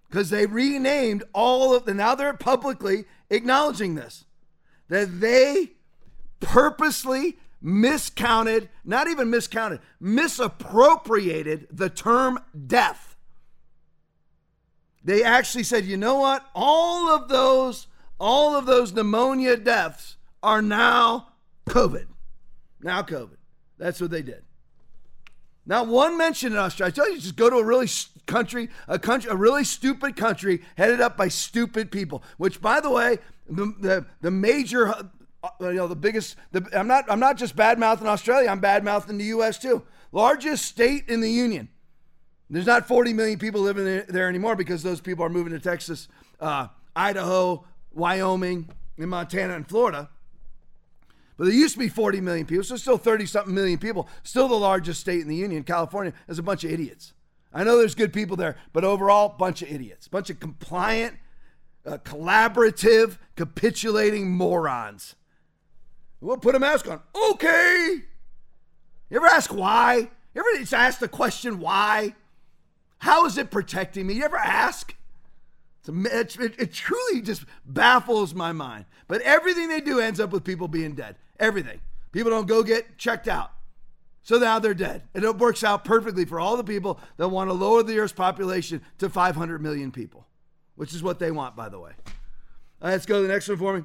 because 0.08 0.30
they 0.30 0.46
renamed 0.46 1.22
all 1.32 1.74
of 1.74 1.84
the 1.84 1.94
now 1.94 2.14
they're 2.14 2.32
publicly 2.34 3.04
acknowledging 3.30 3.94
this 3.94 4.24
that 4.88 5.20
they 5.20 5.72
purposely 6.40 7.38
miscounted, 7.60 8.68
not 8.84 9.08
even 9.08 9.30
miscounted, 9.30 9.80
misappropriated 10.00 11.66
the 11.70 11.90
term 11.90 12.38
death. 12.66 13.16
They 15.02 15.22
actually 15.22 15.64
said, 15.64 15.84
you 15.84 15.96
know 15.96 16.16
what? 16.16 16.44
All 16.54 17.08
of 17.08 17.28
those 17.28 17.86
all 18.18 18.54
of 18.54 18.66
those 18.66 18.92
pneumonia 18.92 19.56
deaths 19.56 20.16
are 20.42 20.60
now 20.60 21.28
COVID. 21.66 22.06
Now 22.82 23.02
COVID. 23.02 23.38
That's 23.78 24.00
what 24.00 24.10
they 24.10 24.20
did. 24.20 24.42
Not 25.64 25.86
one 25.86 26.18
mention 26.18 26.52
in 26.52 26.58
Australia. 26.58 26.92
I 26.92 26.94
tell 26.94 27.10
you, 27.10 27.18
just 27.18 27.36
go 27.36 27.48
to 27.48 27.56
a 27.56 27.64
really 27.64 27.88
country, 28.26 28.68
a 28.88 28.98
country, 28.98 29.30
a 29.30 29.36
really 29.36 29.64
stupid 29.64 30.16
country 30.16 30.62
headed 30.76 31.00
up 31.00 31.16
by 31.16 31.28
stupid 31.28 31.90
people. 31.90 32.22
Which, 32.36 32.60
by 32.60 32.80
the 32.80 32.90
way, 32.90 33.18
the 33.48 33.74
the, 33.80 34.06
the 34.20 34.30
major, 34.30 34.92
you 35.60 35.72
know, 35.72 35.86
the 35.86 35.96
biggest. 35.96 36.36
The, 36.52 36.66
I'm 36.72 36.86
not 36.86 37.04
I'm 37.08 37.20
not 37.20 37.36
just 37.36 37.56
bad 37.56 37.78
mouthing 37.78 38.06
Australia. 38.06 38.48
I'm 38.48 38.60
bad 38.60 38.84
mouthing 38.84 39.18
the 39.18 39.24
U.S. 39.26 39.58
too. 39.58 39.82
Largest 40.12 40.64
state 40.64 41.08
in 41.08 41.20
the 41.20 41.30
union. 41.30 41.68
There's 42.50 42.66
not 42.66 42.88
40 42.88 43.12
million 43.12 43.38
people 43.38 43.60
living 43.60 44.02
there 44.08 44.28
anymore 44.28 44.56
because 44.56 44.82
those 44.82 45.00
people 45.00 45.24
are 45.24 45.28
moving 45.28 45.52
to 45.52 45.60
Texas, 45.60 46.08
uh, 46.40 46.66
Idaho, 46.96 47.64
Wyoming, 47.92 48.68
and 48.98 49.08
Montana 49.08 49.54
and 49.54 49.68
Florida. 49.68 50.10
But 51.36 51.44
there 51.44 51.54
used 51.54 51.74
to 51.74 51.78
be 51.78 51.88
40 51.88 52.20
million 52.20 52.44
people, 52.44 52.64
so 52.64 52.76
still 52.76 52.98
30 52.98 53.24
something 53.26 53.54
million 53.54 53.78
people. 53.78 54.08
Still 54.24 54.48
the 54.48 54.56
largest 54.56 55.00
state 55.00 55.20
in 55.20 55.28
the 55.28 55.36
union. 55.36 55.62
California 55.62 56.12
is 56.28 56.38
a 56.40 56.42
bunch 56.42 56.64
of 56.64 56.72
idiots. 56.72 57.14
I 57.52 57.64
know 57.64 57.78
there's 57.78 57.94
good 57.94 58.12
people 58.12 58.36
there, 58.36 58.56
but 58.72 58.84
overall, 58.84 59.30
bunch 59.30 59.62
of 59.62 59.70
idiots, 59.70 60.06
bunch 60.06 60.28
of 60.28 60.38
compliant, 60.38 61.16
uh, 61.86 61.98
collaborative, 61.98 63.16
capitulating 63.36 64.30
morons. 64.30 65.14
We'll 66.20 66.36
put 66.36 66.54
a 66.54 66.58
mask 66.58 66.88
on. 66.88 67.00
Okay. 67.32 68.02
You 69.08 69.16
ever 69.16 69.26
ask 69.26 69.52
why? 69.52 70.10
You 70.34 70.40
ever 70.40 70.58
just 70.58 70.74
ask 70.74 70.98
the 70.98 71.08
question 71.08 71.60
why? 71.60 72.14
How 72.98 73.26
is 73.26 73.38
it 73.38 73.50
protecting 73.50 74.06
me? 74.06 74.14
You 74.14 74.24
ever 74.24 74.36
ask? 74.36 74.94
It, 75.88 76.38
it, 76.38 76.54
it 76.58 76.72
truly 76.72 77.22
just 77.22 77.44
baffles 77.64 78.34
my 78.34 78.52
mind. 78.52 78.84
But 79.08 79.22
everything 79.22 79.68
they 79.68 79.80
do 79.80 79.98
ends 79.98 80.20
up 80.20 80.30
with 80.30 80.44
people 80.44 80.68
being 80.68 80.94
dead. 80.94 81.16
Everything. 81.38 81.80
People 82.12 82.30
don't 82.30 82.46
go 82.46 82.62
get 82.62 82.98
checked 82.98 83.26
out. 83.26 83.50
So 84.22 84.38
now 84.38 84.58
they're 84.58 84.74
dead. 84.74 85.02
And 85.14 85.24
it 85.24 85.38
works 85.38 85.64
out 85.64 85.84
perfectly 85.84 86.26
for 86.26 86.38
all 86.38 86.56
the 86.56 86.64
people 86.64 87.00
that 87.16 87.28
want 87.28 87.48
to 87.48 87.54
lower 87.54 87.82
the 87.82 87.98
Earth's 87.98 88.12
population 88.12 88.82
to 88.98 89.08
500 89.08 89.62
million 89.62 89.90
people, 89.90 90.26
which 90.76 90.94
is 90.94 91.02
what 91.02 91.18
they 91.18 91.30
want, 91.30 91.56
by 91.56 91.68
the 91.68 91.78
way. 91.78 91.92
All 92.82 92.88
right, 92.88 92.92
let's 92.92 93.06
go 93.06 93.20
to 93.20 93.26
the 93.26 93.32
next 93.32 93.48
one 93.48 93.58
for 93.58 93.78
me. 93.78 93.84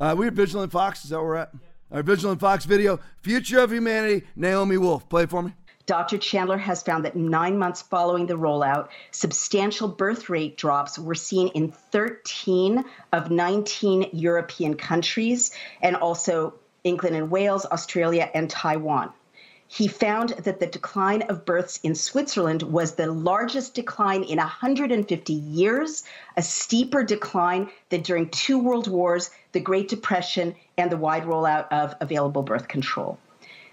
Uh, 0.00 0.14
we're 0.16 0.30
Vigilant 0.30 0.72
Fox. 0.72 1.04
Is 1.04 1.10
that 1.10 1.18
where 1.18 1.26
we're 1.26 1.36
at? 1.36 1.52
Our 1.90 2.02
Vigilant 2.02 2.40
Fox 2.40 2.64
video, 2.64 2.98
Future 3.22 3.60
of 3.60 3.72
Humanity, 3.72 4.26
Naomi 4.34 4.76
Wolf. 4.76 5.08
Play 5.08 5.26
for 5.26 5.42
me. 5.42 5.52
Dr. 5.86 6.18
Chandler 6.18 6.58
has 6.58 6.82
found 6.82 7.04
that 7.04 7.14
nine 7.14 7.58
months 7.58 7.80
following 7.80 8.26
the 8.26 8.34
rollout, 8.34 8.88
substantial 9.12 9.86
birth 9.86 10.28
rate 10.28 10.56
drops 10.56 10.98
were 10.98 11.14
seen 11.14 11.46
in 11.48 11.70
13 11.70 12.84
of 13.12 13.30
19 13.30 14.10
European 14.12 14.74
countries 14.74 15.52
and 15.80 15.94
also 15.94 16.54
England 16.82 17.14
and 17.14 17.30
Wales, 17.30 17.64
Australia, 17.66 18.28
and 18.34 18.50
Taiwan. 18.50 19.12
He 19.68 19.88
found 19.88 20.28
that 20.30 20.60
the 20.60 20.66
decline 20.68 21.22
of 21.22 21.44
births 21.44 21.80
in 21.82 21.96
Switzerland 21.96 22.62
was 22.62 22.94
the 22.94 23.10
largest 23.10 23.74
decline 23.74 24.22
in 24.22 24.38
150 24.38 25.32
years, 25.32 26.04
a 26.36 26.42
steeper 26.42 27.02
decline 27.02 27.70
than 27.88 28.02
during 28.02 28.28
two 28.28 28.60
world 28.60 28.86
wars, 28.86 29.30
the 29.50 29.58
Great 29.58 29.88
Depression, 29.88 30.54
and 30.78 30.88
the 30.90 30.96
wide 30.96 31.24
rollout 31.24 31.66
of 31.72 31.96
available 32.00 32.44
birth 32.44 32.68
control. 32.68 33.18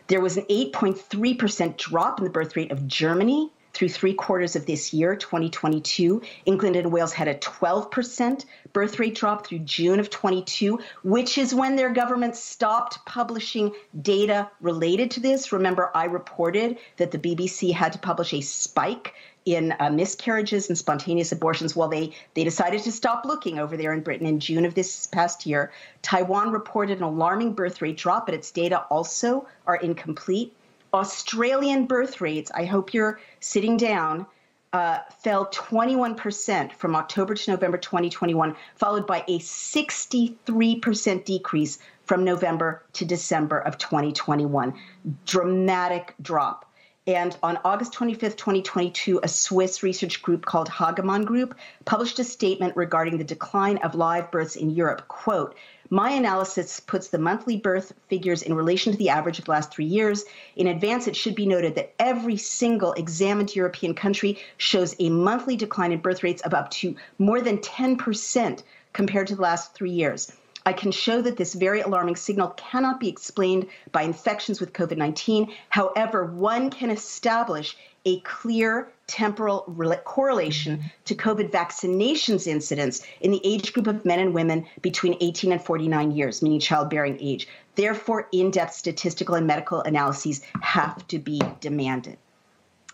There 0.08 0.20
was 0.20 0.36
an 0.36 0.46
8.3% 0.46 1.78
drop 1.78 2.18
in 2.18 2.24
the 2.24 2.32
birth 2.32 2.56
rate 2.56 2.72
of 2.72 2.88
Germany 2.88 3.52
through 3.74 3.90
three 3.90 4.14
quarters 4.14 4.56
of 4.56 4.66
this 4.66 4.94
year, 4.94 5.16
2022. 5.16 6.22
England 6.46 6.76
and 6.76 6.92
Wales 6.92 7.14
had 7.14 7.28
a 7.28 7.36
12% 7.36 8.46
birth 8.72 9.00
rate 9.00 9.16
drop 9.16 9.46
through 9.46 9.60
June 9.60 10.00
of 10.00 10.10
22, 10.10 10.80
which 11.04 11.38
is 11.38 11.54
when 11.54 11.76
their 11.76 11.92
government 11.92 12.36
stopped 12.36 13.04
publishing 13.06 13.74
data 14.02 14.50
related 14.62 15.12
to 15.12 15.20
this. 15.20 15.52
Remember, 15.52 15.92
I 15.96 16.06
reported 16.06 16.78
that 16.98 17.12
the 17.12 17.20
BBC 17.20 17.74
had 17.74 17.94
to 17.94 18.00
publish 18.00 18.34
a 18.34 18.42
spike 18.42 19.14
in 19.46 19.76
uh, 19.80 19.90
miscarriages 19.90 20.70
and 20.70 20.78
spontaneous 20.78 21.32
abortions. 21.32 21.76
Well, 21.76 21.90
they 21.90 22.14
they 22.34 22.44
decided 22.44 22.84
to 22.84 22.92
stop 22.92 23.26
looking 23.26 23.60
over 23.60 23.76
there 23.76 23.94
in 23.94 24.02
Britain 24.02 24.28
in 24.28 24.40
June 24.40 24.66
of 24.66 24.74
this 24.74 25.08
past 25.08 25.46
year. 25.46 25.72
Taiwan 26.02 26.52
reported 26.52 26.98
an 26.98 27.04
alarming 27.04 27.54
birth 27.54 27.82
rate 27.82 27.98
drop, 27.98 28.26
but 28.26 28.36
its 28.36 28.52
data 28.52 28.86
also 28.90 29.48
are 29.68 29.76
incomplete. 29.76 30.56
Australian 30.94 31.86
birth 31.86 32.22
rates, 32.22 32.52
I 32.54 32.66
hope 32.66 32.94
you're 32.94 33.20
sitting 33.40 33.78
down, 33.78 34.28
uh, 34.74 35.00
fell 35.24 35.48
21% 35.48 36.74
from 36.74 36.96
October 36.96 37.36
to 37.36 37.52
November 37.52 37.78
2021, 37.78 38.56
followed 38.76 39.08
by 39.08 39.24
a 39.28 39.40
63% 39.40 41.26
decrease 41.26 41.80
from 42.06 42.24
November 42.24 42.84
to 42.94 43.06
December 43.06 43.60
of 43.60 43.78
2021. 43.78 44.74
Dramatic 45.26 46.16
drop. 46.22 46.70
And 47.06 47.36
on 47.44 47.60
August 47.66 47.94
25th, 47.94 48.38
2022, 48.38 49.20
a 49.22 49.28
Swiss 49.28 49.84
research 49.84 50.22
group 50.22 50.46
called 50.46 50.70
Hagemann 50.70 51.26
Group 51.26 51.56
published 51.84 52.18
a 52.20 52.24
statement 52.24 52.78
regarding 52.78 53.18
the 53.18 53.26
decline 53.26 53.78
of 53.80 53.94
live 53.94 54.32
births 54.32 54.56
in 54.56 54.70
Europe. 54.70 55.08
Quote, 55.10 55.56
my 55.90 56.12
analysis 56.12 56.80
puts 56.80 57.10
the 57.10 57.18
monthly 57.18 57.58
birth 57.58 57.94
figures 58.10 58.42
in 58.42 58.54
relation 58.54 58.92
to 58.92 58.98
the 58.98 59.10
average 59.10 59.40
of 59.40 59.46
the 59.46 59.52
last 59.52 59.72
three 59.72 59.86
years. 59.86 60.24
In 60.56 60.68
advance, 60.68 61.08
it 61.08 61.16
should 61.16 61.36
be 61.36 61.46
noted 61.46 61.76
that 61.76 61.94
every 62.00 62.38
single 62.38 62.94
examined 62.94 63.56
European 63.56 63.94
country 63.94 64.40
shows 64.58 64.96
a 65.00 65.10
monthly 65.10 65.56
decline 65.56 65.92
in 65.92 66.00
birth 66.00 66.24
rates 66.24 66.42
of 66.44 66.54
up 66.54 66.70
to 66.72 66.96
more 67.20 67.42
than 67.42 67.58
10% 67.58 68.64
compared 68.94 69.28
to 69.28 69.36
the 69.36 69.42
last 69.42 69.74
three 69.74 69.92
years. 69.92 70.32
I 70.66 70.72
can 70.74 70.92
show 70.92 71.22
that 71.22 71.36
this 71.36 71.56
very 71.56 71.82
alarming 71.82 72.16
signal 72.16 72.50
cannot 72.52 73.00
be 73.00 73.10
explained 73.10 73.68
by 73.92 74.04
infections 74.04 74.62
with 74.62 74.72
COVID 74.72 74.98
19. 74.98 75.54
However, 75.70 76.24
one 76.24 76.70
can 76.70 76.90
establish 76.90 77.76
a 78.06 78.20
clear 78.22 78.90
temporal 79.08 79.62
correlation 80.06 80.84
to 81.06 81.16
COVID 81.16 81.52
vaccinations 81.52 82.48
incidence 82.48 83.06
in 83.22 83.32
the 83.32 83.42
age 83.44 83.74
group 83.74 83.88
of 83.88 84.06
men 84.06 84.20
and 84.20 84.34
women 84.34 84.66
between 84.82 85.18
18 85.20 85.52
and 85.52 85.64
49 85.64 86.12
years, 86.12 86.42
meaning 86.42 86.60
childbearing 86.60 87.18
age. 87.20 87.48
Therefore, 87.76 88.28
in 88.32 88.52
depth 88.52 88.74
statistical 88.74 89.36
and 89.36 89.48
medical 89.48 89.82
analyses 89.82 90.42
have 90.62 91.06
to 91.08 91.20
be 91.20 91.42
demanded. 91.60 92.18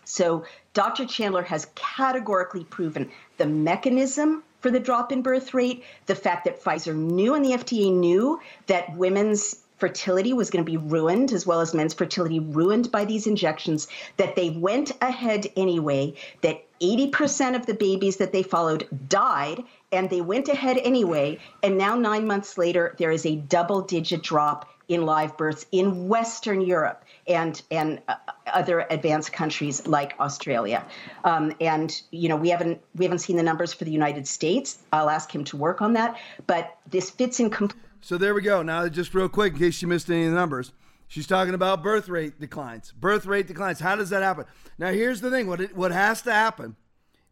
So, 0.04 0.44
Dr. 0.74 1.06
Chandler 1.06 1.42
has 1.42 1.68
categorically 1.76 2.64
proven 2.64 3.10
the 3.36 3.46
mechanism 3.46 4.42
for 4.60 4.70
the 4.70 4.80
drop 4.80 5.12
in 5.12 5.22
birth 5.22 5.54
rate, 5.54 5.84
the 6.06 6.14
fact 6.14 6.44
that 6.44 6.62
Pfizer 6.62 6.94
knew 6.94 7.34
and 7.34 7.44
the 7.44 7.52
FDA 7.52 7.92
knew 7.92 8.40
that 8.66 8.96
women's 8.96 9.56
fertility 9.80 10.32
was 10.32 10.50
going 10.50 10.64
to 10.64 10.70
be 10.70 10.76
ruined, 10.76 11.32
as 11.32 11.46
well 11.46 11.60
as 11.60 11.74
men's 11.74 11.94
fertility 11.94 12.38
ruined 12.38 12.92
by 12.92 13.04
these 13.04 13.26
injections, 13.26 13.88
that 14.18 14.36
they 14.36 14.50
went 14.50 14.92
ahead 15.00 15.46
anyway, 15.56 16.14
that 16.42 16.64
80% 16.80 17.56
of 17.56 17.66
the 17.66 17.74
babies 17.74 18.16
that 18.18 18.32
they 18.32 18.42
followed 18.42 18.86
died, 19.08 19.62
and 19.92 20.08
they 20.08 20.20
went 20.20 20.48
ahead 20.48 20.78
anyway. 20.78 21.38
And 21.62 21.76
now, 21.76 21.96
nine 21.96 22.26
months 22.26 22.56
later, 22.56 22.94
there 22.98 23.10
is 23.10 23.26
a 23.26 23.36
double 23.36 23.82
digit 23.82 24.22
drop 24.22 24.68
in 24.88 25.06
live 25.06 25.36
births 25.36 25.66
in 25.70 26.08
Western 26.08 26.60
Europe 26.60 27.04
and 27.28 27.62
and 27.70 28.00
uh, 28.08 28.16
other 28.52 28.86
advanced 28.90 29.32
countries 29.32 29.86
like 29.86 30.14
Australia. 30.18 30.84
Um, 31.22 31.52
and 31.60 32.02
you 32.10 32.28
know 32.28 32.36
we 32.36 32.48
haven't 32.48 32.80
we 32.96 33.04
haven't 33.04 33.20
seen 33.20 33.36
the 33.36 33.42
numbers 33.42 33.72
for 33.72 33.84
the 33.84 33.92
United 33.92 34.26
States. 34.26 34.78
I'll 34.92 35.08
ask 35.08 35.32
him 35.32 35.44
to 35.44 35.56
work 35.56 35.80
on 35.80 35.92
that. 35.92 36.18
But 36.46 36.76
this 36.90 37.08
fits 37.08 37.38
in. 37.38 37.50
completely. 37.50 37.89
So 38.00 38.18
there 38.18 38.34
we 38.34 38.42
go. 38.42 38.62
Now 38.62 38.88
just 38.88 39.14
real 39.14 39.28
quick, 39.28 39.54
in 39.54 39.58
case 39.58 39.82
you 39.82 39.88
missed 39.88 40.10
any 40.10 40.24
of 40.24 40.30
the 40.30 40.36
numbers. 40.36 40.72
She's 41.10 41.26
talking 41.26 41.54
about 41.54 41.82
birth 41.82 42.08
rate 42.08 42.38
declines. 42.38 42.92
Birth 42.92 43.26
rate 43.26 43.48
declines. 43.48 43.80
How 43.80 43.96
does 43.96 44.10
that 44.10 44.22
happen? 44.22 44.44
Now, 44.78 44.92
here's 44.92 45.20
the 45.20 45.28
thing 45.28 45.48
what, 45.48 45.60
it, 45.60 45.76
what 45.76 45.90
has 45.90 46.22
to 46.22 46.32
happen 46.32 46.76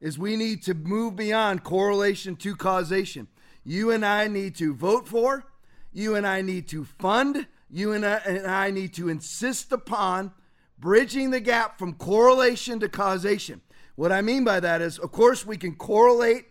is 0.00 0.18
we 0.18 0.34
need 0.34 0.64
to 0.64 0.74
move 0.74 1.14
beyond 1.14 1.62
correlation 1.62 2.34
to 2.36 2.56
causation. 2.56 3.28
You 3.64 3.92
and 3.92 4.04
I 4.04 4.26
need 4.26 4.56
to 4.56 4.74
vote 4.74 5.06
for, 5.06 5.44
you 5.92 6.16
and 6.16 6.26
I 6.26 6.42
need 6.42 6.66
to 6.68 6.84
fund, 6.84 7.46
you 7.70 7.92
and 7.92 8.04
I, 8.04 8.16
and 8.26 8.46
I 8.48 8.72
need 8.72 8.94
to 8.94 9.08
insist 9.08 9.70
upon 9.70 10.32
bridging 10.76 11.30
the 11.30 11.40
gap 11.40 11.78
from 11.78 11.94
correlation 11.94 12.80
to 12.80 12.88
causation. 12.88 13.60
What 13.94 14.10
I 14.10 14.22
mean 14.22 14.42
by 14.42 14.58
that 14.58 14.80
is, 14.80 14.98
of 14.98 15.12
course, 15.12 15.46
we 15.46 15.56
can 15.56 15.76
correlate 15.76 16.46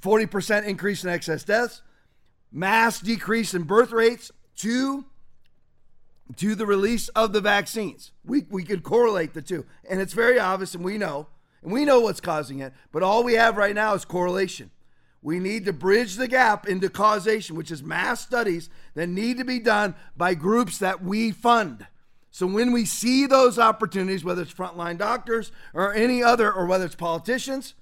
40% 0.00 0.64
increase 0.64 1.04
in 1.04 1.10
excess 1.10 1.44
deaths, 1.44 1.82
mass 2.52 3.00
decrease 3.00 3.54
in 3.54 3.62
birth 3.62 3.90
rates 3.90 4.30
to, 4.56 5.04
to 6.36 6.54
the 6.54 6.66
release 6.66 7.08
of 7.08 7.32
the 7.32 7.40
vaccines. 7.40 8.12
We, 8.24 8.44
we 8.50 8.64
could 8.64 8.82
correlate 8.82 9.34
the 9.34 9.42
two. 9.42 9.66
And 9.88 10.00
it's 10.00 10.12
very 10.12 10.38
obvious, 10.38 10.74
and 10.74 10.84
we 10.84 10.98
know, 10.98 11.28
and 11.62 11.72
we 11.72 11.84
know 11.84 12.00
what's 12.00 12.20
causing 12.20 12.60
it, 12.60 12.72
but 12.92 13.02
all 13.02 13.24
we 13.24 13.34
have 13.34 13.56
right 13.56 13.74
now 13.74 13.94
is 13.94 14.04
correlation. 14.04 14.70
We 15.20 15.40
need 15.40 15.64
to 15.64 15.72
bridge 15.72 16.16
the 16.16 16.28
gap 16.28 16.68
into 16.68 16.88
causation, 16.88 17.56
which 17.56 17.70
is 17.70 17.82
mass 17.82 18.20
studies 18.20 18.70
that 18.94 19.08
need 19.08 19.38
to 19.38 19.44
be 19.44 19.58
done 19.58 19.94
by 20.16 20.34
groups 20.34 20.78
that 20.78 21.02
we 21.02 21.32
fund. 21.32 21.86
So 22.30 22.46
when 22.46 22.72
we 22.72 22.84
see 22.84 23.26
those 23.26 23.58
opportunities, 23.58 24.24
whether 24.24 24.42
it's 24.42 24.54
frontline 24.54 24.96
doctors 24.96 25.50
or 25.74 25.92
any 25.92 26.22
other, 26.22 26.52
or 26.52 26.66
whether 26.66 26.84
it's 26.84 26.94
politicians, 26.94 27.74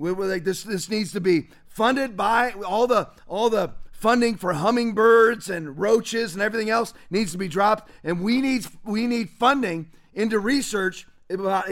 we, 0.00 0.10
like 0.12 0.44
this. 0.44 0.62
This 0.62 0.88
needs 0.88 1.12
to 1.12 1.20
be 1.20 1.48
funded 1.66 2.16
by 2.16 2.52
all 2.52 2.86
the 2.86 3.10
all 3.28 3.50
the 3.50 3.72
funding 4.00 4.34
for 4.34 4.54
hummingbirds 4.54 5.50
and 5.50 5.78
roaches 5.78 6.32
and 6.32 6.42
everything 6.42 6.70
else 6.70 6.94
needs 7.10 7.32
to 7.32 7.38
be 7.38 7.48
dropped, 7.48 7.90
and 8.02 8.22
we 8.22 8.40
need 8.40 8.66
we 8.84 9.06
need 9.06 9.28
funding 9.30 9.90
into 10.14 10.38
research 10.38 11.06
uh, 11.30 11.62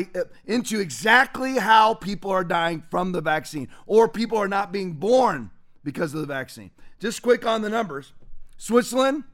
into 0.45 0.79
exactly 0.79 1.57
how 1.57 1.95
people 1.95 2.31
are 2.31 2.45
dying 2.45 2.83
from 2.91 3.13
the 3.13 3.21
vaccine 3.21 3.69
or 3.87 4.09
people 4.09 4.39
are 4.39 4.47
not 4.47 4.71
being 4.71 4.93
born 4.93 5.51
because 5.83 6.15
of 6.15 6.21
the 6.21 6.27
vaccine. 6.27 6.71
Just 7.01 7.23
quick 7.23 7.47
on 7.47 7.63
the 7.63 7.71
numbers 7.71 8.13
Switzerland, 8.59 9.25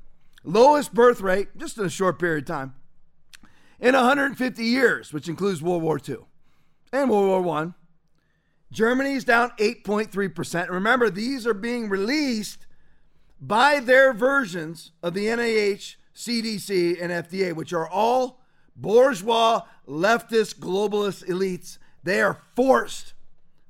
lowest 0.45 0.95
birth 0.95 1.21
rate, 1.21 1.49
just 1.57 1.77
in 1.77 1.85
a 1.85 1.91
short 1.91 2.19
period 2.19 2.45
of 2.45 2.49
time, 2.49 2.75
in 3.81 3.95
150 3.95 4.65
years, 4.65 5.13
which 5.13 5.29
includes 5.29 5.63
World 5.63 5.83
War 5.83 5.99
II 6.09 6.19
and 6.93 7.11
World 7.11 7.45
War 7.45 7.59
I. 7.59 7.73
Germany's 8.73 9.25
down 9.25 9.53
8.3%. 9.59 10.69
Remember, 10.69 11.09
these 11.09 11.47
are 11.47 11.55
being 11.55 11.89
released 11.89 12.64
by 13.47 13.81
their 13.81 14.13
versions 14.13 14.93
of 15.03 15.13
the 15.13 15.27
NIH, 15.27 15.97
CDC, 16.15 17.03
and 17.03 17.13
FDA, 17.13 17.53
which 17.53 17.73
are 17.73 17.89
all 17.89 18.41
bourgeois, 18.75 19.63
leftist, 19.87 20.59
globalist 20.59 21.27
elites, 21.27 21.79
they 22.03 22.23
are 22.23 22.41
forced, 22.57 23.13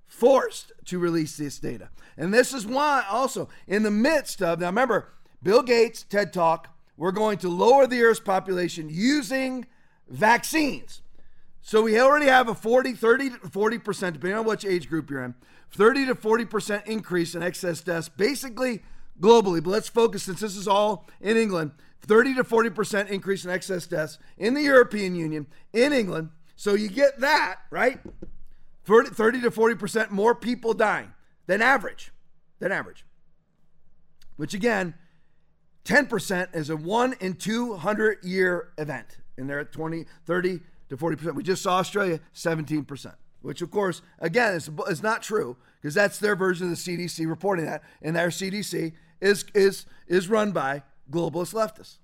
forced 0.07 0.73
to 0.85 0.99
release 0.99 1.37
this 1.37 1.59
data. 1.59 1.89
And 2.17 2.33
this 2.33 2.55
is 2.55 2.67
why, 2.67 3.05
also, 3.11 3.49
in 3.67 3.83
the 3.83 3.91
midst 3.91 4.43
of, 4.43 4.61
now 4.61 4.67
remember, 4.67 5.09
Bill 5.43 5.63
Gates, 5.63 6.05
TED 6.05 6.33
Talk, 6.33 6.69
we're 6.97 7.11
going 7.11 7.39
to 7.39 7.49
lower 7.49 7.87
the 7.87 8.03
Earth's 8.03 8.21
population 8.21 8.89
using 8.89 9.67
vaccines. 10.09 11.03
So 11.61 11.83
we 11.83 11.99
already 11.99 12.27
have 12.27 12.49
a 12.49 12.55
40, 12.55 12.93
30 12.93 13.31
to 13.31 13.37
40%, 13.39 14.13
depending 14.13 14.39
on 14.39 14.45
which 14.45 14.65
age 14.65 14.89
group 14.89 15.11
you're 15.11 15.25
in, 15.25 15.35
30 15.73 16.07
to 16.07 16.15
40% 16.15 16.87
increase 16.87 17.35
in 17.35 17.43
excess 17.43 17.81
deaths, 17.81 18.09
basically 18.09 18.83
globally. 19.21 19.63
But 19.63 19.71
let's 19.71 19.89
focus, 19.89 20.25
since 20.25 20.41
this 20.41 20.57
is 20.57 20.69
all 20.69 21.07
in 21.21 21.37
England, 21.37 21.73
30 22.03 22.35
to 22.35 22.45
40% 22.45 23.09
increase 23.09 23.45
in 23.45 23.51
excess 23.51 23.87
deaths 23.87 24.19
in 24.37 24.55
the 24.55 24.63
European 24.63 25.15
Union, 25.15 25.47
in 25.73 25.93
England. 25.93 26.31
So 26.57 26.75
you 26.75 26.89
get 26.89 27.21
that, 27.21 27.61
right? 27.71 28.01
30 28.87 29.41
to 29.41 29.51
40% 29.51 30.11
more 30.11 30.35
people 30.35 30.75
dying 30.75 31.13
than 31.47 31.63
average, 31.63 32.13
than 32.59 32.73
average. 32.73 33.05
Which 34.37 34.55
again, 34.55 34.95
10% 35.85 36.55
is 36.55 36.71
a 36.71 36.77
one 36.77 37.15
in 37.21 37.35
200 37.35 38.25
year 38.25 38.73
event. 38.79 39.19
And 39.37 39.49
they're 39.49 39.61
at 39.61 39.73
20, 39.73 40.05
30 40.27 40.61
to 40.91 40.97
40%. 40.97 41.35
We 41.35 41.43
just 41.43 41.63
saw 41.63 41.79
Australia, 41.79 42.21
17%, 42.35 43.15
which, 43.43 43.63
of 43.63 43.71
course, 43.71 44.03
again, 44.19 44.55
is, 44.55 44.71
is 44.89 45.03
not 45.03 45.23
true 45.23 45.57
because 45.81 45.95
that's 45.95 46.19
their 46.19 46.37
version 46.37 46.71
of 46.71 46.71
the 46.71 46.77
CDC 46.77 47.29
reporting 47.29 47.67
that. 47.67 47.83
And 48.01 48.17
their 48.17 48.29
CDC 48.29 48.93
is, 49.21 49.45
is, 49.55 49.87
is 50.07 50.29
run 50.29 50.53
by 50.53 50.83
globalist 51.11 51.55
leftists. 51.55 51.99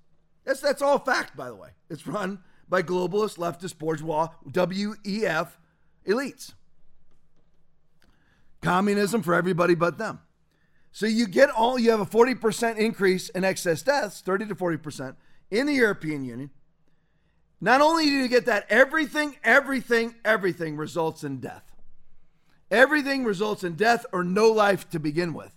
That's, 0.45 0.59
that's 0.59 0.81
all 0.81 0.99
fact, 0.99 1.35
by 1.35 1.49
the 1.49 1.55
way. 1.55 1.69
It's 1.89 2.07
run 2.07 2.39
by 2.67 2.81
globalist, 2.81 3.37
leftist, 3.37 3.77
bourgeois, 3.77 4.29
WEF 4.49 5.49
elites. 6.07 6.53
Communism 8.61 9.21
for 9.21 9.33
everybody 9.33 9.75
but 9.75 9.97
them. 9.97 10.19
So 10.91 11.05
you 11.05 11.27
get 11.27 11.49
all, 11.49 11.79
you 11.79 11.91
have 11.91 12.01
a 12.01 12.05
40% 12.05 12.77
increase 12.77 13.29
in 13.29 13.43
excess 13.43 13.81
deaths, 13.81 14.21
30 14.21 14.47
to 14.47 14.55
40% 14.55 15.15
in 15.49 15.67
the 15.67 15.73
European 15.73 16.23
Union. 16.23 16.49
Not 17.61 17.81
only 17.81 18.05
do 18.05 18.11
you 18.11 18.27
get 18.27 18.45
that, 18.45 18.65
everything, 18.69 19.35
everything, 19.43 20.15
everything 20.25 20.77
results 20.77 21.23
in 21.23 21.39
death. 21.39 21.63
Everything 22.71 23.23
results 23.23 23.63
in 23.63 23.75
death 23.75 24.05
or 24.11 24.23
no 24.23 24.49
life 24.49 24.89
to 24.89 24.99
begin 24.99 25.33
with. 25.33 25.53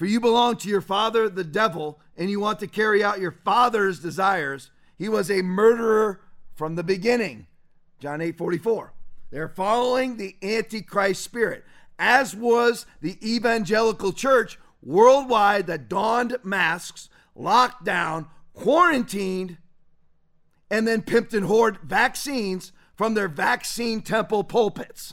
For 0.00 0.06
you 0.06 0.18
belong 0.18 0.56
to 0.56 0.68
your 0.70 0.80
father, 0.80 1.28
the 1.28 1.44
devil, 1.44 2.00
and 2.16 2.30
you 2.30 2.40
want 2.40 2.58
to 2.60 2.66
carry 2.66 3.04
out 3.04 3.20
your 3.20 3.32
father's 3.44 4.00
desires. 4.00 4.70
He 4.96 5.10
was 5.10 5.30
a 5.30 5.42
murderer 5.42 6.22
from 6.54 6.74
the 6.74 6.82
beginning. 6.82 7.48
John 7.98 8.22
8 8.22 8.38
44. 8.38 8.94
They're 9.30 9.46
following 9.46 10.16
the 10.16 10.36
Antichrist 10.42 11.22
spirit 11.22 11.66
as 11.98 12.34
was 12.34 12.86
the 13.02 13.18
evangelical 13.22 14.14
church 14.14 14.58
worldwide 14.82 15.66
that 15.66 15.90
donned 15.90 16.38
masks, 16.42 17.10
locked 17.34 17.84
down, 17.84 18.26
quarantined, 18.54 19.58
and 20.70 20.88
then 20.88 21.02
pimped 21.02 21.34
and 21.34 21.44
hoard 21.44 21.76
vaccines 21.84 22.72
from 22.96 23.12
their 23.12 23.28
vaccine 23.28 24.00
temple 24.00 24.44
pulpits. 24.44 25.12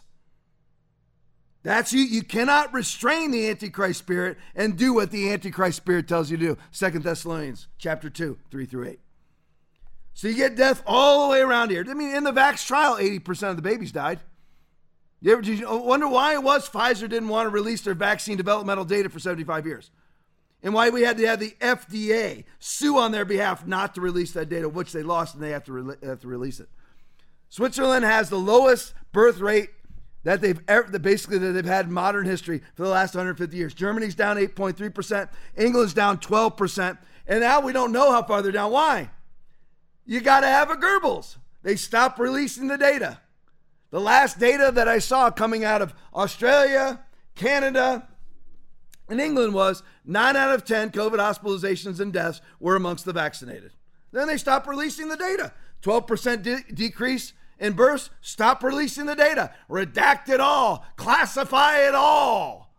That's 1.67 1.91
you. 1.91 1.99
You 1.99 2.23
cannot 2.23 2.73
restrain 2.73 3.31
the 3.31 3.49
Antichrist 3.49 3.99
spirit 3.99 4.37
and 4.55 4.77
do 4.77 4.93
what 4.93 5.11
the 5.11 5.29
Antichrist 5.33 5.75
spirit 5.75 6.07
tells 6.07 6.31
you 6.31 6.37
to 6.37 6.45
do. 6.45 6.57
Second 6.71 7.03
Thessalonians 7.03 7.67
chapter 7.77 8.09
2, 8.09 8.37
3 8.49 8.65
through 8.65 8.87
8. 8.87 8.99
So 10.13 10.29
you 10.29 10.35
get 10.35 10.55
death 10.55 10.81
all 10.87 11.27
the 11.27 11.31
way 11.33 11.41
around 11.41 11.71
here. 11.71 11.85
I 11.85 11.93
mean, 11.93 12.15
in 12.15 12.23
the 12.23 12.31
vax 12.31 12.65
trial, 12.65 12.95
80% 12.95 13.49
of 13.49 13.55
the 13.57 13.61
babies 13.61 13.91
died. 13.91 14.21
You 15.19 15.33
ever 15.33 15.41
you 15.41 15.67
uh, 15.67 15.75
wonder 15.75 16.07
why 16.07 16.35
it 16.35 16.41
was 16.41 16.69
Pfizer 16.69 17.09
didn't 17.09 17.27
want 17.27 17.47
to 17.47 17.49
release 17.49 17.81
their 17.81 17.95
vaccine 17.95 18.37
developmental 18.37 18.85
data 18.85 19.09
for 19.09 19.19
75 19.19 19.65
years? 19.65 19.91
And 20.63 20.73
why 20.73 20.89
we 20.89 21.01
had 21.01 21.17
to 21.17 21.27
have 21.27 21.41
the 21.41 21.53
FDA 21.59 22.45
sue 22.59 22.97
on 22.97 23.11
their 23.11 23.25
behalf 23.25 23.67
not 23.67 23.93
to 23.95 23.99
release 23.99 24.31
that 24.31 24.47
data, 24.47 24.69
which 24.69 24.93
they 24.93 25.03
lost 25.03 25.33
and 25.35 25.43
they 25.43 25.51
have 25.51 25.65
to, 25.65 25.73
re- 25.73 25.95
have 26.01 26.21
to 26.21 26.27
release 26.29 26.61
it. 26.61 26.69
Switzerland 27.49 28.05
has 28.05 28.29
the 28.29 28.39
lowest 28.39 28.93
birth 29.11 29.39
rate 29.39 29.71
that 30.27 30.41
they've 30.41 30.59
ever, 30.67 30.99
basically 30.99 31.37
that 31.37 31.53
they've 31.53 31.63
had 31.63 31.85
in 31.85 31.93
modern 31.93 32.25
history 32.25 32.61
for 32.75 32.83
the 32.83 32.89
last 32.89 33.15
150 33.15 33.55
years. 33.55 33.73
Germany's 33.73 34.13
down 34.13 34.35
8.3%, 34.35 35.29
England's 35.55 35.93
down 35.93 36.17
12%, 36.17 36.97
and 37.27 37.39
now 37.39 37.61
we 37.61 37.71
don't 37.71 37.93
know 37.93 38.11
how 38.11 38.21
far 38.21 38.41
they're 38.41 38.51
down. 38.51 38.73
Why? 38.73 39.09
You 40.05 40.19
got 40.19 40.41
to 40.41 40.47
have 40.47 40.69
a 40.69 40.75
Goebbels. 40.75 41.37
They 41.63 41.77
stopped 41.77 42.19
releasing 42.19 42.67
the 42.67 42.77
data. 42.77 43.21
The 43.89 44.01
last 44.01 44.37
data 44.37 44.69
that 44.75 44.89
I 44.89 44.99
saw 44.99 45.31
coming 45.31 45.63
out 45.63 45.81
of 45.81 45.93
Australia, 46.13 46.99
Canada, 47.35 48.09
and 49.07 49.21
England 49.21 49.53
was 49.53 49.81
9 50.03 50.35
out 50.35 50.53
of 50.53 50.65
10 50.65 50.89
COVID 50.89 51.19
hospitalizations 51.19 52.01
and 52.01 52.11
deaths 52.11 52.41
were 52.59 52.75
amongst 52.75 53.05
the 53.05 53.13
vaccinated. 53.13 53.71
Then 54.11 54.27
they 54.27 54.35
stopped 54.35 54.67
releasing 54.67 55.07
the 55.07 55.15
data. 55.15 55.53
12% 55.83 56.43
de- 56.43 56.73
decrease 56.73 57.31
in 57.59 57.73
births, 57.73 58.09
stop 58.21 58.63
releasing 58.63 59.05
the 59.05 59.15
data. 59.15 59.51
Redact 59.69 60.29
it 60.29 60.39
all, 60.39 60.85
classify 60.95 61.79
it 61.87 61.95
all. 61.95 62.73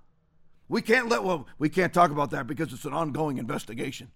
We 0.69 0.83
can't 0.83 1.09
let 1.09 1.25
well, 1.25 1.47
we 1.59 1.69
can't 1.69 1.95
talk 1.95 2.11
about 2.11 2.31
that 2.31 2.47
because 2.47 2.73
it's 2.73 2.85
an 2.85 2.93
ongoing 2.93 3.39
investigation. 3.39 4.11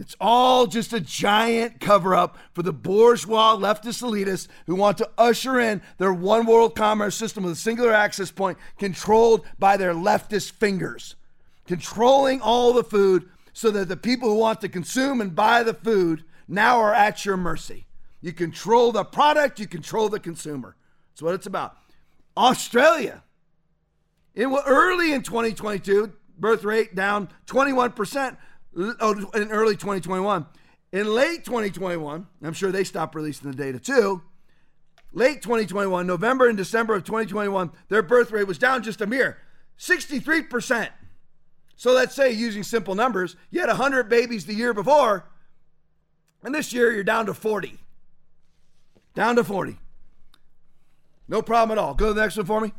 It's 0.00 0.16
all 0.18 0.66
just 0.66 0.94
a 0.94 1.00
giant 1.00 1.78
cover 1.78 2.14
up 2.14 2.38
for 2.54 2.62
the 2.62 2.72
bourgeois 2.72 3.54
leftist 3.54 4.02
elitists 4.02 4.48
who 4.66 4.74
want 4.74 4.96
to 4.98 5.10
usher 5.18 5.60
in 5.60 5.82
their 5.98 6.12
one 6.12 6.46
world 6.46 6.74
commerce 6.74 7.14
system 7.14 7.44
with 7.44 7.52
a 7.52 7.56
singular 7.56 7.92
access 7.92 8.30
point 8.30 8.56
controlled 8.78 9.44
by 9.58 9.76
their 9.76 9.92
leftist 9.92 10.52
fingers, 10.52 11.16
controlling 11.66 12.40
all 12.40 12.72
the 12.72 12.82
food 12.82 13.28
so 13.52 13.70
that 13.70 13.88
the 13.88 13.96
people 13.96 14.30
who 14.30 14.36
want 14.36 14.62
to 14.62 14.70
consume 14.70 15.20
and 15.20 15.34
buy 15.34 15.62
the 15.62 15.74
food 15.74 16.24
now 16.48 16.78
are 16.78 16.94
at 16.94 17.26
your 17.26 17.36
mercy. 17.36 17.86
You 18.20 18.32
control 18.32 18.92
the 18.92 19.04
product, 19.04 19.58
you 19.58 19.66
control 19.66 20.08
the 20.08 20.20
consumer. 20.20 20.76
That's 21.12 21.22
what 21.22 21.34
it's 21.34 21.46
about. 21.46 21.76
Australia, 22.36 23.22
in 24.34 24.54
early 24.66 25.12
in 25.12 25.22
2022, 25.22 26.12
birth 26.38 26.64
rate 26.64 26.94
down 26.94 27.28
21% 27.46 28.36
oh, 28.76 29.30
in 29.34 29.50
early 29.50 29.74
2021. 29.74 30.46
In 30.92 31.14
late 31.14 31.44
2021, 31.44 32.26
I'm 32.42 32.52
sure 32.52 32.72
they 32.72 32.84
stopped 32.84 33.14
releasing 33.14 33.50
the 33.50 33.56
data 33.56 33.78
too. 33.78 34.22
Late 35.12 35.42
2021, 35.42 36.06
November 36.06 36.48
and 36.48 36.56
December 36.56 36.94
of 36.94 37.04
2021, 37.04 37.70
their 37.88 38.02
birth 38.02 38.30
rate 38.30 38.46
was 38.46 38.58
down 38.58 38.82
just 38.82 39.00
a 39.00 39.06
mere 39.06 39.38
63%. 39.78 40.88
So 41.76 41.92
let's 41.92 42.14
say, 42.14 42.30
using 42.30 42.62
simple 42.62 42.94
numbers, 42.94 43.36
you 43.50 43.60
had 43.60 43.68
100 43.68 44.08
babies 44.08 44.44
the 44.44 44.54
year 44.54 44.74
before, 44.74 45.30
and 46.44 46.54
this 46.54 46.72
year 46.72 46.92
you're 46.92 47.02
down 47.02 47.26
to 47.26 47.34
40. 47.34 47.78
Down 49.20 49.36
to 49.36 49.44
40. 49.44 49.76
No 51.28 51.42
problem 51.42 51.76
at 51.76 51.78
all. 51.78 51.92
Go 51.92 52.06
to 52.06 52.14
the 52.14 52.22
next 52.22 52.38
one 52.38 52.46
for 52.46 52.58
me. 52.58 52.72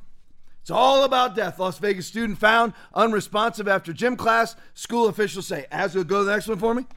It's 0.61 0.72
all 0.72 1.03
about 1.03 1.35
death. 1.35 1.59
Las 1.59 1.77
Vegas 1.77 2.07
student 2.07 2.39
found 2.39 2.73
unresponsive 2.95 3.68
after 3.68 3.93
gym 3.93 4.15
class. 4.15 4.55
School 4.73 5.05
officials 5.07 5.45
say. 5.45 5.68
As 5.72 5.93
we 5.93 6.03
go 6.03 6.22
to 6.22 6.23
the 6.23 6.31
next 6.31 6.47
one 6.47 6.57
for 6.57 6.73
me. 6.73 6.88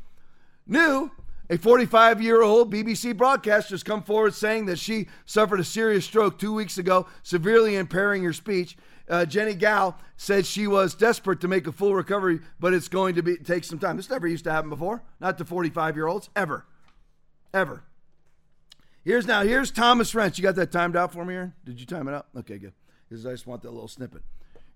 New, 0.67 1.11
a 1.51 1.59
45 1.59 2.23
year 2.23 2.41
old 2.41 2.73
BBC 2.73 3.15
broadcaster 3.15 3.75
has 3.75 3.83
come 3.83 4.03
forward 4.03 4.33
saying 4.33 4.65
that 4.65 4.79
she 4.79 5.09
suffered 5.27 5.61
a 5.61 5.65
serious 5.65 6.07
stroke 6.07 6.39
two 6.39 6.55
weeks 6.55 6.79
ago, 6.79 7.07
severely 7.23 7.77
impairing 7.77 8.25
her 8.25 8.33
speech. 8.33 8.79
Uh, 9.11 9.27
Jenny 9.27 9.53
Gow 9.53 9.95
said 10.17 10.47
she 10.47 10.67
was 10.67 10.95
desperate 10.95 11.43
to 11.43 11.49
make 11.49 11.67
a 11.67 11.73
full 11.73 11.95
recovery, 11.95 12.41
but 12.59 12.73
it's 12.73 12.89
going 12.89 13.15
to 13.17 13.23
be 13.23 13.37
take 13.37 13.65
some 13.65 13.79
time. 13.79 13.99
This 13.99 14.09
never 14.09 14.27
used 14.27 14.45
to 14.45 14.53
happen 14.53 14.71
before, 14.71 15.03
not 15.21 15.37
to 15.37 15.45
45 15.45 15.97
year 15.97 16.07
olds, 16.07 16.31
ever, 16.35 16.65
ever. 17.53 17.85
Here's 19.05 19.27
now, 19.27 19.43
here's 19.43 19.71
Thomas 19.71 20.13
Renz. 20.15 20.39
You 20.39 20.43
got 20.43 20.55
that 20.57 20.73
timed 20.73 20.97
out 20.97 21.13
for 21.13 21.25
me, 21.25 21.35
Aaron? 21.35 21.53
Did 21.65 21.79
you 21.79 21.87
time 21.87 22.09
it 22.09 22.15
out? 22.15 22.27
Okay, 22.37 22.59
good 22.59 22.73
because 23.09 23.27
I 23.27 23.31
just 23.31 23.47
want 23.47 23.63
that 23.63 23.73
little 23.73 23.89
snippet. 23.89 24.23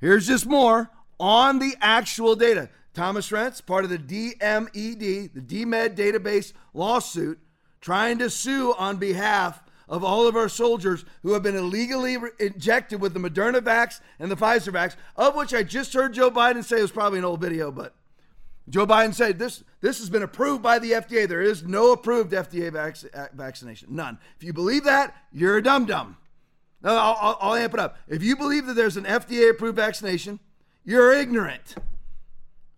Here's 0.01 0.27
just 0.27 0.47
more 0.47 0.91
on 1.19 1.59
the 1.59 1.75
actual 1.81 2.37
data. 2.37 2.69
Thomas 2.95 3.31
Renz, 3.31 3.65
part 3.65 3.85
of 3.85 3.91
the 3.91 3.99
DMED, 3.99 5.33
the 5.35 5.41
DMED 5.41 5.97
database 5.97 6.53
lawsuit, 6.73 7.39
trying 7.81 8.19
to 8.19 8.31
sue 8.31 8.75
on 8.79 8.97
behalf 8.97 9.63
of 9.89 10.05
all 10.05 10.27
of 10.27 10.37
our 10.37 10.49
soldiers 10.49 11.05
who 11.23 11.33
have 11.33 11.43
been 11.43 11.57
illegally 11.57 12.17
re- 12.17 12.31
injected 12.39 13.01
with 13.01 13.15
the 13.15 13.21
Moderna 13.21 13.61
vax 13.61 14.01
and 14.19 14.31
the 14.31 14.37
Pfizer 14.37 14.73
vax, 14.73 14.97
of 15.17 15.35
which 15.35 15.55
I 15.55 15.63
just 15.63 15.95
heard 15.95 16.13
Joe 16.13 16.31
Biden 16.31 16.65
say 16.65 16.79
it 16.79 16.83
was 16.83 16.91
probably 16.91 17.19
an 17.19 17.25
old 17.25 17.41
video, 17.41 17.73
but 17.73 17.95
Joe 18.69 18.87
Biden 18.87 19.15
said 19.15 19.39
this 19.39 19.65
this 19.81 19.99
has 19.99 20.11
been 20.11 20.23
approved 20.23 20.63
by 20.63 20.79
the 20.79 20.93
FDA. 20.93 21.29
There 21.29 21.43
is 21.43 21.63
no 21.63 21.93
approved 21.93 22.33
FDA 22.33 22.73
vac- 22.73 23.15
uh, 23.15 23.27
vaccination, 23.35 23.89
none. 23.95 24.19
If 24.37 24.45
you 24.45 24.53
believe 24.53 24.85
that, 24.85 25.15
you're 25.33 25.57
a 25.57 25.63
dum 25.63 25.87
dum. 25.87 26.17
No, 26.83 26.91
I'll, 26.91 27.17
I'll, 27.21 27.39
I'll 27.41 27.55
amp 27.55 27.75
it 27.75 27.81
up. 27.81 27.97
If 28.07 28.23
you 28.23 28.37
believe 28.37 28.67
that 28.67 28.75
there's 28.75 28.97
an 28.97 29.05
FDA 29.05 29.51
approved 29.51 29.77
vaccination, 29.77 30.39
you're 30.85 31.13
ignorant 31.13 31.75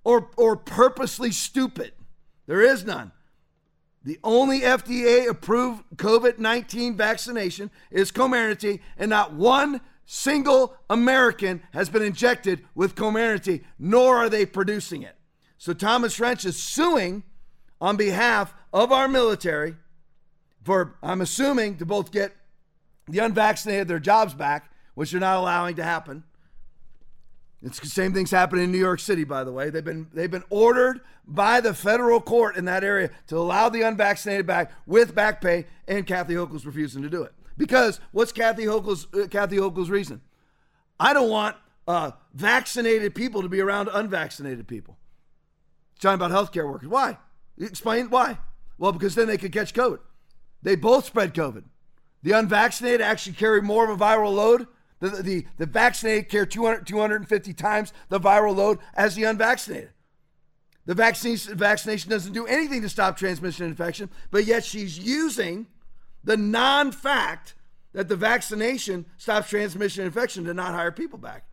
or, 0.04 0.30
or 0.36 0.56
purposely 0.56 1.30
stupid. 1.30 1.92
There 2.46 2.62
is 2.62 2.84
none. 2.84 3.12
The 4.02 4.18
only 4.24 4.60
FDA 4.60 5.28
approved 5.28 5.84
COVID 5.96 6.38
19 6.38 6.96
vaccination 6.96 7.70
is 7.90 8.10
Comirnaty, 8.10 8.80
and 8.96 9.10
not 9.10 9.34
one 9.34 9.82
single 10.06 10.76
American 10.88 11.62
has 11.72 11.90
been 11.90 12.02
injected 12.02 12.64
with 12.74 12.94
Comirnaty, 12.94 13.62
nor 13.78 14.16
are 14.16 14.30
they 14.30 14.46
producing 14.46 15.02
it. 15.02 15.14
So 15.60 15.74
Thomas 15.74 16.18
Renz 16.18 16.46
is 16.46 16.56
suing 16.56 17.22
on 17.82 17.98
behalf 17.98 18.54
of 18.72 18.90
our 18.92 19.06
military 19.06 19.76
for, 20.64 20.96
I'm 21.02 21.20
assuming, 21.20 21.76
to 21.76 21.84
both 21.84 22.10
get 22.10 22.34
the 23.06 23.18
unvaccinated 23.18 23.86
their 23.86 23.98
jobs 23.98 24.32
back, 24.32 24.72
which 24.94 25.10
they're 25.10 25.20
not 25.20 25.36
allowing 25.36 25.76
to 25.76 25.84
happen. 25.84 26.24
It's 27.60 27.78
the 27.78 27.88
same 27.88 28.14
thing's 28.14 28.30
happening 28.30 28.64
in 28.64 28.72
New 28.72 28.78
York 28.78 29.00
City, 29.00 29.24
by 29.24 29.44
the 29.44 29.52
way. 29.52 29.68
They've 29.68 29.84
been 29.84 30.08
they've 30.14 30.30
been 30.30 30.44
ordered 30.48 31.02
by 31.26 31.60
the 31.60 31.74
federal 31.74 32.22
court 32.22 32.56
in 32.56 32.64
that 32.64 32.82
area 32.82 33.10
to 33.26 33.36
allow 33.36 33.68
the 33.68 33.82
unvaccinated 33.82 34.46
back 34.46 34.72
with 34.86 35.14
back 35.14 35.42
pay, 35.42 35.66
and 35.86 36.06
Kathy 36.06 36.36
Hochul's 36.36 36.64
refusing 36.64 37.02
to 37.02 37.10
do 37.10 37.22
it. 37.22 37.34
Because 37.58 38.00
what's 38.12 38.32
Kathy 38.32 38.64
Hochul's 38.64 39.06
uh, 39.12 39.26
Kathy 39.26 39.58
Hochul's 39.58 39.90
reason? 39.90 40.22
I 40.98 41.12
don't 41.12 41.28
want 41.28 41.54
uh, 41.86 42.12
vaccinated 42.32 43.14
people 43.14 43.42
to 43.42 43.50
be 43.50 43.60
around 43.60 43.90
unvaccinated 43.92 44.66
people. 44.66 44.96
Talking 46.00 46.22
about 46.22 46.30
healthcare 46.30 46.70
workers. 46.70 46.88
Why? 46.88 47.18
Explain 47.58 48.10
why. 48.10 48.38
Well, 48.78 48.92
because 48.92 49.14
then 49.14 49.28
they 49.28 49.38
could 49.38 49.52
catch 49.52 49.74
COVID. 49.74 49.98
They 50.62 50.76
both 50.76 51.04
spread 51.04 51.34
COVID. 51.34 51.64
The 52.22 52.32
unvaccinated 52.32 53.00
actually 53.00 53.34
carry 53.34 53.62
more 53.62 53.88
of 53.88 54.00
a 54.00 54.04
viral 54.04 54.34
load. 54.34 54.66
The, 55.00 55.08
the, 55.22 55.46
the 55.56 55.66
vaccinated 55.66 56.28
carry 56.28 56.46
200, 56.46 56.86
250 56.86 57.54
times 57.54 57.92
the 58.08 58.20
viral 58.20 58.54
load 58.54 58.78
as 58.94 59.14
the 59.14 59.24
unvaccinated. 59.24 59.90
The 60.86 60.94
vaccination, 60.94 61.56
vaccination 61.56 62.10
doesn't 62.10 62.32
do 62.32 62.46
anything 62.46 62.82
to 62.82 62.88
stop 62.88 63.16
transmission 63.16 63.64
and 63.64 63.72
infection, 63.72 64.10
but 64.30 64.44
yet 64.44 64.64
she's 64.64 64.98
using 64.98 65.66
the 66.24 66.36
non 66.36 66.92
fact 66.92 67.54
that 67.92 68.08
the 68.08 68.16
vaccination 68.16 69.06
stops 69.16 69.50
transmission 69.50 70.02
and 70.04 70.14
infection 70.14 70.44
to 70.44 70.54
not 70.54 70.74
hire 70.74 70.92
people 70.92 71.18
back. 71.18 71.44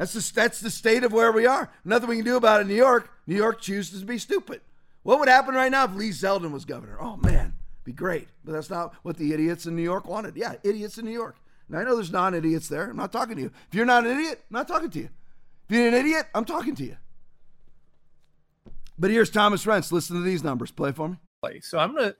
That's 0.00 0.14
the, 0.14 0.32
that's 0.34 0.60
the 0.60 0.70
state 0.70 1.04
of 1.04 1.12
where 1.12 1.30
we 1.30 1.44
are. 1.44 1.70
Nothing 1.84 2.08
we 2.08 2.16
can 2.16 2.24
do 2.24 2.38
about 2.38 2.60
it 2.60 2.62
in 2.62 2.68
New 2.68 2.74
York. 2.74 3.10
New 3.26 3.36
York 3.36 3.60
chooses 3.60 4.00
to 4.00 4.06
be 4.06 4.16
stupid. 4.16 4.62
What 5.02 5.18
would 5.18 5.28
happen 5.28 5.54
right 5.54 5.70
now 5.70 5.84
if 5.84 5.94
Lee 5.94 6.08
Zeldin 6.08 6.52
was 6.52 6.64
governor? 6.64 6.96
Oh, 6.98 7.18
man, 7.18 7.52
be 7.84 7.92
great. 7.92 8.28
But 8.42 8.52
that's 8.52 8.70
not 8.70 8.94
what 9.02 9.18
the 9.18 9.34
idiots 9.34 9.66
in 9.66 9.76
New 9.76 9.82
York 9.82 10.06
wanted. 10.06 10.36
Yeah, 10.36 10.54
idiots 10.62 10.96
in 10.96 11.04
New 11.04 11.10
York. 11.10 11.36
And 11.68 11.76
I 11.76 11.84
know 11.84 11.96
there's 11.96 12.10
non 12.10 12.32
idiots 12.32 12.66
there. 12.66 12.88
I'm 12.88 12.96
not 12.96 13.12
talking 13.12 13.36
to 13.36 13.42
you. 13.42 13.50
If 13.68 13.74
you're 13.74 13.84
not 13.84 14.06
an 14.06 14.18
idiot, 14.18 14.42
I'm 14.50 14.54
not 14.54 14.68
talking 14.68 14.88
to 14.88 14.98
you. 15.00 15.10
If 15.68 15.76
you're 15.76 15.88
an 15.88 15.92
idiot, 15.92 16.28
I'm 16.34 16.46
talking 16.46 16.74
to 16.76 16.84
you. 16.84 16.96
But 18.98 19.10
here's 19.10 19.28
Thomas 19.28 19.66
Renz. 19.66 19.92
Listen 19.92 20.16
to 20.16 20.22
these 20.22 20.42
numbers. 20.42 20.70
Play 20.70 20.92
for 20.92 21.10
me. 21.10 21.18
So 21.60 21.78
I'm 21.78 21.94
going 21.94 22.12
to, 22.12 22.16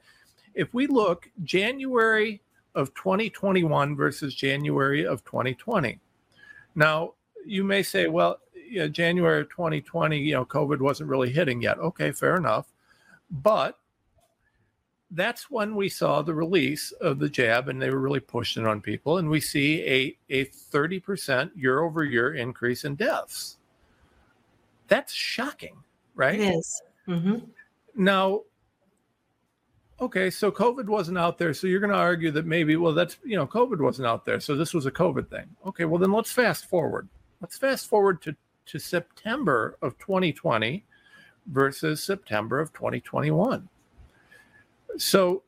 if 0.54 0.74
we 0.74 0.86
look 0.86 1.30
January 1.44 2.42
of 2.74 2.92
2021 2.92 3.96
versus 3.96 4.34
January 4.34 5.06
of 5.06 5.24
2020. 5.24 5.98
Now, 6.74 7.14
you 7.46 7.64
may 7.64 7.82
say, 7.82 8.06
well, 8.06 8.38
you 8.54 8.80
know, 8.80 8.88
January 8.88 9.40
of 9.40 9.50
2020, 9.50 10.18
you 10.18 10.34
know, 10.34 10.44
COVID 10.44 10.80
wasn't 10.80 11.10
really 11.10 11.30
hitting 11.30 11.60
yet. 11.60 11.78
Okay, 11.78 12.12
fair 12.12 12.36
enough. 12.36 12.72
But 13.30 13.78
that's 15.10 15.50
when 15.50 15.74
we 15.74 15.88
saw 15.88 16.22
the 16.22 16.34
release 16.34 16.92
of 16.92 17.18
the 17.18 17.28
jab 17.28 17.68
and 17.68 17.82
they 17.82 17.90
were 17.90 17.98
really 17.98 18.20
pushing 18.20 18.66
on 18.66 18.80
people. 18.80 19.18
And 19.18 19.28
we 19.28 19.40
see 19.40 19.82
a, 19.82 20.16
a 20.28 20.44
30% 20.46 21.50
year 21.56 21.80
over 21.80 22.04
year 22.04 22.34
increase 22.34 22.84
in 22.84 22.94
deaths. 22.94 23.58
That's 24.86 25.12
shocking, 25.12 25.76
right? 26.14 26.38
It 26.38 26.54
is. 26.54 26.82
Mm-hmm. 27.08 27.38
Now, 27.96 28.42
okay, 30.00 30.30
so 30.30 30.52
COVID 30.52 30.86
wasn't 30.86 31.18
out 31.18 31.38
there. 31.38 31.54
So 31.54 31.66
you're 31.66 31.80
going 31.80 31.90
to 31.92 31.96
argue 31.96 32.30
that 32.30 32.46
maybe, 32.46 32.76
well, 32.76 32.94
that's, 32.94 33.16
you 33.24 33.36
know, 33.36 33.46
COVID 33.46 33.80
wasn't 33.80 34.06
out 34.06 34.24
there. 34.24 34.38
So 34.38 34.54
this 34.54 34.72
was 34.72 34.86
a 34.86 34.92
COVID 34.92 35.28
thing. 35.28 35.46
Okay, 35.66 35.86
well, 35.86 35.98
then 35.98 36.12
let's 36.12 36.30
fast 36.30 36.66
forward. 36.66 37.08
Let's 37.40 37.58
fast 37.58 37.88
forward 37.88 38.20
to, 38.22 38.36
to 38.66 38.78
September 38.78 39.76
of 39.82 39.98
2020 39.98 40.84
versus 41.46 42.02
September 42.02 42.60
of 42.60 42.72
2021. 42.72 43.68
So 44.98 45.42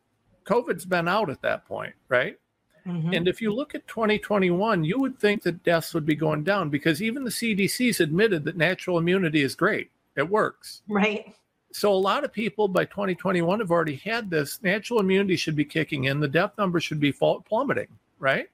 COVID's 0.44 0.85
been 0.85 1.09
out 1.09 1.31
at 1.31 1.43
that 1.43 1.66
point, 1.66 1.94
right? 2.09 2.39
Mm-hmm. 2.86 3.12
And 3.12 3.28
if 3.28 3.40
you 3.40 3.52
look 3.52 3.74
at 3.74 3.86
2021, 3.86 4.85
you 4.85 4.98
would 4.98 5.19
think 5.19 5.43
that 5.43 5.62
deaths 5.62 5.94
would 5.94 6.06
be 6.06 6.16
going 6.16 6.43
down 6.43 6.69
because 6.69 7.02
even 7.02 7.23
the 7.23 7.31
CDC's 7.31 8.01
admitted 8.01 8.44
that 8.44 8.56
natural 8.56 8.98
immunity 8.98 9.43
is 9.43 9.55
great. 9.55 9.90
It 10.16 10.28
works. 10.28 10.82
Right. 10.89 11.35
So 11.73 11.93
a 11.93 11.94
lot 11.94 12.24
of 12.24 12.32
people 12.32 12.69
by 12.69 12.85
2021 12.85 13.60
have 13.60 13.70
already 13.70 13.97
had 13.97 14.31
this. 14.31 14.62
Natural 14.62 15.01
immunity 15.01 15.36
should 15.36 15.56
be 15.56 15.64
kicking 15.64 16.05
in. 16.05 16.20
The 16.20 16.28
death 16.28 16.52
number 16.59 16.81
should 16.81 17.01
be 17.01 17.12
plummeting, 17.12 17.89
right? 18.19 18.48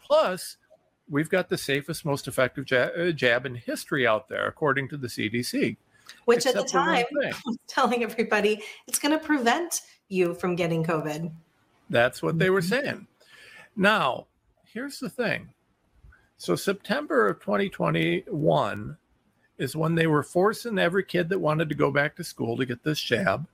Plus, 0.00 0.56
we've 1.08 1.30
got 1.30 1.48
the 1.48 1.58
safest, 1.58 2.04
most 2.04 2.28
effective 2.28 2.64
jab, 2.64 3.16
jab 3.16 3.46
in 3.46 3.54
history 3.54 4.06
out 4.06 4.28
there, 4.28 4.46
according 4.46 4.88
to 4.88 4.96
the 4.96 5.08
CDC. 5.08 5.76
Which 6.24 6.46
at 6.46 6.54
the 6.54 6.62
time 6.62 7.04
was 7.12 7.58
telling 7.68 8.02
everybody 8.02 8.62
it's 8.86 8.98
going 8.98 9.18
to 9.18 9.24
prevent 9.24 9.82
you 10.08 10.34
from 10.34 10.54
getting 10.54 10.84
COVID. 10.84 11.32
That's 11.90 12.22
what 12.22 12.38
they 12.38 12.50
were 12.50 12.60
mm-hmm. 12.60 12.68
saying. 12.68 13.06
Now, 13.76 14.26
here's 14.64 14.98
the 14.98 15.10
thing. 15.10 15.48
So, 16.38 16.54
September 16.54 17.28
of 17.28 17.40
2021 17.40 18.96
is 19.58 19.76
when 19.76 19.94
they 19.94 20.06
were 20.06 20.22
forcing 20.22 20.78
every 20.78 21.04
kid 21.04 21.28
that 21.30 21.38
wanted 21.38 21.68
to 21.70 21.74
go 21.74 21.90
back 21.90 22.14
to 22.16 22.24
school 22.24 22.56
to 22.56 22.66
get 22.66 22.84
this 22.84 23.00
jab. 23.00 23.46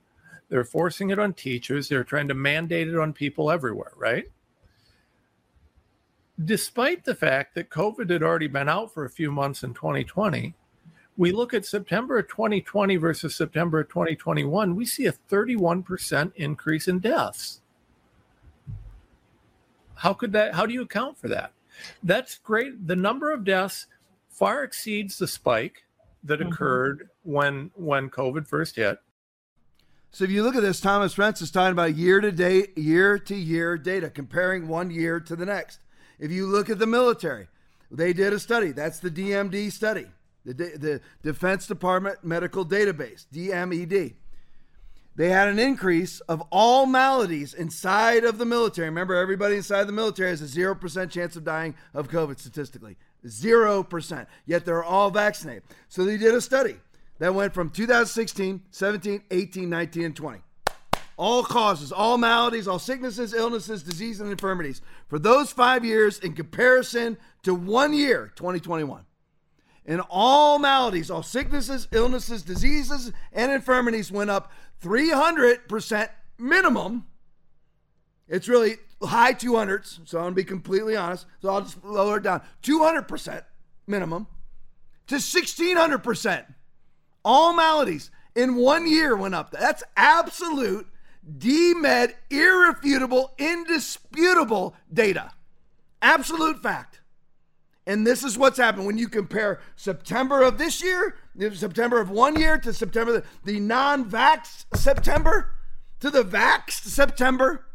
They're 0.49 0.65
forcing 0.65 1.09
it 1.09 1.19
on 1.19 1.33
teachers. 1.33 1.87
They're 1.87 2.03
trying 2.03 2.27
to 2.27 2.33
mandate 2.33 2.89
it 2.89 2.97
on 2.97 3.13
people 3.13 3.49
everywhere, 3.49 3.93
right? 3.95 4.25
Despite 6.43 7.03
the 7.03 7.15
fact 7.15 7.53
that 7.55 7.69
COVID 7.69 8.09
had 8.09 8.23
already 8.23 8.47
been 8.47 8.69
out 8.69 8.93
for 8.93 9.05
a 9.05 9.09
few 9.09 9.31
months 9.31 9.63
in 9.63 9.73
2020, 9.73 10.55
we 11.15 11.31
look 11.31 11.53
at 11.53 11.65
September 11.65 12.17
of 12.17 12.27
2020 12.27 12.95
versus 12.95 13.35
September 13.35 13.81
of 13.81 13.89
2021, 13.89 14.75
we 14.75 14.85
see 14.85 15.05
a 15.05 15.11
31% 15.11 16.31
increase 16.35 16.87
in 16.87 16.99
deaths. 16.99 17.61
How 19.95 20.13
could 20.13 20.31
that, 20.33 20.55
how 20.55 20.65
do 20.65 20.73
you 20.73 20.81
account 20.81 21.17
for 21.19 21.27
that? 21.27 21.51
That's 22.01 22.39
great. 22.39 22.87
The 22.87 22.95
number 22.95 23.31
of 23.31 23.43
deaths 23.43 23.87
far 24.29 24.63
exceeds 24.63 25.17
the 25.17 25.27
spike 25.27 25.83
that 26.23 26.39
mm-hmm. 26.39 26.51
occurred 26.51 27.09
when 27.23 27.71
when 27.75 28.09
COVID 28.09 28.47
first 28.47 28.75
hit. 28.75 28.99
So 30.11 30.23
if 30.23 30.29
you 30.29 30.43
look 30.43 30.55
at 30.55 30.61
this, 30.61 30.79
Thomas 30.79 31.15
Renz 31.15 31.41
is 31.41 31.49
talking 31.49 31.71
about 31.71 31.95
year 31.95 32.21
to 32.21 32.31
date, 32.31 32.77
year 32.77 33.17
to 33.17 33.35
year 33.35 33.77
data, 33.77 34.09
comparing 34.09 34.67
one 34.67 34.91
year 34.91 35.19
to 35.19 35.35
the 35.35 35.45
next. 35.45 35.79
If 36.23 36.31
you 36.31 36.47
look 36.47 36.69
at 36.69 36.79
the 36.79 36.87
military, 36.87 37.49
they 37.91 38.13
did 38.13 38.31
a 38.31 38.39
study. 38.39 38.71
That's 38.71 38.99
the 38.99 39.11
DMD 39.11 39.71
study 39.71 40.07
the, 40.45 40.53
the 40.53 41.01
Defense 41.21 41.67
Department 41.67 42.23
Medical 42.23 42.65
Database, 42.65 43.25
DMED. 43.33 44.15
They 45.15 45.29
had 45.29 45.47
an 45.47 45.59
increase 45.59 46.21
of 46.21 46.41
all 46.49 46.85
maladies 46.85 47.53
inside 47.53 48.23
of 48.23 48.37
the 48.37 48.45
military. 48.45 48.89
Remember, 48.89 49.15
everybody 49.15 49.57
inside 49.57 49.83
the 49.83 49.91
military 49.91 50.31
has 50.31 50.41
a 50.41 50.59
0% 50.59 51.11
chance 51.11 51.35
of 51.35 51.43
dying 51.43 51.75
of 51.93 52.09
COVID 52.09 52.39
statistically. 52.39 52.97
0%. 53.25 54.25
Yet 54.45 54.65
they're 54.65 54.83
all 54.83 55.11
vaccinated. 55.11 55.63
So 55.87 56.03
they 56.03 56.17
did 56.17 56.33
a 56.33 56.41
study 56.41 56.77
that 57.19 57.35
went 57.35 57.53
from 57.53 57.69
2016, 57.69 58.63
17, 58.71 59.23
18, 59.29 59.69
19, 59.69 60.03
and 60.03 60.15
20. 60.15 60.39
All 61.17 61.43
causes, 61.43 61.91
all 61.91 62.17
maladies, 62.17 62.67
all 62.67 62.79
sicknesses, 62.79 63.33
illnesses, 63.33 63.83
disease, 63.83 64.19
and 64.19 64.31
infirmities 64.31 64.81
for 65.07 65.19
those 65.19 65.51
five 65.51 65.85
years 65.85 66.19
in 66.19 66.33
comparison 66.33 67.17
to 67.43 67.53
one 67.53 67.93
year, 67.93 68.31
2021 68.35 69.05
In 69.85 69.99
all 69.99 70.57
maladies, 70.57 71.11
all 71.11 71.21
sicknesses, 71.21 71.87
illnesses, 71.91 72.41
diseases, 72.41 73.11
and 73.31 73.51
infirmities 73.51 74.11
went 74.11 74.31
up 74.31 74.51
300% 74.81 76.09
minimum. 76.39 77.05
It's 78.27 78.47
really 78.47 78.77
high 79.03 79.33
200s, 79.33 79.99
so 80.05 80.17
I'm 80.17 80.23
going 80.23 80.33
to 80.33 80.35
be 80.35 80.43
completely 80.43 80.95
honest. 80.95 81.25
So 81.41 81.49
I'll 81.49 81.61
just 81.61 81.83
lower 81.83 82.17
it 82.17 82.23
down 82.23 82.41
200% 82.63 83.43
minimum 83.85 84.27
to 85.07 85.15
1600%. 85.15 86.45
All 87.23 87.53
maladies 87.53 88.09
in 88.35 88.55
one 88.55 88.87
year 88.87 89.15
went 89.15 89.35
up. 89.35 89.51
That's 89.51 89.83
absolute 89.95 90.87
DMED, 91.29 92.13
irrefutable, 92.29 93.33
indisputable 93.37 94.75
data. 94.91 95.31
Absolute 96.01 96.61
fact. 96.61 96.99
And 97.85 98.07
this 98.07 98.23
is 98.23 98.37
what's 98.37 98.57
happened 98.57 98.85
when 98.85 98.97
you 98.97 99.09
compare 99.09 99.59
September 99.75 100.41
of 100.41 100.57
this 100.57 100.81
year, 100.81 101.15
September 101.53 101.99
of 101.99 102.09
one 102.09 102.39
year 102.39 102.57
to 102.57 102.73
September, 102.73 103.23
the 103.43 103.59
non 103.59 104.09
vaxxed 104.09 104.65
September 104.75 105.51
to 105.99 106.09
the 106.09 106.23
vaxxed 106.23 106.87
September. 106.87 107.65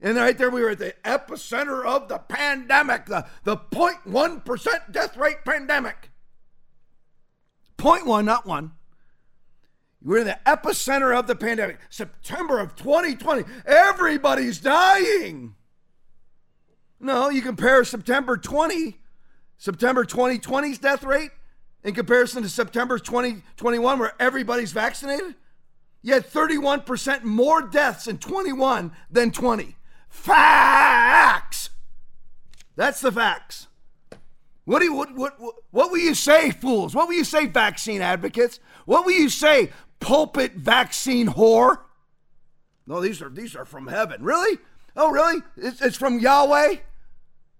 And 0.00 0.16
right 0.16 0.36
there, 0.36 0.50
we 0.50 0.62
were 0.62 0.70
at 0.70 0.78
the 0.78 0.94
epicenter 1.04 1.84
of 1.84 2.08
the 2.08 2.18
pandemic, 2.18 3.06
the, 3.06 3.26
the 3.44 3.56
0.1% 3.56 4.92
death 4.92 5.16
rate 5.16 5.44
pandemic. 5.44 6.10
0.1, 7.78 8.24
not 8.24 8.46
one. 8.46 8.72
We're 10.02 10.18
in 10.18 10.26
the 10.26 10.38
epicenter 10.46 11.16
of 11.16 11.26
the 11.26 11.34
pandemic. 11.34 11.78
September 11.90 12.60
of 12.60 12.76
2020. 12.76 13.44
Everybody's 13.66 14.58
dying. 14.58 15.54
No, 17.00 17.28
you 17.28 17.42
compare 17.42 17.84
September 17.84 18.36
20 18.36 18.98
September 19.58 20.04
2020's 20.04 20.78
death 20.78 21.02
rate 21.02 21.32
in 21.82 21.92
comparison 21.92 22.42
to 22.44 22.48
September 22.48 22.98
2021, 22.98 23.98
where 23.98 24.12
everybody's 24.20 24.72
vaccinated? 24.72 25.34
You 26.00 26.14
had 26.14 26.26
31% 26.26 27.24
more 27.24 27.62
deaths 27.62 28.06
in 28.06 28.18
21 28.18 28.92
than 29.10 29.32
20. 29.32 29.76
Facts! 30.08 31.70
That's 32.76 33.00
the 33.00 33.10
facts. 33.10 33.66
What, 34.64 34.78
do 34.78 34.84
you, 34.84 34.94
what, 34.94 35.14
what, 35.16 35.36
what 35.70 35.90
will 35.90 35.98
you 35.98 36.14
say, 36.14 36.52
fools? 36.52 36.94
What 36.94 37.08
will 37.08 37.14
you 37.14 37.24
say, 37.24 37.46
vaccine 37.46 38.00
advocates? 38.00 38.60
What 38.84 39.04
will 39.04 39.12
you 39.12 39.28
say, 39.28 39.70
pulpit 40.00 40.54
vaccine 40.54 41.28
whore? 41.28 41.80
No, 42.86 43.00
these 43.00 43.20
are 43.20 43.28
these 43.28 43.54
are 43.54 43.64
from 43.64 43.86
heaven. 43.86 44.22
Really? 44.22 44.58
Oh, 44.96 45.10
really? 45.10 45.42
It's, 45.56 45.80
it's 45.80 45.96
from 45.96 46.18
Yahweh? 46.18 46.76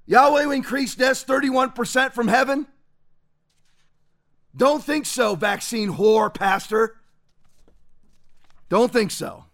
Yahweh 0.06 0.52
increased 0.54 0.98
deaths 0.98 1.24
31% 1.24 2.12
from 2.12 2.28
heaven. 2.28 2.66
Don't 4.56 4.82
think 4.82 5.06
so, 5.06 5.34
vaccine 5.36 5.92
whore 5.92 6.32
pastor. 6.32 6.96
Don't 8.68 8.92
think 8.92 9.10
so. 9.10 9.44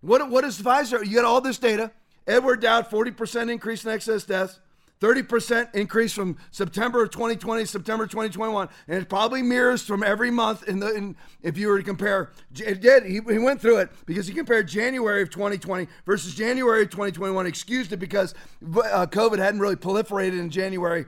What, 0.00 0.30
what 0.30 0.44
is 0.44 0.60
Pfizer? 0.60 1.06
You 1.06 1.16
got 1.16 1.24
all 1.24 1.40
this 1.40 1.58
data. 1.58 1.92
Edward 2.26 2.60
Dowd, 2.60 2.88
40% 2.88 3.50
increase 3.50 3.84
in 3.84 3.90
excess 3.90 4.24
deaths. 4.24 4.60
30% 5.02 5.74
increase 5.74 6.12
from 6.12 6.38
September 6.52 7.02
of 7.02 7.10
2020 7.10 7.64
September 7.64 8.06
2021 8.06 8.68
and 8.86 9.02
it 9.02 9.08
probably 9.08 9.42
mirrors 9.42 9.82
from 9.82 10.04
every 10.04 10.30
month 10.30 10.68
in 10.68 10.78
the 10.78 10.94
in, 10.94 11.16
if 11.42 11.58
you 11.58 11.66
were 11.66 11.78
to 11.78 11.82
compare. 11.82 12.30
It 12.54 12.80
did. 12.80 13.04
He, 13.04 13.14
he 13.14 13.38
went 13.38 13.60
through 13.60 13.78
it 13.78 13.90
because 14.06 14.28
he 14.28 14.32
compared 14.32 14.68
January 14.68 15.20
of 15.20 15.30
2020 15.30 15.88
versus 16.06 16.36
January 16.36 16.82
of 16.82 16.90
2021 16.90 17.46
excused 17.46 17.92
it 17.92 17.96
because 17.96 18.32
uh, 18.62 19.06
COVID 19.06 19.38
hadn't 19.38 19.58
really 19.58 19.74
proliferated 19.74 20.38
in 20.38 20.50
January 20.50 21.04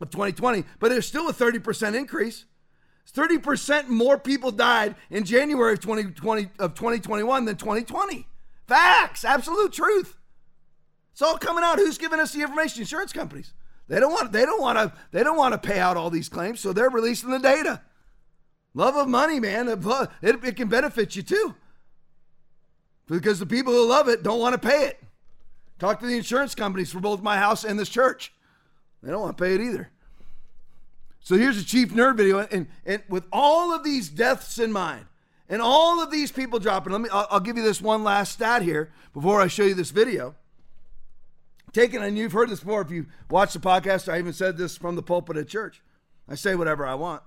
of 0.00 0.10
2020 0.10 0.62
but 0.78 0.92
it's 0.92 1.06
still 1.06 1.28
a 1.28 1.32
30% 1.32 1.96
increase. 1.96 2.44
30% 3.12 3.88
more 3.88 4.18
people 4.18 4.52
died 4.52 4.94
in 5.10 5.24
January 5.24 5.72
of 5.72 5.80
2020 5.80 6.48
of 6.60 6.74
2021 6.74 7.44
than 7.44 7.56
2020 7.56 8.28
facts. 8.68 9.24
Absolute 9.24 9.72
truth 9.72 10.19
it's 11.20 11.28
all 11.28 11.36
coming 11.36 11.62
out. 11.62 11.78
Who's 11.78 11.98
giving 11.98 12.18
us 12.18 12.32
the 12.32 12.40
information? 12.40 12.80
Insurance 12.80 13.12
companies. 13.12 13.52
They 13.88 14.00
don't 14.00 14.10
want. 14.10 14.32
They 14.32 14.46
don't 14.46 14.62
want 14.62 14.78
to. 14.78 14.90
They 15.10 15.22
don't 15.22 15.36
want 15.36 15.52
to 15.52 15.58
pay 15.58 15.78
out 15.78 15.98
all 15.98 16.08
these 16.08 16.30
claims, 16.30 16.60
so 16.60 16.72
they're 16.72 16.88
releasing 16.88 17.28
the 17.28 17.38
data. 17.38 17.82
Love 18.72 18.96
of 18.96 19.06
money, 19.06 19.38
man. 19.38 19.68
It, 19.68 19.84
it 20.22 20.56
can 20.56 20.68
benefit 20.68 21.14
you 21.16 21.22
too, 21.22 21.54
because 23.06 23.38
the 23.38 23.44
people 23.44 23.74
who 23.74 23.86
love 23.86 24.08
it 24.08 24.22
don't 24.22 24.40
want 24.40 24.54
to 24.54 24.66
pay 24.66 24.86
it. 24.86 24.98
Talk 25.78 26.00
to 26.00 26.06
the 26.06 26.16
insurance 26.16 26.54
companies 26.54 26.90
for 26.90 27.00
both 27.00 27.20
my 27.20 27.36
house 27.36 27.64
and 27.64 27.78
this 27.78 27.90
church. 27.90 28.32
They 29.02 29.10
don't 29.10 29.20
want 29.20 29.36
to 29.36 29.44
pay 29.44 29.54
it 29.54 29.60
either. 29.60 29.90
So 31.20 31.36
here's 31.36 31.58
a 31.58 31.64
chief 31.66 31.92
nerd 31.92 32.16
video, 32.16 32.48
and, 32.50 32.66
and 32.86 33.02
with 33.10 33.26
all 33.30 33.74
of 33.74 33.84
these 33.84 34.08
deaths 34.08 34.58
in 34.58 34.72
mind, 34.72 35.04
and 35.50 35.60
all 35.60 36.02
of 36.02 36.10
these 36.10 36.32
people 36.32 36.58
dropping. 36.58 36.94
Let 36.94 37.02
me. 37.02 37.10
I'll, 37.12 37.26
I'll 37.32 37.40
give 37.40 37.58
you 37.58 37.62
this 37.62 37.82
one 37.82 38.04
last 38.04 38.32
stat 38.32 38.62
here 38.62 38.90
before 39.12 39.42
I 39.42 39.48
show 39.48 39.64
you 39.64 39.74
this 39.74 39.90
video 39.90 40.34
taken, 41.72 42.02
and 42.02 42.18
you've 42.18 42.32
heard 42.32 42.50
this 42.50 42.60
before 42.60 42.82
if 42.82 42.90
you 42.90 43.06
watch 43.28 43.52
the 43.52 43.58
podcast, 43.58 44.12
I 44.12 44.18
even 44.18 44.32
said 44.32 44.56
this 44.56 44.76
from 44.76 44.96
the 44.96 45.02
pulpit 45.02 45.36
at 45.36 45.48
church. 45.48 45.82
I 46.28 46.34
say 46.34 46.54
whatever 46.54 46.86
I 46.86 46.94
want. 46.94 47.22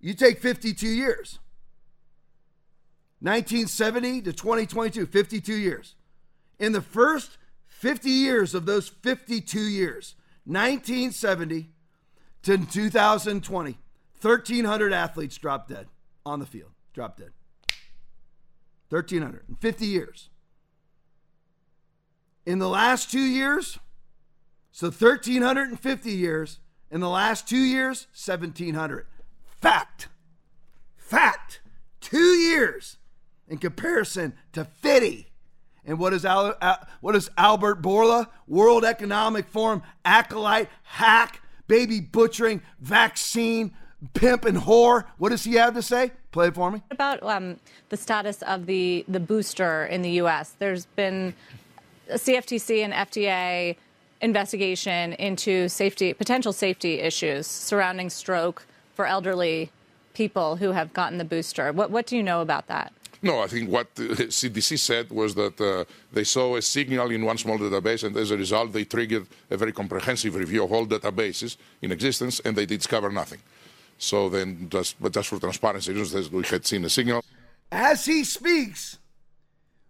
You 0.00 0.14
take 0.14 0.40
52 0.40 0.86
years, 0.86 1.38
1970 3.20 4.22
to 4.22 4.32
2022, 4.32 5.06
52 5.06 5.54
years. 5.54 5.94
In 6.58 6.72
the 6.72 6.82
first 6.82 7.38
50 7.66 8.10
years 8.10 8.54
of 8.54 8.66
those 8.66 8.88
52 8.88 9.60
years, 9.60 10.14
1970 10.44 11.70
to 12.42 12.66
2020, 12.66 13.78
1,300 14.20 14.92
athletes 14.92 15.36
dropped 15.36 15.68
dead 15.68 15.86
on 16.24 16.40
the 16.40 16.46
field, 16.46 16.70
dropped 16.92 17.18
dead. 17.18 17.32
1,300 18.90 19.44
in 19.48 19.54
50 19.56 19.86
years. 19.86 20.30
In 22.48 22.60
the 22.60 22.68
last 22.68 23.10
two 23.10 23.20
years, 23.20 23.78
so 24.72 24.86
1,350 24.86 26.10
years. 26.10 26.60
In 26.90 27.00
the 27.00 27.08
last 27.10 27.46
two 27.46 27.58
years, 27.58 28.06
1,700. 28.14 29.04
Fact. 29.60 30.08
Fact. 30.96 31.60
Two 32.00 32.16
years 32.16 32.96
in 33.48 33.58
comparison 33.58 34.32
to 34.54 34.64
50. 34.64 35.26
And 35.84 35.98
what 35.98 36.14
is, 36.14 36.24
Al, 36.24 36.54
what 37.02 37.14
is 37.14 37.30
Albert 37.36 37.82
Bourla, 37.82 38.28
World 38.46 38.82
Economic 38.82 39.46
Forum, 39.46 39.82
acolyte, 40.06 40.70
hack, 40.84 41.42
baby 41.66 42.00
butchering, 42.00 42.62
vaccine, 42.80 43.74
pimp, 44.14 44.46
and 44.46 44.56
whore? 44.56 45.04
What 45.18 45.28
does 45.28 45.44
he 45.44 45.56
have 45.56 45.74
to 45.74 45.82
say? 45.82 46.12
Play 46.32 46.48
it 46.48 46.54
for 46.54 46.70
me. 46.70 46.82
About 46.90 47.22
um, 47.22 47.58
the 47.90 47.98
status 47.98 48.40
of 48.40 48.64
the, 48.64 49.04
the 49.06 49.20
booster 49.20 49.84
in 49.84 50.00
the 50.00 50.12
U.S., 50.12 50.54
there's 50.58 50.86
been 50.86 51.34
CFTC 52.10 52.84
and 52.84 52.92
FDA 52.92 53.76
investigation 54.20 55.12
into 55.14 55.68
safety, 55.68 56.12
potential 56.12 56.52
safety 56.52 57.00
issues 57.00 57.46
surrounding 57.46 58.10
stroke 58.10 58.66
for 58.94 59.06
elderly 59.06 59.70
people 60.14 60.56
who 60.56 60.72
have 60.72 60.92
gotten 60.92 61.18
the 61.18 61.24
booster. 61.24 61.72
What, 61.72 61.90
what 61.90 62.06
do 62.06 62.16
you 62.16 62.22
know 62.22 62.40
about 62.40 62.66
that? 62.66 62.92
No, 63.20 63.40
I 63.40 63.48
think 63.48 63.68
what 63.68 63.94
the 63.96 64.08
CDC 64.40 64.78
said 64.78 65.10
was 65.10 65.34
that 65.34 65.60
uh, 65.60 65.84
they 66.12 66.24
saw 66.24 66.56
a 66.56 66.62
signal 66.62 67.10
in 67.10 67.24
one 67.24 67.36
small 67.36 67.58
database, 67.58 68.04
and 68.04 68.16
as 68.16 68.30
a 68.30 68.36
result, 68.36 68.72
they 68.72 68.84
triggered 68.84 69.26
a 69.50 69.56
very 69.56 69.72
comprehensive 69.72 70.34
review 70.36 70.62
of 70.64 70.72
all 70.72 70.86
databases 70.86 71.56
in 71.82 71.90
existence, 71.90 72.40
and 72.44 72.56
they 72.56 72.66
discovered 72.66 73.12
nothing. 73.12 73.40
So 73.98 74.28
then, 74.28 74.68
just, 74.70 75.00
but 75.02 75.12
just 75.12 75.28
for 75.28 75.40
transparency 75.40 75.92
reasons, 75.92 76.30
we 76.30 76.44
had 76.44 76.64
seen 76.64 76.84
a 76.84 76.88
signal. 76.88 77.24
As 77.72 78.06
he 78.06 78.22
speaks, 78.22 78.98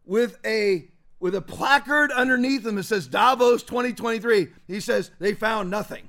with 0.06 0.38
a 0.44 0.88
with 1.20 1.34
a 1.34 1.40
placard 1.40 2.12
underneath 2.12 2.66
him 2.66 2.76
that 2.76 2.84
says 2.84 3.06
Davos 3.06 3.62
2023. 3.62 4.48
He 4.66 4.80
says 4.80 5.10
they 5.18 5.34
found 5.34 5.70
nothing. 5.70 6.08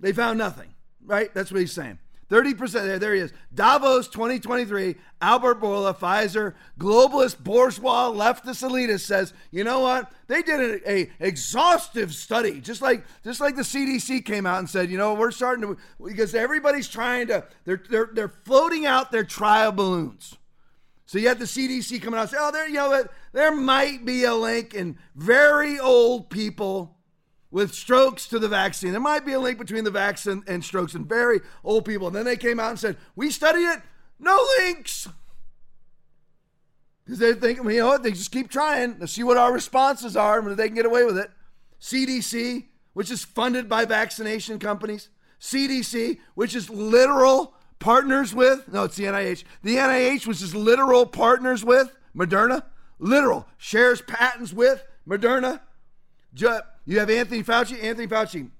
They 0.00 0.12
found 0.12 0.38
nothing, 0.38 0.74
right? 1.04 1.32
That's 1.34 1.50
what 1.50 1.60
he's 1.60 1.72
saying. 1.72 1.98
30% 2.30 2.72
there, 2.72 2.98
there 2.98 3.14
he 3.14 3.20
is. 3.22 3.32
Davos 3.54 4.06
2023, 4.08 4.96
Albert 5.22 5.60
Bourla, 5.60 5.96
Pfizer, 5.96 6.54
globalist, 6.78 7.38
bourgeois, 7.38 8.10
leftist 8.10 8.62
elitist 8.62 9.00
says, 9.00 9.32
you 9.50 9.64
know 9.64 9.80
what? 9.80 10.12
They 10.26 10.42
did 10.42 10.60
a, 10.60 10.90
a, 10.90 11.10
exhaustive 11.20 12.14
study, 12.14 12.60
just 12.60 12.82
like 12.82 13.04
just 13.24 13.40
like 13.40 13.56
the 13.56 13.62
CDC 13.62 14.26
came 14.26 14.44
out 14.44 14.58
and 14.58 14.68
said, 14.68 14.90
you 14.90 14.98
know, 14.98 15.14
we're 15.14 15.30
starting 15.30 15.62
to 15.62 15.78
because 16.04 16.34
everybody's 16.34 16.88
trying 16.88 17.28
to 17.28 17.44
they're 17.64 17.82
they're 17.88 18.10
they're 18.12 18.28
floating 18.28 18.84
out 18.84 19.10
their 19.10 19.24
trial 19.24 19.72
balloons. 19.72 20.36
So 21.08 21.16
you 21.16 21.28
have 21.28 21.38
the 21.38 21.46
CDC 21.46 22.02
coming 22.02 22.18
out 22.18 22.24
and 22.24 22.30
say, 22.32 22.36
oh, 22.38 22.52
there, 22.52 22.68
you 22.68 22.74
know, 22.74 23.02
there 23.32 23.56
might 23.56 24.04
be 24.04 24.24
a 24.24 24.34
link 24.34 24.74
in 24.74 24.98
very 25.14 25.80
old 25.80 26.28
people 26.28 26.98
with 27.50 27.72
strokes 27.72 28.26
to 28.28 28.38
the 28.38 28.46
vaccine. 28.46 28.90
There 28.90 29.00
might 29.00 29.24
be 29.24 29.32
a 29.32 29.40
link 29.40 29.56
between 29.56 29.84
the 29.84 29.90
vaccine 29.90 30.44
and 30.46 30.62
strokes 30.62 30.94
in 30.94 31.06
very 31.06 31.40
old 31.64 31.86
people. 31.86 32.08
And 32.08 32.14
then 32.16 32.26
they 32.26 32.36
came 32.36 32.60
out 32.60 32.68
and 32.68 32.78
said, 32.78 32.98
we 33.16 33.30
studied 33.30 33.64
it, 33.64 33.80
no 34.20 34.38
links. 34.58 35.08
Because 37.06 37.20
they 37.20 37.32
think, 37.32 37.56
you 37.56 37.78
know 37.78 37.86
what, 37.86 38.02
they 38.02 38.10
just 38.10 38.30
keep 38.30 38.50
trying 38.50 38.98
to 38.98 39.08
see 39.08 39.22
what 39.22 39.38
our 39.38 39.50
responses 39.50 40.14
are 40.14 40.38
and 40.38 40.58
they 40.58 40.66
can 40.66 40.74
get 40.74 40.84
away 40.84 41.06
with 41.06 41.16
it. 41.16 41.30
CDC, 41.80 42.66
which 42.92 43.10
is 43.10 43.24
funded 43.24 43.66
by 43.66 43.86
vaccination 43.86 44.58
companies. 44.58 45.08
CDC, 45.40 46.18
which 46.34 46.54
is 46.54 46.68
literal 46.68 47.54
partners 47.78 48.34
with, 48.34 48.72
no, 48.72 48.84
it's 48.84 48.96
the 48.96 49.04
NIH. 49.04 49.44
The 49.62 49.76
NIH, 49.76 50.26
which 50.26 50.42
is 50.42 50.54
literal 50.54 51.06
partners 51.06 51.64
with 51.64 51.94
Moderna, 52.16 52.62
literal, 52.98 53.46
shares 53.56 54.00
patents 54.02 54.52
with 54.52 54.84
Moderna. 55.08 55.60
You 56.34 56.98
have 56.98 57.10
Anthony 57.10 57.42
Fauci. 57.42 57.82
Anthony 57.82 58.06
Fauci, 58.06 58.50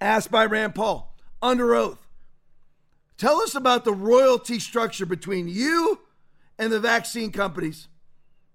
asked 0.00 0.30
by 0.30 0.44
Rand 0.46 0.74
Paul, 0.74 1.16
under 1.42 1.74
oath. 1.74 2.06
Tell 3.16 3.40
us 3.40 3.54
about 3.54 3.84
the 3.84 3.92
royalty 3.92 4.58
structure 4.58 5.06
between 5.06 5.48
you 5.48 6.00
and 6.58 6.72
the 6.72 6.80
vaccine 6.80 7.30
companies, 7.32 7.88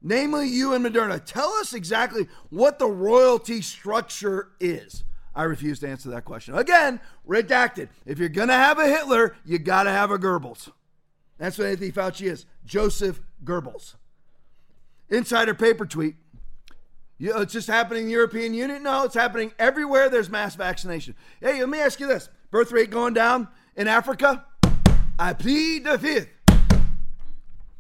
namely 0.01 0.47
you 0.47 0.73
and 0.73 0.85
Moderna. 0.85 1.23
Tell 1.23 1.49
us 1.53 1.73
exactly 1.73 2.27
what 2.49 2.77
the 2.77 2.87
royalty 2.87 3.61
structure 3.61 4.49
is. 4.59 5.03
I 5.39 5.43
refuse 5.43 5.79
to 5.79 5.87
answer 5.87 6.09
that 6.09 6.25
question. 6.25 6.53
Again, 6.53 6.99
redacted. 7.25 7.87
If 8.05 8.19
you're 8.19 8.27
going 8.27 8.49
to 8.49 8.53
have 8.53 8.77
a 8.77 8.85
Hitler, 8.85 9.37
you 9.45 9.57
got 9.57 9.83
to 9.83 9.89
have 9.89 10.11
a 10.11 10.17
Goebbels. 10.17 10.69
That's 11.37 11.57
what 11.57 11.67
Anthony 11.67 11.93
Fauci 11.93 12.29
is 12.29 12.45
Joseph 12.65 13.21
Goebbels. 13.45 13.95
Insider 15.07 15.53
paper 15.53 15.85
tweet. 15.85 16.15
You 17.17 17.29
know, 17.29 17.37
it's 17.39 17.53
just 17.53 17.69
happening 17.69 18.01
in 18.01 18.07
the 18.07 18.11
European 18.15 18.53
Union? 18.53 18.83
No, 18.83 19.05
it's 19.05 19.15
happening 19.15 19.53
everywhere 19.57 20.09
there's 20.09 20.29
mass 20.29 20.55
vaccination. 20.55 21.15
Hey, 21.39 21.61
let 21.61 21.69
me 21.69 21.79
ask 21.79 22.01
you 22.01 22.07
this 22.07 22.27
birth 22.51 22.73
rate 22.73 22.89
going 22.89 23.13
down 23.13 23.47
in 23.77 23.87
Africa? 23.87 24.45
I 25.17 25.31
plead 25.31 25.85
the 25.85 25.97
fifth. 25.97 26.27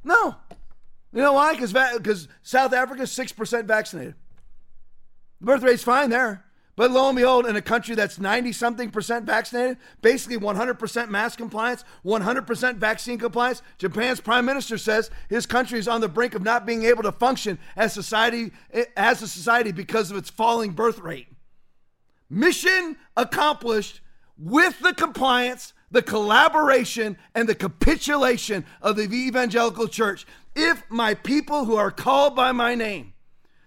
No. 0.05 0.37
You 1.11 1.21
know 1.21 1.33
why? 1.33 1.57
Because 1.57 2.29
South 2.41 2.71
Africa 2.71 3.01
is 3.01 3.09
6% 3.09 3.65
vaccinated. 3.65 4.15
The 5.41 5.45
birth 5.45 5.61
rate's 5.61 5.83
fine 5.83 6.09
there. 6.09 6.45
But 6.79 6.91
lo 6.91 7.09
and 7.09 7.17
behold, 7.17 7.45
in 7.45 7.57
a 7.57 7.61
country 7.61 7.93
that's 7.93 8.19
90 8.19 8.53
something 8.53 8.89
percent 8.89 9.25
vaccinated, 9.25 9.79
basically 10.01 10.37
100% 10.37 11.09
mask 11.09 11.37
compliance, 11.37 11.83
100% 12.05 12.77
vaccine 12.77 13.19
compliance, 13.19 13.61
Japan's 13.77 14.21
prime 14.21 14.45
minister 14.45 14.77
says 14.77 15.11
his 15.27 15.45
country 15.45 15.77
is 15.77 15.89
on 15.89 15.99
the 15.99 16.07
brink 16.07 16.35
of 16.35 16.41
not 16.41 16.65
being 16.65 16.85
able 16.85 17.03
to 17.03 17.11
function 17.11 17.59
as 17.75 17.91
society 17.91 18.53
as 18.95 19.21
a 19.21 19.27
society 19.27 19.73
because 19.73 20.09
of 20.09 20.15
its 20.15 20.29
falling 20.29 20.71
birth 20.71 20.99
rate. 20.99 21.27
Mission 22.29 22.95
accomplished 23.17 23.99
with 24.37 24.79
the 24.79 24.93
compliance, 24.93 25.73
the 25.91 26.01
collaboration, 26.01 27.17
and 27.35 27.49
the 27.49 27.55
capitulation 27.55 28.65
of 28.81 28.95
the 28.95 29.03
evangelical 29.03 29.89
church. 29.89 30.25
If 30.55 30.89
my 30.89 31.13
people 31.13 31.65
who 31.65 31.75
are 31.75 31.91
called 31.91 32.37
by 32.37 32.53
my 32.53 32.73
name 32.73 33.15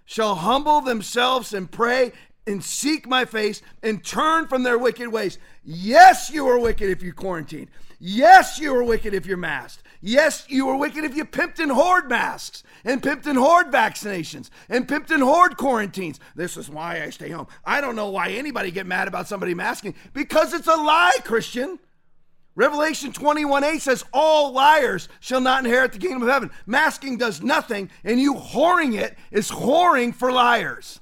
shall 0.07 0.37
humble 0.37 0.81
themselves 0.81 1.53
and 1.53 1.71
pray 1.71 2.13
and 2.47 2.63
seek 2.63 3.07
my 3.07 3.25
face 3.25 3.63
and 3.83 4.05
turn 4.05 4.47
from 4.47 4.63
their 4.63 4.79
wicked 4.79 5.09
ways. 5.09 5.39
Yes, 5.65 6.31
you 6.31 6.47
are 6.49 6.59
wicked 6.59 6.91
if 6.91 7.03
you 7.03 7.13
quarantine. 7.13 7.69
Yes, 7.99 8.59
you 8.59 8.75
are 8.75 8.83
wicked 8.83 9.15
if 9.15 9.27
you're 9.27 9.37
masked. 9.37 9.85
Yes, 10.01 10.45
you 10.49 10.69
are 10.69 10.77
wicked 10.77 11.05
if 11.05 11.15
you 11.15 11.25
pimped 11.25 11.61
and 11.61 11.71
hoard 11.71 12.09
masks 12.09 12.65
and 12.85 13.01
pimped 13.01 13.27
and 13.27 13.39
hoard 13.39 13.69
vaccinations 13.71 14.51
and 14.69 14.89
pimped 14.89 15.13
and 15.13 15.23
hoard 15.23 15.57
quarantines. 15.57 16.19
This 16.35 16.57
is 16.57 16.69
why 16.69 17.01
I 17.01 17.11
stay 17.11 17.29
home. 17.29 17.47
I 17.65 17.81
don't 17.81 17.95
know 17.95 18.11
why 18.11 18.31
anybody 18.31 18.73
get 18.73 18.87
mad 18.87 19.07
about 19.07 19.29
somebody 19.29 19.55
masking 19.55 19.95
because 20.13 20.53
it's 20.53 20.67
a 20.67 20.75
lie, 20.75 21.19
Christian. 21.23 21.79
Revelation 22.57 23.13
21 23.13 23.63
8 23.63 23.81
says, 23.81 24.05
All 24.13 24.51
liars 24.51 25.09
shall 25.21 25.41
not 25.41 25.65
inherit 25.65 25.93
the 25.93 25.99
kingdom 25.99 26.23
of 26.23 26.29
heaven. 26.29 26.51
Masking 26.67 27.17
does 27.17 27.41
nothing, 27.41 27.89
and 28.03 28.21
you 28.21 28.35
whoring 28.35 28.99
it 28.99 29.17
is 29.31 29.49
whoring 29.49 30.13
for 30.13 30.33
liars. 30.33 31.01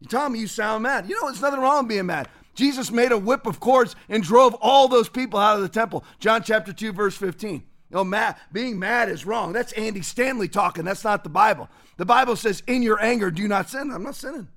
You 0.00 0.34
you 0.34 0.46
sound 0.46 0.82
mad. 0.84 1.08
You 1.08 1.16
know, 1.16 1.28
there's 1.28 1.42
nothing 1.42 1.60
wrong 1.60 1.88
being 1.88 2.06
mad. 2.06 2.28
Jesus 2.54 2.90
made 2.90 3.12
a 3.12 3.18
whip 3.18 3.46
of 3.46 3.60
cords 3.60 3.94
and 4.08 4.22
drove 4.22 4.54
all 4.54 4.88
those 4.88 5.08
people 5.08 5.38
out 5.38 5.56
of 5.56 5.62
the 5.62 5.68
temple. 5.68 6.04
John 6.18 6.42
chapter 6.42 6.72
2, 6.72 6.92
verse 6.92 7.16
15. 7.16 7.52
You 7.52 7.62
know, 7.90 8.04
mad, 8.04 8.36
being 8.52 8.78
mad 8.78 9.08
is 9.08 9.24
wrong. 9.24 9.52
That's 9.52 9.72
Andy 9.72 10.02
Stanley 10.02 10.48
talking. 10.48 10.84
That's 10.84 11.04
not 11.04 11.24
the 11.24 11.30
Bible. 11.30 11.68
The 11.96 12.04
Bible 12.04 12.36
says, 12.36 12.62
in 12.66 12.82
your 12.82 13.00
anger, 13.00 13.30
do 13.30 13.48
not 13.48 13.70
sin. 13.70 13.90
I'm 13.90 14.02
not 14.02 14.14
sinning. 14.14 14.48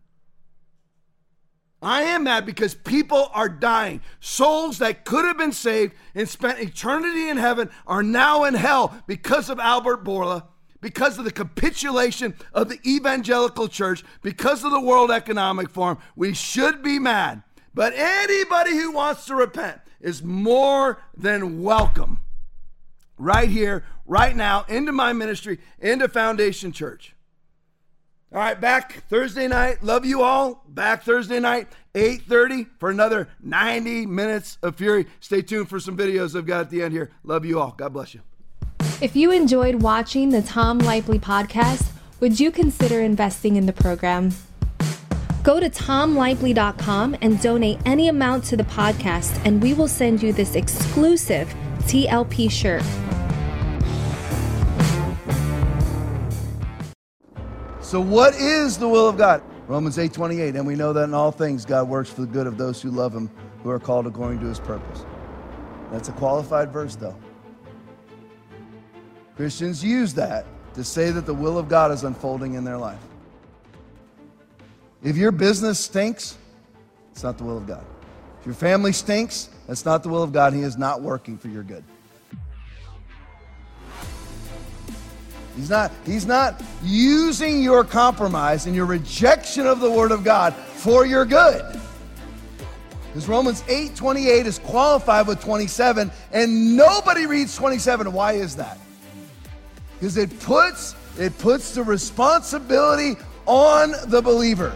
I 1.81 2.03
am 2.03 2.26
mad 2.26 2.45
because 2.45 2.76
people 2.76 3.30
are 3.34 3.49
dying. 3.49 4.01
Souls 4.19 4.77
that 4.80 5.03
could 5.03 5.26
have 5.26 5.38
been 5.38 5.51
saved 5.51 5.93
and 6.13 6.30
spent 6.30 6.59
eternity 6.59 7.30
in 7.30 7.38
heaven 7.38 7.72
are 7.88 8.03
now 8.03 8.43
in 8.43 8.53
hell 8.53 8.95
because 9.07 9.49
of 9.49 9.59
Albert 9.59 10.03
Bourla, 10.03 10.43
because 10.82 11.18
of 11.18 11.26
the 11.26 11.32
capitulation 11.32 12.34
of 12.53 12.70
the 12.70 12.80
evangelical 12.86 13.68
church, 13.68 14.03
because 14.22 14.64
of 14.64 14.72
the 14.72 14.82
World 14.82 15.12
Economic 15.12 15.70
Forum. 15.70 15.99
We 16.16 16.34
should 16.34 16.84
be 16.84 16.99
mad. 16.99 17.44
But 17.74 17.94
anybody 17.95 18.72
who 18.72 18.91
wants 18.91 19.26
to 19.26 19.36
repent 19.36 19.80
is 20.02 20.24
more 20.24 21.02
than 21.16 21.64
welcome 21.64 22.20
right 23.18 23.49
here, 23.49 23.86
right 24.06 24.36
now, 24.36 24.66
into 24.68 24.91
my 24.91 25.14
ministry, 25.14 25.60
into 25.80 26.10
Foundation 26.10 26.72
Church. 26.72 27.16
All 28.34 28.40
right, 28.40 28.60
back 28.60 29.03
Thursday 29.10 29.48
night. 29.48 29.84
Love 29.84 30.06
you 30.06 30.22
all. 30.24 30.64
Back 30.68 31.03
Thursday 31.03 31.40
night, 31.40 31.68
8:30 31.94 32.66
for 32.80 32.90
another 32.90 33.28
90 33.41 34.06
minutes 34.06 34.58
of 34.64 34.78
fury. 34.78 35.06
Stay 35.20 35.41
tuned 35.41 35.68
for 35.68 35.82
some 35.82 35.98
videos 35.98 36.36
I've 36.36 36.45
got 36.45 36.62
at 36.62 36.70
the 36.70 36.82
end 36.82 36.94
here. 36.94 37.12
Love 37.24 37.44
you 37.45 37.60
all. 37.60 37.76
God 37.78 37.91
bless 37.91 38.14
you. 38.14 38.22
If 39.02 39.15
you 39.15 39.32
enjoyed 39.32 39.82
watching 39.82 40.30
the 40.30 40.44
Tom 40.44 40.78
Lively 40.78 41.18
podcast, 41.18 41.90
would 42.19 42.40
you 42.40 42.52
consider 42.52 43.02
investing 43.02 43.56
in 43.56 43.65
the 43.65 43.73
program? 43.73 44.30
Go 45.41 45.60
to 45.60 45.72
tomlively.com 45.72 47.18
and 47.19 47.41
donate 47.41 47.80
any 47.84 48.10
amount 48.10 48.44
to 48.44 48.57
the 48.57 48.64
podcast, 48.64 49.44
and 49.44 49.60
we 49.60 49.73
will 49.73 49.88
send 49.88 50.22
you 50.22 50.32
this 50.32 50.53
exclusive 50.53 51.52
TLP 51.88 52.52
shirt. 52.52 52.84
So 57.82 57.99
what 57.99 58.36
is 58.36 58.78
the 58.78 58.88
will 58.88 59.10
of 59.10 59.18
God? 59.18 59.41
Romans 59.68 59.98
8:28, 59.98 60.56
and 60.56 60.68
we 60.68 60.76
know 60.76 60.94
that 60.94 61.06
in 61.06 61.15
all 61.15 61.32
things 61.32 61.65
God 61.65 61.90
works 61.90 62.11
for 62.11 62.22
the 62.22 62.28
good 62.28 62.45
of 62.45 62.60
those 62.60 62.80
who 62.80 62.91
love 62.91 63.15
him, 63.15 63.32
who 63.64 63.72
are 63.72 63.80
called 63.80 64.06
according 64.06 64.41
to 64.41 64.45
his 64.45 64.60
purpose. 64.60 65.06
That's 65.91 66.10
a 66.10 66.11
qualified 66.11 66.72
verse 66.72 66.95
though. 66.95 67.15
Christians 69.41 69.84
use 69.84 70.13
that 70.13 70.45
to 70.76 70.84
say 70.84 71.09
that 71.09 71.26
the 71.26 71.34
will 71.34 71.57
of 71.57 71.68
God 71.68 71.91
is 71.91 72.03
unfolding 72.03 72.53
in 72.53 72.63
their 72.63 72.77
life. 72.77 72.99
If 75.01 75.18
your 75.18 75.31
business 75.31 75.80
stinks, 75.80 76.38
it's 77.11 77.23
not 77.23 77.39
the 77.39 77.43
will 77.43 77.57
of 77.57 77.65
God. 77.65 77.84
If 78.39 78.45
your 78.45 78.53
family 78.53 78.91
stinks, 78.91 79.49
that's 79.65 79.84
not 79.84 80.03
the 80.03 80.09
will 80.09 80.22
of 80.22 80.31
God. 80.31 80.53
He 80.53 80.61
is 80.61 80.77
not 80.77 81.01
working 81.01 81.39
for 81.39 81.47
your 81.47 81.63
good. 81.63 81.84
He's 85.55 85.72
not, 85.72 85.91
he's 86.05 86.27
not 86.27 86.61
using 86.84 87.63
your 87.63 87.84
compromise 87.84 88.68
and 88.68 88.76
your 88.76 88.85
rejection 88.85 89.65
of 89.65 89.80
the 89.80 89.89
Word 89.89 90.11
of 90.11 90.23
God 90.23 90.53
for 90.53 91.03
your 91.03 91.26
good. 91.26 91.65
Because 93.07 93.27
Romans 93.27 93.63
8 93.68 93.95
28 93.95 94.45
is 94.45 94.59
qualified 94.59 95.26
with 95.26 95.41
27, 95.41 96.11
and 96.31 96.77
nobody 96.77 97.26
reads 97.26 97.55
27. 97.55 98.13
Why 98.13 98.34
is 98.34 98.57
that? 98.57 98.77
Because 100.02 100.18
it 100.18 100.40
puts, 100.40 100.95
it 101.19 101.38
puts 101.38 101.76
the 101.76 101.84
responsibility 101.84 103.22
on 103.45 103.94
the 104.07 104.19
believer. 104.19 104.76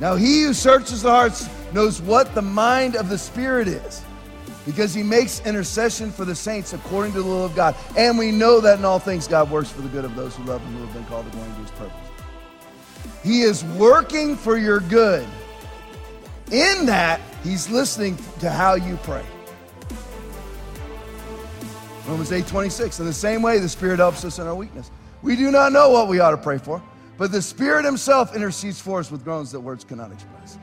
Now, 0.00 0.16
he 0.16 0.42
who 0.42 0.52
searches 0.52 1.02
the 1.02 1.10
hearts 1.10 1.48
knows 1.72 2.02
what 2.02 2.34
the 2.34 2.42
mind 2.42 2.96
of 2.96 3.08
the 3.08 3.16
Spirit 3.16 3.68
is 3.68 4.02
because 4.66 4.92
he 4.92 5.04
makes 5.04 5.40
intercession 5.46 6.10
for 6.10 6.24
the 6.24 6.34
saints 6.34 6.72
according 6.72 7.12
to 7.12 7.22
the 7.22 7.28
will 7.28 7.44
of 7.44 7.54
God. 7.54 7.76
And 7.96 8.18
we 8.18 8.32
know 8.32 8.60
that 8.60 8.80
in 8.80 8.84
all 8.84 8.98
things 8.98 9.28
God 9.28 9.52
works 9.52 9.70
for 9.70 9.82
the 9.82 9.88
good 9.88 10.04
of 10.04 10.16
those 10.16 10.34
who 10.34 10.42
love 10.42 10.62
him 10.62 10.72
who 10.72 10.84
have 10.84 10.94
been 10.94 11.04
called 11.04 11.28
according 11.28 11.54
to 11.54 11.60
his 11.60 11.70
purpose. 11.70 11.96
He 13.22 13.42
is 13.42 13.62
working 13.76 14.34
for 14.34 14.58
your 14.58 14.80
good. 14.80 15.24
In 16.50 16.86
that, 16.86 17.20
he's 17.44 17.70
listening 17.70 18.18
to 18.40 18.50
how 18.50 18.74
you 18.74 18.96
pray. 19.04 19.24
Romans 22.06 22.32
8 22.32 22.46
26. 22.46 23.00
In 23.00 23.06
the 23.06 23.12
same 23.12 23.42
way, 23.42 23.58
the 23.58 23.68
Spirit 23.68 23.98
helps 23.98 24.24
us 24.24 24.38
in 24.38 24.46
our 24.46 24.54
weakness. 24.54 24.90
We 25.22 25.36
do 25.36 25.50
not 25.50 25.72
know 25.72 25.90
what 25.90 26.08
we 26.08 26.20
ought 26.20 26.32
to 26.32 26.36
pray 26.36 26.58
for, 26.58 26.82
but 27.16 27.30
the 27.30 27.40
Spirit 27.40 27.84
Himself 27.84 28.34
intercedes 28.34 28.80
for 28.80 28.98
us 28.98 29.10
with 29.10 29.22
groans 29.22 29.52
that 29.52 29.60
words 29.60 29.84
cannot 29.84 30.12
express. 30.12 30.58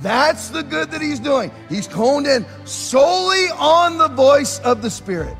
That's 0.00 0.48
the 0.48 0.62
good 0.62 0.90
that 0.90 1.00
He's 1.00 1.20
doing. 1.20 1.52
He's 1.68 1.86
honed 1.86 2.26
in 2.26 2.44
solely 2.64 3.46
on 3.56 3.98
the 3.98 4.08
voice 4.08 4.58
of 4.60 4.82
the 4.82 4.90
Spirit. 4.90 5.36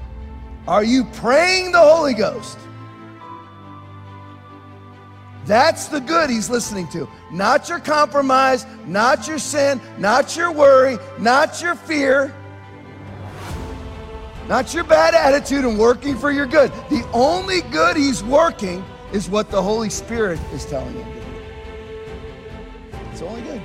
Are 0.69 0.85
you 0.85 1.05
praying 1.05 1.73
the 1.73 1.81
Holy 1.81 2.15
Ghost? 2.15 2.59
That's 5.47 5.89
the 5.89 6.01
good 6.01 6.31
he's 6.31 6.49
listening 6.49 6.87
to. 6.91 7.09
Not 7.33 7.69
your 7.69 7.81
compromise, 7.81 8.67
not 8.87 9.27
your 9.27 9.39
sin, 9.39 9.81
not 9.99 10.37
your 10.37 10.53
worry, 10.53 10.99
not 11.19 11.61
your 11.61 11.75
fear, 11.75 12.33
not 14.51 14.75
your 14.75 14.83
bad 14.83 15.15
attitude 15.15 15.65
and 15.65 15.79
working 15.79 16.19
for 16.19 16.33
your 16.33 16.45
good. 16.45 16.73
The 16.91 17.09
only 17.13 17.61
good 17.71 17.97
he's 17.97 18.25
working 18.25 18.85
is 19.13 19.31
what 19.31 19.49
the 19.49 19.63
Holy 19.63 19.89
Spirit 19.89 20.41
is 20.53 20.67
telling 20.67 20.93
him 20.93 21.05
to 21.05 21.21
do. 21.21 21.27
It's 23.13 23.23
only 23.23 23.43
good. 23.43 23.63